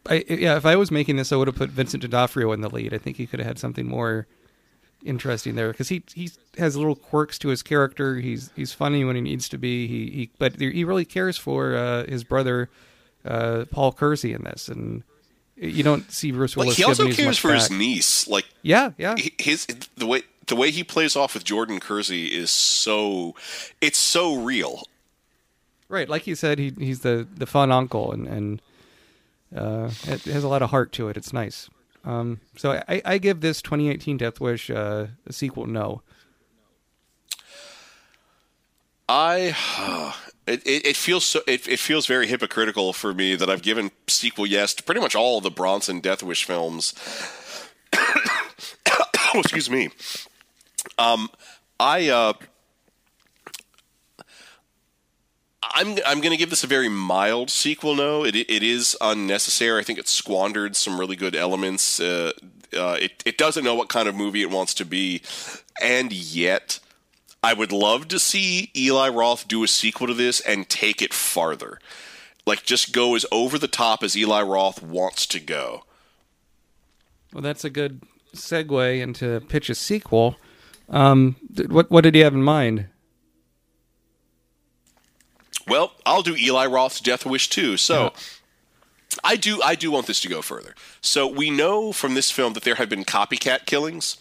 I 0.08 0.24
yeah, 0.30 0.56
if 0.56 0.66
I 0.66 0.78
was 0.78 0.90
making 0.90 1.18
this, 1.18 1.34
I 1.34 1.36
would 1.36 1.50
have 1.50 1.58
put 1.58 1.70
Vincent 1.70 2.02
D'Onofrio 2.02 2.54
in 2.54 2.62
the 2.62 2.70
lead. 2.70 2.94
I 2.94 2.98
think 2.98 3.18
he 3.18 3.28
could 3.28 3.42
have 3.42 3.48
had 3.48 3.60
something 3.60 3.90
more 3.90 4.26
interesting 5.06 5.56
there 5.56 5.72
because 5.72 5.90
he 5.90 6.04
he 6.14 6.32
has 6.58 6.76
little 6.76 6.96
quirks 6.96 7.38
to 7.40 7.50
his 7.50 7.62
character. 7.62 8.16
He's 8.18 8.52
he's 8.56 8.74
funny 8.74 9.04
when 9.04 9.16
he 9.16 9.22
needs 9.22 9.50
to 9.50 9.58
be. 9.58 9.88
He, 9.88 10.10
he 10.12 10.30
but 10.38 10.60
he 10.60 10.84
really 10.84 11.06
cares 11.06 11.38
for 11.38 11.76
uh, 11.76 12.06
his 12.06 12.24
brother 12.24 12.70
uh, 13.26 13.66
Paul 13.72 13.92
Kersey 13.92 14.34
in 14.34 14.44
this, 14.44 14.68
and 14.68 15.04
you 15.56 15.84
don't 15.84 16.12
see 16.12 16.32
Bruce 16.32 16.56
Willis. 16.56 16.72
Like 16.72 16.78
he 16.78 16.84
also 16.84 17.12
cares 17.12 17.38
for 17.38 17.54
his 17.54 17.70
niece. 17.70 18.28
Like 18.28 18.46
Yeah, 18.62 18.92
yeah. 18.98 19.16
his 19.38 19.66
the 19.96 20.06
way 20.08 20.24
the 20.48 20.56
way 20.56 20.72
he 20.72 20.84
plays 20.84 21.16
off 21.16 21.34
with 21.34 21.44
Jordan 21.44 21.80
Kersey 21.80 22.28
is 22.28 22.52
so 22.52 23.36
it's 23.82 23.98
so 23.98 24.36
real. 24.36 24.84
Right, 25.90 26.10
like 26.10 26.26
you 26.26 26.36
said, 26.36 26.60
he 26.60 26.74
he's 26.78 27.02
the 27.02 27.28
the 27.36 27.46
fun 27.46 27.72
uncle, 27.72 28.12
and 28.12 28.28
and 28.28 28.62
uh, 29.56 29.92
it 30.08 30.24
has 30.24 30.44
a 30.44 30.48
lot 30.48 30.62
of 30.62 30.72
heart 30.72 30.92
to 30.94 31.08
it. 31.10 31.18
It's 31.18 31.32
nice. 31.34 31.70
Um, 32.04 32.42
so 32.58 32.82
I, 32.88 33.02
I 33.06 33.18
give 33.18 33.42
this 33.42 33.62
2018 33.62 34.18
Death 34.18 34.40
Wish 34.40 34.70
uh, 34.70 35.08
a 35.26 35.34
sequel. 35.34 35.66
No, 35.68 36.02
I 39.08 39.56
it, 40.48 40.66
it, 40.66 40.86
it 40.88 40.98
feels 40.98 41.26
so 41.26 41.42
it, 41.48 41.68
it 41.68 41.80
feels 41.80 42.06
very 42.06 42.28
hypocritical 42.28 42.94
for 42.94 43.14
me 43.14 43.36
that 43.36 43.50
I've 43.50 43.62
given 43.62 43.92
sequel 44.08 44.46
yes 44.46 44.74
to 44.76 44.84
pretty 44.84 45.02
much 45.02 45.16
all 45.16 45.42
the 45.42 45.52
Bronson 45.52 46.00
Death 46.00 46.24
Wish 46.24 46.46
films. 46.46 46.94
oh, 47.96 48.52
excuse 49.36 49.70
me. 49.70 49.90
Um, 50.98 51.30
I 51.80 52.10
uh, 52.10 52.34
I'm 55.74 55.98
I'm 56.06 56.22
going 56.22 56.32
to 56.32 56.38
give 56.38 56.50
this 56.50 56.64
a 56.64 56.68
very 56.68 56.90
mild 56.90 57.50
sequel. 57.50 57.96
No, 57.96 58.24
it 58.24 58.36
it 58.36 58.64
is 58.64 58.96
unnecessary. 59.02 59.80
I 59.80 59.84
think 59.84 60.00
it 60.00 60.08
squandered 60.08 60.76
some 60.76 61.00
really 61.00 61.16
good 61.16 61.36
elements. 61.36 62.00
Uh, 62.00 62.32
uh, 62.78 62.98
it 63.02 63.24
it 63.26 63.38
doesn't 63.38 63.64
know 63.64 63.76
what 63.76 63.90
kind 63.90 64.08
of 64.08 64.16
movie 64.16 64.42
it 64.42 64.52
wants 64.52 64.74
to 64.76 64.86
be, 64.86 65.22
and 65.82 66.14
yet 66.14 66.80
I 67.44 67.54
would 67.54 67.72
love 67.72 68.08
to 68.08 68.20
see 68.20 68.72
Eli 68.76 69.10
Roth 69.10 69.48
do 69.48 69.64
a 69.64 69.68
sequel 69.68 70.08
to 70.08 70.14
this 70.14 70.40
and 70.40 70.70
take 70.70 71.02
it 71.02 71.14
farther. 71.14 71.80
Like, 72.46 72.64
just 72.64 72.94
go 72.94 73.16
as 73.16 73.26
over 73.32 73.58
the 73.58 73.68
top 73.68 74.04
as 74.04 74.18
Eli 74.18 74.42
Roth 74.42 74.82
wants 74.82 75.26
to 75.28 75.40
go. 75.40 75.84
Well, 77.34 77.42
that's 77.42 77.66
a 77.66 77.70
good 77.70 78.02
segue 78.36 79.02
into 79.02 79.42
pitch 79.48 79.70
a 79.70 79.76
sequel. 79.76 80.38
Um, 80.90 81.36
what 81.68 81.90
what 81.90 82.02
did 82.02 82.16
he 82.16 82.22
have 82.22 82.34
in 82.34 82.44
mind? 82.44 82.88
Well, 85.68 85.94
I'll 86.06 86.24
do 86.24 86.36
Eli 86.36 86.66
Roth's 86.66 87.00
Death 87.00 87.26
Wish 87.26 87.50
too. 87.50 87.78
So. 87.78 88.14
I 89.24 89.36
do 89.36 89.62
I 89.62 89.76
do 89.76 89.92
want 89.92 90.08
this 90.08 90.22
to 90.22 90.28
go 90.28 90.42
further. 90.42 90.74
So 91.00 91.28
we 91.28 91.52
know 91.52 91.94
from 91.94 92.16
this 92.16 92.32
film 92.32 92.54
that 92.54 92.64
there 92.64 92.74
have 92.76 92.90
been 92.90 93.06
copycat 93.06 93.68
killings. 93.68 94.18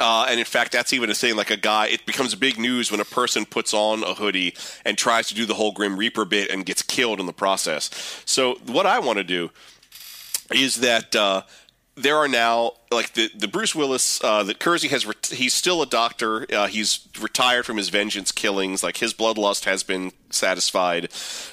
Uh, 0.00 0.26
and 0.28 0.38
in 0.40 0.44
fact, 0.44 0.72
that's 0.72 0.92
even 0.92 1.08
a 1.08 1.14
thing. 1.14 1.36
Like 1.36 1.50
a 1.50 1.56
guy, 1.56 1.86
it 1.86 2.04
becomes 2.04 2.34
big 2.34 2.58
news 2.58 2.90
when 2.90 3.00
a 3.00 3.04
person 3.04 3.44
puts 3.44 3.72
on 3.72 4.02
a 4.02 4.14
hoodie 4.14 4.54
and 4.84 4.98
tries 4.98 5.28
to 5.28 5.34
do 5.34 5.46
the 5.46 5.54
whole 5.54 5.72
Grim 5.72 5.96
Reaper 5.96 6.24
bit 6.24 6.50
and 6.50 6.66
gets 6.66 6.82
killed 6.82 7.20
in 7.20 7.26
the 7.26 7.32
process. 7.32 7.90
So 8.24 8.56
what 8.66 8.86
I 8.86 8.98
want 8.98 9.18
to 9.18 9.24
do 9.24 9.50
is 10.52 10.76
that 10.76 11.14
uh, 11.14 11.42
there 11.96 12.16
are 12.16 12.28
now 12.28 12.72
like 12.90 13.14
the 13.14 13.30
the 13.34 13.48
Bruce 13.48 13.74
Willis 13.74 14.22
uh, 14.22 14.42
that 14.44 14.58
Kersey 14.58 14.88
has. 14.88 15.06
Ret- 15.06 15.32
he's 15.32 15.54
still 15.54 15.82
a 15.82 15.86
doctor. 15.86 16.46
Uh, 16.52 16.66
he's 16.66 17.06
retired 17.20 17.66
from 17.66 17.76
his 17.76 17.88
vengeance 17.88 18.32
killings. 18.32 18.82
Like 18.82 18.96
his 18.96 19.14
bloodlust 19.14 19.64
has 19.64 19.82
been 19.82 20.12
satisfied, 20.30 21.10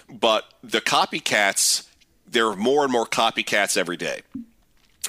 but 0.09 0.45
the 0.63 0.81
copycats. 0.81 1.87
There 2.27 2.47
are 2.47 2.55
more 2.55 2.83
and 2.83 2.91
more 2.91 3.05
copycats 3.05 3.77
every 3.77 3.97
day, 3.97 4.21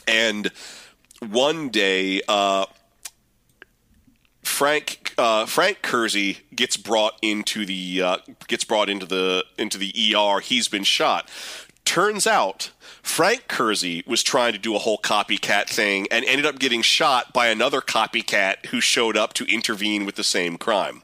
and 0.06 0.50
one 1.20 1.68
day. 1.68 2.22
Uh, 2.28 2.66
Frank 4.42 5.14
uh, 5.18 5.46
Frank 5.46 5.82
Kersey 5.82 6.40
gets 6.54 6.76
brought 6.76 7.16
into 7.22 7.64
the 7.64 8.02
uh, 8.02 8.16
gets 8.48 8.64
brought 8.64 8.90
into 8.90 9.06
the 9.06 9.44
into 9.56 9.78
the 9.78 9.92
ER. 10.16 10.40
He's 10.40 10.66
been 10.66 10.82
shot. 10.82 11.30
Turns 11.84 12.26
out 12.26 12.72
Frank 13.02 13.48
Kersey 13.48 14.04
was 14.06 14.22
trying 14.22 14.52
to 14.52 14.58
do 14.58 14.74
a 14.74 14.78
whole 14.78 14.98
copycat 14.98 15.68
thing 15.68 16.06
and 16.10 16.24
ended 16.24 16.46
up 16.46 16.58
getting 16.58 16.82
shot 16.82 17.32
by 17.32 17.48
another 17.48 17.80
copycat 17.80 18.66
who 18.66 18.80
showed 18.80 19.16
up 19.16 19.34
to 19.34 19.44
intervene 19.52 20.06
with 20.06 20.14
the 20.14 20.24
same 20.24 20.56
crime. 20.56 21.02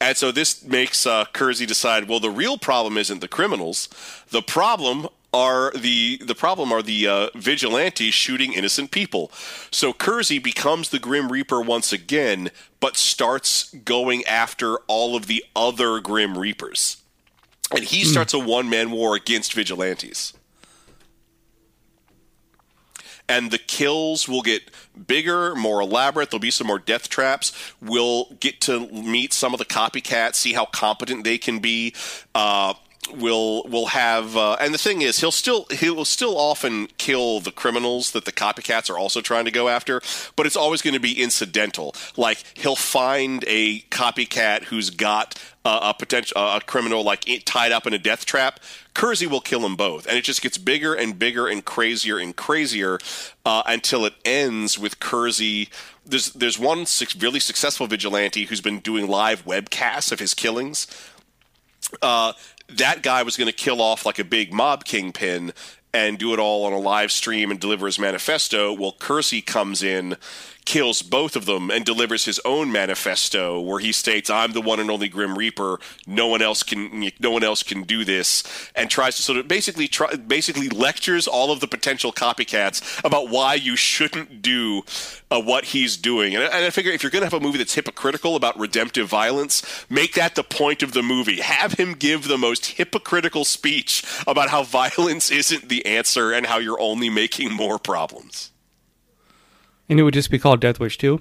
And 0.00 0.16
so 0.16 0.30
this 0.30 0.64
makes 0.64 1.06
uh, 1.06 1.24
Kersey 1.32 1.66
decide, 1.66 2.08
well, 2.08 2.20
the 2.20 2.30
real 2.30 2.58
problem 2.58 2.96
isn't 2.96 3.20
the 3.20 3.28
criminals. 3.28 3.88
The 4.30 4.42
problem 4.42 5.08
are 5.34 5.72
the 5.72 6.18
the 6.18 6.34
problem 6.34 6.72
are 6.72 6.82
the 6.82 7.06
uh, 7.06 7.28
vigilantes 7.34 8.12
shooting 8.12 8.52
innocent 8.52 8.90
people. 8.90 9.30
So 9.70 9.92
Kersey 9.92 10.38
becomes 10.38 10.90
the 10.90 10.98
Grim 10.98 11.32
Reaper 11.32 11.60
once 11.60 11.92
again, 11.92 12.50
but 12.80 12.96
starts 12.96 13.72
going 13.72 14.24
after 14.24 14.76
all 14.88 15.16
of 15.16 15.26
the 15.26 15.44
other 15.56 16.00
Grim 16.00 16.36
Reapers, 16.36 16.98
and 17.70 17.84
he 17.84 18.04
starts 18.04 18.34
a 18.34 18.38
one 18.38 18.68
man 18.68 18.90
war 18.90 19.16
against 19.16 19.54
vigilantes. 19.54 20.34
And 23.28 23.50
the 23.50 23.58
kills 23.58 24.28
will 24.28 24.42
get 24.42 24.70
bigger, 25.06 25.54
more 25.54 25.80
elaborate. 25.80 26.30
There'll 26.30 26.40
be 26.40 26.50
some 26.50 26.66
more 26.66 26.78
death 26.78 27.08
traps. 27.08 27.52
We'll 27.80 28.26
get 28.40 28.60
to 28.62 28.88
meet 28.88 29.32
some 29.32 29.54
of 29.54 29.58
the 29.58 29.64
copycats, 29.64 30.34
see 30.34 30.52
how 30.52 30.66
competent 30.66 31.24
they 31.24 31.38
can 31.38 31.60
be. 31.60 31.94
Uh, 32.34 32.74
will 33.10 33.64
will 33.64 33.86
have 33.86 34.36
uh, 34.36 34.56
and 34.60 34.72
the 34.72 34.78
thing 34.78 35.02
is 35.02 35.18
he'll 35.18 35.32
still 35.32 35.66
he'll 35.70 36.04
still 36.04 36.38
often 36.38 36.86
kill 36.98 37.40
the 37.40 37.50
criminals 37.50 38.12
that 38.12 38.24
the 38.24 38.32
copycats 38.32 38.88
are 38.88 38.98
also 38.98 39.20
trying 39.20 39.44
to 39.44 39.50
go 39.50 39.68
after 39.68 40.00
but 40.36 40.46
it's 40.46 40.56
always 40.56 40.82
going 40.82 40.94
to 40.94 41.00
be 41.00 41.20
incidental. 41.20 41.94
Like 42.16 42.44
he'll 42.54 42.76
find 42.76 43.44
a 43.46 43.80
copycat 43.82 44.64
who's 44.64 44.90
got 44.90 45.42
uh, 45.64 45.92
a 45.92 45.94
potential 45.94 46.38
uh, 46.38 46.60
a 46.62 46.64
criminal 46.64 47.02
like 47.02 47.24
tied 47.44 47.72
up 47.72 47.86
in 47.86 47.92
a 47.92 47.98
death 47.98 48.24
trap. 48.24 48.60
Kersey 48.94 49.26
will 49.26 49.40
kill 49.40 49.60
them 49.60 49.74
both 49.74 50.06
and 50.06 50.16
it 50.16 50.22
just 50.22 50.40
gets 50.40 50.56
bigger 50.56 50.94
and 50.94 51.18
bigger 51.18 51.48
and 51.48 51.64
crazier 51.64 52.18
and 52.18 52.36
crazier 52.36 52.98
uh, 53.44 53.62
until 53.66 54.04
it 54.04 54.14
ends 54.24 54.78
with 54.78 55.00
Kersey. 55.00 55.68
There's 56.06 56.32
there's 56.32 56.58
one 56.58 56.86
really 57.18 57.40
successful 57.40 57.86
vigilante 57.86 58.44
who's 58.44 58.60
been 58.60 58.78
doing 58.78 59.08
live 59.08 59.44
webcasts 59.44 60.12
of 60.12 60.20
his 60.20 60.34
killings. 60.34 60.86
Uh, 62.00 62.32
that 62.78 63.02
guy 63.02 63.22
was 63.22 63.36
going 63.36 63.46
to 63.46 63.52
kill 63.52 63.80
off 63.80 64.06
like 64.06 64.18
a 64.18 64.24
big 64.24 64.52
mob 64.52 64.84
kingpin 64.84 65.52
and 65.94 66.18
do 66.18 66.32
it 66.32 66.38
all 66.38 66.64
on 66.64 66.72
a 66.72 66.78
live 66.78 67.12
stream 67.12 67.50
and 67.50 67.60
deliver 67.60 67.86
his 67.86 67.98
manifesto. 67.98 68.72
Well, 68.72 68.92
Kersey 68.98 69.42
comes 69.42 69.82
in, 69.82 70.16
kills 70.64 71.02
both 71.02 71.36
of 71.36 71.46
them, 71.46 71.70
and 71.70 71.84
delivers 71.84 72.24
his 72.24 72.40
own 72.44 72.70
manifesto 72.70 73.60
where 73.60 73.80
he 73.80 73.92
states, 73.92 74.30
"I'm 74.30 74.52
the 74.52 74.60
one 74.60 74.80
and 74.80 74.90
only 74.90 75.08
Grim 75.08 75.36
Reaper. 75.36 75.80
No 76.06 76.26
one 76.26 76.42
else 76.42 76.62
can. 76.62 77.10
No 77.18 77.30
one 77.30 77.44
else 77.44 77.62
can 77.62 77.82
do 77.82 78.04
this." 78.04 78.42
And 78.74 78.90
tries 78.90 79.16
to 79.16 79.22
sort 79.22 79.38
of 79.38 79.48
basically 79.48 79.88
try, 79.88 80.14
basically 80.14 80.68
lectures 80.68 81.26
all 81.26 81.50
of 81.50 81.60
the 81.60 81.68
potential 81.68 82.12
copycats 82.12 82.82
about 83.04 83.28
why 83.28 83.54
you 83.54 83.76
shouldn't 83.76 84.42
do 84.42 84.84
uh, 85.30 85.40
what 85.40 85.66
he's 85.66 85.96
doing. 85.96 86.34
And, 86.34 86.44
and 86.44 86.64
I 86.64 86.70
figure 86.70 86.92
if 86.92 87.02
you're 87.02 87.10
going 87.10 87.22
to 87.22 87.26
have 87.26 87.34
a 87.34 87.40
movie 87.40 87.58
that's 87.58 87.74
hypocritical 87.74 88.36
about 88.36 88.58
redemptive 88.58 89.08
violence, 89.08 89.62
make 89.88 90.14
that 90.14 90.34
the 90.34 90.44
point 90.44 90.82
of 90.82 90.92
the 90.92 91.02
movie. 91.02 91.40
Have 91.40 91.72
him 91.74 91.94
give 91.94 92.28
the 92.28 92.38
most 92.38 92.66
hypocritical 92.66 93.44
speech 93.44 94.04
about 94.26 94.50
how 94.50 94.62
violence 94.82 95.30
isn't 95.30 95.68
the 95.68 95.84
answer 95.86 96.32
and 96.32 96.46
how 96.46 96.58
you're 96.58 96.80
only 96.80 97.10
making 97.10 97.52
more 97.52 97.78
problems. 97.78 98.51
And 99.88 99.98
it 100.00 100.02
would 100.04 100.14
just 100.14 100.30
be 100.30 100.38
called 100.38 100.60
Death 100.60 100.80
Wish 100.80 100.96
2? 100.98 101.20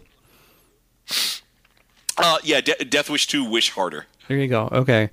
Uh, 2.17 2.37
yeah, 2.43 2.61
De- 2.61 2.85
Death 2.85 3.09
Wish 3.09 3.27
2, 3.27 3.43
Wish 3.49 3.71
Harder. 3.71 4.05
There 4.27 4.37
you 4.37 4.47
go. 4.47 4.69
Okay. 4.71 5.09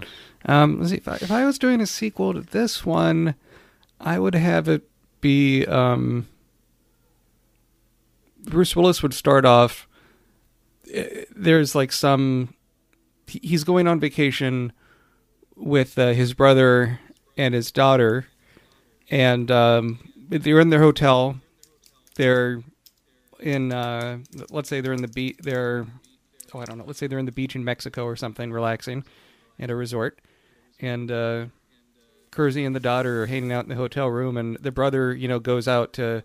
Um, 0.47 0.79
let's 0.79 0.91
see. 0.91 0.97
If 0.99 1.09
I, 1.09 1.15
if 1.17 1.31
I 1.31 1.45
was 1.45 1.59
doing 1.59 1.81
a 1.81 1.87
sequel 1.87 2.35
to 2.35 2.41
this 2.41 2.85
one, 2.85 3.35
I 4.01 4.19
would 4.19 4.35
have 4.35 4.69
it 4.69 4.89
be 5.21 5.65
um, 5.67 6.29
Bruce 8.45 8.77
Willis 8.77 9.03
would 9.03 9.15
start 9.15 9.45
off. 9.45 9.89
eh, 10.93 11.25
There's 11.35 11.75
like 11.75 11.93
some. 11.93 12.55
He's 13.27 13.65
going 13.65 13.87
on 13.87 14.01
vacation 14.01 14.73
with 15.57 15.99
uh, 15.99 16.13
his 16.13 16.33
brother 16.35 17.01
and 17.37 17.53
his 17.55 17.71
daughter, 17.73 18.27
and 19.11 19.51
um, 19.51 19.99
they're 20.29 20.61
in 20.61 20.71
their 20.71 20.81
hotel. 20.83 21.41
They're 22.15 22.63
in. 23.41 23.73
Uh, 23.73 24.19
let's 24.51 24.69
say 24.69 24.81
they're 24.81 24.93
in 24.93 25.03
the 25.03 25.09
beach. 25.09 25.37
They're 25.41 25.87
oh 26.55 26.61
I 26.61 26.65
don't 26.65 26.79
know. 26.79 26.85
Let's 26.85 26.99
say 26.99 27.07
they're 27.07 27.19
in 27.19 27.27
the 27.27 27.33
beach 27.33 27.55
in 27.55 27.65
Mexico 27.65 28.05
or 28.05 28.17
something, 28.17 28.53
relaxing 28.53 29.05
at 29.59 29.71
a 29.71 29.75
resort, 29.75 30.21
and 30.81 31.11
uh, 31.11 31.47
Kersey 32.31 32.65
and 32.65 32.75
the 32.75 32.81
daughter 32.81 33.23
are 33.23 33.27
hanging 33.27 33.53
out 33.53 33.65
in 33.65 33.69
the 33.69 33.75
hotel 33.75 34.09
room, 34.09 34.37
and 34.37 34.57
the 34.59 34.71
brother, 34.73 35.15
you 35.15 35.29
know, 35.29 35.39
goes 35.39 35.67
out 35.69 35.93
to 35.95 36.23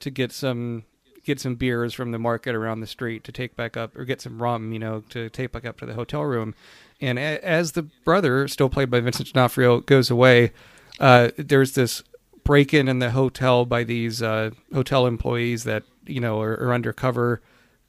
to 0.00 0.10
get 0.10 0.32
some 0.32 0.84
get 1.24 1.38
some 1.38 1.54
beers 1.54 1.92
from 1.92 2.12
the 2.12 2.18
market 2.18 2.54
around 2.54 2.80
the 2.80 2.86
street 2.86 3.24
to 3.24 3.32
take 3.32 3.54
back 3.54 3.76
up, 3.76 3.96
or 3.96 4.04
get 4.04 4.20
some 4.20 4.42
rum, 4.42 4.72
you 4.72 4.78
know, 4.78 5.00
to 5.10 5.28
take 5.30 5.52
back 5.52 5.64
up 5.66 5.78
to 5.78 5.86
the 5.86 5.94
hotel 5.94 6.22
room. 6.22 6.54
And 7.00 7.18
a- 7.18 7.44
as 7.44 7.72
the 7.72 7.82
brother, 7.82 8.48
still 8.48 8.70
played 8.70 8.90
by 8.90 9.00
Vincent 9.00 9.32
D'Onofrio, 9.32 9.80
goes 9.80 10.10
away, 10.10 10.52
uh, 10.98 11.30
there's 11.36 11.72
this 11.72 12.02
break 12.42 12.72
in 12.72 12.88
in 12.88 13.00
the 13.00 13.10
hotel 13.10 13.66
by 13.66 13.84
these 13.84 14.22
uh, 14.22 14.50
hotel 14.72 15.06
employees 15.06 15.64
that 15.64 15.82
you 16.06 16.20
know 16.20 16.40
are, 16.40 16.52
are 16.54 16.72
undercover 16.72 17.40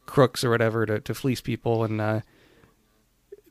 crooks 0.05 0.43
or 0.43 0.49
whatever 0.49 0.86
to, 0.86 0.99
to 0.99 1.14
fleece 1.14 1.41
people 1.41 1.84
and 1.84 2.01
uh, 2.01 2.22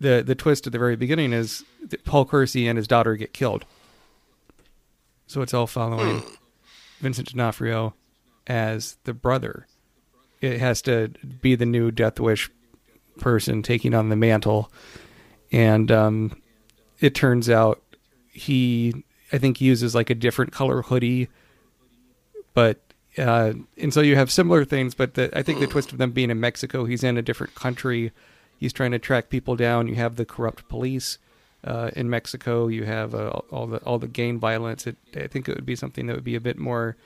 the 0.01 0.23
the 0.27 0.35
twist 0.35 0.67
at 0.67 0.73
the 0.73 0.79
very 0.79 0.97
beginning 0.97 1.33
is 1.33 1.65
that 1.83 2.05
Paul 2.05 2.25
Kersey 2.25 2.67
and 2.67 2.77
his 2.77 2.89
daughter 2.89 3.15
get 3.17 3.33
killed. 3.33 3.65
So 5.27 5.43
it's 5.43 5.55
all 5.55 5.67
following 5.67 6.23
Vincent 7.01 7.29
D'Onofrio 7.29 7.95
as 8.47 8.97
the 9.05 9.15
brother. 9.15 9.67
It 10.41 10.59
has 10.59 10.83
to 10.83 11.09
be 11.41 11.55
the 11.55 11.67
new 11.67 11.91
Death 11.91 12.19
Wish 12.19 12.51
person 13.19 13.63
taking 13.63 13.95
on 13.95 14.09
the 14.09 14.17
mantle, 14.17 14.73
and 15.53 15.93
um, 15.93 16.43
it 16.99 17.15
turns 17.15 17.51
out 17.51 17.83
he 18.33 19.05
I 19.33 19.39
think 19.39 19.61
uses 19.61 19.95
like 19.95 20.11
a 20.11 20.15
different 20.15 20.53
color 20.53 20.83
hoodie, 20.83 21.29
but 22.55 22.81
uh, 23.19 23.53
and 23.77 23.93
so 23.93 24.01
you 24.01 24.17
have 24.17 24.31
similar 24.31 24.65
things. 24.65 24.95
But 24.95 25.15
the, 25.15 25.37
I 25.37 25.43
think 25.43 25.61
the 25.61 25.67
twist 25.67 25.93
of 25.93 25.99
them 25.99 26.13
being 26.13 26.31
in 26.31 26.41
Mexico, 26.41 26.85
he's 26.85 27.03
in 27.03 27.17
a 27.17 27.23
different 27.23 27.55
country. 27.55 28.13
He's 28.59 28.73
trying 28.73 28.93
to 28.93 28.99
track 28.99 29.31
people 29.31 29.57
down. 29.57 29.89
You 29.89 29.97
have 29.97 30.17
the 30.17 30.25
corrupt 30.25 30.69
police 30.69 31.19
uh, 31.65 31.91
in 31.97 32.09
Mexico. 32.11 32.69
You 32.69 32.85
have 32.85 33.15
uh, 33.15 33.29
all 33.51 33.67
the 33.67 33.79
all 33.79 33.99
the 33.99 34.09
gang 34.09 34.39
violence. 34.39 34.87
It, 34.87 34.97
I 35.17 35.27
think 35.27 35.49
it 35.49 35.55
would 35.55 35.67
be 35.67 35.77
something 35.77 36.07
that 36.07 36.15
would 36.15 36.25
be 36.25 36.35
a 36.37 36.41
bit 36.41 36.59
more 36.59 36.97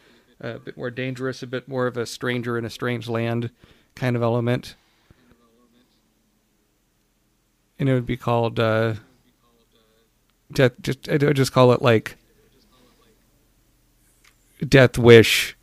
uh, 0.43 0.57
a 0.57 0.59
bit 0.59 0.77
more 0.77 0.91
dangerous, 0.91 1.43
a 1.43 1.47
bit 1.47 1.69
more 1.69 1.87
of 1.87 1.97
a 1.97 2.07
stranger 2.07 2.59
in 2.59 2.65
a 2.65 2.71
strange 2.71 3.09
land 3.09 3.51
kind 3.95 4.17
of 4.17 4.23
element. 4.23 4.75
And 7.79 7.89
it 7.89 7.95
would 7.95 8.07
be 8.07 8.17
called 8.17 8.61
uh, 8.61 8.95
death. 10.53 10.73
Just 10.81 11.09
I 11.09 11.17
would 11.17 11.37
just 11.37 11.53
call 11.53 11.73
it 11.73 11.83
like 11.83 12.17
Death 14.67 14.99
Wish. 14.99 15.57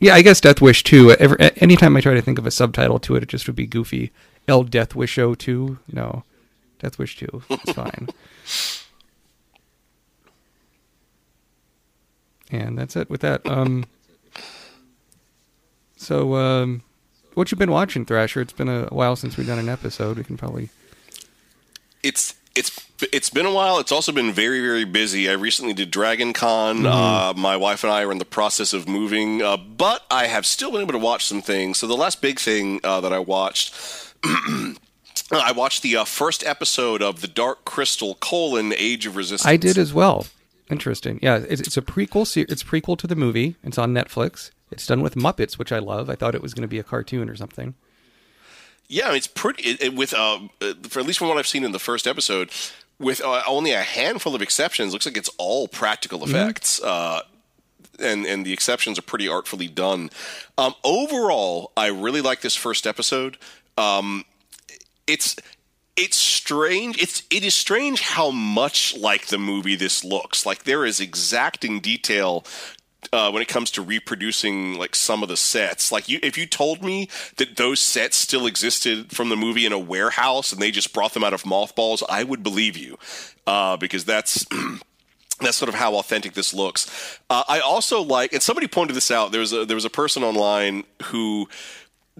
Yeah, 0.00 0.14
I 0.14 0.22
guess 0.22 0.40
Death 0.40 0.62
Wish 0.62 0.82
too. 0.82 1.12
Every, 1.12 1.36
anytime 1.56 1.94
I 1.94 2.00
try 2.00 2.14
to 2.14 2.22
think 2.22 2.38
of 2.38 2.46
a 2.46 2.50
subtitle 2.50 2.98
to 3.00 3.16
it, 3.16 3.22
it 3.22 3.28
just 3.28 3.46
would 3.46 3.54
be 3.54 3.66
goofy 3.66 4.10
El 4.48 4.64
Death 4.64 4.94
Wish 4.94 5.10
Show 5.10 5.34
2. 5.34 5.78
No, 5.92 6.24
Death 6.78 6.98
Wish 6.98 7.18
2. 7.18 7.42
It's 7.50 7.72
fine. 7.72 8.08
and 12.50 12.78
that's 12.78 12.96
it 12.96 13.10
with 13.10 13.20
that. 13.20 13.46
Um, 13.46 13.84
so, 15.96 16.34
um, 16.34 16.82
what 17.34 17.50
you 17.50 17.58
been 17.58 17.70
watching, 17.70 18.06
Thrasher? 18.06 18.40
It's 18.40 18.54
been 18.54 18.70
a 18.70 18.86
while 18.86 19.16
since 19.16 19.36
we've 19.36 19.46
done 19.46 19.58
an 19.58 19.68
episode. 19.68 20.16
We 20.16 20.24
can 20.24 20.38
probably. 20.38 20.70
it's 22.02 22.36
it's 22.54 22.86
it's 23.12 23.30
been 23.30 23.46
a 23.46 23.52
while. 23.52 23.78
It's 23.78 23.92
also 23.92 24.12
been 24.12 24.32
very 24.32 24.60
very 24.60 24.84
busy. 24.84 25.28
I 25.28 25.32
recently 25.32 25.72
did 25.72 25.90
Dragon 25.90 26.32
Con. 26.32 26.78
Mm-hmm. 26.78 26.86
Uh, 26.86 27.32
my 27.34 27.56
wife 27.56 27.84
and 27.84 27.92
I 27.92 28.02
are 28.02 28.12
in 28.12 28.18
the 28.18 28.24
process 28.24 28.72
of 28.72 28.88
moving, 28.88 29.42
uh, 29.42 29.56
but 29.56 30.04
I 30.10 30.26
have 30.26 30.46
still 30.46 30.70
been 30.70 30.82
able 30.82 30.92
to 30.92 30.98
watch 30.98 31.24
some 31.24 31.42
things. 31.42 31.78
So 31.78 31.86
the 31.86 31.96
last 31.96 32.20
big 32.20 32.38
thing 32.38 32.80
uh, 32.84 33.00
that 33.00 33.12
I 33.12 33.18
watched. 33.18 33.74
I 35.32 35.52
watched 35.52 35.82
the 35.82 35.96
uh, 35.96 36.04
first 36.04 36.44
episode 36.44 37.02
of 37.02 37.20
the 37.20 37.28
Dark 37.28 37.64
Crystal: 37.64 38.14
colon 38.16 38.74
Age 38.76 39.06
of 39.06 39.16
Resistance. 39.16 39.46
I 39.46 39.56
did 39.56 39.78
as 39.78 39.94
well. 39.94 40.26
Interesting. 40.68 41.18
Yeah, 41.22 41.36
it's, 41.48 41.60
it's 41.60 41.76
a 41.76 41.82
prequel. 41.82 42.26
Se- 42.26 42.46
it's 42.48 42.62
prequel 42.62 42.98
to 42.98 43.06
the 43.06 43.16
movie. 43.16 43.56
It's 43.62 43.78
on 43.78 43.92
Netflix. 43.92 44.50
It's 44.70 44.86
done 44.86 45.02
with 45.02 45.14
Muppets, 45.14 45.58
which 45.58 45.72
I 45.72 45.78
love. 45.78 46.08
I 46.08 46.14
thought 46.14 46.34
it 46.34 46.42
was 46.42 46.54
going 46.54 46.62
to 46.62 46.68
be 46.68 46.78
a 46.78 46.84
cartoon 46.84 47.28
or 47.28 47.36
something. 47.36 47.74
Yeah, 48.90 49.14
it's 49.14 49.28
pretty. 49.28 49.62
It, 49.62 49.82
it, 49.82 49.94
with 49.94 50.12
uh, 50.12 50.40
uh, 50.60 50.74
for 50.88 50.98
at 50.98 51.06
least 51.06 51.20
from 51.20 51.28
what 51.28 51.38
I've 51.38 51.46
seen 51.46 51.62
in 51.62 51.70
the 51.70 51.78
first 51.78 52.08
episode, 52.08 52.50
with 52.98 53.22
uh, 53.22 53.42
only 53.46 53.70
a 53.70 53.82
handful 53.82 54.34
of 54.34 54.42
exceptions, 54.42 54.92
looks 54.92 55.06
like 55.06 55.16
it's 55.16 55.30
all 55.38 55.68
practical 55.68 56.24
effects. 56.24 56.82
Uh, 56.82 57.20
and 58.00 58.26
and 58.26 58.44
the 58.44 58.52
exceptions 58.52 58.98
are 58.98 59.02
pretty 59.02 59.28
artfully 59.28 59.68
done. 59.68 60.10
Um, 60.58 60.74
overall, 60.82 61.70
I 61.76 61.86
really 61.86 62.20
like 62.20 62.40
this 62.40 62.56
first 62.56 62.84
episode. 62.84 63.38
Um, 63.78 64.24
it's 65.06 65.36
it's 65.96 66.16
strange. 66.16 67.00
It's 67.00 67.22
it 67.30 67.44
is 67.44 67.54
strange 67.54 68.00
how 68.00 68.32
much 68.32 68.96
like 68.96 69.26
the 69.26 69.38
movie 69.38 69.76
this 69.76 70.02
looks. 70.02 70.44
Like 70.44 70.64
there 70.64 70.84
is 70.84 70.98
exacting 70.98 71.78
detail 71.78 72.44
uh, 73.12 73.30
when 73.30 73.42
it 73.42 73.48
comes 73.48 73.70
to 73.72 73.82
reproducing 73.82 74.78
like 74.78 74.94
some 74.94 75.22
of 75.22 75.28
the 75.28 75.36
sets. 75.36 75.90
Like 75.90 76.08
you, 76.08 76.18
if 76.22 76.36
you 76.36 76.46
told 76.46 76.82
me 76.82 77.08
that 77.36 77.56
those 77.56 77.80
sets 77.80 78.16
still 78.16 78.46
existed 78.46 79.12
from 79.12 79.28
the 79.28 79.36
movie 79.36 79.66
in 79.66 79.72
a 79.72 79.78
warehouse 79.78 80.52
and 80.52 80.60
they 80.60 80.70
just 80.70 80.92
brought 80.92 81.14
them 81.14 81.24
out 81.24 81.32
of 81.32 81.46
mothballs, 81.46 82.02
I 82.08 82.24
would 82.24 82.42
believe 82.42 82.76
you 82.76 82.98
uh, 83.46 83.76
because 83.76 84.04
that's. 84.04 84.46
That's 85.42 85.56
sort 85.56 85.70
of 85.70 85.74
how 85.74 85.94
authentic 85.94 86.34
this 86.34 86.52
looks. 86.52 87.18
Uh, 87.30 87.44
I 87.48 87.60
also 87.60 88.02
like, 88.02 88.34
and 88.34 88.42
somebody 88.42 88.66
pointed 88.66 88.94
this 88.94 89.10
out. 89.10 89.32
There 89.32 89.40
was 89.40 89.54
a 89.54 89.64
there 89.64 89.74
was 89.74 89.86
a 89.86 89.88
person 89.88 90.22
online 90.22 90.84
who 91.04 91.48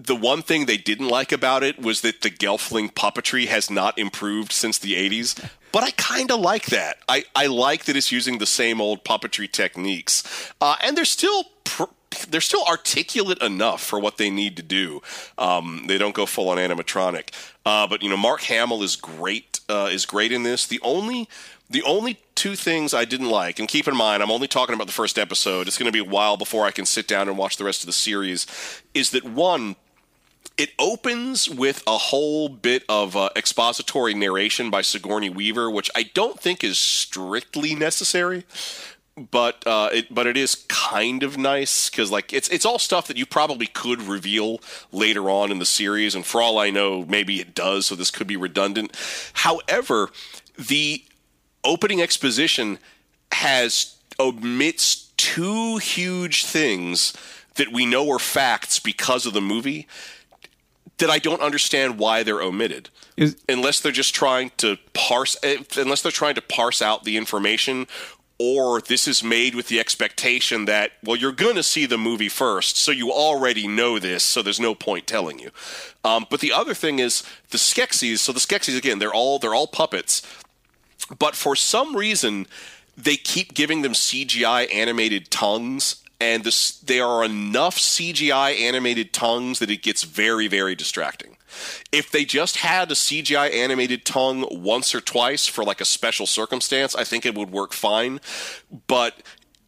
the 0.03 0.15
one 0.15 0.41
thing 0.41 0.65
they 0.65 0.77
didn't 0.77 1.07
like 1.07 1.31
about 1.31 1.63
it 1.63 1.79
was 1.79 2.01
that 2.01 2.21
the 2.21 2.29
Gelfling 2.29 2.93
puppetry 2.93 3.47
has 3.47 3.69
not 3.69 3.97
improved 3.97 4.51
since 4.51 4.77
the 4.77 4.93
80s. 4.93 5.49
But 5.71 5.83
I 5.83 5.91
kind 5.91 6.31
of 6.31 6.39
like 6.39 6.67
that. 6.67 6.97
I, 7.07 7.23
I 7.35 7.47
like 7.47 7.85
that 7.85 7.95
it's 7.95 8.11
using 8.11 8.37
the 8.37 8.45
same 8.45 8.81
old 8.81 9.03
puppetry 9.05 9.49
techniques. 9.51 10.51
Uh, 10.59 10.75
and 10.81 10.97
they're 10.97 11.05
still. 11.05 11.45
Pr- 11.63 11.83
they're 12.29 12.41
still 12.41 12.65
articulate 12.65 13.41
enough 13.41 13.81
for 13.81 13.97
what 13.97 14.17
they 14.17 14.29
need 14.29 14.57
to 14.57 14.61
do. 14.63 15.01
Um, 15.37 15.85
they 15.87 15.97
don't 15.97 16.13
go 16.13 16.25
full 16.25 16.49
on 16.49 16.57
animatronic, 16.57 17.29
uh, 17.65 17.87
but 17.87 18.03
you 18.03 18.09
know, 18.09 18.17
Mark 18.17 18.41
Hamill 18.41 18.83
is 18.83 18.97
great. 18.97 19.61
Uh, 19.69 19.87
is 19.89 20.05
great 20.05 20.33
in 20.33 20.43
this. 20.43 20.67
The 20.67 20.81
only 20.83 21.29
the 21.69 21.81
only 21.83 22.19
two 22.35 22.57
things 22.57 22.93
I 22.93 23.05
didn't 23.05 23.29
like, 23.29 23.59
and 23.59 23.67
keep 23.67 23.87
in 23.87 23.95
mind, 23.95 24.21
I'm 24.21 24.29
only 24.29 24.49
talking 24.49 24.75
about 24.75 24.87
the 24.87 24.93
first 24.93 25.17
episode. 25.17 25.67
It's 25.67 25.77
going 25.77 25.85
to 25.85 25.93
be 25.93 26.05
a 26.05 26.09
while 26.09 26.35
before 26.35 26.65
I 26.65 26.71
can 26.71 26.85
sit 26.85 27.07
down 27.07 27.29
and 27.29 27.37
watch 27.37 27.55
the 27.55 27.63
rest 27.63 27.81
of 27.81 27.85
the 27.85 27.93
series. 27.93 28.45
Is 28.93 29.11
that 29.11 29.23
one? 29.23 29.77
It 30.61 30.73
opens 30.77 31.49
with 31.49 31.81
a 31.87 31.97
whole 31.97 32.47
bit 32.47 32.83
of 32.87 33.17
uh, 33.17 33.31
expository 33.35 34.13
narration 34.13 34.69
by 34.69 34.83
Sigourney 34.83 35.27
Weaver, 35.27 35.71
which 35.71 35.89
I 35.95 36.03
don't 36.03 36.39
think 36.39 36.63
is 36.63 36.77
strictly 36.77 37.73
necessary, 37.73 38.43
but 39.31 39.65
uh, 39.65 39.89
it 39.91 40.13
but 40.13 40.27
it 40.27 40.37
is 40.37 40.53
kind 40.67 41.23
of 41.23 41.35
nice 41.35 41.89
because 41.89 42.11
like 42.11 42.31
it's 42.31 42.47
it's 42.49 42.63
all 42.63 42.77
stuff 42.77 43.07
that 43.07 43.17
you 43.17 43.25
probably 43.25 43.65
could 43.65 44.03
reveal 44.03 44.61
later 44.91 45.31
on 45.31 45.49
in 45.49 45.57
the 45.57 45.65
series, 45.65 46.13
and 46.13 46.23
for 46.23 46.43
all 46.43 46.59
I 46.59 46.69
know, 46.69 47.05
maybe 47.07 47.41
it 47.41 47.55
does. 47.55 47.87
So 47.87 47.95
this 47.95 48.11
could 48.11 48.27
be 48.27 48.37
redundant. 48.37 48.95
However, 49.33 50.11
the 50.59 51.03
opening 51.63 52.03
exposition 52.03 52.77
has 53.31 53.95
omits 54.19 55.11
two 55.17 55.77
huge 55.77 56.45
things 56.45 57.13
that 57.55 57.71
we 57.71 57.87
know 57.87 58.11
are 58.11 58.19
facts 58.19 58.77
because 58.77 59.25
of 59.25 59.33
the 59.33 59.41
movie 59.41 59.87
that 61.01 61.09
I 61.09 61.19
don't 61.19 61.41
understand 61.41 61.99
why 61.99 62.23
they're 62.23 62.41
omitted. 62.41 62.89
Is- 63.17 63.35
unless 63.49 63.81
they're 63.81 63.91
just 63.91 64.15
trying 64.15 64.51
to 64.57 64.77
parse 64.93 65.37
eh, 65.43 65.57
unless 65.77 66.01
they're 66.01 66.11
trying 66.11 66.35
to 66.35 66.41
parse 66.41 66.81
out 66.81 67.03
the 67.03 67.17
information 67.17 67.87
or 68.39 68.81
this 68.81 69.07
is 69.07 69.23
made 69.23 69.53
with 69.53 69.67
the 69.67 69.79
expectation 69.79 70.65
that 70.65 70.93
well 71.03 71.15
you're 71.15 71.31
going 71.31 71.55
to 71.55 71.61
see 71.61 71.85
the 71.85 71.97
movie 71.97 72.29
first 72.29 72.77
so 72.77 72.91
you 72.91 73.11
already 73.11 73.67
know 73.67 73.99
this 73.99 74.23
so 74.23 74.41
there's 74.41 74.59
no 74.59 74.73
point 74.73 75.05
telling 75.05 75.37
you 75.37 75.51
um, 76.03 76.25
but 76.29 76.39
the 76.39 76.51
other 76.51 76.73
thing 76.73 76.97
is 76.97 77.23
the 77.49 77.57
skeksis 77.57 78.17
so 78.19 78.31
the 78.31 78.39
skeksis 78.39 78.75
again 78.75 78.97
they're 78.97 79.13
all 79.13 79.37
they're 79.37 79.53
all 79.53 79.67
puppets 79.67 80.23
but 81.19 81.35
for 81.35 81.55
some 81.55 81.95
reason 81.95 82.47
they 82.97 83.15
keep 83.15 83.53
giving 83.53 83.81
them 83.81 83.93
CGI 83.93 84.73
animated 84.73 85.29
tongues 85.29 86.00
and 86.21 86.43
this, 86.43 86.77
there 86.77 87.05
are 87.05 87.25
enough 87.25 87.77
CGI 87.77 88.57
animated 88.61 89.11
tongues 89.11 89.57
that 89.59 89.71
it 89.71 89.81
gets 89.81 90.03
very 90.03 90.47
very 90.47 90.75
distracting. 90.75 91.37
If 91.91 92.11
they 92.11 92.23
just 92.23 92.57
had 92.57 92.89
a 92.91 92.93
CGI 92.93 93.53
animated 93.53 94.05
tongue 94.05 94.45
once 94.51 94.95
or 94.95 95.01
twice 95.01 95.47
for 95.47 95.63
like 95.63 95.81
a 95.81 95.85
special 95.85 96.27
circumstance, 96.27 96.95
I 96.95 97.03
think 97.03 97.25
it 97.25 97.35
would 97.35 97.49
work 97.49 97.73
fine. 97.73 98.21
But 98.87 99.21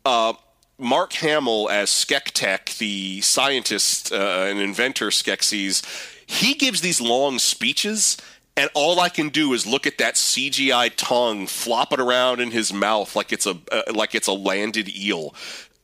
uh, 0.06 0.34
Mark 0.78 1.14
Hamill 1.14 1.70
as 1.70 1.90
Skektek, 1.90 2.78
the 2.78 3.20
scientist 3.22 4.14
uh, 4.14 4.46
and 4.48 4.60
inventor 4.60 5.08
Skeksis, 5.08 5.84
he 6.26 6.54
gives 6.54 6.82
these 6.82 7.02
long 7.02 7.40
speeches 7.40 8.16
and 8.56 8.70
all 8.76 9.00
I 9.00 9.10
can 9.10 9.30
do 9.30 9.54
is 9.54 9.66
look 9.66 9.88
at 9.88 9.98
that 9.98 10.14
CGI 10.14 10.92
tongue 10.96 11.48
flopping 11.48 12.00
around 12.00 12.40
in 12.40 12.52
his 12.52 12.72
mouth 12.72 13.16
like 13.16 13.34
it's 13.34 13.48
a 13.48 13.58
uh, 13.72 13.82
like 13.94 14.14
it's 14.14 14.28
a 14.28 14.34
landed 14.34 14.96
eel. 14.96 15.34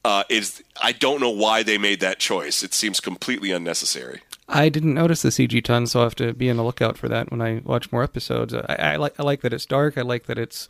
Uh, 0.10 0.24
is 0.28 0.64
I 0.82 0.92
don't 0.92 1.22
know 1.22 1.30
why 1.30 1.62
they 1.62 1.78
made 1.78 2.00
that 2.00 2.18
choice. 2.18 2.64
It 2.64 2.74
seems 2.74 3.00
completely 3.00 3.52
unnecessary. 3.52 4.24
I 4.48 4.70
didn't 4.70 4.96
notice 4.96 5.22
the 5.22 5.30
CG 5.30 5.64
ton, 5.64 5.86
so 5.86 6.00
I 6.00 6.04
have 6.04 6.16
to 6.16 6.34
be 6.34 6.50
on 6.50 6.58
the 6.58 6.64
lookout 6.64 6.98
for 6.98 7.08
that 7.10 7.30
when 7.30 7.44
I 7.44 7.62
watch 7.64 7.92
more 7.92 8.02
episodes. 8.02 8.52
I, 8.52 8.76
I 8.80 8.96
like 8.96 9.14
I 9.20 9.24
like 9.24 9.42
that 9.42 9.54
it's 9.54 9.68
dark. 9.68 10.00
I 10.00 10.02
like 10.02 10.26
that 10.26 10.40
it's 10.40 10.68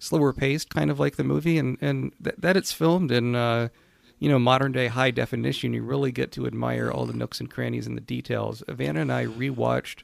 slower 0.00 0.32
paced, 0.32 0.70
kind 0.70 0.90
of 0.90 0.98
like 0.98 1.14
the 1.14 1.22
movie, 1.22 1.56
and 1.56 1.78
and 1.80 2.10
th- 2.22 2.34
that 2.38 2.56
it's 2.56 2.72
filmed 2.72 3.12
in 3.12 3.36
uh, 3.36 3.68
you 4.18 4.28
know 4.28 4.40
modern 4.40 4.72
day 4.72 4.88
high 4.88 5.12
definition. 5.12 5.72
You 5.72 5.84
really 5.84 6.10
get 6.10 6.32
to 6.32 6.48
admire 6.48 6.90
all 6.90 7.06
the 7.06 7.12
nooks 7.12 7.38
and 7.38 7.48
crannies 7.48 7.86
and 7.86 7.96
the 7.96 8.00
details. 8.02 8.64
Vanna 8.66 9.02
and 9.02 9.12
I 9.12 9.26
rewatched 9.26 10.02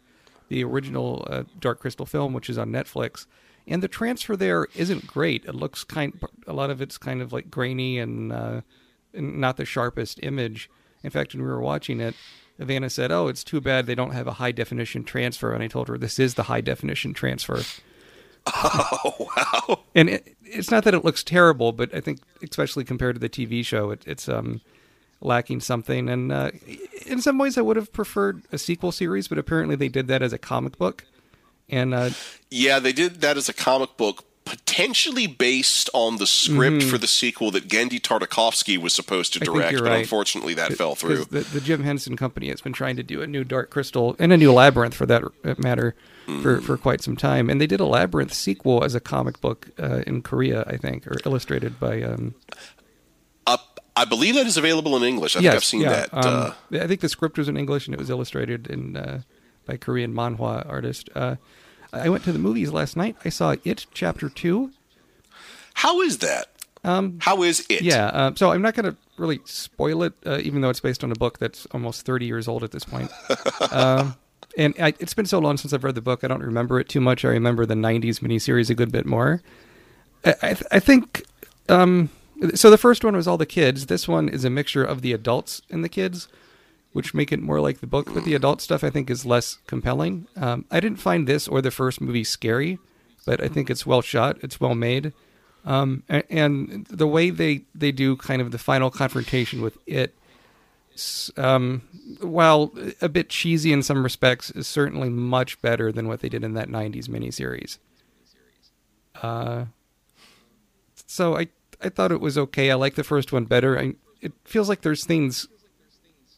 the 0.48 0.62
original 0.62 1.26
uh, 1.28 1.42
Dark 1.58 1.80
Crystal 1.80 2.06
film, 2.06 2.32
which 2.32 2.48
is 2.48 2.56
on 2.56 2.70
Netflix, 2.70 3.26
and 3.66 3.82
the 3.82 3.88
transfer 3.88 4.36
there 4.36 4.68
isn't 4.74 5.06
great. 5.06 5.44
It 5.44 5.54
looks 5.54 5.84
kind 5.84 6.18
a 6.46 6.52
lot 6.52 6.70
of 6.70 6.80
it's 6.80 6.98
kind 6.98 7.20
of 7.20 7.32
like 7.32 7.50
grainy 7.50 7.98
and, 7.98 8.32
uh, 8.32 8.60
and 9.12 9.40
not 9.40 9.56
the 9.56 9.64
sharpest 9.64 10.20
image. 10.22 10.70
In 11.02 11.10
fact, 11.10 11.34
when 11.34 11.42
we 11.42 11.48
were 11.48 11.60
watching 11.60 12.00
it, 12.00 12.14
Ivana 12.60 12.90
said, 12.90 13.12
"Oh, 13.12 13.28
it's 13.28 13.44
too 13.44 13.60
bad 13.60 13.86
they 13.86 13.94
don't 13.94 14.12
have 14.12 14.26
a 14.26 14.34
high 14.34 14.52
definition 14.52 15.04
transfer." 15.04 15.52
And 15.52 15.62
I 15.62 15.68
told 15.68 15.88
her, 15.88 15.98
"This 15.98 16.18
is 16.18 16.34
the 16.34 16.44
high 16.44 16.60
definition 16.60 17.12
transfer." 17.14 17.62
Oh 18.48 19.28
wow! 19.36 19.80
And 19.96 20.08
it, 20.08 20.36
it's 20.44 20.70
not 20.70 20.84
that 20.84 20.94
it 20.94 21.04
looks 21.04 21.24
terrible, 21.24 21.72
but 21.72 21.92
I 21.92 22.00
think, 22.00 22.20
especially 22.42 22.84
compared 22.84 23.16
to 23.16 23.18
the 23.18 23.28
TV 23.28 23.64
show, 23.64 23.90
it, 23.90 24.04
it's 24.06 24.28
um, 24.28 24.60
lacking 25.20 25.60
something. 25.60 26.08
And 26.08 26.30
uh, 26.30 26.52
in 27.06 27.20
some 27.20 27.38
ways, 27.38 27.58
I 27.58 27.62
would 27.62 27.74
have 27.76 27.92
preferred 27.92 28.42
a 28.52 28.58
sequel 28.58 28.92
series, 28.92 29.26
but 29.26 29.36
apparently 29.38 29.74
they 29.74 29.88
did 29.88 30.06
that 30.08 30.22
as 30.22 30.32
a 30.32 30.38
comic 30.38 30.78
book. 30.78 31.04
And 31.68 31.94
uh, 31.94 32.10
Yeah, 32.50 32.78
they 32.78 32.92
did 32.92 33.20
that 33.22 33.36
as 33.36 33.48
a 33.48 33.52
comic 33.52 33.96
book, 33.96 34.24
potentially 34.44 35.26
based 35.26 35.90
on 35.92 36.18
the 36.18 36.26
script 36.26 36.84
for 36.84 36.98
the 36.98 37.08
sequel 37.08 37.50
that 37.50 37.66
Genndy 37.66 38.00
Tartakovsky 38.00 38.78
was 38.78 38.92
supposed 38.94 39.32
to 39.32 39.40
Mm-hmm. 39.40 39.52
Direct, 39.52 39.78
but 39.78 39.84
right. 39.84 40.00
unfortunately 40.00 40.54
that 40.54 40.72
fell 40.74 40.94
through. 40.94 41.24
The, 41.24 41.40
the 41.40 41.60
Jim 41.60 41.82
Henson 41.82 42.16
Company 42.16 42.48
has 42.50 42.60
been 42.60 42.72
trying 42.72 42.94
to 42.96 43.02
do 43.02 43.22
a 43.22 43.26
new 43.26 43.42
Dark 43.42 43.70
Crystal 43.70 44.14
and 44.20 44.32
a 44.32 44.36
new 44.36 44.52
Labyrinth 44.52 44.94
for 44.94 45.06
that 45.06 45.24
matter 45.58 45.96
for, 46.42 46.60
for 46.60 46.76
quite 46.76 47.02
some 47.02 47.16
time. 47.16 47.50
And 47.50 47.60
they 47.60 47.66
did 47.66 47.80
a 47.80 47.86
Labyrinth 47.86 48.32
sequel 48.32 48.84
as 48.84 48.94
a 48.94 49.00
comic 49.00 49.40
book 49.40 49.70
uh, 49.80 50.02
in 50.06 50.22
Korea, 50.22 50.64
I 50.66 50.76
think, 50.76 51.06
or 51.06 51.16
illustrated 51.24 51.80
by. 51.80 52.02
Um, 52.02 52.34
Uh, 53.46 53.56
I 53.96 54.04
believe 54.04 54.34
that 54.34 54.46
is 54.46 54.56
available 54.56 54.96
in 54.96 55.02
English. 55.02 55.36
I 55.36 55.40
think 55.40 55.54
I've 55.54 55.64
seen 55.64 55.82
that. 55.82 56.12
Um, 56.12 56.52
uh, 56.72 56.78
I 56.82 56.86
think 56.86 57.00
the 57.00 57.08
script 57.08 57.38
was 57.38 57.48
in 57.48 57.56
English 57.56 57.86
and 57.86 57.94
it 57.94 57.98
was 57.98 58.10
illustrated 58.10 58.66
in 58.66 58.96
uh, 58.96 59.22
by 59.66 59.76
Korean 59.76 60.14
manhwa 60.14 60.68
artist. 60.68 61.10
Uh, 61.14 61.36
I 61.92 62.08
went 62.08 62.24
to 62.24 62.32
the 62.32 62.38
movies 62.38 62.72
last 62.72 62.96
night. 62.96 63.16
I 63.24 63.28
saw 63.28 63.56
It 63.64 63.86
Chapter 63.92 64.28
Two. 64.28 64.70
how 65.74 66.00
is 66.00 66.18
that? 66.18 66.48
Um, 66.84 67.18
How 67.20 67.42
is 67.42 67.66
it? 67.68 67.82
Yeah, 67.82 68.06
um, 68.08 68.36
so 68.36 68.52
I'm 68.52 68.62
not 68.62 68.74
going 68.74 68.92
to 68.92 68.96
really 69.16 69.40
spoil 69.44 70.04
it, 70.04 70.12
uh, 70.24 70.38
even 70.44 70.60
though 70.60 70.70
it's 70.70 70.78
based 70.78 71.02
on 71.02 71.10
a 71.10 71.16
book 71.16 71.38
that's 71.40 71.66
almost 71.72 72.06
30 72.06 72.26
years 72.26 72.46
old 72.46 72.62
at 72.62 72.70
this 72.70 72.84
point. 72.84 73.10
um, 73.72 74.14
and 74.56 74.72
I, 74.80 74.94
it's 75.00 75.12
been 75.12 75.26
so 75.26 75.40
long 75.40 75.56
since 75.56 75.72
I've 75.72 75.82
read 75.82 75.96
the 75.96 76.00
book, 76.00 76.22
I 76.22 76.28
don't 76.28 76.42
remember 76.42 76.78
it 76.78 76.88
too 76.88 77.00
much. 77.00 77.24
I 77.24 77.28
remember 77.28 77.66
the 77.66 77.74
'90s 77.74 78.20
miniseries 78.20 78.70
a 78.70 78.74
good 78.74 78.92
bit 78.92 79.04
more. 79.04 79.42
I, 80.24 80.34
I, 80.42 80.56
I 80.72 80.78
think. 80.80 81.24
Um, 81.68 82.10
so 82.54 82.70
the 82.70 82.78
first 82.78 83.04
one 83.04 83.16
was 83.16 83.26
all 83.26 83.36
the 83.36 83.46
kids. 83.46 83.86
This 83.86 84.06
one 84.06 84.28
is 84.28 84.44
a 84.44 84.50
mixture 84.50 84.84
of 84.84 85.02
the 85.02 85.12
adults 85.12 85.62
and 85.70 85.82
the 85.82 85.88
kids, 85.88 86.28
which 86.96 87.12
make 87.12 87.30
it 87.30 87.42
more 87.42 87.60
like 87.60 87.80
the 87.80 87.86
book. 87.86 88.14
But 88.14 88.24
the 88.24 88.32
adult 88.32 88.62
stuff, 88.62 88.82
I 88.82 88.88
think, 88.88 89.10
is 89.10 89.26
less 89.26 89.58
compelling. 89.66 90.26
Um, 90.34 90.64
I 90.70 90.80
didn't 90.80 90.96
find 90.96 91.28
this 91.28 91.46
or 91.46 91.60
the 91.60 91.70
first 91.70 92.00
movie 92.00 92.24
scary, 92.24 92.78
but 93.26 93.38
I 93.38 93.48
think 93.48 93.68
it's 93.68 93.84
well 93.84 94.00
shot. 94.00 94.38
It's 94.40 94.58
well 94.62 94.74
made. 94.74 95.12
Um, 95.66 96.04
and, 96.08 96.24
and 96.30 96.86
the 96.86 97.06
way 97.06 97.28
they, 97.28 97.64
they 97.74 97.92
do 97.92 98.16
kind 98.16 98.40
of 98.40 98.50
the 98.50 98.56
final 98.56 98.90
confrontation 98.90 99.60
with 99.60 99.76
it, 99.86 100.14
um, 101.36 101.82
while 102.22 102.72
a 103.02 103.10
bit 103.10 103.28
cheesy 103.28 103.74
in 103.74 103.82
some 103.82 104.02
respects, 104.02 104.50
is 104.52 104.66
certainly 104.66 105.10
much 105.10 105.60
better 105.60 105.92
than 105.92 106.08
what 106.08 106.20
they 106.20 106.30
did 106.30 106.42
in 106.42 106.54
that 106.54 106.70
90s 106.70 107.10
miniseries. 107.10 107.76
Uh, 109.20 109.66
so 111.06 111.36
I, 111.36 111.48
I 111.84 111.90
thought 111.90 112.10
it 112.10 112.22
was 112.22 112.38
okay. 112.38 112.70
I 112.70 112.74
like 112.74 112.94
the 112.94 113.04
first 113.04 113.34
one 113.34 113.44
better. 113.44 113.78
I, 113.78 113.96
it 114.22 114.32
feels 114.44 114.70
like 114.70 114.80
there's 114.80 115.04
things 115.04 115.46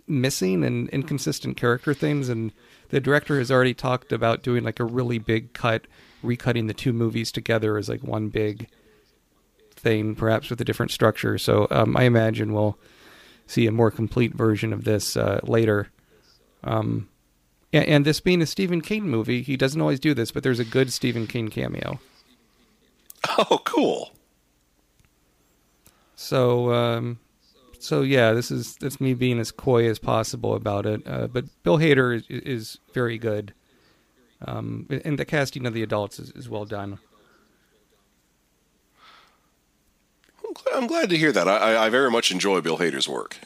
missing 0.09 0.64
and 0.64 0.88
inconsistent 0.90 1.56
character 1.56 1.94
things, 1.94 2.28
and 2.28 2.52
the 2.90 3.00
director 3.00 3.38
has 3.38 3.50
already 3.50 3.74
talked 3.74 4.12
about 4.12 4.42
doing 4.42 4.64
like 4.64 4.80
a 4.80 4.84
really 4.84 5.18
big 5.18 5.52
cut, 5.52 5.86
recutting 6.24 6.66
the 6.66 6.74
two 6.74 6.92
movies 6.92 7.30
together 7.30 7.76
as 7.76 7.88
like 7.88 8.02
one 8.02 8.28
big 8.28 8.68
thing, 9.70 10.14
perhaps 10.14 10.50
with 10.50 10.61
a 10.61 10.64
different 10.64 10.90
structure. 10.90 11.38
So 11.38 11.66
um, 11.70 11.96
I 11.96 12.04
imagine 12.04 12.52
we'll 12.52 12.78
see 13.46 13.66
a 13.66 13.72
more 13.72 13.90
complete 13.90 14.34
version 14.34 14.72
of 14.72 14.84
this 14.84 15.16
uh, 15.16 15.40
later. 15.42 15.88
Um, 16.64 17.09
and, 17.72 17.84
and 17.86 18.04
this 18.04 18.20
being 18.20 18.42
a 18.42 18.46
Stephen 18.46 18.80
King 18.80 19.09
movie, 19.09 19.42
he 19.42 19.56
doesn't 19.56 19.80
always 19.80 20.00
do 20.00 20.14
this, 20.14 20.30
but 20.30 20.42
there's 20.42 20.61
a 20.61 20.64
good 20.64 20.92
Stephen 20.92 21.26
King 21.26 21.48
cameo. 21.48 22.00
Oh, 23.36 23.61
cool. 23.64 24.12
So, 26.14 26.72
um, 26.72 27.18
so 27.79 28.03
yeah, 28.03 28.33
this 28.33 28.51
is 28.51 28.76
that's 28.76 29.01
me 29.01 29.14
being 29.14 29.39
as 29.39 29.51
coy 29.51 29.89
as 29.89 29.99
possible 29.99 30.55
about 30.55 30.87
it. 30.87 31.03
Uh, 31.07 31.26
but 31.26 31.45
Bill 31.62 31.79
Hader 31.79 32.16
is, 32.16 32.24
is 32.29 32.79
very 32.93 33.18
good, 33.18 33.53
um, 34.47 34.87
and 35.05 35.18
the 35.18 35.24
casting 35.24 35.66
of 35.66 35.74
the 35.74 35.83
adults 35.83 36.18
is, 36.18 36.31
is 36.33 36.49
well 36.49 36.64
done. 36.64 36.99
I'm 40.74 40.87
glad, 40.87 41.11
to 41.11 41.18
hear 41.18 41.31
that. 41.33 41.47
I, 41.49 41.87
I- 41.87 41.91
very 41.91 42.11
much 42.11 42.31
enjoy 42.31 42.61
Bill 42.61 42.79
Hader's 42.79 43.09
work. 43.09 43.37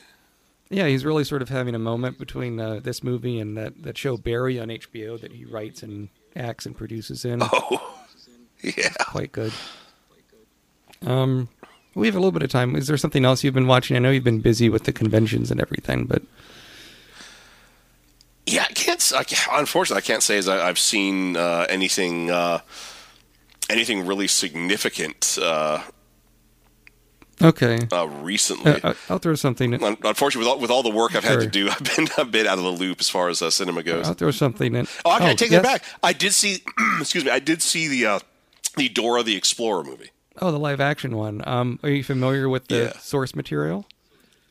Yeah, 0.71 0.87
he's 0.87 1.05
really 1.05 1.25
sort 1.25 1.43
of 1.43 1.49
having 1.51 1.75
a 1.75 1.79
moment 1.79 2.19
between 2.19 2.59
uh, 2.59 2.81
this 2.83 3.03
movie 3.03 3.39
and 3.39 3.57
that, 3.59 3.83
that 3.83 3.99
show 3.99 4.17
Barry 4.17 4.59
on 4.59 4.69
HBO 4.69 5.21
that 5.21 5.33
he 5.33 5.45
writes 5.45 5.83
and 5.83 6.09
acts 6.35 6.65
and 6.65 6.75
produces 6.77 7.25
in. 7.27 7.41
Oh, 7.43 7.95
yeah. 8.63 8.89
Quite 9.01 9.33
good. 9.33 9.53
Um, 11.05 11.49
we 11.95 12.07
have 12.07 12.15
a 12.15 12.19
little 12.19 12.33
bit 12.33 12.43
of 12.43 12.51
time. 12.51 12.75
Is 12.77 12.87
there 12.87 12.97
something 12.97 13.25
else 13.25 13.45
you've 13.45 13.55
been 13.55 13.67
watching? 13.67 13.97
I 13.97 13.99
know 14.01 14.11
you've 14.11 14.25
been 14.25 14.41
busy 14.41 14.69
with 14.69 14.85
the 14.85 14.93
conventions 14.93 15.51
and 15.51 15.61
everything, 15.61 16.05
but 16.07 16.23
Yeah, 18.47 18.65
I 18.69 18.73
can't. 18.73 19.13
I 19.17 19.25
can't- 19.25 19.61
unfortunately, 19.61 19.99
I 20.03 20.07
can't 20.07 20.23
say 20.23 20.37
as 20.39 20.49
I, 20.49 20.69
I've 20.69 20.79
seen 20.79 21.37
uh, 21.37 21.67
anything 21.69 22.31
uh, 22.31 22.61
anything 23.71 24.05
really 24.07 24.27
significant 24.27 25.39
uh, 25.41 25.83
okay. 27.41 27.79
uh, 27.93 28.07
recently. 28.07 28.83
Uh, 28.83 28.95
I'll 29.09 29.19
throw 29.19 29.35
something. 29.35 29.75
Un- 29.83 29.97
Unfortunately, 30.03 30.47
with 30.47 30.49
all, 30.49 30.59
with 30.61 30.71
all 30.71 30.83
the 30.83 30.91
work 30.91 31.15
I've 31.15 31.25
had 31.25 31.41
to 31.41 31.47
do, 31.47 31.69
I've 31.71 31.85
been 31.97 32.09
a 32.19 32.25
bit 32.25 32.47
out 32.47 32.59
of 32.59 32.65
the 32.65 32.71
loop 32.71 33.01
as 33.01 33.09
far 33.09 33.29
as 33.29 33.41
uh, 33.43 33.51
cinema 33.51 33.83
goes. 33.83 34.07
I'll 34.09 34.15
throw 34.15 34.31
something 34.33 34.75
in. 34.75 34.87
Oh, 35.05 35.13
actually, 35.13 35.31
I 35.31 35.35
take 35.35 35.51
yes? 35.51 35.63
that 35.63 35.83
back. 35.83 35.85
I 36.03 36.13
did 36.13 36.33
see. 36.33 36.63
excuse 37.01 37.25
me. 37.25 37.31
I 37.31 37.39
did 37.39 37.63
see 37.63 37.87
the 37.89 38.07
uh, 38.07 38.19
the 38.77 38.89
Dora 38.89 39.23
the 39.23 39.37
Explorer 39.37 39.85
movie. 39.85 40.11
Oh, 40.41 40.51
the 40.51 40.59
live 40.59 40.81
action 40.81 41.17
one. 41.17 41.43
Um, 41.47 41.79
are 41.83 41.91
you 41.91 42.03
familiar 42.03 42.49
with 42.49 42.69
the 42.69 42.77
Yeah. 42.95 42.99
source 42.99 43.35
material? 43.35 43.87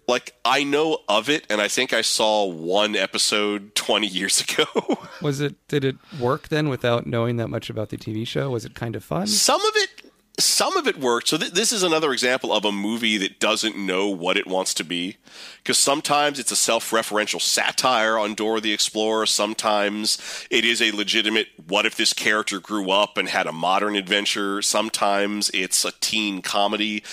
Like 0.08 0.34
I 0.44 0.64
know 0.64 1.00
of 1.08 1.30
it, 1.30 1.46
and 1.50 1.62
I 1.62 1.68
think 1.68 1.94
I 1.94 2.02
saw 2.02 2.46
one 2.46 2.96
episode 2.96 3.76
twenty 3.76 4.08
years 4.08 4.42
ago. 4.42 4.66
Was 5.22 5.40
it? 5.40 5.56
Did 5.68 5.86
it 5.86 5.96
work 6.20 6.50
then 6.50 6.68
without 6.70 7.06
knowing 7.08 7.38
that 7.38 7.48
much 7.50 7.70
about 7.70 7.90
the 7.90 7.98
TV 7.98 8.28
show? 8.28 8.50
Was 8.50 8.66
it 8.66 8.74
kind 8.76 8.96
of 8.96 9.04
fun? 9.04 9.28
some 9.28 9.62
of 9.64 9.72
it, 9.76 10.01
some 10.44 10.78
of 10.78 10.88
it 10.88 11.00
worked. 11.00 11.30
So 11.30 11.38
th- 11.38 11.54
this 11.54 11.72
is 11.72 11.84
another 11.84 12.12
example 12.12 12.52
of 12.54 12.66
a 12.66 12.72
movie 12.72 13.18
that 13.18 13.40
doesn't 13.40 13.78
know 13.78 14.08
what 14.08 14.38
it 14.38 14.48
wants 14.48 14.74
to 14.76 14.84
be, 14.84 15.18
because 15.58 15.78
sometimes 15.78 16.40
it's 16.40 16.52
a 16.52 16.56
self-referential 16.56 17.42
satire 17.42 18.18
on 18.18 18.34
Dora 18.34 18.62
the 18.62 18.74
Explorer. 18.74 19.26
Sometimes 19.26 20.18
it 20.50 20.66
is 20.66 20.82
a 20.82 20.92
legitimate 20.92 21.48
"What 21.68 21.86
if 21.86 21.96
this 21.96 22.14
character 22.14 22.60
grew 22.60 22.92
up 22.92 23.18
and 23.18 23.30
had 23.30 23.48
a 23.48 23.52
modern 23.52 23.96
adventure?" 23.96 24.62
Sometimes 24.62 25.50
it's 25.54 25.86
a 25.86 25.92
teen 26.00 26.42
comedy. 26.42 27.04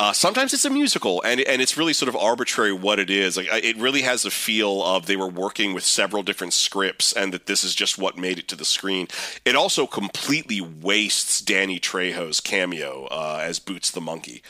Uh, 0.00 0.12
sometimes 0.12 0.54
it's 0.54 0.64
a 0.64 0.70
musical, 0.70 1.20
and 1.24 1.40
and 1.40 1.60
it's 1.60 1.76
really 1.76 1.92
sort 1.92 2.08
of 2.08 2.14
arbitrary 2.14 2.72
what 2.72 3.00
it 3.00 3.10
is. 3.10 3.36
Like 3.36 3.48
it 3.50 3.76
really 3.78 4.02
has 4.02 4.24
a 4.24 4.30
feel 4.30 4.84
of 4.84 5.06
they 5.06 5.16
were 5.16 5.28
working 5.28 5.74
with 5.74 5.82
several 5.82 6.22
different 6.22 6.52
scripts, 6.52 7.12
and 7.12 7.32
that 7.32 7.46
this 7.46 7.64
is 7.64 7.74
just 7.74 7.98
what 7.98 8.16
made 8.16 8.38
it 8.38 8.46
to 8.48 8.56
the 8.56 8.64
screen. 8.64 9.08
It 9.44 9.56
also 9.56 9.88
completely 9.88 10.60
wastes 10.60 11.40
Danny 11.40 11.80
Trejo's 11.80 12.40
cameo 12.40 13.08
uh, 13.10 13.40
as 13.42 13.58
Boots 13.58 13.90
the 13.90 14.00
monkey. 14.00 14.42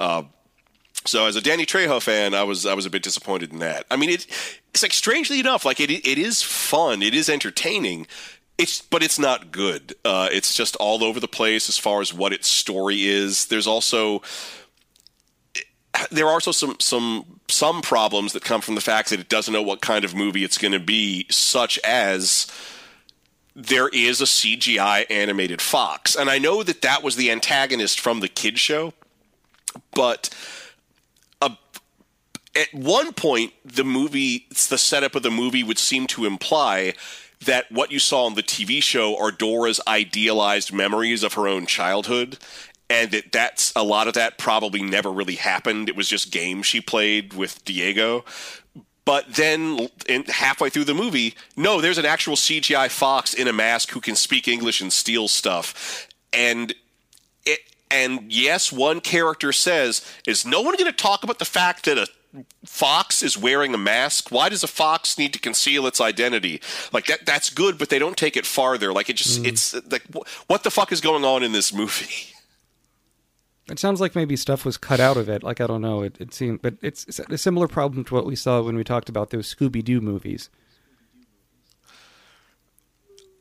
Uh, 0.00 0.24
so 1.04 1.26
as 1.26 1.34
a 1.34 1.40
Danny 1.40 1.66
Trejo 1.66 2.00
fan, 2.00 2.32
I 2.32 2.44
was 2.44 2.64
I 2.64 2.74
was 2.74 2.86
a 2.86 2.90
bit 2.90 3.02
disappointed 3.02 3.52
in 3.52 3.58
that. 3.58 3.86
I 3.90 3.96
mean, 3.96 4.10
it 4.10 4.26
it's 4.70 4.84
like 4.84 4.92
strangely 4.92 5.40
enough, 5.40 5.64
like 5.64 5.80
it 5.80 5.90
it 5.90 6.16
is 6.18 6.42
fun, 6.42 7.02
it 7.02 7.12
is 7.12 7.28
entertaining. 7.28 8.06
It's 8.56 8.80
but 8.80 9.02
it's 9.02 9.18
not 9.18 9.50
good. 9.50 9.94
Uh, 10.04 10.28
it's 10.30 10.54
just 10.54 10.76
all 10.76 11.02
over 11.02 11.18
the 11.18 11.26
place 11.26 11.68
as 11.68 11.76
far 11.76 12.00
as 12.00 12.14
what 12.14 12.32
its 12.32 12.46
story 12.46 13.04
is. 13.04 13.46
There's 13.46 13.66
also 13.66 14.22
there 16.10 16.26
are 16.26 16.32
also 16.32 16.52
some 16.52 16.76
some 16.80 17.24
some 17.48 17.82
problems 17.82 18.32
that 18.32 18.44
come 18.44 18.60
from 18.60 18.74
the 18.74 18.80
fact 18.80 19.10
that 19.10 19.20
it 19.20 19.28
doesn't 19.28 19.52
know 19.52 19.62
what 19.62 19.80
kind 19.80 20.04
of 20.04 20.14
movie 20.14 20.44
it's 20.44 20.58
going 20.58 20.72
to 20.72 20.80
be, 20.80 21.26
such 21.30 21.78
as 21.80 22.46
there 23.54 23.88
is 23.88 24.20
a 24.20 24.24
CGI 24.24 25.04
animated 25.10 25.60
fox, 25.60 26.14
and 26.14 26.30
I 26.30 26.38
know 26.38 26.62
that 26.62 26.82
that 26.82 27.02
was 27.02 27.16
the 27.16 27.30
antagonist 27.30 28.00
from 28.00 28.20
the 28.20 28.28
kid 28.28 28.58
show, 28.58 28.94
but 29.94 30.30
uh, 31.42 31.50
at 32.56 32.72
one 32.72 33.12
point 33.12 33.52
the 33.64 33.84
movie, 33.84 34.46
the 34.48 34.78
setup 34.78 35.14
of 35.14 35.22
the 35.22 35.30
movie 35.30 35.62
would 35.62 35.78
seem 35.78 36.06
to 36.08 36.24
imply 36.24 36.94
that 37.44 37.70
what 37.70 37.90
you 37.90 37.98
saw 37.98 38.24
on 38.26 38.34
the 38.34 38.42
TV 38.42 38.82
show 38.82 39.18
are 39.18 39.30
Dora's 39.30 39.80
idealized 39.86 40.72
memories 40.72 41.22
of 41.22 41.34
her 41.34 41.48
own 41.48 41.66
childhood, 41.66 42.38
and 42.88 43.10
that 43.10 43.32
that's 43.32 43.72
a 43.74 43.82
lot 43.82 44.08
of 44.08 44.14
that 44.14 44.38
probably 44.38 44.82
never 44.82 45.10
really 45.10 45.36
happened. 45.36 45.88
It 45.88 45.96
was 45.96 46.08
just 46.08 46.30
games 46.30 46.66
she 46.66 46.80
played 46.80 47.34
with 47.34 47.64
Diego. 47.64 48.24
But 49.04 49.34
then, 49.34 49.88
in, 50.08 50.24
halfway 50.24 50.70
through 50.70 50.84
the 50.84 50.94
movie, 50.94 51.34
no, 51.56 51.80
there's 51.80 51.98
an 51.98 52.06
actual 52.06 52.36
CGI 52.36 52.88
fox 52.88 53.34
in 53.34 53.48
a 53.48 53.52
mask 53.52 53.90
who 53.90 54.00
can 54.00 54.14
speak 54.14 54.46
English 54.46 54.80
and 54.80 54.92
steal 54.92 55.28
stuff, 55.28 56.06
and 56.32 56.74
it. 57.44 57.60
And 57.90 58.32
yes, 58.32 58.72
one 58.72 59.00
character 59.00 59.52
says, 59.52 60.06
"Is 60.26 60.46
no 60.46 60.60
one 60.60 60.76
going 60.76 60.90
to 60.90 60.96
talk 60.96 61.24
about 61.24 61.40
the 61.40 61.44
fact 61.44 61.84
that 61.86 61.98
a 61.98 62.06
fox 62.64 63.22
is 63.22 63.36
wearing 63.36 63.74
a 63.74 63.78
mask? 63.78 64.30
Why 64.30 64.48
does 64.48 64.62
a 64.62 64.68
fox 64.68 65.18
need 65.18 65.32
to 65.32 65.38
conceal 65.38 65.86
its 65.86 66.00
identity? 66.00 66.60
Like 66.92 67.06
that 67.06 67.26
that's 67.26 67.50
good, 67.50 67.78
but 67.78 67.88
they 67.88 67.98
don't 67.98 68.16
take 68.16 68.36
it 68.36 68.46
farther. 68.46 68.92
Like 68.92 69.10
it 69.10 69.16
just 69.16 69.42
mm. 69.42 69.46
it's 69.46 69.74
like 69.90 70.04
wh- 70.14 70.48
what 70.48 70.62
the 70.62 70.70
fuck 70.70 70.92
is 70.92 71.00
going 71.00 71.24
on 71.24 71.42
in 71.42 71.52
this 71.52 71.72
movie? 71.72 72.28
It 73.70 73.78
sounds 73.78 74.00
like 74.00 74.14
maybe 74.16 74.36
stuff 74.36 74.64
was 74.64 74.76
cut 74.76 74.98
out 75.00 75.16
of 75.16 75.28
it. 75.28 75.42
Like 75.42 75.60
I 75.60 75.66
don't 75.66 75.80
know. 75.82 76.02
It, 76.02 76.16
it 76.20 76.34
seemed, 76.34 76.62
but 76.62 76.74
it's, 76.82 77.04
it's 77.04 77.18
a 77.20 77.38
similar 77.38 77.68
problem 77.68 78.04
to 78.04 78.14
what 78.14 78.26
we 78.26 78.34
saw 78.36 78.60
when 78.60 78.74
we 78.76 78.84
talked 78.84 79.08
about 79.08 79.30
those 79.30 79.52
Scooby 79.54 79.84
Doo 79.84 80.00
movies. 80.00 80.50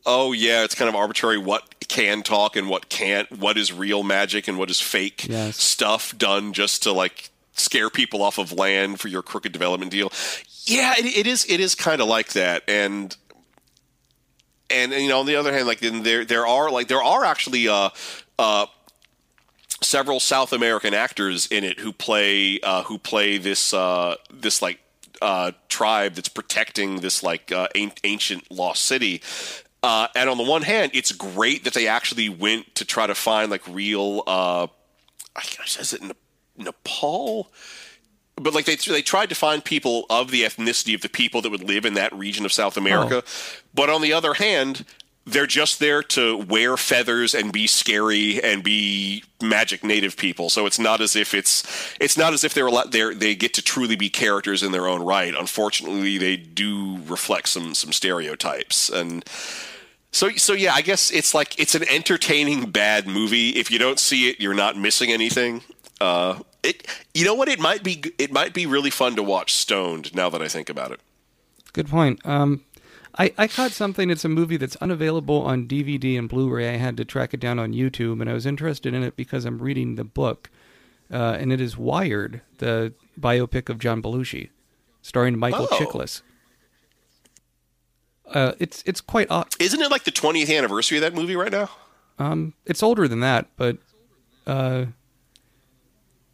Oh 0.06 0.32
yeah, 0.32 0.64
it's 0.64 0.76
kind 0.76 0.90
of 0.90 0.96
arbitrary 0.96 1.38
what 1.38 1.88
can 1.88 2.24
talk 2.24 2.56
and 2.56 2.70
what 2.70 2.90
can't, 2.90 3.32
what 3.38 3.58
is 3.58 3.72
real 3.72 4.02
magic 4.04 4.48
and 4.48 4.58
what 4.58 4.70
is 4.70 4.80
fake 4.82 5.28
Yes. 5.28 5.58
stuff 5.58 6.18
done 6.18 6.54
just 6.54 6.84
to 6.84 6.92
like 6.92 7.30
scare 7.54 7.90
people 7.90 8.24
off 8.24 8.38
of 8.40 8.52
land 8.52 9.00
for 9.00 9.10
your 9.10 9.22
crooked 9.22 9.52
development 9.52 9.92
deal. 9.92 10.12
Yeah, 10.66 10.94
it, 10.98 11.06
it 11.06 11.28
is. 11.28 11.46
It 11.50 11.60
is 11.60 11.76
kind 11.76 12.02
of 12.02 12.08
like 12.08 12.30
that, 12.34 12.64
and 12.68 13.16
and 14.70 14.92
you 14.94 15.10
know, 15.10 15.20
on 15.20 15.26
the 15.26 15.36
other 15.36 15.54
hand, 15.54 15.68
like 15.68 15.80
then 15.80 16.04
there 16.04 16.26
there 16.26 16.48
are 16.48 16.72
like 16.72 16.88
there 16.88 17.04
are 17.04 17.26
actually 17.26 17.68
uh 17.68 17.90
uh 18.40 18.66
several 19.82 20.20
South 20.20 20.54
American 20.54 20.94
actors 20.94 21.48
in 21.48 21.64
it 21.64 21.80
who 21.80 21.92
play 21.92 22.60
uh, 22.62 22.84
who 22.84 22.98
play 22.98 23.38
this 23.38 23.74
uh, 23.74 24.16
this 24.32 24.62
like 24.62 24.80
uh, 25.22 25.52
tribe 25.70 26.14
that's 26.14 26.30
protecting 26.30 27.02
this 27.02 27.24
like 27.24 27.52
uh, 27.52 27.68
an- 27.76 27.92
ancient 28.04 28.50
lost 28.52 28.84
city. 28.84 29.22
Uh, 29.84 30.08
and 30.16 30.30
on 30.30 30.38
the 30.38 30.44
one 30.44 30.62
hand, 30.62 30.92
it's 30.94 31.12
great 31.12 31.64
that 31.64 31.74
they 31.74 31.88
actually 31.88 32.30
went 32.30 32.74
to 32.76 32.86
try 32.86 33.08
to 33.08 33.16
find 33.16 33.50
like 33.50 33.68
real. 33.68 34.24
Uh, 34.28 34.68
I 35.36 35.44
is 35.80 35.94
it 35.94 36.02
Ne- 36.02 36.14
Nepal? 36.58 37.52
but 38.36 38.54
like 38.56 38.66
they 38.66 38.76
they 38.76 39.02
tried 39.02 39.30
to 39.30 39.36
find 39.36 39.64
people 39.64 40.06
of 40.10 40.32
the 40.32 40.44
ethnicity 40.44 40.96
of 40.96 41.02
the 41.02 41.10
people 41.10 41.42
that 41.42 41.52
would 41.52 41.64
live 41.64 41.86
in 41.86 41.94
that 41.96 42.12
region 42.14 42.46
of 42.46 42.52
South 42.52 42.76
America. 42.78 43.24
But 43.74 43.90
on 43.90 44.02
the 44.02 44.14
other 44.14 44.34
hand, 44.34 44.86
they're 45.26 45.48
just 45.48 45.80
there 45.80 46.02
to 46.02 46.38
wear 46.38 46.78
feathers 46.78 47.36
and 47.36 47.52
be 47.52 47.68
scary 47.68 48.42
and 48.42 48.64
be 48.64 49.24
magic 49.42 49.84
native 49.84 50.18
people. 50.18 50.50
So 50.50 50.66
it's 50.66 50.80
not 50.80 51.02
as 51.02 51.16
if 51.16 51.34
it's 51.34 51.64
it's 52.00 52.18
not 52.18 52.34
as 52.34 52.44
if 52.44 52.54
they're 52.54 52.68
a 52.68 52.72
lot 52.72 52.92
they 52.92 53.14
they 53.14 53.36
get 53.36 53.54
to 53.56 53.62
truly 53.62 53.96
be 53.96 54.10
characters 54.10 54.64
in 54.64 54.72
their 54.72 54.88
own 54.88 55.04
right. 55.04 55.34
Unfortunately, 55.38 56.18
they 56.18 56.38
do 56.38 57.00
reflect 57.08 57.50
some 57.50 57.74
some 57.74 57.92
stereotypes 57.92 58.90
and. 58.90 59.24
So, 60.14 60.30
so 60.32 60.52
yeah, 60.52 60.74
I 60.74 60.82
guess 60.82 61.10
it's 61.10 61.34
like 61.34 61.58
it's 61.58 61.74
an 61.74 61.88
entertaining 61.88 62.70
bad 62.70 63.08
movie. 63.08 63.52
If 63.52 63.72
you 63.72 63.80
don't 63.80 63.98
see 63.98 64.28
it, 64.28 64.42
you're 64.42 64.54
not 64.54 64.78
missing 64.78 65.10
anything. 65.10 65.64
Uh, 66.02 66.40
it, 66.64 66.86
you 67.14 67.24
know 67.24 67.34
what? 67.34 67.48
It 67.48 67.62
might 67.62 67.82
be 67.82 68.04
it 68.18 68.30
might 68.30 68.54
be 68.54 68.66
really 68.66 68.90
fun 68.90 69.16
to 69.16 69.24
watch 69.24 69.54
stoned. 69.54 70.14
Now 70.14 70.30
that 70.30 70.42
I 70.42 70.50
think 70.50 70.70
about 70.70 70.92
it, 70.92 71.00
Good 71.74 71.88
point. 71.88 72.20
Um, 72.26 72.64
I, 73.18 73.34
I 73.38 73.48
caught 73.48 73.72
something. 73.72 74.10
It's 74.10 74.24
a 74.24 74.30
movie 74.30 74.58
that's 74.58 74.76
unavailable 74.78 75.42
on 75.42 75.68
DVD 75.68 76.18
and 76.18 76.30
Blu-ray. 76.30 76.70
I 76.74 76.78
had 76.78 76.96
to 76.98 77.06
track 77.06 77.34
it 77.34 77.40
down 77.40 77.60
on 77.60 77.74
YouTube, 77.74 78.22
and 78.22 78.30
I 78.30 78.34
was 78.34 78.46
interested 78.46 78.94
in 78.94 79.04
it 79.04 79.16
because 79.16 79.44
I'm 79.46 79.60
reading 79.60 79.96
the 79.96 80.04
book, 80.06 80.50
uh, 81.12 81.38
and 81.40 81.52
it 81.52 81.60
is 81.60 81.78
Wired, 81.78 82.42
the 82.60 82.94
biopic 83.20 83.68
of 83.70 83.80
John 83.80 84.02
Belushi, 84.02 84.50
starring 85.02 85.38
Michael 85.38 85.68
Oh. 85.72 85.78
Chiklis. 85.78 86.22
Uh, 88.28 88.54
it's 88.60 88.82
it's 88.86 89.02
quite 89.02 89.28
odd. 89.30 89.48
isn't 89.60 89.82
it 89.82 89.92
like 89.92 90.06
the 90.06 90.12
20th 90.12 90.56
anniversary 90.58 90.98
of 90.98 91.02
that 91.02 91.14
movie 91.14 91.36
right 91.36 91.52
now? 91.52 91.70
Um, 92.18 92.54
it's 92.66 92.82
older 92.82 93.08
than 93.10 93.20
that, 93.20 93.48
but 93.58 93.78
uh, 94.48 94.86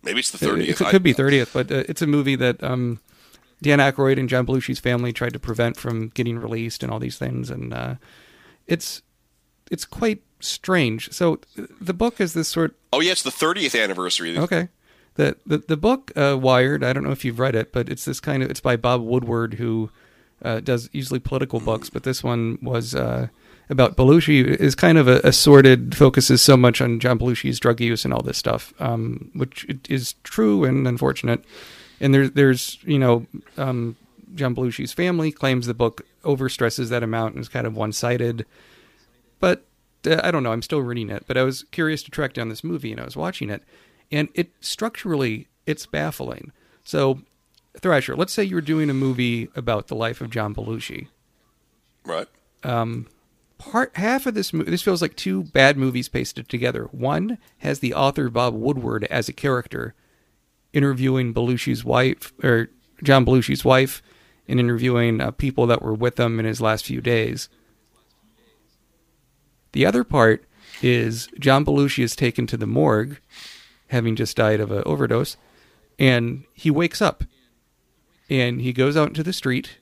Maybe 0.03 0.19
it's 0.19 0.29
the 0.29 0.45
it, 0.47 0.51
30th. 0.51 0.81
it 0.81 0.87
could 0.89 1.01
be 1.01 1.13
30th. 1.15 1.53
But 1.53 1.71
uh, 1.71 1.83
it's 1.89 2.03
a 2.03 2.07
movie 2.07 2.35
that 2.35 2.63
um, 2.63 2.99
Dan 3.61 3.79
Aykroyd 3.79 4.19
and 4.19 4.29
John 4.29 4.45
Belushi's 4.45 4.79
family 4.79 5.11
tried 5.11 5.33
to 5.33 5.39
prevent 5.39 5.77
from 5.77 6.09
getting 6.09 6.37
released 6.37 6.83
and 6.83 6.91
all 6.91 6.99
these 6.99 7.17
things, 7.17 7.49
and 7.49 7.73
uh, 7.73 7.95
it's 8.67 9.01
it's 9.71 9.85
quite 9.85 10.21
strange. 10.39 11.11
So 11.11 11.39
the 11.81 11.93
book 11.93 12.21
is 12.21 12.33
this 12.33 12.47
sort. 12.47 12.75
oh 12.93 12.99
yeah, 12.99 13.11
it's 13.11 13.23
the 13.23 13.31
30th 13.31 13.81
anniversary. 13.81 14.37
Okay. 14.37 14.69
The, 15.15 15.35
the 15.47 15.57
the 15.57 15.77
book 15.77 16.11
uh, 16.15 16.37
Wired. 16.39 16.83
I 16.83 16.93
don't 16.93 17.03
know 17.03 17.11
if 17.11 17.25
you've 17.25 17.39
read 17.39 17.55
it, 17.55 17.73
but 17.73 17.89
it's 17.89 18.05
this 18.05 18.19
kind 18.19 18.43
of. 18.43 18.51
It's 18.51 18.59
by 18.59 18.75
Bob 18.75 19.01
Woodward, 19.01 19.55
who 19.55 19.89
uh, 20.43 20.59
does 20.59 20.89
usually 20.93 21.19
political 21.19 21.59
books, 21.59 21.89
but 21.89 22.03
this 22.03 22.23
one 22.23 22.59
was 22.61 22.93
uh, 22.93 23.29
about 23.67 23.97
Belushi. 23.97 24.45
Is 24.45 24.75
kind 24.75 24.99
of 24.99 25.07
a, 25.07 25.19
a 25.23 25.33
sordid, 25.33 25.97
focuses 25.97 26.43
so 26.43 26.55
much 26.55 26.81
on 26.81 26.99
John 26.99 27.17
Belushi's 27.17 27.59
drug 27.59 27.81
use 27.81 28.05
and 28.05 28.13
all 28.13 28.21
this 28.21 28.37
stuff, 28.37 28.75
um, 28.79 29.31
which 29.33 29.65
it 29.67 29.89
is 29.89 30.13
true 30.23 30.63
and 30.63 30.87
unfortunate. 30.87 31.43
And 31.99 32.13
there's 32.13 32.31
there's 32.31 32.77
you 32.83 32.99
know 32.99 33.25
um, 33.57 33.95
John 34.35 34.55
Belushi's 34.55 34.93
family 34.93 35.31
claims 35.31 35.67
the 35.67 35.73
book 35.73 36.05
overstresses 36.23 36.89
that 36.89 37.03
amount 37.03 37.35
and 37.35 37.41
is 37.41 37.49
kind 37.49 37.67
of 37.67 37.75
one 37.75 37.93
sided, 37.93 38.45
but 39.39 39.65
uh, 40.05 40.21
I 40.23 40.31
don't 40.31 40.43
know. 40.43 40.51
I'm 40.51 40.61
still 40.61 40.81
reading 40.81 41.09
it, 41.09 41.25
but 41.27 41.37
I 41.37 41.43
was 41.43 41.63
curious 41.71 42.03
to 42.03 42.11
track 42.11 42.33
down 42.33 42.49
this 42.49 42.63
movie, 42.63 42.91
and 42.91 43.01
I 43.01 43.05
was 43.05 43.17
watching 43.17 43.49
it, 43.49 43.63
and 44.11 44.29
it 44.33 44.51
structurally 44.61 45.47
it's 45.65 45.85
baffling. 45.85 46.51
So, 46.83 47.21
Thrasher, 47.79 48.15
let's 48.15 48.33
say 48.33 48.43
you're 48.43 48.61
doing 48.61 48.89
a 48.89 48.93
movie 48.93 49.49
about 49.55 49.87
the 49.87 49.95
life 49.95 50.21
of 50.21 50.29
John 50.29 50.55
Belushi. 50.55 51.07
Right. 52.05 52.27
Part 53.57 53.95
half 53.97 54.25
of 54.27 54.35
this 54.35 54.53
movie, 54.53 54.69
this 54.69 54.83
feels 54.83 55.01
like 55.01 55.15
two 55.15 55.43
bad 55.43 55.77
movies 55.77 56.09
pasted 56.09 56.47
together. 56.47 56.85
One 56.91 57.39
has 57.59 57.79
the 57.79 57.93
author 57.93 58.29
Bob 58.29 58.53
Woodward 58.53 59.05
as 59.05 59.27
a 59.27 59.33
character, 59.33 59.95
interviewing 60.73 61.33
Belushi's 61.33 61.83
wife 61.83 62.33
or 62.43 62.69
John 63.03 63.25
Belushi's 63.25 63.65
wife, 63.65 64.01
and 64.47 64.59
interviewing 64.59 65.21
uh, 65.21 65.31
people 65.31 65.67
that 65.67 65.81
were 65.81 65.93
with 65.93 66.19
him 66.19 66.39
in 66.39 66.45
his 66.45 66.61
last 66.61 66.85
few 66.85 67.01
days. 67.01 67.49
The 69.73 69.85
other 69.85 70.03
part 70.03 70.45
is 70.81 71.27
John 71.39 71.65
Belushi 71.65 72.03
is 72.03 72.15
taken 72.15 72.47
to 72.47 72.57
the 72.57 72.65
morgue, 72.65 73.19
having 73.89 74.15
just 74.15 74.37
died 74.37 74.59
of 74.59 74.71
an 74.71 74.83
overdose, 74.85 75.37
and 75.99 76.45
he 76.53 76.71
wakes 76.71 77.01
up, 77.01 77.23
and 78.29 78.61
he 78.61 78.73
goes 78.73 78.95
out 78.95 79.09
into 79.09 79.23
the 79.23 79.33
street, 79.33 79.77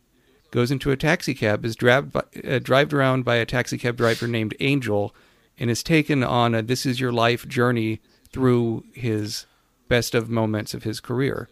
goes 0.52 0.72
into 0.72 0.92
a 0.92 0.98
taxi 0.98 1.34
cab, 1.34 1.66
is 1.66 1.76
driven 1.76 2.10
by, 2.10 2.24
uh, 2.48 2.60
driven 2.60 2.98
around 2.98 3.26
by 3.26 3.36
a 3.36 3.46
taxi 3.46 3.78
cab 3.78 3.98
driver 3.98 4.28
named 4.28 4.56
Angel, 4.60 5.14
and 5.58 5.70
is 5.70 5.84
taken 5.84 6.24
on 6.24 6.56
a 6.56 6.62
"This 6.62 6.86
Is 6.86 7.00
Your 7.00 7.12
Life" 7.12 7.48
journey 7.48 8.02
through 8.32 8.84
his 8.94 9.46
best 9.88 10.16
of 10.16 10.30
moments 10.30 10.74
of 10.74 10.84
his 10.84 11.00
career. 11.00 11.50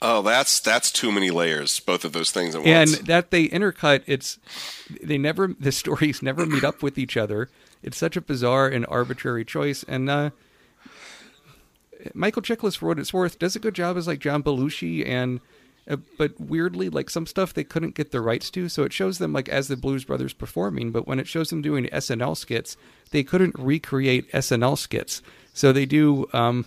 Oh, 0.00 0.22
that's 0.22 0.60
that's 0.60 0.92
too 0.92 1.10
many 1.10 1.30
layers. 1.30 1.80
Both 1.80 2.04
of 2.04 2.12
those 2.12 2.30
things 2.30 2.54
at 2.54 2.64
and 2.64 2.90
once. 2.90 2.98
that 3.00 3.30
they 3.30 3.48
intercut 3.48 4.02
it's 4.06 4.38
they 5.02 5.18
never 5.18 5.48
the 5.58 5.72
stories 5.72 6.22
never 6.22 6.46
meet 6.46 6.64
up 6.64 6.82
with 6.82 6.98
each 6.98 7.16
other 7.16 7.48
it's 7.82 7.96
such 7.96 8.16
a 8.16 8.20
bizarre 8.20 8.68
and 8.68 8.86
arbitrary 8.88 9.44
choice 9.44 9.84
and 9.88 10.08
uh 10.08 10.30
michael 12.14 12.42
chiklis 12.42 12.76
for 12.76 12.86
what 12.86 12.98
it's 12.98 13.12
worth 13.12 13.38
does 13.38 13.56
a 13.56 13.58
good 13.58 13.74
job 13.74 13.96
as 13.96 14.06
like 14.06 14.18
john 14.20 14.42
belushi 14.42 15.06
and 15.06 15.40
uh, 15.90 15.96
but 16.16 16.38
weirdly 16.38 16.88
like 16.88 17.10
some 17.10 17.26
stuff 17.26 17.54
they 17.54 17.64
couldn't 17.64 17.94
get 17.94 18.12
the 18.12 18.20
rights 18.20 18.50
to 18.50 18.68
so 18.68 18.84
it 18.84 18.92
shows 18.92 19.18
them 19.18 19.32
like 19.32 19.48
as 19.48 19.68
the 19.68 19.76
blues 19.76 20.04
brothers 20.04 20.32
performing 20.32 20.92
but 20.92 21.06
when 21.06 21.18
it 21.18 21.26
shows 21.26 21.50
them 21.50 21.62
doing 21.62 21.86
snl 21.86 22.36
skits 22.36 22.76
they 23.10 23.24
couldn't 23.24 23.54
recreate 23.58 24.30
snl 24.32 24.76
skits 24.78 25.22
so 25.58 25.72
they 25.72 25.86
do 25.86 26.28
um 26.32 26.64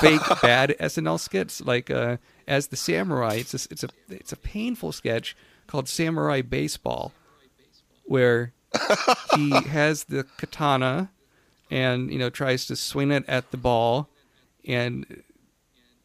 fake 0.00 0.20
bad 0.42 0.74
SNL 0.80 1.20
skits 1.20 1.60
like 1.60 1.90
uh, 1.90 2.16
as 2.46 2.68
the 2.68 2.76
samurai. 2.76 3.34
It's 3.34 3.54
a, 3.54 3.68
it's 3.70 3.84
a 3.84 3.88
it's 4.08 4.32
a 4.32 4.36
painful 4.36 4.92
sketch 4.92 5.36
called 5.66 5.88
Samurai 5.88 6.42
Baseball, 6.42 7.12
where 8.04 8.52
he 9.34 9.50
has 9.68 10.04
the 10.04 10.24
katana 10.36 11.10
and 11.70 12.10
you 12.10 12.18
know 12.18 12.30
tries 12.30 12.66
to 12.66 12.76
swing 12.76 13.10
it 13.10 13.24
at 13.28 13.50
the 13.50 13.56
ball 13.56 14.08
and 14.66 15.22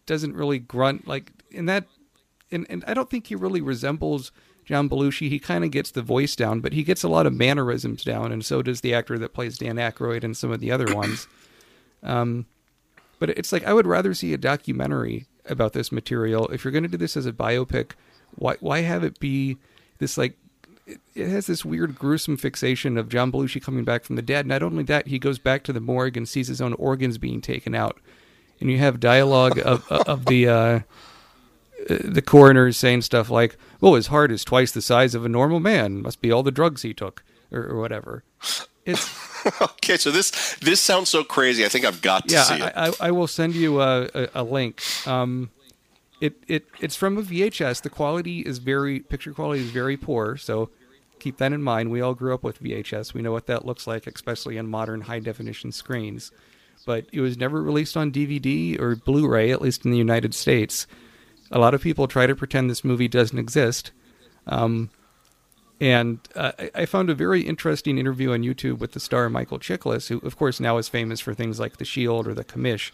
doesn't 0.06 0.36
really 0.36 0.60
grunt 0.60 1.08
like 1.08 1.32
in 1.52 1.66
that 1.68 1.86
and, 2.52 2.68
and 2.70 2.84
I 2.86 2.94
don't 2.94 3.10
think 3.10 3.28
he 3.28 3.36
really 3.36 3.62
resembles 3.62 4.32
John 4.66 4.88
Belushi. 4.88 5.30
He 5.30 5.40
kind 5.40 5.64
of 5.64 5.72
gets 5.72 5.92
the 5.92 6.02
voice 6.02 6.36
down, 6.36 6.60
but 6.60 6.74
he 6.74 6.84
gets 6.84 7.04
a 7.04 7.10
lot 7.10 7.26
of 7.26 7.34
mannerisms 7.34 8.04
down, 8.04 8.32
and 8.32 8.46
so 8.46 8.62
does 8.62 8.82
the 8.82 8.94
actor 8.94 9.18
that 9.18 9.34
plays 9.34 9.58
Dan 9.58 9.78
Aykroyd 9.78 10.24
and 10.24 10.38
some 10.38 10.52
of 10.52 10.60
the 10.60 10.72
other 10.72 10.94
ones. 10.94 11.28
Um, 12.04 12.46
but 13.20 13.30
it's 13.32 13.52
like 13.52 13.66
I 13.66 13.74
would 13.74 13.88
rather 13.88 14.14
see 14.14 14.34
a 14.34 14.38
documentary 14.38 15.28
about 15.46 15.74
this 15.74 15.92
material. 15.92 16.48
If 16.48 16.64
you're 16.64 16.72
going 16.72 16.84
to 16.84 16.90
do 16.90 16.98
this 16.98 17.18
as 17.18 17.26
a 17.26 17.32
biopic, 17.32 17.92
why 18.36 18.58
why 18.60 18.82
have 18.82 19.04
it 19.04 19.20
be 19.20 19.58
this 20.00 20.18
like 20.18 20.38
it, 20.86 21.00
has 21.16 21.48
this 21.48 21.64
weird 21.64 21.98
gruesome 21.98 22.38
fixation 22.38 22.98
of 22.98 23.10
John 23.10 23.32
Belushi 23.32 23.62
coming 23.62 23.84
back 23.84 24.04
from 24.04 24.16
the 24.16 24.22
dead. 24.22 24.46
Not 24.46 24.64
only 24.64 24.84
that, 24.84 25.08
he 25.08 25.20
goes 25.20 25.40
back 25.40 25.64
to 25.64 25.74
the 25.74 25.80
morgue 25.80 26.18
and 26.18 26.28
sees 26.28 26.48
his 26.48 26.62
own 26.62 26.74
organs 26.74 27.18
being 27.18 27.42
taken 27.42 27.74
out, 27.74 28.00
and 28.60 28.70
you 28.70 28.78
have 28.80 29.00
dialogue 29.00 29.60
of 29.60 29.90
of 29.90 30.26
the 30.26 30.48
uh, 30.48 30.80
the 31.88 32.22
coroner 32.22 32.72
saying 32.72 33.02
stuff 33.04 33.30
like, 33.30 33.58
"Well, 33.80 33.96
his 33.96 34.08
heart 34.08 34.32
is 34.32 34.44
twice 34.44 34.72
the 34.72 34.82
size 34.82 35.16
of 35.16 35.26
a 35.26 35.30
normal 35.30 35.60
man. 35.60 36.02
Must 36.02 36.22
be 36.22 36.32
all 36.32 36.44
the 36.44 36.52
drugs 36.52 36.82
he 36.82 36.94
took, 36.94 37.24
or, 37.52 37.64
or 37.64 37.80
whatever." 37.80 38.24
It's 38.86 39.10
okay, 39.62 39.98
so 39.98 40.12
this 40.12 40.56
this 40.56 40.82
sounds 40.82 41.10
so 41.10 41.24
crazy. 41.24 41.66
I 41.66 41.70
think 41.70 41.86
I've 41.86 42.02
got 42.02 42.28
to 42.28 42.34
yeah, 42.34 42.44
see 42.44 42.56
it. 42.56 42.74
I, 42.76 42.88
I, 42.88 42.94
I 43.00 43.12
will 43.12 43.28
send 43.28 43.56
you 43.56 43.82
a, 43.82 44.10
a, 44.14 44.30
a 44.36 44.44
link. 44.44 44.82
Um, 45.08 45.52
it, 46.22 46.36
it 46.48 46.66
it's 46.80 46.96
from 46.96 47.18
a 47.18 47.22
VHS. 47.22 47.82
The 47.82 47.90
quality 47.90 48.40
is 48.40 48.60
very 48.60 49.00
picture 49.00 49.34
quality 49.34 49.64
is 49.64 49.72
very 49.72 49.98
poor, 49.98 50.38
so 50.38 50.70
keep 51.20 51.38
that 51.38 51.54
in 51.54 51.64
mind. 51.64 51.92
We 51.92 52.02
all 52.02 52.14
grew 52.14 52.34
up 52.34 52.44
with 52.44 52.62
VHS. 52.62 53.14
We 53.14 53.22
know 53.22 53.32
what 53.32 53.48
that 53.48 53.66
looks 53.66 53.88
like, 53.88 54.08
especially 54.08 54.60
on 54.60 54.68
modern 54.68 55.02
high 55.02 55.20
definition 55.20 55.72
screens. 55.72 56.32
But 56.86 57.06
it 57.14 57.22
was 57.22 57.38
never 57.38 57.62
released 57.62 57.96
on 57.96 58.12
DVD 58.12 58.80
or 58.80 58.98
Blu-ray, 58.98 59.52
at 59.52 59.62
least 59.62 59.86
in 59.86 59.92
the 59.92 59.98
United 59.98 60.34
States. 60.34 60.86
A 61.50 61.60
lot 61.60 61.74
of 61.74 61.82
people 61.82 62.08
try 62.08 62.28
to 62.28 62.36
pretend 62.36 62.70
this 62.70 62.84
movie 62.84 63.08
doesn't 63.08 63.40
exist. 63.40 63.92
Um, 64.48 64.90
and 65.84 66.20
uh, 66.34 66.54
I- 66.74 66.86
found 66.86 67.10
a 67.10 67.14
very 67.16 67.42
interesting 67.42 67.98
interview 67.98 68.32
on 68.32 68.42
YouTube 68.42 68.78
with 68.80 68.94
the 68.94 69.02
star 69.02 69.30
Michael 69.30 69.60
Chiklis, 69.60 70.08
who, 70.08 70.20
of 70.20 70.38
course, 70.38 70.62
now 70.62 70.78
is 70.78 70.88
famous 70.88 71.20
for 71.20 71.34
things 71.34 71.60
like 71.60 71.76
The 71.76 71.84
Shield 71.84 72.26
or 72.26 72.34
The 72.34 72.46
Commish, 72.46 72.92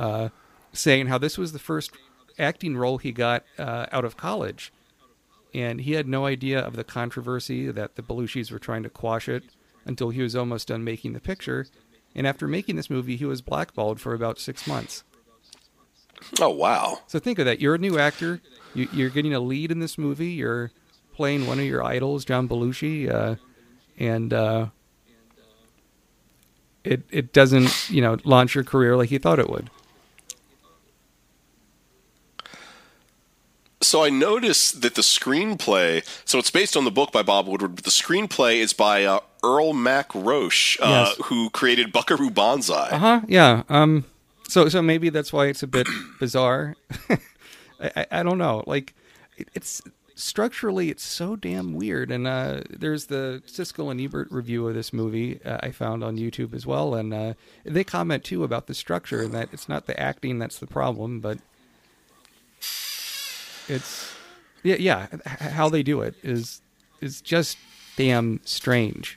uh, 0.00 0.30
saying 0.72 1.06
how 1.06 1.18
this 1.18 1.38
was 1.38 1.52
the 1.52 1.60
first 1.60 1.92
acting 2.40 2.76
role 2.76 2.98
he 2.98 3.12
got 3.12 3.44
uh, 3.56 3.86
out 3.92 4.04
of 4.04 4.16
college. 4.16 4.72
And 5.54 5.82
he 5.82 5.92
had 5.92 6.08
no 6.08 6.26
idea 6.26 6.58
of 6.58 6.74
the 6.74 6.82
controversy 6.82 7.70
that 7.70 7.94
the 7.94 8.02
Belushis 8.02 8.50
were 8.50 8.58
trying 8.58 8.82
to 8.82 8.90
quash 8.90 9.28
it 9.28 9.44
until 9.84 10.10
he 10.10 10.22
was 10.22 10.34
almost 10.34 10.68
done 10.68 10.82
making 10.82 11.12
the 11.12 11.20
picture. 11.20 11.66
And 12.16 12.26
after 12.26 12.48
making 12.48 12.74
this 12.74 12.90
movie, 12.90 13.16
he 13.16 13.26
was 13.26 13.42
blackballed 13.42 14.00
for 14.00 14.12
about 14.12 14.40
six 14.40 14.66
months. 14.66 15.04
Oh 16.40 16.50
wow. 16.50 17.00
So 17.06 17.18
think 17.18 17.38
of 17.38 17.44
that. 17.44 17.60
You're 17.60 17.74
a 17.76 17.78
new 17.78 17.98
actor. 17.98 18.40
You, 18.74 18.88
you're 18.92 19.10
getting 19.10 19.34
a 19.34 19.40
lead 19.40 19.70
in 19.70 19.80
this 19.80 19.98
movie. 19.98 20.30
You're 20.32 20.72
playing 21.12 21.46
one 21.46 21.58
of 21.58 21.64
your 21.64 21.82
idols, 21.84 22.24
John 22.24 22.48
Belushi, 22.48 23.12
uh, 23.12 23.36
and 23.98 24.32
uh, 24.32 24.66
it 26.84 27.02
it 27.10 27.32
doesn't 27.32 27.88
you 27.90 28.00
know 28.02 28.16
launch 28.24 28.54
your 28.54 28.64
career 28.64 28.96
like 28.96 29.10
you 29.10 29.18
thought 29.18 29.38
it 29.38 29.48
would. 29.50 29.70
So 33.80 34.04
I 34.04 34.10
noticed 34.10 34.82
that 34.82 34.94
the 34.94 35.02
screenplay. 35.02 36.04
So 36.24 36.38
it's 36.38 36.50
based 36.52 36.76
on 36.76 36.84
the 36.84 36.90
book 36.90 37.10
by 37.10 37.22
Bob 37.22 37.48
Woodward, 37.48 37.74
but 37.74 37.84
the 37.84 37.90
screenplay 37.90 38.56
is 38.58 38.72
by 38.72 39.04
uh, 39.04 39.20
Earl 39.42 39.72
Mac 39.72 40.14
Rauch, 40.14 40.78
uh, 40.80 40.86
Yes. 41.18 41.26
who 41.26 41.50
created 41.50 41.92
Buckaroo 41.92 42.30
Banzai. 42.30 42.90
Uh 42.90 42.98
huh. 42.98 43.20
Yeah. 43.26 43.62
Um. 43.68 44.04
So 44.48 44.68
so 44.68 44.82
maybe 44.82 45.08
that's 45.08 45.32
why 45.32 45.46
it's 45.46 45.62
a 45.64 45.66
bit 45.66 45.88
bizarre. 46.20 46.76
I, 47.10 47.18
I 47.96 48.06
I 48.12 48.22
don't 48.22 48.38
know. 48.38 48.62
Like 48.68 48.94
it, 49.36 49.48
it's 49.54 49.82
structurally 50.22 50.88
it's 50.88 51.02
so 51.02 51.36
damn 51.36 51.74
weird. 51.74 52.10
And 52.10 52.26
uh, 52.26 52.62
there's 52.70 53.06
the 53.06 53.42
Siskel 53.46 53.90
and 53.90 54.00
Ebert 54.00 54.30
review 54.30 54.66
of 54.68 54.74
this 54.74 54.92
movie 54.92 55.40
uh, 55.44 55.58
I 55.62 55.70
found 55.72 56.04
on 56.04 56.16
YouTube 56.16 56.54
as 56.54 56.64
well, 56.66 56.94
and 56.94 57.12
uh, 57.12 57.34
they 57.64 57.84
comment 57.84 58.24
too 58.24 58.44
about 58.44 58.66
the 58.66 58.74
structure 58.74 59.22
and 59.22 59.32
that 59.34 59.48
it's 59.52 59.68
not 59.68 59.86
the 59.86 59.98
acting 59.98 60.38
that's 60.38 60.58
the 60.58 60.66
problem, 60.66 61.20
but 61.20 61.38
it's 63.68 64.12
yeah 64.62 64.76
yeah 64.78 65.06
how 65.26 65.68
they 65.68 65.82
do 65.82 66.00
it 66.02 66.14
is 66.22 66.60
is 67.00 67.20
just 67.20 67.58
damn 67.96 68.40
strange. 68.44 69.16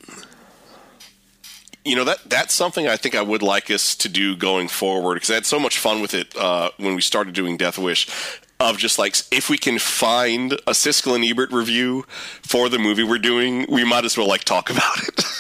you 1.83 1.95
know 1.95 2.03
that 2.03 2.17
that's 2.27 2.53
something 2.53 2.87
I 2.87 2.97
think 2.97 3.15
I 3.15 3.21
would 3.21 3.43
like 3.43 3.69
us 3.69 3.95
to 3.97 4.09
do 4.09 4.35
going 4.35 4.67
forward 4.67 5.15
because 5.15 5.29
I 5.29 5.35
had 5.35 5.45
so 5.45 5.59
much 5.59 5.77
fun 5.77 6.01
with 6.01 6.13
it 6.13 6.35
uh, 6.35 6.71
when 6.77 6.95
we 6.95 7.01
started 7.01 7.33
doing 7.33 7.57
Death 7.57 7.77
Wish. 7.77 8.07
Of 8.57 8.77
just 8.77 8.97
like 8.97 9.15
if 9.31 9.49
we 9.49 9.57
can 9.57 9.79
find 9.79 10.53
a 10.53 10.71
Siskel 10.71 11.13
and 11.15 11.25
Ebert 11.25 11.51
review 11.51 12.03
for 12.41 12.69
the 12.69 12.79
movie 12.79 13.03
we're 13.03 13.17
doing, 13.17 13.65
we 13.69 13.83
might 13.83 14.05
as 14.05 14.17
well 14.17 14.27
like 14.27 14.45
talk 14.45 14.69
about 14.69 15.07
it. 15.07 15.23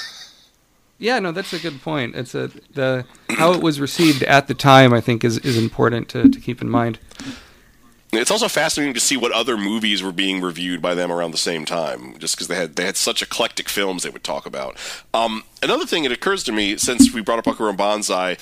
Yeah, 0.97 1.19
no, 1.19 1.31
that's 1.31 1.51
a 1.51 1.59
good 1.59 1.81
point. 1.81 2.15
It's 2.15 2.33
a 2.33 2.49
the 2.73 3.05
how 3.31 3.53
it 3.53 3.61
was 3.61 3.79
received 3.79 4.23
at 4.23 4.47
the 4.47 4.53
time. 4.53 4.93
I 4.93 5.01
think 5.01 5.23
is 5.23 5.37
is 5.39 5.57
important 5.57 6.07
to, 6.09 6.29
to 6.29 6.39
keep 6.39 6.61
in 6.61 6.69
mind. 6.69 6.99
it's 8.13 8.31
also 8.31 8.47
fascinating 8.47 8.93
to 8.93 9.01
see 9.01 9.17
what 9.17 9.33
other 9.33 9.57
movies 9.57 10.01
were 10.01 10.13
being 10.13 10.39
reviewed 10.41 10.81
by 10.81 10.95
them 10.95 11.11
around 11.11 11.31
the 11.31 11.37
same 11.37 11.65
time, 11.65 12.17
just 12.17 12.35
because 12.35 12.47
they 12.47 12.55
had 12.55 12.77
they 12.77 12.85
had 12.85 12.95
such 12.95 13.21
eclectic 13.21 13.67
films 13.67 14.03
they 14.03 14.09
would 14.09 14.23
talk 14.23 14.45
about. 14.45 14.77
Um, 15.13 15.43
another 15.61 15.85
thing, 15.85 16.05
it 16.05 16.13
occurs 16.13 16.43
to 16.45 16.53
me 16.53 16.77
since 16.77 17.13
we 17.13 17.21
brought 17.21 17.45
up 17.45 17.59
and 17.59 17.77
Banzai 17.77 18.37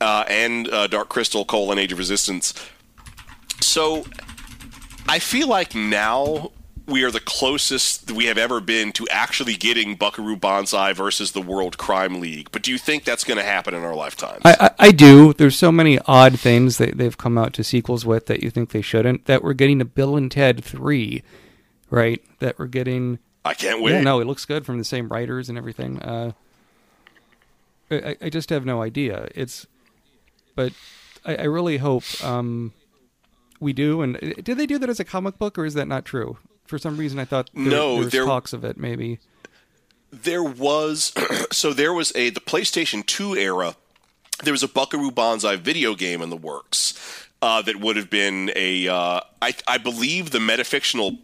uh, 0.00 0.24
and 0.28 0.68
uh, 0.68 0.86
Dark 0.86 1.08
Crystal: 1.08 1.44
Colon 1.44 1.78
Age 1.78 1.90
of 1.90 1.98
Resistance. 1.98 2.54
So 3.60 4.04
I 5.08 5.18
feel 5.18 5.48
like 5.48 5.74
now 5.74 6.50
we 6.86 7.04
are 7.04 7.10
the 7.10 7.20
closest 7.20 8.10
we 8.10 8.26
have 8.26 8.36
ever 8.36 8.60
been 8.60 8.92
to 8.92 9.06
actually 9.10 9.54
getting 9.54 9.94
Buckaroo 9.94 10.36
Banzai 10.36 10.92
versus 10.92 11.32
the 11.32 11.40
World 11.40 11.78
Crime 11.78 12.20
League. 12.20 12.50
But 12.50 12.62
do 12.62 12.72
you 12.72 12.78
think 12.78 13.04
that's 13.04 13.22
going 13.22 13.38
to 13.38 13.44
happen 13.44 13.74
in 13.74 13.82
our 13.82 13.94
lifetimes? 13.94 14.42
I, 14.44 14.56
I, 14.60 14.70
I 14.86 14.90
do. 14.90 15.32
There's 15.32 15.56
so 15.56 15.70
many 15.70 15.98
odd 16.06 16.38
things 16.38 16.78
that 16.78 16.98
they've 16.98 17.16
come 17.16 17.38
out 17.38 17.52
to 17.54 17.64
sequels 17.64 18.04
with 18.04 18.26
that 18.26 18.42
you 18.42 18.50
think 18.50 18.70
they 18.70 18.82
shouldn't. 18.82 19.26
That 19.26 19.44
we're 19.44 19.52
getting 19.52 19.80
a 19.80 19.84
Bill 19.84 20.16
and 20.16 20.30
Ted 20.30 20.64
three, 20.64 21.22
right? 21.90 22.22
That 22.40 22.58
we're 22.58 22.66
getting. 22.66 23.20
I 23.44 23.54
can't 23.54 23.82
wait. 23.82 23.92
Yeah, 23.92 24.00
no, 24.02 24.20
it 24.20 24.26
looks 24.26 24.44
good 24.44 24.66
from 24.66 24.78
the 24.78 24.84
same 24.84 25.08
writers 25.08 25.48
and 25.48 25.56
everything. 25.56 26.00
Uh, 26.02 26.32
I, 27.90 28.16
I 28.20 28.28
just 28.30 28.50
have 28.50 28.64
no 28.64 28.82
idea. 28.82 29.28
It's, 29.34 29.66
but 30.54 30.72
I, 31.24 31.36
I 31.36 31.44
really 31.44 31.78
hope 31.78 32.04
um, 32.22 32.72
we 33.60 33.72
do. 33.72 34.02
And 34.02 34.16
uh, 34.16 34.32
did 34.42 34.56
they 34.58 34.66
do 34.66 34.78
that 34.78 34.88
as 34.88 34.98
a 35.00 35.04
comic 35.04 35.38
book, 35.38 35.58
or 35.58 35.64
is 35.64 35.74
that 35.74 35.86
not 35.88 36.04
true? 36.04 36.38
For 36.66 36.78
some 36.78 36.96
reason, 36.96 37.18
I 37.18 37.24
thought 37.24 37.50
there, 37.54 37.64
No, 37.64 37.94
there 37.94 38.04
was 38.04 38.12
there- 38.12 38.24
talks 38.24 38.52
of 38.52 38.64
it. 38.64 38.76
Maybe. 38.76 39.18
there 40.10 40.42
was 40.42 41.12
so 41.52 41.72
there 41.72 41.92
was 41.92 42.12
a 42.16 42.30
the 42.30 42.40
PlayStation 42.40 43.04
2 43.06 43.36
era. 43.36 43.76
There 44.42 44.52
was 44.52 44.62
a 44.62 44.68
Buckaroo 44.68 45.10
Banzai 45.10 45.56
video 45.56 45.94
game 45.94 46.22
in 46.22 46.30
the 46.30 46.36
works 46.36 47.28
uh, 47.42 47.60
that 47.62 47.76
would 47.80 47.96
have 47.96 48.08
been 48.10 48.50
a. 48.56 48.88
Uh, 48.88 49.20
I, 49.42 49.54
I 49.68 49.78
believe 49.78 50.30
the 50.30 50.38
metafictional 50.38 51.18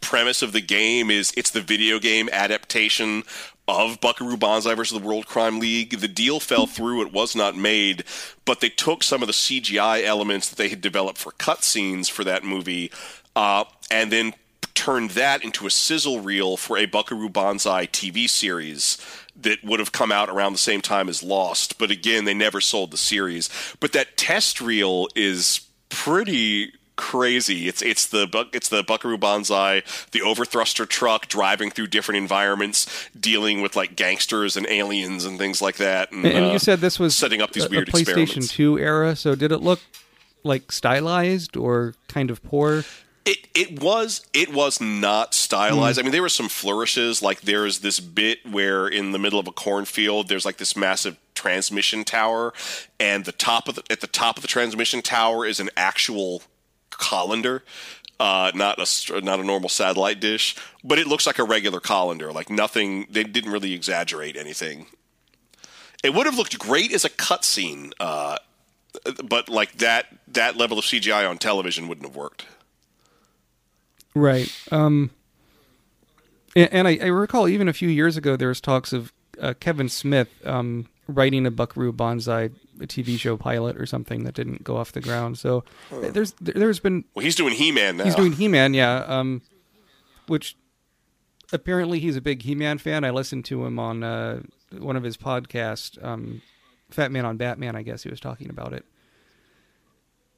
premise 0.00 0.40
of 0.42 0.52
the 0.52 0.60
game 0.60 1.10
is 1.10 1.32
it's 1.36 1.50
the 1.50 1.60
video 1.60 1.98
game 1.98 2.28
adaptation 2.32 3.22
of 3.68 4.00
Buckaroo 4.00 4.36
Banzai 4.36 4.74
versus 4.74 4.98
the 4.98 5.06
World 5.06 5.26
Crime 5.26 5.60
League. 5.60 6.00
The 6.00 6.08
deal 6.08 6.40
fell 6.40 6.66
through; 6.66 7.02
it 7.02 7.12
was 7.12 7.36
not 7.36 7.56
made, 7.56 8.04
but 8.44 8.60
they 8.60 8.68
took 8.68 9.02
some 9.02 9.22
of 9.22 9.26
the 9.26 9.32
CGI 9.32 10.04
elements 10.04 10.48
that 10.48 10.56
they 10.56 10.68
had 10.68 10.80
developed 10.80 11.18
for 11.18 11.32
cutscenes 11.32 12.10
for 12.10 12.24
that 12.24 12.44
movie, 12.44 12.90
uh, 13.36 13.64
and 13.90 14.10
then 14.10 14.34
turned 14.74 15.10
that 15.10 15.44
into 15.44 15.66
a 15.66 15.70
sizzle 15.70 16.20
reel 16.20 16.56
for 16.56 16.78
a 16.78 16.86
Buckaroo 16.86 17.28
Banzai 17.28 17.86
TV 17.86 18.28
series 18.28 18.96
that 19.36 19.62
would 19.62 19.78
have 19.78 19.92
come 19.92 20.10
out 20.10 20.30
around 20.30 20.52
the 20.52 20.58
same 20.58 20.80
time 20.80 21.08
as 21.08 21.22
Lost. 21.22 21.78
But 21.78 21.90
again, 21.90 22.24
they 22.24 22.34
never 22.34 22.60
sold 22.60 22.90
the 22.90 22.96
series. 22.96 23.50
But 23.78 23.92
that 23.92 24.16
test 24.16 24.60
reel 24.60 25.08
is 25.14 25.68
pretty 25.90 26.72
crazy. 27.00 27.66
It's 27.66 27.80
it's 27.80 28.06
the 28.06 28.46
it's 28.52 28.68
the 28.68 28.82
Buckaroo 28.82 29.16
Banzai, 29.16 29.82
the 30.12 30.20
overthruster 30.20 30.86
truck 30.86 31.28
driving 31.28 31.70
through 31.70 31.86
different 31.86 32.18
environments, 32.18 33.08
dealing 33.18 33.62
with 33.62 33.74
like 33.74 33.96
gangsters 33.96 34.54
and 34.54 34.66
aliens 34.68 35.24
and 35.24 35.38
things 35.38 35.62
like 35.62 35.76
that. 35.76 36.12
And, 36.12 36.26
And, 36.26 36.44
uh, 36.46 36.52
you 36.52 36.58
said 36.58 36.80
this 36.80 36.98
was 36.98 37.16
setting 37.16 37.40
up 37.40 37.52
these 37.52 37.64
a, 37.64 37.68
weird 37.70 37.88
a 37.88 37.92
PlayStation 37.92 38.48
2 38.48 38.78
era. 38.78 39.16
So 39.16 39.34
did 39.34 39.50
it 39.50 39.62
look 39.62 39.80
like 40.42 40.70
stylized 40.70 41.56
or 41.56 41.94
kind 42.06 42.30
of 42.30 42.42
poor? 42.42 42.84
It 43.24 43.48
it 43.54 43.82
was 43.82 44.26
it 44.34 44.52
was 44.52 44.78
not 44.78 45.32
stylized. 45.32 45.98
I 45.98 46.02
mean, 46.02 46.12
there 46.12 46.22
were 46.22 46.28
some 46.28 46.50
flourishes. 46.50 47.22
Like 47.22 47.40
there's 47.40 47.80
this 47.80 47.98
bit 47.98 48.38
where 48.46 48.86
in 48.86 49.12
the 49.12 49.18
middle 49.18 49.38
of 49.38 49.48
a 49.48 49.52
cornfield, 49.52 50.28
there's 50.28 50.44
like 50.44 50.58
this 50.58 50.76
massive 50.76 51.16
transmission 51.34 52.04
tower, 52.04 52.52
and 52.98 53.24
the 53.24 53.32
top 53.32 53.68
of 53.68 53.76
the, 53.76 53.82
at 53.90 54.02
the 54.02 54.06
top 54.06 54.36
of 54.36 54.42
the 54.42 54.48
transmission 54.48 55.00
tower 55.00 55.46
is 55.46 55.60
an 55.60 55.70
actual 55.76 56.42
colander. 57.00 57.64
Uh, 58.20 58.52
not 58.54 58.78
a 58.78 59.20
not 59.22 59.40
a 59.40 59.42
normal 59.42 59.70
satellite 59.70 60.20
dish, 60.20 60.54
but 60.84 60.98
it 60.98 61.06
looks 61.06 61.26
like 61.26 61.38
a 61.38 61.44
regular 61.44 61.80
colander. 61.80 62.30
Like 62.32 62.50
nothing, 62.50 63.06
they 63.10 63.24
didn't 63.24 63.50
really 63.50 63.72
exaggerate 63.72 64.36
anything. 64.36 64.86
It 66.04 66.12
would 66.12 66.26
have 66.26 66.36
looked 66.36 66.58
great 66.58 66.92
as 66.92 67.04
a 67.06 67.08
cutscene, 67.08 67.92
uh, 67.98 68.36
but 69.24 69.48
like 69.48 69.78
that 69.78 70.06
that 70.28 70.56
level 70.56 70.78
of 70.78 70.84
CGI 70.84 71.28
on 71.28 71.38
television 71.38 71.88
wouldn't 71.88 72.06
have 72.06 72.16
worked. 72.16 72.44
Right. 74.14 74.52
Um, 74.70 75.10
and, 76.54 76.72
and 76.72 76.88
I, 76.88 76.98
I 77.02 77.06
recall 77.06 77.48
even 77.48 77.68
a 77.68 77.72
few 77.72 77.88
years 77.88 78.16
ago 78.16 78.36
there 78.36 78.48
was 78.48 78.60
talks 78.60 78.92
of 78.92 79.12
uh, 79.40 79.54
Kevin 79.60 79.88
Smith 79.88 80.28
um, 80.44 80.88
writing 81.06 81.46
a 81.46 81.50
Buckaroo 81.50 81.92
Banzai 81.92 82.50
TV 82.86 83.18
show 83.18 83.36
pilot 83.36 83.76
or 83.76 83.86
something 83.86 84.24
that 84.24 84.34
didn't 84.34 84.64
go 84.64 84.76
off 84.76 84.92
the 84.92 85.00
ground. 85.00 85.38
So 85.38 85.64
there's 85.90 86.32
there's 86.40 86.80
been 86.80 87.04
Well, 87.14 87.24
he's 87.24 87.34
doing 87.36 87.54
He-Man 87.54 87.96
now. 87.98 88.04
he's 88.04 88.14
doing 88.14 88.32
He 88.32 88.48
Man, 88.48 88.74
yeah. 88.74 89.04
Um, 89.06 89.42
which 90.26 90.56
apparently 91.52 91.98
he's 92.00 92.16
a 92.16 92.20
big 92.20 92.42
He 92.42 92.54
Man 92.54 92.78
fan. 92.78 93.04
I 93.04 93.10
listened 93.10 93.44
to 93.46 93.64
him 93.64 93.78
on 93.78 94.02
uh, 94.02 94.40
one 94.78 94.96
of 94.96 95.02
his 95.02 95.16
podcasts, 95.16 96.02
um, 96.04 96.42
Fat 96.90 97.10
Man 97.10 97.24
on 97.24 97.36
Batman. 97.36 97.74
I 97.76 97.82
guess 97.82 98.02
he 98.02 98.08
was 98.10 98.20
talking 98.20 98.50
about 98.50 98.72
it. 98.72 98.84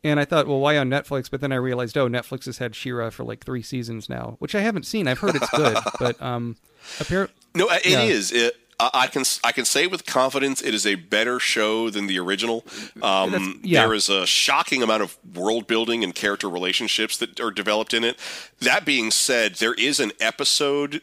And 0.04 0.18
I 0.18 0.24
thought, 0.24 0.48
well, 0.48 0.58
why 0.58 0.76
on 0.78 0.90
Netflix? 0.90 1.30
But 1.30 1.40
then 1.40 1.52
I 1.52 1.56
realized, 1.56 1.96
oh, 1.96 2.08
Netflix 2.08 2.46
has 2.46 2.58
had 2.58 2.74
She-Ra 2.74 3.10
for 3.10 3.22
like 3.22 3.44
three 3.44 3.62
seasons 3.62 4.08
now, 4.08 4.34
which 4.40 4.52
I 4.56 4.60
haven't 4.60 4.84
seen. 4.84 5.06
I've 5.06 5.20
heard 5.20 5.36
it's 5.36 5.48
good, 5.50 5.78
but 6.00 6.20
um, 6.20 6.56
apparently, 6.98 7.36
no, 7.54 7.68
it 7.70 7.86
Yeah. 7.86 8.02
is. 8.02 8.32
It, 8.32 8.54
I 8.92 9.06
can 9.06 9.24
I 9.44 9.52
can 9.52 9.64
say 9.64 9.86
with 9.86 10.06
confidence 10.06 10.62
it 10.62 10.74
is 10.74 10.86
a 10.86 10.94
better 10.94 11.38
show 11.38 11.90
than 11.90 12.06
the 12.06 12.18
original. 12.18 12.64
Um, 13.02 13.60
yeah. 13.62 13.84
There 13.84 13.94
is 13.94 14.08
a 14.08 14.26
shocking 14.26 14.82
amount 14.82 15.02
of 15.02 15.18
world 15.34 15.66
building 15.66 16.02
and 16.04 16.14
character 16.14 16.48
relationships 16.48 17.16
that 17.18 17.40
are 17.40 17.50
developed 17.50 17.94
in 17.94 18.04
it. 18.04 18.18
That 18.60 18.84
being 18.84 19.10
said, 19.10 19.56
there 19.56 19.74
is 19.74 20.00
an 20.00 20.12
episode 20.20 21.02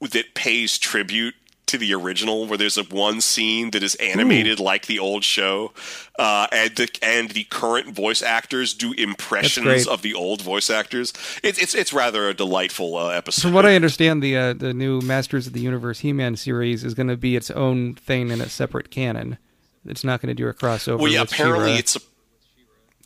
that 0.00 0.34
pays 0.34 0.78
tribute 0.78 1.34
to 1.70 1.78
the 1.78 1.94
original, 1.94 2.46
where 2.46 2.58
there's 2.58 2.78
a 2.78 2.84
one 2.84 3.20
scene 3.20 3.70
that 3.70 3.82
is 3.82 3.94
animated 3.96 4.60
like 4.60 4.86
the 4.86 4.98
old 4.98 5.24
show, 5.24 5.72
uh, 6.18 6.46
and 6.52 6.76
the 6.76 6.88
and 7.02 7.30
the 7.30 7.44
current 7.44 7.88
voice 7.88 8.22
actors 8.22 8.74
do 8.74 8.92
impressions 8.92 9.86
of 9.86 10.02
the 10.02 10.14
old 10.14 10.42
voice 10.42 10.68
actors. 10.70 11.12
It's 11.42 11.58
it's 11.58 11.74
it's 11.74 11.92
rather 11.92 12.28
a 12.28 12.34
delightful 12.34 12.96
uh, 12.96 13.08
episode. 13.08 13.42
from 13.42 13.54
what 13.54 13.66
I 13.66 13.74
understand, 13.74 14.22
the 14.22 14.36
uh, 14.36 14.52
the 14.52 14.74
new 14.74 15.00
Masters 15.00 15.46
of 15.46 15.52
the 15.52 15.60
Universe 15.60 16.00
He 16.00 16.12
Man 16.12 16.36
series 16.36 16.84
is 16.84 16.94
going 16.94 17.08
to 17.08 17.16
be 17.16 17.36
its 17.36 17.50
own 17.50 17.94
thing 17.94 18.30
in 18.30 18.40
a 18.40 18.48
separate 18.48 18.90
canon. 18.90 19.38
It's 19.86 20.04
not 20.04 20.20
going 20.20 20.28
to 20.28 20.34
do 20.34 20.46
a 20.46 20.52
crossover. 20.52 20.98
Well, 20.98 21.10
yeah, 21.10 21.22
apparently 21.22 21.70
She-Ra. 21.70 21.78
it's 21.78 21.96
a 21.96 22.00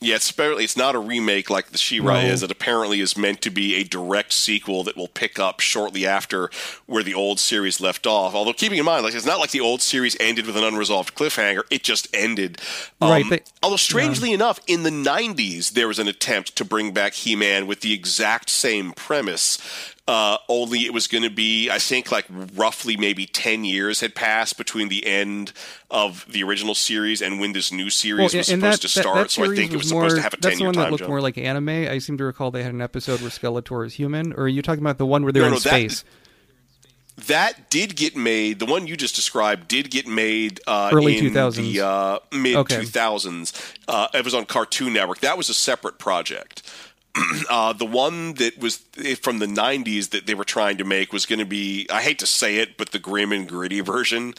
yeah, 0.04 0.16
it's 0.16 0.30
apparently 0.30 0.64
it's 0.64 0.76
not 0.76 0.94
a 0.94 0.98
remake 0.98 1.48
like 1.50 1.70
the 1.70 1.78
She-Ra 1.78 2.20
No. 2.22 2.26
is. 2.28 2.42
It 2.42 2.50
apparently 2.50 3.00
is 3.00 3.16
meant 3.16 3.40
to 3.42 3.50
be 3.50 3.74
a 3.76 3.84
direct 3.84 4.32
sequel 4.32 4.84
that 4.84 4.96
will 4.96 5.08
pick 5.08 5.38
up 5.38 5.60
shortly 5.60 6.06
after 6.06 6.50
where 6.86 7.02
the 7.02 7.14
old 7.14 7.40
series 7.40 7.80
left 7.80 8.06
off. 8.06 8.34
Although 8.34 8.52
keeping 8.52 8.78
in 8.78 8.84
mind, 8.84 9.04
like 9.04 9.14
it's 9.14 9.26
not 9.26 9.38
like 9.40 9.50
the 9.50 9.60
old 9.60 9.80
series 9.82 10.16
ended 10.20 10.46
with 10.46 10.56
an 10.56 10.64
unresolved 10.64 11.14
cliffhanger; 11.14 11.62
it 11.70 11.82
just 11.82 12.06
ended. 12.14 12.60
Um, 13.00 13.10
Right, 13.10 13.24
they- 13.30 13.42
although 13.62 13.76
strangely 13.76 14.32
enough, 14.32 14.60
in 14.66 14.82
the 14.82 14.90
'90s 14.90 15.70
there 15.70 15.88
was 15.88 15.98
an 15.98 16.08
attempt 16.08 16.54
to 16.56 16.64
bring 16.64 16.92
back 16.92 17.14
He-Man 17.14 17.66
with 17.66 17.80
the 17.80 17.92
exact 17.92 18.50
same 18.50 18.92
premise. 18.92 19.58
Uh, 20.06 20.36
only 20.50 20.80
it 20.80 20.92
was 20.92 21.06
going 21.06 21.24
to 21.24 21.30
be, 21.30 21.70
I 21.70 21.78
think, 21.78 22.12
like 22.12 22.26
roughly 22.54 22.94
maybe 22.98 23.24
10 23.24 23.64
years 23.64 24.00
had 24.00 24.14
passed 24.14 24.58
between 24.58 24.88
the 24.90 25.06
end 25.06 25.52
of 25.90 26.26
the 26.30 26.42
original 26.42 26.74
series 26.74 27.22
and 27.22 27.40
when 27.40 27.54
this 27.54 27.72
new 27.72 27.88
series 27.88 28.34
was 28.34 28.46
supposed 28.48 28.62
that, 28.62 28.80
to 28.82 28.88
start. 28.88 29.16
that 29.16 29.30
so 29.30 29.50
I 29.50 29.54
think 29.56 29.72
it 29.72 29.78
was 29.78 29.90
more, 29.90 30.02
supposed 30.02 30.16
to 30.16 30.22
have 30.22 30.34
a 30.34 30.36
10 30.36 30.40
That's 30.42 30.56
the 30.56 30.60
year 30.60 30.68
one 30.68 30.74
that 30.76 30.90
looked 30.90 30.98
jump. 31.00 31.08
more 31.08 31.22
like 31.22 31.38
anime. 31.38 31.70
I 31.70 31.96
seem 32.00 32.18
to 32.18 32.24
recall 32.24 32.50
they 32.50 32.62
had 32.62 32.74
an 32.74 32.82
episode 32.82 33.22
where 33.22 33.30
Skeletor 33.30 33.86
is 33.86 33.94
human. 33.94 34.34
Or 34.34 34.42
are 34.42 34.48
you 34.48 34.60
talking 34.60 34.82
about 34.82 34.98
the 34.98 35.06
one 35.06 35.22
where 35.22 35.32
they're 35.32 35.42
No, 35.44 35.48
in 35.48 35.52
no, 35.54 35.58
space? 35.60 36.04
That 37.28 37.70
did 37.70 37.94
get 37.96 38.16
made. 38.16 38.58
The 38.58 38.66
one 38.66 38.86
you 38.88 38.96
just 38.96 39.14
described 39.14 39.68
did 39.68 39.90
get 39.90 40.06
made 40.06 40.60
uh, 40.66 40.90
Early 40.92 41.16
2000s. 41.20 41.78
uh, 41.78 42.18
mid 42.32 42.56
Okay. 42.56 42.76
2000s. 42.80 43.74
Uh, 43.86 44.08
it 44.12 44.24
was 44.24 44.34
on 44.34 44.46
Cartoon 44.46 44.92
Network. 44.92 45.20
That 45.20 45.38
was 45.38 45.48
a 45.48 45.54
separate 45.54 45.98
project. 45.98 46.62
uh, 47.50 47.72
the 47.72 47.86
one 47.86 48.34
that 48.34 48.58
was 48.58 48.80
eh, 49.02 49.14
from 49.14 49.38
the 49.38 49.46
90s 49.46 50.10
that 50.10 50.26
they 50.26 50.34
were 50.34 50.44
trying 50.44 50.76
to 50.78 50.84
make 50.84 51.12
was 51.12 51.26
going 51.26 51.38
to 51.38 51.44
be, 51.44 51.86
I 51.90 52.02
hate 52.02 52.18
to 52.20 52.26
say 52.26 52.56
it, 52.56 52.76
but 52.76 52.90
the 52.90 52.98
grim 52.98 53.32
and 53.32 53.48
gritty 53.48 53.80
version. 53.80 54.34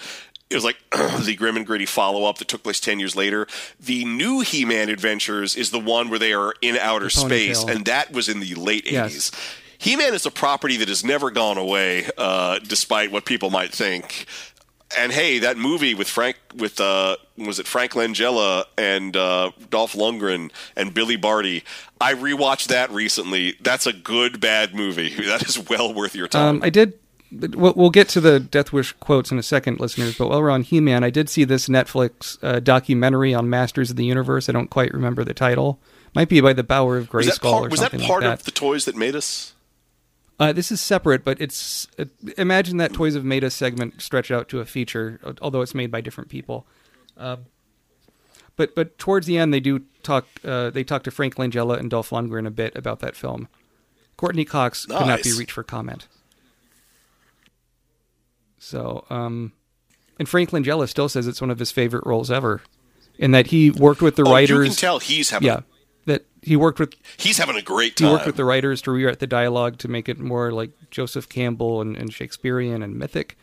It 0.50 0.56
was 0.56 0.64
like 0.64 0.78
the 0.92 1.36
grim 1.38 1.58
and 1.58 1.66
gritty 1.66 1.86
follow 1.86 2.26
up 2.26 2.38
that 2.38 2.48
took 2.48 2.64
place 2.64 2.80
10 2.80 3.00
years 3.00 3.16
later. 3.16 3.48
The 3.80 4.06
new 4.06 4.42
He 4.42 4.64
Man 4.66 4.90
Adventures 4.90 5.56
is 5.56 5.72
the 5.72 5.80
one 5.80 6.10
where 6.10 6.20
they 6.20 6.34
are 6.34 6.54
in 6.62 6.78
outer 6.78 7.10
space, 7.10 7.64
and 7.64 7.86
that 7.86 8.12
was 8.12 8.30
in 8.30 8.40
the 8.42 8.54
late 8.56 8.90
Yes. 8.92 9.32
80s. 9.32 9.62
He 9.78 9.96
Man 9.96 10.14
is 10.14 10.26
a 10.26 10.32
property 10.32 10.78
that 10.78 10.88
has 10.88 11.04
never 11.04 11.32
gone 11.32 11.58
away, 11.58 12.10
uh, 12.18 12.60
despite 12.60 13.12
what 13.12 13.26
people 13.26 13.50
might 13.50 13.72
think. 13.74 14.26
And 14.98 15.12
hey, 15.12 15.40
that 15.40 15.58
movie 15.58 15.94
with 15.94 16.08
Frank, 16.08 16.38
with 16.56 16.80
uh, 16.80 17.18
was 17.38 17.60
it 17.60 17.68
Frank 17.68 17.94
Langella 17.94 18.66
and 18.78 19.16
uh, 19.16 19.52
Dolph 19.70 19.94
Lundgren 19.94 20.52
and 20.76 20.94
Billy 20.94 21.16
Barty? 21.16 21.64
I 22.00 22.14
rewatched 22.14 22.68
that 22.68 22.92
recently. 22.92 23.56
That's 23.62 23.88
a 23.88 23.94
good 23.94 24.40
bad 24.40 24.76
movie. 24.76 25.14
That 25.26 25.44
is 25.48 25.58
well 25.58 25.94
worth 25.94 26.16
your 26.16 26.28
time. 26.28 26.58
Um, 26.58 26.64
I 26.64 26.70
did. 26.70 26.94
We'll, 27.32 27.74
we'll 27.76 27.90
get 27.90 28.08
to 28.10 28.22
the 28.22 28.40
Death 28.40 28.72
Wish 28.72 28.94
quotes 28.94 29.32
in 29.32 29.40
a 29.40 29.44
second, 29.44 29.80
listeners. 29.80 30.18
But 30.18 30.30
while 30.30 30.42
we're 30.42 30.52
on 30.52 30.62
He-Man, 30.62 31.04
I 31.04 31.10
did 31.10 31.30
see 31.30 31.44
this 31.44 31.68
Netflix 31.68 32.38
uh, 32.44 32.60
documentary 32.60 33.34
on 33.34 33.50
Masters 33.50 33.90
of 33.90 33.96
the 33.96 34.06
Universe. 34.06 34.48
I 34.48 34.52
don't 34.52 34.70
quite 34.70 34.94
remember 34.94 35.24
the 35.24 35.34
title. 35.34 35.80
Might 36.14 36.30
be 36.30 36.40
by 36.40 36.54
the 36.54 36.64
Bower 36.64 36.98
of 36.98 37.12
was 37.12 37.26
that 37.26 37.40
Grayskull 37.40 37.52
part, 37.52 37.66
or 37.66 37.70
was 37.70 37.80
that 37.82 37.92
part 37.92 38.24
like 38.24 38.30
that. 38.30 38.40
of 38.40 38.44
the 38.46 38.52
toys 38.52 38.86
that 38.86 38.96
made 38.96 39.16
us? 39.16 39.55
Uh, 40.40 40.52
this 40.52 40.72
is 40.72 40.82
separate, 40.82 41.24
but 41.24 41.40
it's 41.40 41.88
uh, 41.98 42.06
imagine 42.38 42.78
that 42.78 42.92
Toys 42.94 43.14
Have 43.16 43.24
Made 43.24 43.44
Us 43.44 43.56
segment 43.56 44.02
stretched 44.02 44.32
out 44.32 44.50
to 44.50 44.60
a 44.60 44.66
feature, 44.66 45.20
although 45.42 45.62
it's 45.62 45.74
made 45.76 45.92
by 45.92 46.02
different 46.02 46.30
people. 46.30 46.68
Um, 47.18 47.46
but 48.58 48.76
but 48.76 48.98
towards 48.98 49.28
the 49.28 49.38
end, 49.38 49.54
they 49.54 49.60
do 49.62 49.84
talk. 50.04 50.28
Uh, 50.44 50.70
they 50.72 50.84
talk 50.84 51.04
to 51.04 51.12
Frank 51.12 51.36
Langella 51.36 51.80
and 51.80 51.90
Dolph 51.90 52.10
Lundgren 52.10 52.46
a 52.46 52.52
bit 52.52 52.76
about 52.76 53.00
that 53.00 53.16
film. 53.16 53.48
Courteney 54.18 54.44
Cox 54.46 54.86
could 54.86 55.08
not 55.08 55.24
be 55.24 55.32
reached 55.38 55.52
for 55.52 55.64
comment. 55.64 56.08
So, 58.60 59.06
um, 59.10 59.54
and 60.18 60.28
Frank 60.28 60.52
Langella 60.52 60.88
still 60.90 61.10
says 61.10 61.28
it's 61.28 61.42
one 61.42 61.52
of 61.52 61.60
his 61.60 61.72
favorite 61.72 62.06
roles 62.06 62.32
ever, 62.32 62.62
in 63.18 63.32
that 63.32 63.48
he 63.48 63.70
worked 63.72 64.02
with 64.02 64.16
the 64.16 64.24
Oh, 64.24 64.32
writers. 64.32 64.66
you 64.68 64.72
can 64.72 64.76
tell 64.78 65.00
he's 65.00 65.30
having 65.30 65.48
yeah, 65.48 65.60
that 66.06 66.26
he 66.42 66.56
worked 66.56 66.80
with 66.80 66.94
he's 67.18 67.38
having 67.38 67.56
a 67.56 67.62
great 67.62 67.96
time. 67.98 68.08
he 68.08 68.14
worked 68.14 68.26
with 68.26 68.36
the 68.36 68.46
writers 68.46 68.82
to 68.84 68.92
rewrite 68.92 69.20
the 69.20 69.28
dialogue 69.28 69.78
to 69.80 69.88
make 69.88 70.08
it 70.08 70.20
more 70.20 70.52
like 70.52 70.72
Joseph 70.92 71.28
Campbell 71.30 71.82
and, 71.82 71.96
and 71.96 72.14
Shakespearean 72.14 72.82
and 72.84 72.98
mythic. 72.98 73.38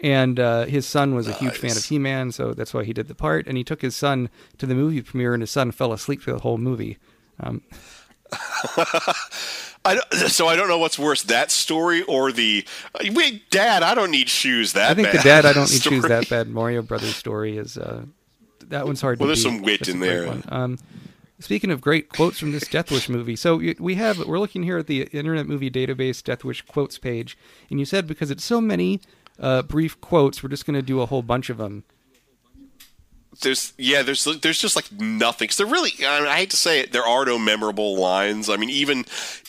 And 0.00 0.38
uh, 0.38 0.66
his 0.66 0.86
son 0.86 1.14
was 1.16 1.26
a 1.26 1.32
huge 1.32 1.56
fan 1.56 1.70
of 1.72 1.76
Nice. 1.78 1.88
He 1.88 1.98
Man, 1.98 2.30
so 2.30 2.54
that's 2.54 2.72
why 2.72 2.84
he 2.84 2.92
did 2.92 3.08
the 3.08 3.16
part. 3.16 3.48
And 3.48 3.56
he 3.56 3.64
took 3.64 3.82
his 3.82 3.96
son 3.96 4.30
to 4.58 4.66
the 4.66 4.74
movie 4.76 5.02
premiere, 5.02 5.34
and 5.34 5.42
his 5.42 5.50
son 5.50 5.72
fell 5.72 5.92
asleep 5.92 6.22
through 6.22 6.34
the 6.34 6.38
whole 6.40 6.56
movie. 6.58 6.98
Um, 7.40 7.62
I 9.84 9.94
don't, 9.94 10.12
so 10.30 10.46
I 10.46 10.54
don't 10.56 10.68
know 10.68 10.78
what's 10.78 10.98
worse, 10.98 11.22
that 11.24 11.50
story 11.50 12.02
or 12.02 12.30
the 12.30 12.64
wait, 13.12 13.50
Dad, 13.50 13.82
I 13.82 13.94
don't 13.94 14.10
need 14.10 14.28
shoes 14.28 14.72
that 14.74 14.88
bad. 14.88 14.90
I 14.90 14.94
think 14.94 15.08
bad. 15.08 15.18
the 15.18 15.22
dad 15.24 15.46
I 15.46 15.52
don't 15.52 15.62
need 15.70 15.80
story. 15.80 15.96
shoes 15.96 16.08
that 16.08 16.28
bad. 16.28 16.48
Mario 16.48 16.82
Brothers 16.82 17.16
story 17.16 17.56
is 17.56 17.76
uh, 17.78 18.04
that 18.68 18.86
one's 18.86 19.00
hard. 19.00 19.18
Well, 19.18 19.28
there's 19.28 19.42
beat. 19.42 19.50
some 19.50 19.62
wit 19.62 19.80
That's 19.80 19.88
in 19.90 20.00
there. 20.00 20.32
Um, 20.48 20.78
speaking 21.40 21.70
of 21.70 21.80
great 21.80 22.08
quotes 22.08 22.38
from 22.38 22.52
this 22.52 22.66
Death 22.68 22.90
Wish 22.90 23.08
movie, 23.08 23.36
so 23.36 23.56
we 23.78 23.94
have 23.96 24.18
we're 24.26 24.38
looking 24.38 24.62
here 24.62 24.78
at 24.78 24.86
the 24.86 25.02
Internet 25.12 25.46
Movie 25.46 25.70
Database 25.70 26.22
Death 26.22 26.44
Wish 26.44 26.62
quotes 26.62 26.98
page, 26.98 27.36
and 27.70 27.78
you 27.78 27.86
said 27.86 28.06
because 28.06 28.30
it's 28.30 28.44
so 28.44 28.60
many 28.60 29.00
uh, 29.38 29.62
brief 29.62 30.00
quotes, 30.00 30.42
we're 30.42 30.48
just 30.48 30.66
going 30.66 30.74
to 30.74 30.82
do 30.82 31.00
a 31.00 31.06
whole 31.06 31.22
bunch 31.22 31.48
of 31.48 31.58
them. 31.58 31.84
there's 33.42 33.72
yeah 33.78 34.02
there's 34.02 34.24
there's 34.42 34.60
just 34.60 34.74
like 34.74 34.90
nothing 34.92 35.46
'Cause 35.48 35.58
there 35.58 35.66
really 35.66 35.92
I, 36.04 36.18
mean, 36.20 36.28
I 36.28 36.36
hate 36.38 36.50
to 36.50 36.56
say 36.56 36.80
it 36.80 36.90
there 36.92 37.06
are 37.06 37.24
no 37.24 37.38
memorable 37.38 37.96
lines 37.96 38.48
i 38.48 38.56
mean 38.56 38.70
even 38.70 39.04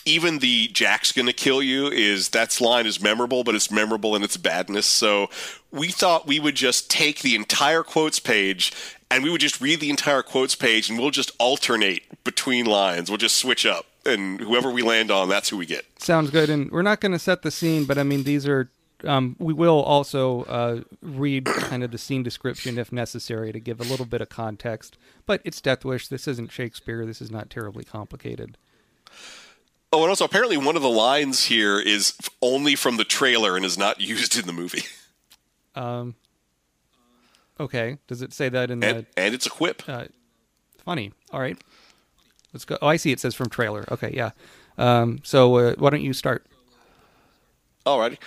even 0.05 0.39
the 0.39 0.67
jack's 0.67 1.11
gonna 1.11 1.33
kill 1.33 1.63
you 1.63 1.87
is 1.87 2.29
that 2.29 2.61
line 2.61 2.85
is 2.85 3.01
memorable 3.01 3.43
but 3.43 3.55
it's 3.55 3.71
memorable 3.71 4.15
in 4.15 4.21
its 4.21 4.37
badness 4.37 4.85
so 4.85 5.29
we 5.71 5.87
thought 5.87 6.27
we 6.27 6.39
would 6.39 6.55
just 6.55 6.91
take 6.91 7.21
the 7.21 7.33
entire 7.35 7.81
quotes 7.81 8.19
page 8.19 8.71
and 9.11 9.23
we 9.23 9.29
would 9.29 9.41
just 9.41 9.59
read 9.61 9.79
the 9.79 9.89
entire 9.89 10.21
quotes 10.21 10.55
page 10.55 10.89
and 10.89 10.99
we'll 10.99 11.11
just 11.11 11.31
alternate 11.39 12.03
between 12.23 12.65
lines 12.65 13.09
we'll 13.09 13.17
just 13.17 13.37
switch 13.37 13.65
up 13.65 13.85
and 14.05 14.39
whoever 14.39 14.69
we 14.71 14.81
land 14.81 15.11
on 15.11 15.27
that's 15.29 15.49
who 15.49 15.57
we 15.57 15.65
get 15.65 15.85
Sounds 16.01 16.29
good, 16.29 16.49
and 16.49 16.71
we're 16.71 16.81
not 16.81 17.01
going 17.01 17.11
to 17.11 17.19
set 17.19 17.41
the 17.41 17.51
scene, 17.51 17.83
but 17.85 17.97
I 17.97 18.03
mean 18.03 18.23
these 18.23 18.47
are. 18.47 18.71
Um, 19.05 19.35
we 19.39 19.53
will 19.53 19.81
also 19.81 20.43
uh, 20.43 20.81
read 21.01 21.45
kind 21.45 21.83
of 21.83 21.91
the 21.91 21.97
scene 21.97 22.21
description 22.23 22.77
if 22.77 22.91
necessary 22.91 23.51
to 23.53 23.59
give 23.59 23.79
a 23.79 23.83
little 23.83 24.05
bit 24.05 24.19
of 24.21 24.27
context. 24.29 24.97
But 25.25 25.41
it's 25.45 25.61
Death 25.61 25.85
Wish. 25.85 26.07
This 26.09 26.27
isn't 26.27 26.51
Shakespeare. 26.51 27.05
This 27.05 27.21
is 27.21 27.29
not 27.31 27.49
terribly 27.49 27.83
complicated. 27.85 28.57
oh 29.93 30.01
and 30.01 30.09
also 30.09 30.25
apparently 30.25 30.57
one 30.57 30.75
of 30.77 30.81
the 30.81 30.89
lines 30.89 31.45
here 31.45 31.79
is 31.79 32.13
only 32.41 32.75
from 32.75 32.97
the 32.97 33.05
trailer 33.05 33.55
and 33.55 33.65
is 33.65 33.77
not 33.77 33.99
used 34.15 34.37
in 34.37 34.47
the 34.47 34.53
movie 34.53 34.83
Um, 35.75 36.15
okay, 37.59 37.97
does 38.07 38.21
it 38.21 38.33
say 38.33 38.49
that 38.49 38.71
in 38.71 38.83
and, 38.83 38.99
the? 38.99 39.05
and 39.17 39.33
it's 39.35 39.45
a 39.45 39.49
quip 39.49 39.83
Uh, 39.87 40.05
funny. 40.83 41.11
All 41.31 41.39
right, 41.39 41.57
let's 42.53 42.65
go. 42.65 42.77
Oh, 42.81 42.87
I 42.87 42.97
see. 42.97 43.11
It 43.11 43.19
says 43.19 43.35
from 43.35 43.49
trailer. 43.49 43.85
Okay, 43.91 44.11
yeah. 44.13 44.31
Um, 44.77 45.19
so 45.23 45.55
uh, 45.57 45.75
why 45.77 45.89
don't 45.89 46.01
you 46.01 46.13
start? 46.13 46.45
All 47.85 47.99
right. 47.99 48.17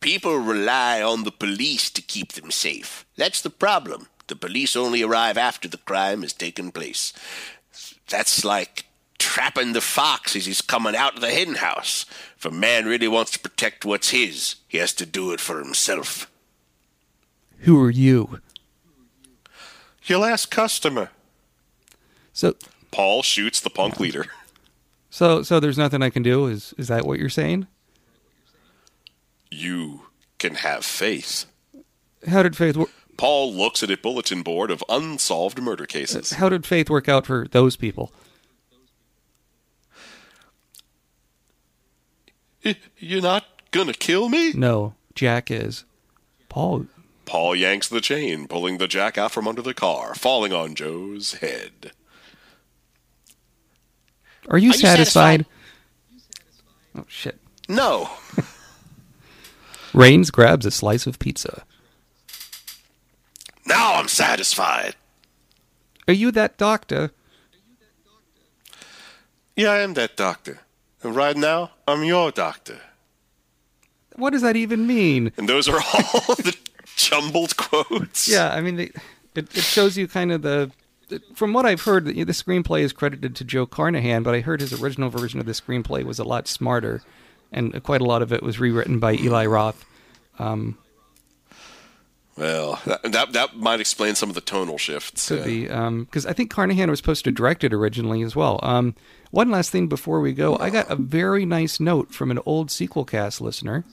People 0.00 0.36
rely 0.38 1.00
on 1.02 1.24
the 1.24 1.30
police 1.30 1.88
to 1.90 2.02
keep 2.02 2.32
them 2.32 2.50
safe. 2.50 3.06
That's 3.16 3.40
the 3.40 3.50
problem. 3.50 4.08
The 4.26 4.34
police 4.36 4.74
only 4.74 5.02
arrive 5.02 5.38
after 5.38 5.68
the 5.68 5.76
crime 5.76 6.22
has 6.22 6.32
taken 6.32 6.72
place. 6.72 7.12
That's 8.08 8.44
like 8.44 8.86
trapping 9.18 9.72
the 9.72 9.80
fox 9.80 10.34
as 10.34 10.46
he's 10.46 10.60
coming 10.60 10.96
out 10.96 11.14
of 11.14 11.20
the 11.20 11.30
hen 11.30 11.54
house. 11.56 12.04
If 12.36 12.44
a 12.44 12.50
man 12.50 12.86
really 12.86 13.06
wants 13.08 13.30
to 13.32 13.38
protect 13.38 13.84
what's 13.84 14.10
his, 14.10 14.56
he 14.66 14.78
has 14.78 14.92
to 14.94 15.06
do 15.06 15.32
it 15.32 15.40
for 15.40 15.58
himself. 15.58 16.28
Who 17.60 17.80
are 17.80 17.90
you? 17.90 18.40
Your 20.04 20.18
last 20.18 20.50
customer. 20.50 21.10
So, 22.32 22.54
Paul 22.90 23.22
shoots 23.22 23.60
the 23.60 23.70
punk 23.70 24.00
leader. 24.00 24.26
so, 25.10 25.42
so 25.42 25.60
there's 25.60 25.78
nothing 25.78 26.02
I 26.02 26.10
can 26.10 26.22
do. 26.22 26.46
Is 26.46 26.74
is 26.78 26.88
that 26.88 27.04
what 27.06 27.18
you're 27.18 27.28
saying? 27.28 27.66
You 29.50 30.06
can 30.38 30.56
have 30.56 30.84
faith. 30.84 31.46
How 32.26 32.42
did 32.42 32.56
faith? 32.56 32.76
work? 32.76 32.90
Paul 33.16 33.54
looks 33.54 33.82
at 33.82 33.90
a 33.90 33.96
bulletin 33.96 34.42
board 34.42 34.70
of 34.70 34.82
unsolved 34.88 35.60
murder 35.60 35.86
cases. 35.86 36.32
how 36.32 36.48
did 36.48 36.66
faith 36.66 36.88
work 36.90 37.08
out 37.08 37.26
for 37.26 37.46
those 37.50 37.76
people? 37.76 38.12
You're 42.98 43.22
not 43.22 43.44
gonna 43.70 43.92
kill 43.92 44.28
me? 44.28 44.52
No, 44.52 44.94
Jack 45.14 45.50
is. 45.50 45.84
Paul. 46.48 46.86
Paul 47.32 47.56
yanks 47.56 47.88
the 47.88 48.02
chain, 48.02 48.46
pulling 48.46 48.76
the 48.76 48.86
jack 48.86 49.16
out 49.16 49.32
from 49.32 49.48
under 49.48 49.62
the 49.62 49.72
car, 49.72 50.14
falling 50.14 50.52
on 50.52 50.74
Joe's 50.74 51.32
head. 51.36 51.92
Are 54.50 54.58
you, 54.58 54.68
Are 54.68 54.74
you 54.74 54.78
satisfied? 54.78 55.46
Oh 56.94 57.06
shit. 57.08 57.40
No. 57.70 58.10
Rains 59.94 60.30
grabs 60.30 60.66
a 60.66 60.70
slice 60.70 61.06
of 61.06 61.18
pizza. 61.18 61.64
Now 63.64 63.94
I'm 63.94 64.08
satisfied. 64.08 64.94
Are 66.06 66.12
you 66.12 66.32
that 66.32 66.58
doctor? 66.58 67.12
Yeah, 69.56 69.70
I 69.70 69.78
am 69.78 69.94
that 69.94 70.18
doctor. 70.18 70.60
And 71.02 71.16
right 71.16 71.38
now, 71.38 71.70
I'm 71.88 72.04
your 72.04 72.30
doctor. 72.30 72.82
What 74.16 74.34
does 74.34 74.42
that 74.42 74.56
even 74.56 74.86
mean? 74.86 75.32
And 75.38 75.48
those 75.48 75.66
are 75.66 75.80
all 75.94 76.34
the 76.34 76.54
jumbled 76.96 77.56
quotes. 77.56 78.28
Yeah, 78.28 78.52
I 78.52 78.60
mean, 78.60 78.76
they, 78.76 78.90
it, 79.34 79.56
it 79.56 79.62
shows 79.62 79.96
you 79.96 80.08
kind 80.08 80.32
of 80.32 80.42
the. 80.42 80.70
From 81.34 81.52
what 81.52 81.66
I've 81.66 81.82
heard, 81.82 82.06
the, 82.06 82.24
the 82.24 82.32
screenplay 82.32 82.80
is 82.80 82.92
credited 82.92 83.36
to 83.36 83.44
Joe 83.44 83.66
Carnahan, 83.66 84.22
but 84.22 84.34
I 84.34 84.40
heard 84.40 84.60
his 84.60 84.72
original 84.80 85.10
version 85.10 85.40
of 85.40 85.46
the 85.46 85.52
screenplay 85.52 86.04
was 86.04 86.18
a 86.18 86.24
lot 86.24 86.48
smarter, 86.48 87.02
and 87.52 87.82
quite 87.82 88.00
a 88.00 88.04
lot 88.04 88.22
of 88.22 88.32
it 88.32 88.42
was 88.42 88.58
rewritten 88.58 88.98
by 88.98 89.14
Eli 89.14 89.44
Roth. 89.44 89.84
Well, 92.36 92.80
that, 92.86 93.02
that 93.02 93.32
that 93.34 93.56
might 93.56 93.80
explain 93.80 94.14
some 94.14 94.30
of 94.30 94.34
the 94.34 94.40
tonal 94.40 94.78
shifts. 94.78 95.28
Could 95.28 95.40
yeah. 95.40 95.90
be 95.90 96.00
because 96.00 96.24
I 96.24 96.32
think 96.32 96.50
Carnahan 96.50 96.88
was 96.88 96.98
supposed 96.98 97.24
to 97.24 97.30
direct 97.30 97.62
it 97.62 97.74
originally 97.74 98.22
as 98.22 98.34
well. 98.34 98.58
Um, 98.62 98.94
one 99.30 99.50
last 99.50 99.70
thing 99.70 99.86
before 99.86 100.20
we 100.20 100.32
go, 100.32 100.56
I 100.56 100.70
got 100.70 100.90
a 100.90 100.96
very 100.96 101.44
nice 101.44 101.78
note 101.78 102.14
from 102.14 102.30
an 102.30 102.38
old 102.46 102.70
sequel 102.70 103.04
cast 103.04 103.40
listener. 103.40 103.84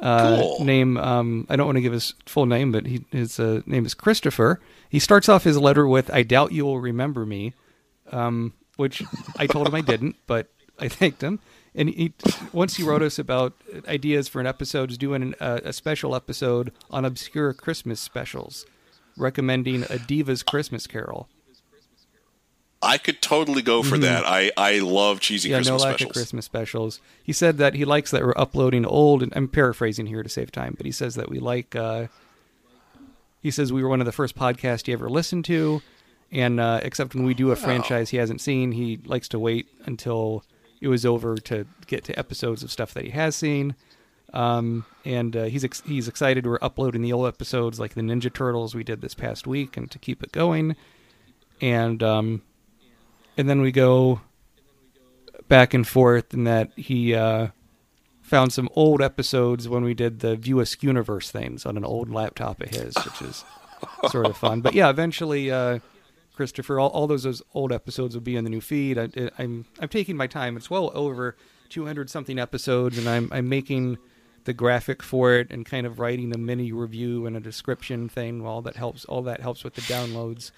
Uh, 0.00 0.36
Cool. 0.36 0.64
Name 0.64 0.96
um, 0.98 1.46
I 1.48 1.56
don't 1.56 1.66
want 1.66 1.76
to 1.76 1.82
give 1.82 1.92
his 1.92 2.14
full 2.26 2.46
name, 2.46 2.70
but 2.72 2.86
he, 2.86 3.04
his 3.10 3.40
uh, 3.40 3.62
name 3.66 3.86
is 3.86 3.94
Christopher. 3.94 4.60
He 4.88 4.98
starts 4.98 5.28
off 5.28 5.44
his 5.44 5.56
letter 5.58 5.86
with 5.86 6.12
"I 6.12 6.22
doubt 6.22 6.52
you 6.52 6.64
will 6.64 6.80
remember 6.80 7.24
me," 7.24 7.54
um, 8.12 8.52
which 8.76 9.02
I 9.38 9.46
told 9.46 9.66
him 9.66 9.74
I 9.74 9.80
didn't, 9.80 10.16
but 10.26 10.48
I 10.78 10.88
thanked 10.88 11.22
him. 11.22 11.40
And 11.74 11.88
he 11.90 12.12
once 12.52 12.76
he 12.76 12.82
wrote 12.82 13.02
us 13.02 13.18
about 13.18 13.54
ideas 13.88 14.28
for 14.28 14.40
an 14.40 14.46
episode, 14.46 14.90
is 14.90 14.98
doing 14.98 15.22
an, 15.22 15.34
uh, 15.40 15.60
a 15.64 15.72
special 15.72 16.14
episode 16.14 16.72
on 16.90 17.04
obscure 17.04 17.52
Christmas 17.54 18.00
specials, 18.00 18.66
recommending 19.16 19.84
a 19.88 19.98
Diva's 19.98 20.42
Christmas 20.42 20.86
Carol. 20.86 21.28
I 22.82 22.98
could 22.98 23.22
totally 23.22 23.62
go 23.62 23.82
for 23.82 23.96
that. 23.98 24.24
I, 24.26 24.52
I 24.56 24.78
love 24.80 25.20
cheesy 25.20 25.48
Mm-hmm. 25.48 25.52
Yeah, 25.52 25.58
Christmas 25.58 25.82
no 25.82 25.88
lack 25.88 25.94
specials. 25.94 26.10
of 26.10 26.14
Christmas 26.14 26.44
specials. 26.44 27.00
He 27.22 27.32
said 27.32 27.58
that 27.58 27.74
he 27.74 27.84
likes 27.84 28.10
that 28.10 28.22
we're 28.22 28.34
uploading 28.36 28.84
old, 28.84 29.22
and 29.22 29.32
I'm 29.34 29.48
paraphrasing 29.48 30.06
here 30.06 30.22
to 30.22 30.28
save 30.28 30.52
time, 30.52 30.74
but 30.76 30.86
he 30.86 30.92
says 30.92 31.14
that 31.14 31.28
we 31.30 31.38
like. 31.38 31.74
Uh, 31.74 32.06
he 33.40 33.50
says 33.50 33.72
we 33.72 33.82
were 33.82 33.88
one 33.88 34.00
of 34.00 34.06
the 34.06 34.12
first 34.12 34.36
podcasts 34.36 34.86
he 34.86 34.92
ever 34.92 35.08
listened 35.08 35.44
to, 35.46 35.80
and 36.30 36.60
uh, 36.60 36.80
except 36.82 37.14
when 37.14 37.24
we 37.24 37.34
do 37.34 37.50
a 37.50 37.56
franchise 37.56 38.10
he 38.10 38.16
hasn't 38.18 38.40
seen, 38.40 38.72
he 38.72 38.98
likes 39.04 39.28
to 39.28 39.38
wait 39.38 39.68
until 39.86 40.44
it 40.80 40.88
was 40.88 41.06
over 41.06 41.36
to 41.36 41.66
get 41.86 42.04
to 42.04 42.18
episodes 42.18 42.62
of 42.62 42.70
stuff 42.70 42.92
that 42.94 43.04
he 43.04 43.10
has 43.10 43.34
seen. 43.34 43.74
Um, 44.34 44.84
and 45.04 45.34
uh, 45.36 45.44
he's 45.44 45.64
ex- 45.64 45.82
he's 45.86 46.08
excited 46.08 46.44
we're 46.46 46.58
uploading 46.60 47.00
the 47.00 47.12
old 47.12 47.26
episodes 47.26 47.80
like 47.80 47.94
the 47.94 48.02
Ninja 48.02 48.32
Turtles 48.32 48.74
we 48.74 48.84
did 48.84 49.00
this 49.00 49.14
past 49.14 49.46
week, 49.46 49.76
and 49.76 49.90
to 49.90 49.98
keep 49.98 50.22
it 50.22 50.32
going. 50.32 50.76
And 51.62 52.02
um, 52.02 52.42
and 53.36 53.48
then 53.48 53.60
we 53.60 53.72
go 53.72 54.20
back 55.48 55.74
and 55.74 55.86
forth 55.86 56.32
and 56.32 56.46
that 56.46 56.70
he 56.76 57.14
uh, 57.14 57.48
found 58.22 58.52
some 58.52 58.68
old 58.74 59.00
episodes 59.00 59.68
when 59.68 59.84
we 59.84 59.94
did 59.94 60.20
the 60.20 60.36
View 60.36 60.64
Universe 60.80 61.30
things 61.30 61.64
on 61.64 61.76
an 61.76 61.84
old 61.84 62.10
laptop 62.10 62.60
of 62.60 62.70
his, 62.70 62.94
which 62.96 63.22
is 63.22 63.44
sort 64.10 64.26
of 64.26 64.36
fun. 64.36 64.60
But 64.60 64.74
yeah, 64.74 64.90
eventually, 64.90 65.50
uh, 65.50 65.78
Christopher, 66.34 66.78
all, 66.80 66.90
all 66.90 67.06
those, 67.06 67.22
those 67.22 67.42
old 67.54 67.72
episodes 67.72 68.14
will 68.14 68.22
be 68.22 68.36
in 68.36 68.44
the 68.44 68.50
new 68.50 68.60
feed. 68.60 68.98
I, 68.98 69.08
I'm 69.38 69.64
I'm 69.80 69.88
taking 69.88 70.16
my 70.16 70.26
time. 70.26 70.56
It's 70.56 70.68
well 70.68 70.90
over 70.94 71.36
200 71.70 72.10
something 72.10 72.38
episodes, 72.38 72.98
and 72.98 73.08
I'm 73.08 73.30
I'm 73.32 73.48
making 73.48 73.98
the 74.44 74.52
graphic 74.52 75.02
for 75.02 75.34
it 75.34 75.50
and 75.50 75.64
kind 75.64 75.86
of 75.86 75.98
writing 75.98 76.34
a 76.34 76.38
mini 76.38 76.72
review 76.72 77.26
and 77.26 77.36
a 77.36 77.40
description 77.40 78.08
thing. 78.08 78.44
All 78.44 78.60
that 78.62 78.76
helps. 78.76 79.04
All 79.06 79.22
that 79.22 79.40
helps 79.40 79.64
with 79.64 79.74
the 79.74 79.80
downloads. 79.82 80.50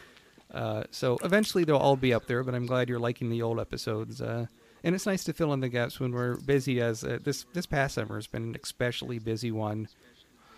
Uh, 0.53 0.85
so 0.91 1.19
eventually 1.23 1.65
they'll 1.65 1.77
all 1.77 1.97
be 1.97 2.13
up 2.15 2.27
there, 2.27 2.43
but 2.43 2.55
I'm 2.55 2.67
glad 2.67 2.89
you're 2.89 2.99
liking 2.99 3.31
the 3.31 3.43
old 3.43 3.61
episodes. 3.61 4.21
Uh, 4.21 4.47
and 4.83 4.95
it's 4.95 5.07
nice 5.07 5.25
to 5.25 5.33
fill 5.33 5.53
in 5.53 5.61
the 5.61 5.69
gaps 5.69 6.01
when 6.01 6.13
we're 6.13 6.37
busy. 6.37 6.81
As 6.81 7.05
uh, 7.05 7.19
this 7.23 7.45
this 7.53 7.67
past 7.67 7.95
summer 7.95 8.15
has 8.15 8.27
been 8.27 8.43
an 8.43 8.57
especially 8.63 9.19
busy 9.19 9.51
one 9.51 9.89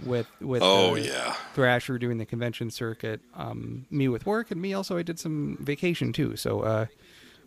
with 0.05 0.27
with 0.41 0.63
Oh, 0.63 0.95
yeah. 0.95 1.35
Thrasher 1.55 1.99
doing 1.99 2.19
the 2.19 2.27
convention 2.27 2.71
circuit, 2.71 3.21
um, 3.35 3.87
me 3.91 4.09
with 4.09 4.27
work, 4.27 4.51
and 4.51 4.61
me 4.61 4.75
also 4.75 4.97
I 4.97 5.03
did 5.03 5.19
some 5.19 5.59
vacation 5.61 6.13
too, 6.13 6.37
so 6.37 6.61
uh, 6.61 6.87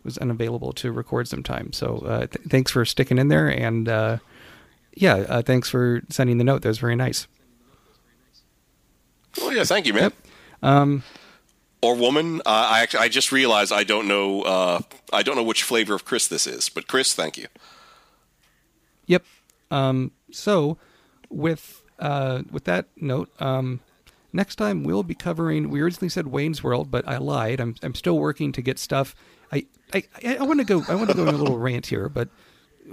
was 0.02 0.18
unavailable 0.18 0.72
to 0.74 0.92
record 0.92 1.28
some 1.28 1.42
time. 1.42 1.72
So 1.72 1.98
uh, 1.98 2.26
th- 2.26 2.46
thanks 2.48 2.70
for 2.70 2.84
sticking 2.84 3.18
in 3.18 3.28
there, 3.28 3.48
and 3.48 3.88
uh, 3.88 4.18
yeah, 4.94 5.14
uh, 5.28 5.42
thanks 5.42 5.68
for 5.70 6.02
sending 6.10 6.38
the 6.38 6.44
note. 6.44 6.62
That 6.62 6.68
was 6.68 6.78
very 6.78 6.96
nice. 6.96 7.26
Oh 9.40 9.50
yeah, 9.50 9.64
thank 9.64 9.86
you, 9.86 9.94
man. 9.94 10.02
Yep. 10.02 10.14
Um, 10.62 11.02
Or 11.84 11.94
woman. 11.94 12.40
Uh, 12.40 12.68
I 12.70 12.80
actually 12.80 13.00
I 13.00 13.08
just 13.08 13.30
realized 13.30 13.70
I 13.70 13.84
don't 13.84 14.08
know 14.08 14.40
uh, 14.42 14.80
I 15.12 15.22
don't 15.22 15.36
know 15.36 15.42
which 15.42 15.62
flavor 15.62 15.94
of 15.94 16.06
Chris 16.06 16.26
this 16.26 16.46
is, 16.46 16.70
but 16.70 16.88
Chris, 16.88 17.12
thank 17.12 17.36
you. 17.36 17.46
Yep. 19.06 19.22
Um, 19.70 20.12
so, 20.30 20.78
with 21.28 21.82
uh, 21.98 22.42
with 22.50 22.64
that 22.64 22.86
note, 22.96 23.28
um, 23.38 23.80
next 24.32 24.56
time 24.56 24.82
we'll 24.82 25.02
be 25.02 25.14
covering. 25.14 25.68
We 25.68 25.82
originally 25.82 26.08
said 26.08 26.28
Wayne's 26.28 26.64
World, 26.64 26.90
but 26.90 27.06
I 27.06 27.18
lied. 27.18 27.60
I'm 27.60 27.74
I'm 27.82 27.94
still 27.94 28.18
working 28.18 28.50
to 28.52 28.62
get 28.62 28.78
stuff. 28.78 29.14
I 29.52 29.66
I, 29.92 30.04
I 30.40 30.42
want 30.42 30.60
to 30.60 30.64
go. 30.64 30.84
I 30.88 30.94
want 30.94 31.10
to 31.10 31.16
go 31.16 31.28
on 31.28 31.34
a 31.34 31.36
little 31.36 31.58
rant 31.58 31.88
here, 31.88 32.08
but 32.08 32.30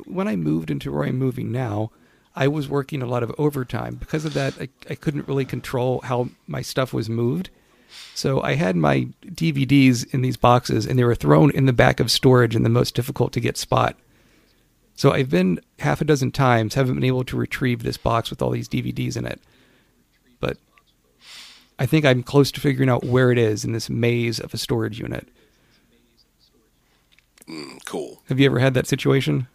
when 0.06 0.28
I 0.28 0.36
moved 0.36 0.70
into 0.70 0.92
where 0.92 1.06
I'm 1.06 1.18
moving 1.18 1.50
now, 1.50 1.92
I 2.36 2.50
was 2.50 2.68
working 2.68 3.02
a 3.02 3.08
lot 3.08 3.24
of 3.24 3.34
overtime. 3.38 3.96
Because 3.96 4.26
of 4.26 4.34
that, 4.34 4.54
I, 4.60 4.68
I 4.90 4.96
couldn't 4.96 5.30
really 5.30 5.46
control 5.46 6.02
how 6.04 6.30
my 6.46 6.62
stuff 6.62 6.94
was 6.94 7.10
moved. 7.10 7.50
So 8.16 8.42
I 8.42 8.56
had 8.56 8.76
my 8.76 9.08
DVDs 9.26 10.12
in 10.14 10.22
these 10.22 10.38
boxes, 10.38 10.86
and 10.86 10.98
they 10.98 11.04
were 11.04 11.16
thrown 11.16 11.52
in 11.52 11.66
the 11.66 11.74
back 11.74 12.00
of 12.00 12.12
storage 12.12 12.56
in 12.56 12.64
the 12.64 12.70
most 12.70 12.96
difficult 12.96 13.34
to 13.34 13.40
get 13.40 13.58
spot. 13.58 13.96
So 14.96 15.12
I've 15.12 15.30
been 15.30 15.60
half 15.80 16.02
a 16.02 16.06
dozen 16.06 16.32
times, 16.32 16.76
haven't 16.76 16.96
been 16.96 17.04
able 17.04 17.24
to 17.24 17.38
retrieve 17.38 17.84
this 17.84 17.98
box 17.98 18.30
with 18.30 18.42
all 18.42 18.52
these 18.52 18.70
DVDs 18.70 19.18
in 19.18 19.26
it. 19.26 19.42
But 20.40 20.58
I 21.80 21.86
think 21.86 22.06
I'm 22.06 22.22
close 22.22 22.52
to 22.52 22.62
figuring 22.62 22.90
out 22.90 23.04
where 23.04 23.32
it 23.32 23.38
is 23.38 23.66
in 23.66 23.72
this 23.72 23.90
maze 23.90 24.40
of 24.40 24.54
a 24.54 24.58
storage 24.58 25.00
unit. 25.00 25.28
Mm, 27.48 27.84
cool. 27.86 28.22
Have 28.30 28.40
you 28.40 28.46
ever 28.46 28.60
had 28.60 28.76
that 28.76 28.88
situation? 28.88 29.48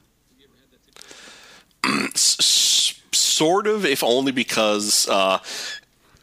Sort 2.14 3.66
of, 3.66 3.84
if 3.84 4.02
only 4.02 4.32
because. 4.32 5.08
Uh, 5.08 5.38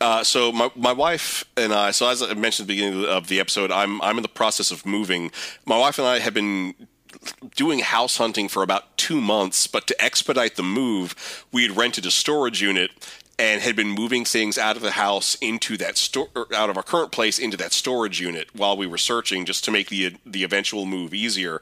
uh, 0.04 0.24
so 0.24 0.52
my 0.52 0.70
my 0.76 0.92
wife 0.92 1.44
and 1.56 1.74
I. 1.74 1.92
So 1.92 2.08
as 2.10 2.22
I 2.22 2.34
mentioned 2.34 2.66
at 2.66 2.68
the 2.68 2.76
beginning 2.76 3.06
of 3.06 3.28
the 3.28 3.40
episode, 3.40 3.72
I'm 3.72 4.02
I'm 4.02 4.18
in 4.18 4.24
the 4.24 4.30
process 4.42 4.70
of 4.72 4.86
moving. 4.86 5.32
My 5.66 5.78
wife 5.78 5.98
and 5.98 6.08
I 6.08 6.20
have 6.20 6.34
been 6.34 6.74
doing 7.56 7.80
house 7.80 8.18
hunting 8.18 8.48
for 8.50 8.64
about 8.64 8.98
two 8.98 9.22
months, 9.22 9.68
but 9.68 9.88
to 9.88 9.96
expedite 10.04 10.56
the 10.56 10.64
move, 10.64 11.46
we 11.52 11.64
had 11.66 11.78
rented 11.78 12.06
a 12.06 12.12
storage 12.12 12.62
unit 12.62 12.92
and 13.40 13.62
had 13.62 13.76
been 13.76 13.88
moving 13.90 14.26
things 14.26 14.58
out 14.58 14.76
of 14.76 14.82
the 14.82 14.92
house 14.92 15.36
into 15.42 15.78
that 15.78 15.98
store 15.98 16.28
out 16.54 16.70
of 16.70 16.78
our 16.78 16.84
current 16.84 17.12
place 17.12 17.40
into 17.40 17.58
that 17.58 17.72
storage 17.74 18.20
unit 18.22 18.48
while 18.54 18.76
we 18.78 18.86
were 18.86 18.98
searching 18.98 19.46
just 19.46 19.64
to 19.66 19.72
make 19.72 19.90
the 19.90 20.16
the 20.26 20.44
eventual 20.44 20.86
move 20.86 21.14
easier 21.16 21.60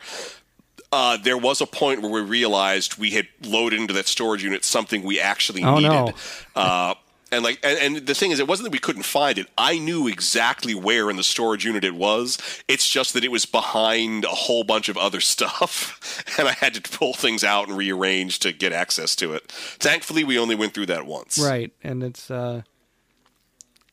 uh, 0.92 1.16
there 1.16 1.38
was 1.38 1.62
a 1.62 1.66
point 1.66 2.02
where 2.02 2.12
we 2.12 2.20
realized 2.22 2.98
we 2.98 3.12
had 3.12 3.26
loaded 3.46 3.80
into 3.80 3.94
that 3.94 4.06
storage 4.08 4.44
unit 4.44 4.66
something 4.66 5.02
we 5.04 5.18
actually 5.20 5.64
Oh, 5.64 5.76
needed. 5.76 5.90
no. 5.92 6.14
Uh, 6.56 6.94
and 7.32 7.44
like, 7.44 7.60
and, 7.64 7.98
and 7.98 8.08
the 8.08 8.14
thing 8.14 8.32
is, 8.32 8.40
it 8.40 8.48
wasn't 8.48 8.66
that 8.66 8.74
we 8.74 8.80
couldn't 8.80 9.03
find 9.03 9.38
it. 9.38 9.48
I 9.58 9.80
knew 9.80 10.08
exactly 10.08 10.76
where 10.76 11.10
in 11.10 11.16
the 11.16 11.24
storage 11.24 11.64
unit 11.64 11.84
it 11.84 11.95
was. 11.95 12.38
It's 12.68 12.90
just 12.90 13.14
that 13.14 13.24
it 13.24 13.32
was 13.32 13.45
behind 13.45 14.26
a 14.26 14.30
whole 14.30 14.64
bunch 14.64 14.90
of 14.90 14.98
other 14.98 15.22
stuff, 15.22 16.24
and 16.38 16.48
I 16.48 16.53
had 16.53 16.74
to 16.74 16.82
pull 16.82 17.14
things 17.14 17.44
out 17.44 17.68
and 17.68 17.78
rearrange 17.78 18.40
to 18.40 18.52
get 18.52 18.74
access 18.74 19.16
to 19.18 19.34
it. 19.34 19.49
Thankfully, 19.52 20.24
we 20.24 20.38
only 20.38 20.56
went 20.56 20.74
through 20.74 20.88
that 20.88 21.06
once. 21.06 21.40
Right, 21.40 21.72
and 21.84 22.03
it's 22.03 22.30
uh, 22.30 22.64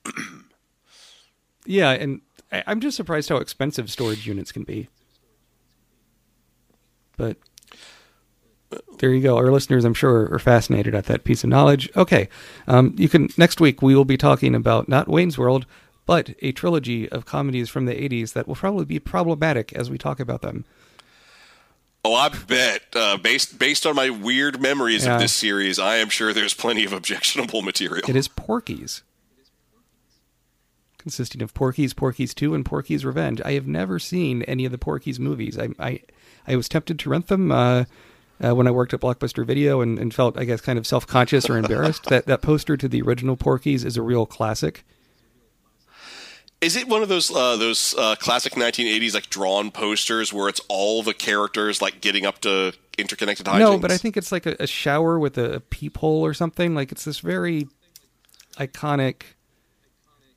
yeah, 1.65 1.90
and 1.90 2.23
I, 2.51 2.65
I'm 2.66 2.81
just 2.81 2.97
surprised 2.97 3.28
how 3.28 3.36
expensive 3.36 3.90
storage 3.90 4.27
units 4.27 4.51
can 4.51 4.65
be. 4.65 4.89
But 7.16 7.36
there 8.99 9.12
you 9.12 9.23
go. 9.23 9.36
Our 9.36 9.51
listeners, 9.51 9.85
I'm 9.85 9.95
sure, 9.95 10.28
are 10.32 10.39
fascinated 10.39 10.95
at 10.95 11.07
that 11.07 11.24
piece 11.24 11.43
of 11.45 11.51
knowledge. 11.51 11.89
Okay, 11.97 12.28
um, 12.66 12.95
you 12.99 13.09
can 13.09 13.28
next 13.36 13.61
week 13.61 13.81
we 13.82 13.95
will 13.95 14.05
be 14.05 14.16
talking 14.16 14.55
about 14.55 14.89
not 14.89 15.09
Wayne's 15.09 15.39
World, 15.39 15.66
but 16.07 16.35
a 16.43 16.53
trilogy 16.53 17.09
of 17.09 17.24
comedies 17.24 17.69
from 17.69 17.86
the 17.86 17.95
'80s 17.95 18.32
that 18.35 18.47
will 18.47 18.55
probably 18.57 18.85
be 18.85 18.99
problematic 18.99 19.73
as 19.73 19.90
we 19.90 19.97
talk 19.99 20.20
about 20.20 20.43
them. 20.43 20.65
Oh, 22.05 22.15
I 22.15 22.28
bet. 22.28 22.82
Uh, 22.95 23.16
based 23.16 23.59
based 23.59 23.85
on 23.86 23.95
my 23.97 24.11
weird 24.11 24.61
memories 24.61 25.05
Yeah. 25.05 25.15
of 25.16 25.20
this 25.20 25.32
series, 25.32 25.78
I 25.78 25.97
am 25.97 26.09
sure 26.09 26.32
there's 26.32 26.55
plenty 26.55 26.85
of 26.85 26.93
objectionable 26.93 27.62
material. 27.62 28.09
It 28.09 28.16
is 28.16 28.28
Porky's. 28.28 29.03
Consisting 30.99 31.43
of 31.43 31.55
Porky's, 31.55 31.95
Porky's 31.95 32.35
2, 32.35 32.55
and 32.55 32.65
Porky's 32.66 33.05
Revenge. 33.05 33.40
I 33.45 33.53
have 33.53 33.66
never 33.66 33.99
seen 33.99 34.43
any 34.43 34.65
of 34.65 34.73
the 34.73 34.78
Porky's 34.78 35.19
movies. 35.20 35.59
I 35.59 35.69
I, 35.78 36.01
I 36.47 36.57
was 36.57 36.69
tempted 36.69 36.99
to 36.99 37.09
rent 37.11 37.28
them 37.28 37.51
uh, 37.53 37.85
uh, 38.43 38.55
when 38.55 38.66
I 38.66 38.70
worked 38.70 38.94
at 38.94 39.01
Blockbuster 39.01 39.44
Video 39.44 39.81
and, 39.81 39.98
and 39.98 40.15
felt, 40.15 40.39
I 40.39 40.44
guess, 40.44 40.60
kind 40.60 40.78
of 40.78 40.86
self 40.86 41.06
conscious 41.06 41.48
or 41.48 41.59
embarrassed. 41.59 42.05
that, 42.05 42.27
that 42.27 42.43
poster 42.43 42.77
to 42.77 42.89
the 42.89 43.02
original 43.02 43.36
Porky's 43.36 43.85
is 43.85 43.97
a 43.97 44.02
real 44.02 44.27
classic. 44.27 44.85
Is 46.60 46.74
it 46.74 46.89
one 46.89 47.02
of 47.02 47.09
those 47.09 47.31
uh, 47.31 47.56
those 47.56 47.94
uh, 47.97 48.16
classic 48.16 48.55
1980s 48.55 49.15
like 49.15 49.31
drawn 49.31 49.70
posters 49.70 50.32
where 50.32 50.48
it's 50.48 50.60
all 50.69 51.05
the 51.05 51.15
characters 51.15 51.81
like 51.81 52.01
getting 52.01 52.27
up 52.27 52.40
to 52.40 52.73
interconnected 52.98 53.47
hijinks? 53.47 53.59
No, 53.60 53.78
but 53.78 53.93
I 53.93 53.97
think 53.97 54.16
it's 54.16 54.32
like 54.32 54.44
a, 54.44 54.56
a 54.59 54.66
shower 54.66 55.20
with 55.20 55.39
a, 55.39 55.55
a 55.55 55.60
peephole 55.60 56.24
or 56.24 56.35
something. 56.35 56.74
Like 56.74 56.90
it's 56.90 57.05
this 57.05 57.20
very 57.20 57.69
iconic 58.56 59.23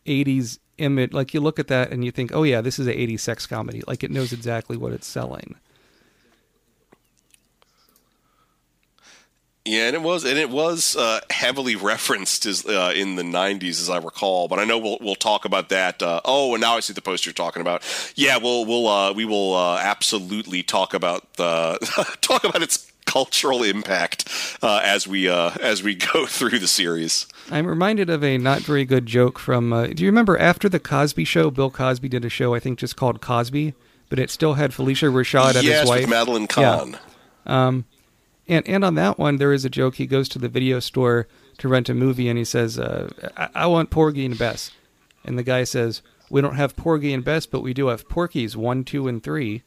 80s 0.05 0.59
image. 0.77 1.13
Like 1.13 1.33
you 1.33 1.41
look 1.41 1.59
at 1.59 1.67
that 1.67 1.91
and 1.91 2.05
you 2.05 2.11
think, 2.11 2.33
oh, 2.33 2.43
yeah, 2.43 2.61
this 2.61 2.79
is 2.79 2.87
an 2.87 2.93
80s 2.93 3.19
sex 3.21 3.47
comedy. 3.47 3.81
Like 3.87 4.03
it 4.03 4.11
knows 4.11 4.31
exactly 4.31 4.77
what 4.77 4.91
it's 4.91 5.07
selling. 5.07 5.55
Yeah, 9.63 9.85
and 9.85 9.95
it 9.95 10.01
was, 10.01 10.25
and 10.25 10.39
it 10.39 10.49
was 10.49 10.95
uh, 10.95 11.19
heavily 11.29 11.75
referenced 11.75 12.47
as, 12.47 12.65
uh, 12.65 12.93
in 12.95 13.15
the 13.15 13.21
'90s, 13.21 13.79
as 13.79 13.91
I 13.91 13.97
recall. 13.97 14.47
But 14.47 14.57
I 14.57 14.63
know 14.63 14.79
we'll 14.79 14.97
we'll 15.01 15.15
talk 15.15 15.45
about 15.45 15.69
that. 15.69 16.01
Uh, 16.01 16.19
oh, 16.25 16.55
and 16.55 16.61
now 16.61 16.77
I 16.77 16.79
see 16.79 16.93
the 16.93 17.01
post 17.01 17.27
you're 17.27 17.33
talking 17.33 17.61
about. 17.61 17.83
Yeah, 18.15 18.37
we'll 18.37 18.65
we'll 18.65 18.87
uh, 18.87 19.13
we 19.13 19.23
will 19.23 19.53
uh, 19.53 19.77
absolutely 19.77 20.63
talk 20.63 20.95
about 20.95 21.35
the 21.35 21.77
talk 22.21 22.43
about 22.43 22.63
its 22.63 22.91
cultural 23.05 23.61
impact 23.61 24.27
uh, 24.63 24.81
as 24.83 25.07
we 25.07 25.29
as 25.29 25.83
we 25.83 25.93
go 26.13 26.25
through 26.25 26.57
the 26.57 26.67
series. 26.67 27.27
I'm 27.51 27.67
reminded 27.67 28.09
of 28.09 28.23
a 28.23 28.39
not 28.39 28.61
very 28.61 28.83
good 28.83 29.05
joke 29.05 29.37
from. 29.37 29.69
do 29.93 30.03
you 30.03 30.09
remember 30.09 30.39
after 30.39 30.69
the 30.69 30.79
Cosby 30.79 31.23
Show? 31.23 31.51
Bill 31.51 31.69
Cosby 31.69 32.09
did 32.09 32.25
a 32.25 32.29
show, 32.29 32.55
I 32.55 32.59
think, 32.59 32.79
just 32.79 32.95
called 32.95 33.21
Cosby, 33.21 33.75
but 34.09 34.17
it 34.17 34.31
still 34.31 34.55
had 34.55 34.71
Phylicia 34.71 35.13
Rashad 35.13 35.53
as 35.53 35.63
yes, 35.63 35.81
his 35.81 35.89
wife. 35.89 36.09
Madeline 36.09 36.47
Kahn. 36.47 36.97
Yeah. 37.45 37.67
Um, 37.67 37.85
and 38.51 38.67
and 38.67 38.83
on 38.83 38.95
that 38.95 39.17
one, 39.17 39.37
there 39.37 39.53
is 39.53 39.65
a 39.65 39.69
joke. 39.69 39.95
He 39.95 40.05
goes 40.05 40.29
to 40.29 40.39
the 40.39 40.49
video 40.49 40.79
store 40.79 41.27
to 41.57 41.67
rent 41.67 41.89
a 41.89 41.93
movie, 41.93 42.29
and 42.29 42.37
he 42.37 42.45
says, 42.45 42.77
uh, 42.77 43.09
I-, 43.37 43.49
"I 43.55 43.65
want 43.67 43.89
Porgy 43.89 44.25
and 44.25 44.37
Bess," 44.37 44.71
and 45.23 45.39
the 45.39 45.43
guy 45.43 45.63
says, 45.63 46.01
"We 46.29 46.41
don't 46.41 46.55
have 46.55 46.75
Porgy 46.75 47.13
and 47.13 47.23
Bess, 47.23 47.45
but 47.45 47.61
we 47.61 47.73
do 47.73 47.87
have 47.87 48.07
Porky's 48.09 48.55
one, 48.55 48.83
two, 48.83 49.07
and 49.07 49.23
three. 49.23 49.63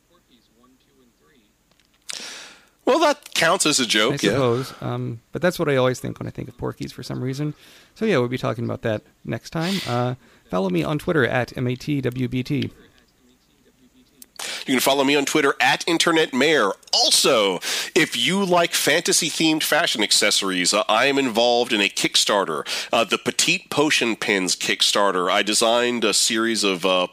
Well, 2.84 2.98
that 3.00 3.32
counts 3.34 3.64
as 3.64 3.80
a 3.80 3.86
joke, 3.86 4.14
I 4.14 4.16
suppose. 4.18 4.74
Yeah. 4.80 4.92
Um, 4.92 5.20
but 5.32 5.40
that's 5.40 5.58
what 5.58 5.68
I 5.70 5.76
always 5.76 6.00
think 6.00 6.18
when 6.18 6.26
I 6.26 6.30
think 6.30 6.48
of 6.48 6.58
Porky's 6.58 6.92
for 6.92 7.02
some 7.02 7.22
reason. 7.22 7.54
So 7.94 8.04
yeah, 8.04 8.18
we'll 8.18 8.28
be 8.28 8.38
talking 8.38 8.64
about 8.64 8.82
that 8.82 9.02
next 9.24 9.50
time. 9.50 9.76
Uh, 9.88 10.16
follow 10.50 10.68
me 10.68 10.84
on 10.84 10.98
Twitter 10.98 11.26
at 11.26 11.48
matwbt. 11.54 12.70
You 14.66 14.74
can 14.74 14.80
follow 14.80 15.04
me 15.04 15.14
on 15.14 15.26
Twitter 15.26 15.54
at 15.60 15.86
Internet 15.86 16.32
Mayor. 16.32 16.70
Also, 16.92 17.56
if 17.94 18.16
you 18.16 18.44
like 18.44 18.72
fantasy 18.72 19.28
themed 19.28 19.62
fashion 19.62 20.02
accessories, 20.02 20.72
uh, 20.72 20.84
I 20.88 21.06
am 21.06 21.18
involved 21.18 21.72
in 21.72 21.80
a 21.80 21.88
Kickstarter, 21.88 22.66
uh, 22.92 23.04
the 23.04 23.18
Petite 23.18 23.68
Potion 23.68 24.16
Pins 24.16 24.56
Kickstarter. 24.56 25.30
I 25.30 25.42
designed 25.42 26.02
a 26.02 26.14
series 26.14 26.64
of 26.64 26.86
uh, 26.86 27.08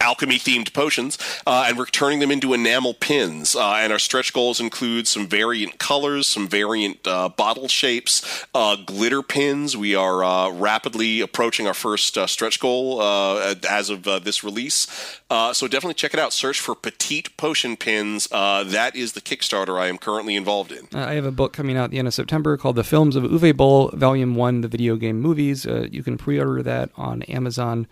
alchemy 0.00 0.36
themed 0.38 0.72
potions, 0.72 1.18
uh, 1.46 1.66
and 1.68 1.78
we're 1.78 1.86
turning 1.86 2.18
them 2.18 2.30
into 2.30 2.52
enamel 2.54 2.94
pins. 2.94 3.54
Uh, 3.54 3.74
and 3.74 3.92
our 3.92 3.98
stretch 3.98 4.32
goals 4.32 4.60
include 4.60 5.06
some 5.06 5.26
variant 5.26 5.78
colors, 5.78 6.26
some 6.26 6.48
variant 6.48 7.06
uh, 7.06 7.28
bottle 7.28 7.68
shapes, 7.68 8.46
uh, 8.54 8.76
glitter 8.76 9.22
pins. 9.22 9.76
We 9.76 9.94
are 9.94 10.24
uh, 10.24 10.50
rapidly 10.50 11.20
approaching 11.20 11.66
our 11.66 11.74
first 11.74 12.16
uh, 12.16 12.26
stretch 12.26 12.60
goal 12.60 13.02
as 13.02 13.90
of 13.90 14.02
this 14.24 14.44
release. 14.44 14.86
so 15.30 15.68
definitely 15.68 15.94
check 15.94 16.14
it 16.14 16.20
out. 16.20 16.32
Search 16.32 16.60
for 16.60 16.74
Petite 16.74 17.36
Potion 17.36 17.76
Pins. 17.76 18.28
that 18.28 18.96
is 18.96 19.12
the 19.12 19.20
Kickstarter 19.20 19.80
I 19.80 19.86
am 19.86 19.98
currently 19.98 20.36
involved 20.36 20.72
in. 20.72 20.88
I 20.92 21.14
have 21.14 21.24
a 21.24 21.32
book 21.32 21.52
coming 21.52 21.76
out 21.76 21.84
at 21.84 21.90
the 21.90 21.98
end 21.98 22.08
of 22.08 22.14
September 22.14 22.56
called 22.56 22.76
The 22.76 22.84
Films 22.84 23.16
of 23.16 23.24
Uwe 23.24 23.56
Boll, 23.56 23.88
Volume 23.94 24.34
1, 24.34 24.60
The 24.62 24.68
Video 24.68 24.96
Game 24.96 25.20
Movies. 25.20 25.64
you 25.64 26.02
can 26.02 26.18
pre 26.18 26.38
order 26.38 26.62
that 26.62 26.90
on 26.96 27.22
Amazon. 27.22 27.86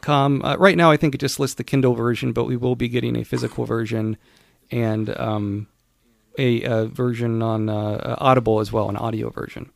Com. 0.00 0.42
Uh, 0.44 0.56
right 0.56 0.76
now, 0.76 0.90
I 0.90 0.96
think 0.96 1.14
it 1.14 1.18
just 1.18 1.40
lists 1.40 1.56
the 1.56 1.64
Kindle 1.64 1.94
version, 1.94 2.32
but 2.32 2.44
we 2.44 2.56
will 2.56 2.76
be 2.76 2.88
getting 2.88 3.16
a 3.16 3.24
physical 3.24 3.64
version 3.64 4.16
and 4.70 5.16
um, 5.18 5.66
a, 6.38 6.62
a, 6.62 6.86
version 6.86 7.42
on 7.42 7.68
uh, 7.68 8.16
Audible 8.18 8.60
as 8.60 8.72
well, 8.72 8.88
an 8.88 8.96
audio 8.96 9.30
version. 9.30 9.70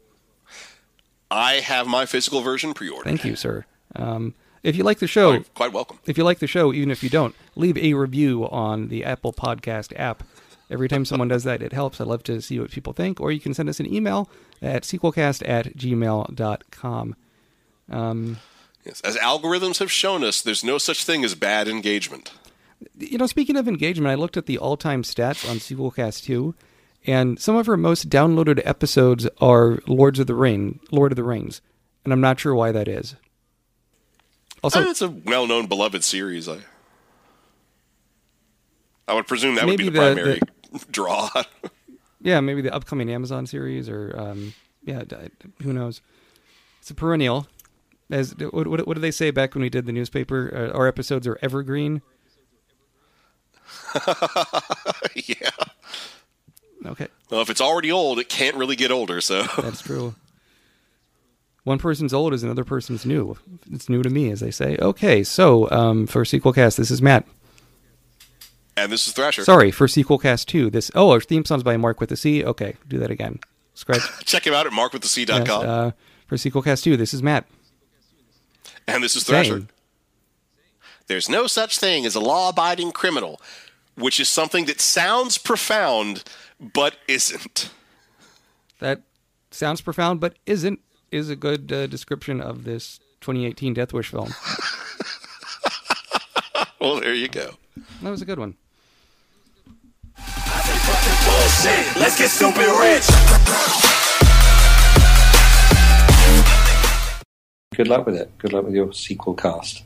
I 1.31 1.55
have 1.55 1.87
my 1.87 2.07
physical 2.07 2.41
version 2.41 2.73
pre-ordered. 2.73 3.05
Thank 3.05 3.25
you, 3.25 3.37
sir. 3.37 3.67
Um, 3.95 4.35
if 4.63 4.77
you 4.77 4.85
like 4.85 4.99
the 4.99 5.07
show, 5.07 5.35
oh, 5.35 5.45
quite 5.55 5.73
welcome. 5.73 5.99
If 6.07 6.17
you 6.17 6.25
like 6.25 6.39
the 6.39 6.47
show, 6.47 6.73
even 6.73 6.91
if 6.91 7.03
you 7.03 7.11
don't, 7.11 7.35
leave 7.55 7.77
a 7.77 7.95
review 7.95 8.49
on 8.49 8.89
the 8.89 9.05
Apple 9.05 9.33
Podcast 9.33 9.93
app. 9.97 10.23
Every 10.71 10.89
time 10.89 11.05
someone 11.05 11.29
does 11.29 11.45
that, 11.45 11.63
it 11.63 11.73
helps. 11.73 12.01
I'd 12.01 12.09
love 12.09 12.25
to 12.25 12.41
see 12.41 12.59
what 12.59 12.71
people 12.71 12.93
think. 12.93 13.21
Or 13.21 13.31
you 13.31 13.39
can 13.39 13.55
send 13.55 13.69
us 13.69 13.79
an 13.79 13.93
email 13.93 14.29
at 14.61 14.83
sequelcast 14.83 15.49
at 15.49 15.77
gmail.com. 15.77 17.17
Um, 17.89 18.39
Yes. 18.87 19.01
As 19.01 19.17
algorithms 19.17 19.81
have 19.81 19.91
shown 19.91 20.23
us, 20.23 20.41
there's 20.41 20.63
no 20.63 20.79
such 20.79 21.05
thing 21.05 21.25
as 21.25 21.35
bad 21.35 21.67
engagement. 21.67 22.33
You 22.97 23.19
know, 23.19 23.27
speaking 23.27 23.57
of 23.57 23.67
engagement, 23.67 24.13
I 24.13 24.15
looked 24.15 24.37
at 24.37 24.47
the 24.47 24.59
all-time 24.59 25.03
stats 25.03 25.49
on 25.51 25.57
Sequelcast 25.57 26.23
2, 26.23 26.55
and 27.05 27.41
some 27.41 27.57
of 27.57 27.69
our 27.69 27.77
most 27.77 28.09
downloaded 28.09 28.63
episodes 28.65 29.27
are 29.41 29.81
Lords 29.89 30.21
of 30.21 30.29
the 30.29 30.37
Ring, 30.37 30.79
Lord 30.93 31.11
of 31.11 31.17
the 31.17 31.25
Rings, 31.25 31.61
and 32.05 32.13
I'm 32.13 32.21
not 32.21 32.39
sure 32.39 32.55
why 32.55 32.71
that 32.71 32.87
is. 32.87 33.17
Also, 34.63 34.83
it's 34.83 35.03
a 35.03 35.09
well-known, 35.09 35.67
beloved 35.67 36.05
series. 36.05 36.49
I, 36.49 36.59
I 39.09 39.15
would 39.15 39.27
presume 39.27 39.57
that 39.57 39.67
would 39.67 39.79
be 39.79 39.87
the, 39.87 39.91
the 39.91 39.99
primary 39.99 40.41
the, 40.73 40.79
draw. 40.93 41.29
yeah, 42.21 42.41
maybe 42.41 42.61
the 42.61 42.73
upcoming 42.73 43.11
Amazon 43.11 43.47
series, 43.47 43.89
or 43.89 44.15
um, 44.17 44.55
yeah, 44.85 45.03
who 45.63 45.73
knows? 45.73 46.03
It's 46.81 46.91
a 46.93 46.95
perennial. 46.95 47.49
As 48.11 48.35
what, 48.37 48.67
what, 48.67 48.87
what 48.87 48.95
did 48.95 49.01
they 49.01 49.11
say 49.11 49.31
back 49.31 49.55
when 49.55 49.63
we 49.63 49.69
did 49.69 49.87
the 49.87 49.93
newspaper? 49.93 50.71
Uh, 50.73 50.77
our 50.77 50.87
episodes 50.87 51.27
are 51.27 51.39
evergreen. 51.43 52.03
yeah. 55.15 55.51
Okay. 56.85 57.09
Well, 57.31 57.41
if 57.41 57.51
it's 57.51 57.61
already 57.61 57.91
old, 57.91 58.19
it 58.19 58.29
can't 58.29 58.57
really 58.57 58.77
get 58.77 58.91
older. 58.91 59.21
So 59.21 59.43
that's 59.59 59.83
true. 59.83 60.15
One 61.65 61.79
person's 61.79 62.15
old 62.15 62.33
is 62.33 62.45
another 62.45 62.63
person's 62.63 63.05
new. 63.05 63.37
It's 63.73 63.89
new 63.89 64.03
to 64.05 64.11
me, 64.11 64.31
as 64.31 64.39
they 64.39 64.53
say. 64.53 64.77
Okay, 64.81 65.25
so 65.25 65.69
um, 65.73 66.07
for 66.07 66.25
sequel 66.25 66.53
cast, 66.53 66.77
this 66.77 66.93
is 66.93 67.03
Matt. 67.03 67.27
And 68.77 68.93
this 68.93 69.09
is 69.09 69.13
Thrasher. 69.15 69.43
Sorry, 69.43 69.73
for 69.73 69.89
sequel 69.89 70.19
cast 70.19 70.47
two. 70.47 70.71
This 70.71 70.93
oh, 70.95 71.11
our 71.11 71.21
theme 71.21 71.45
song's 71.45 71.65
by 71.65 71.77
Mark 71.77 71.99
with 71.99 72.11
the 72.11 72.17
C. 72.17 72.45
Okay, 72.45 72.77
do 72.87 72.99
that 72.99 73.11
again. 73.11 73.41
Scratch. 73.75 74.01
Check 74.25 74.47
him 74.47 74.55
out 74.55 74.67
at 74.67 74.73
markwiththec.com. 74.73 75.45
Yes, 75.45 75.51
uh, 75.51 75.91
for 76.29 76.37
sequel 76.37 76.63
cast 76.63 76.85
two, 76.85 76.97
this 76.97 77.13
is 77.13 77.21
Matt. 77.21 77.47
And 78.87 79.03
this 79.03 79.17
is 79.17 79.25
Thrasher. 79.25 79.67
There's 81.07 81.29
no 81.29 81.47
such 81.47 81.79
thing 81.79 82.05
as 82.05 82.15
a 82.15 82.21
law 82.21 82.49
abiding 82.49 82.93
criminal, 82.93 83.41
which 83.95 84.19
is 84.19 84.29
something 84.29 84.65
that 84.67 84.81
sounds 84.81 85.39
profound 85.39 86.25
but 86.61 86.97
isn't. 87.07 87.71
That 88.81 89.03
sounds 89.51 89.81
profound 89.81 90.21
but 90.21 90.37
isn't 90.47 90.81
is 91.13 91.31
a 91.31 91.37
good 91.37 91.73
uh, 91.73 91.87
description 91.87 92.41
of 92.41 92.65
this 92.65 92.99
2018 93.21 93.75
Death 93.75 93.93
Wish 93.93 94.09
film. 94.09 94.35
well, 96.81 97.01
there 97.01 97.15
you 97.15 97.29
go. 97.29 97.53
That 98.03 98.11
was 98.11 98.23
a 98.23 98.25
good 98.25 98.39
one. 98.39 98.57
Let's 101.99 102.19
get 102.19 102.31
stupid 102.31 102.67
rich. 102.79 103.86
Good 107.77 107.89
luck 107.89 108.07
with 108.07 108.17
it. 108.17 108.37
Good 108.39 108.55
luck 108.55 108.65
with 108.65 108.75
your 108.75 108.93
sequel 108.95 109.35
cast. 109.35 109.86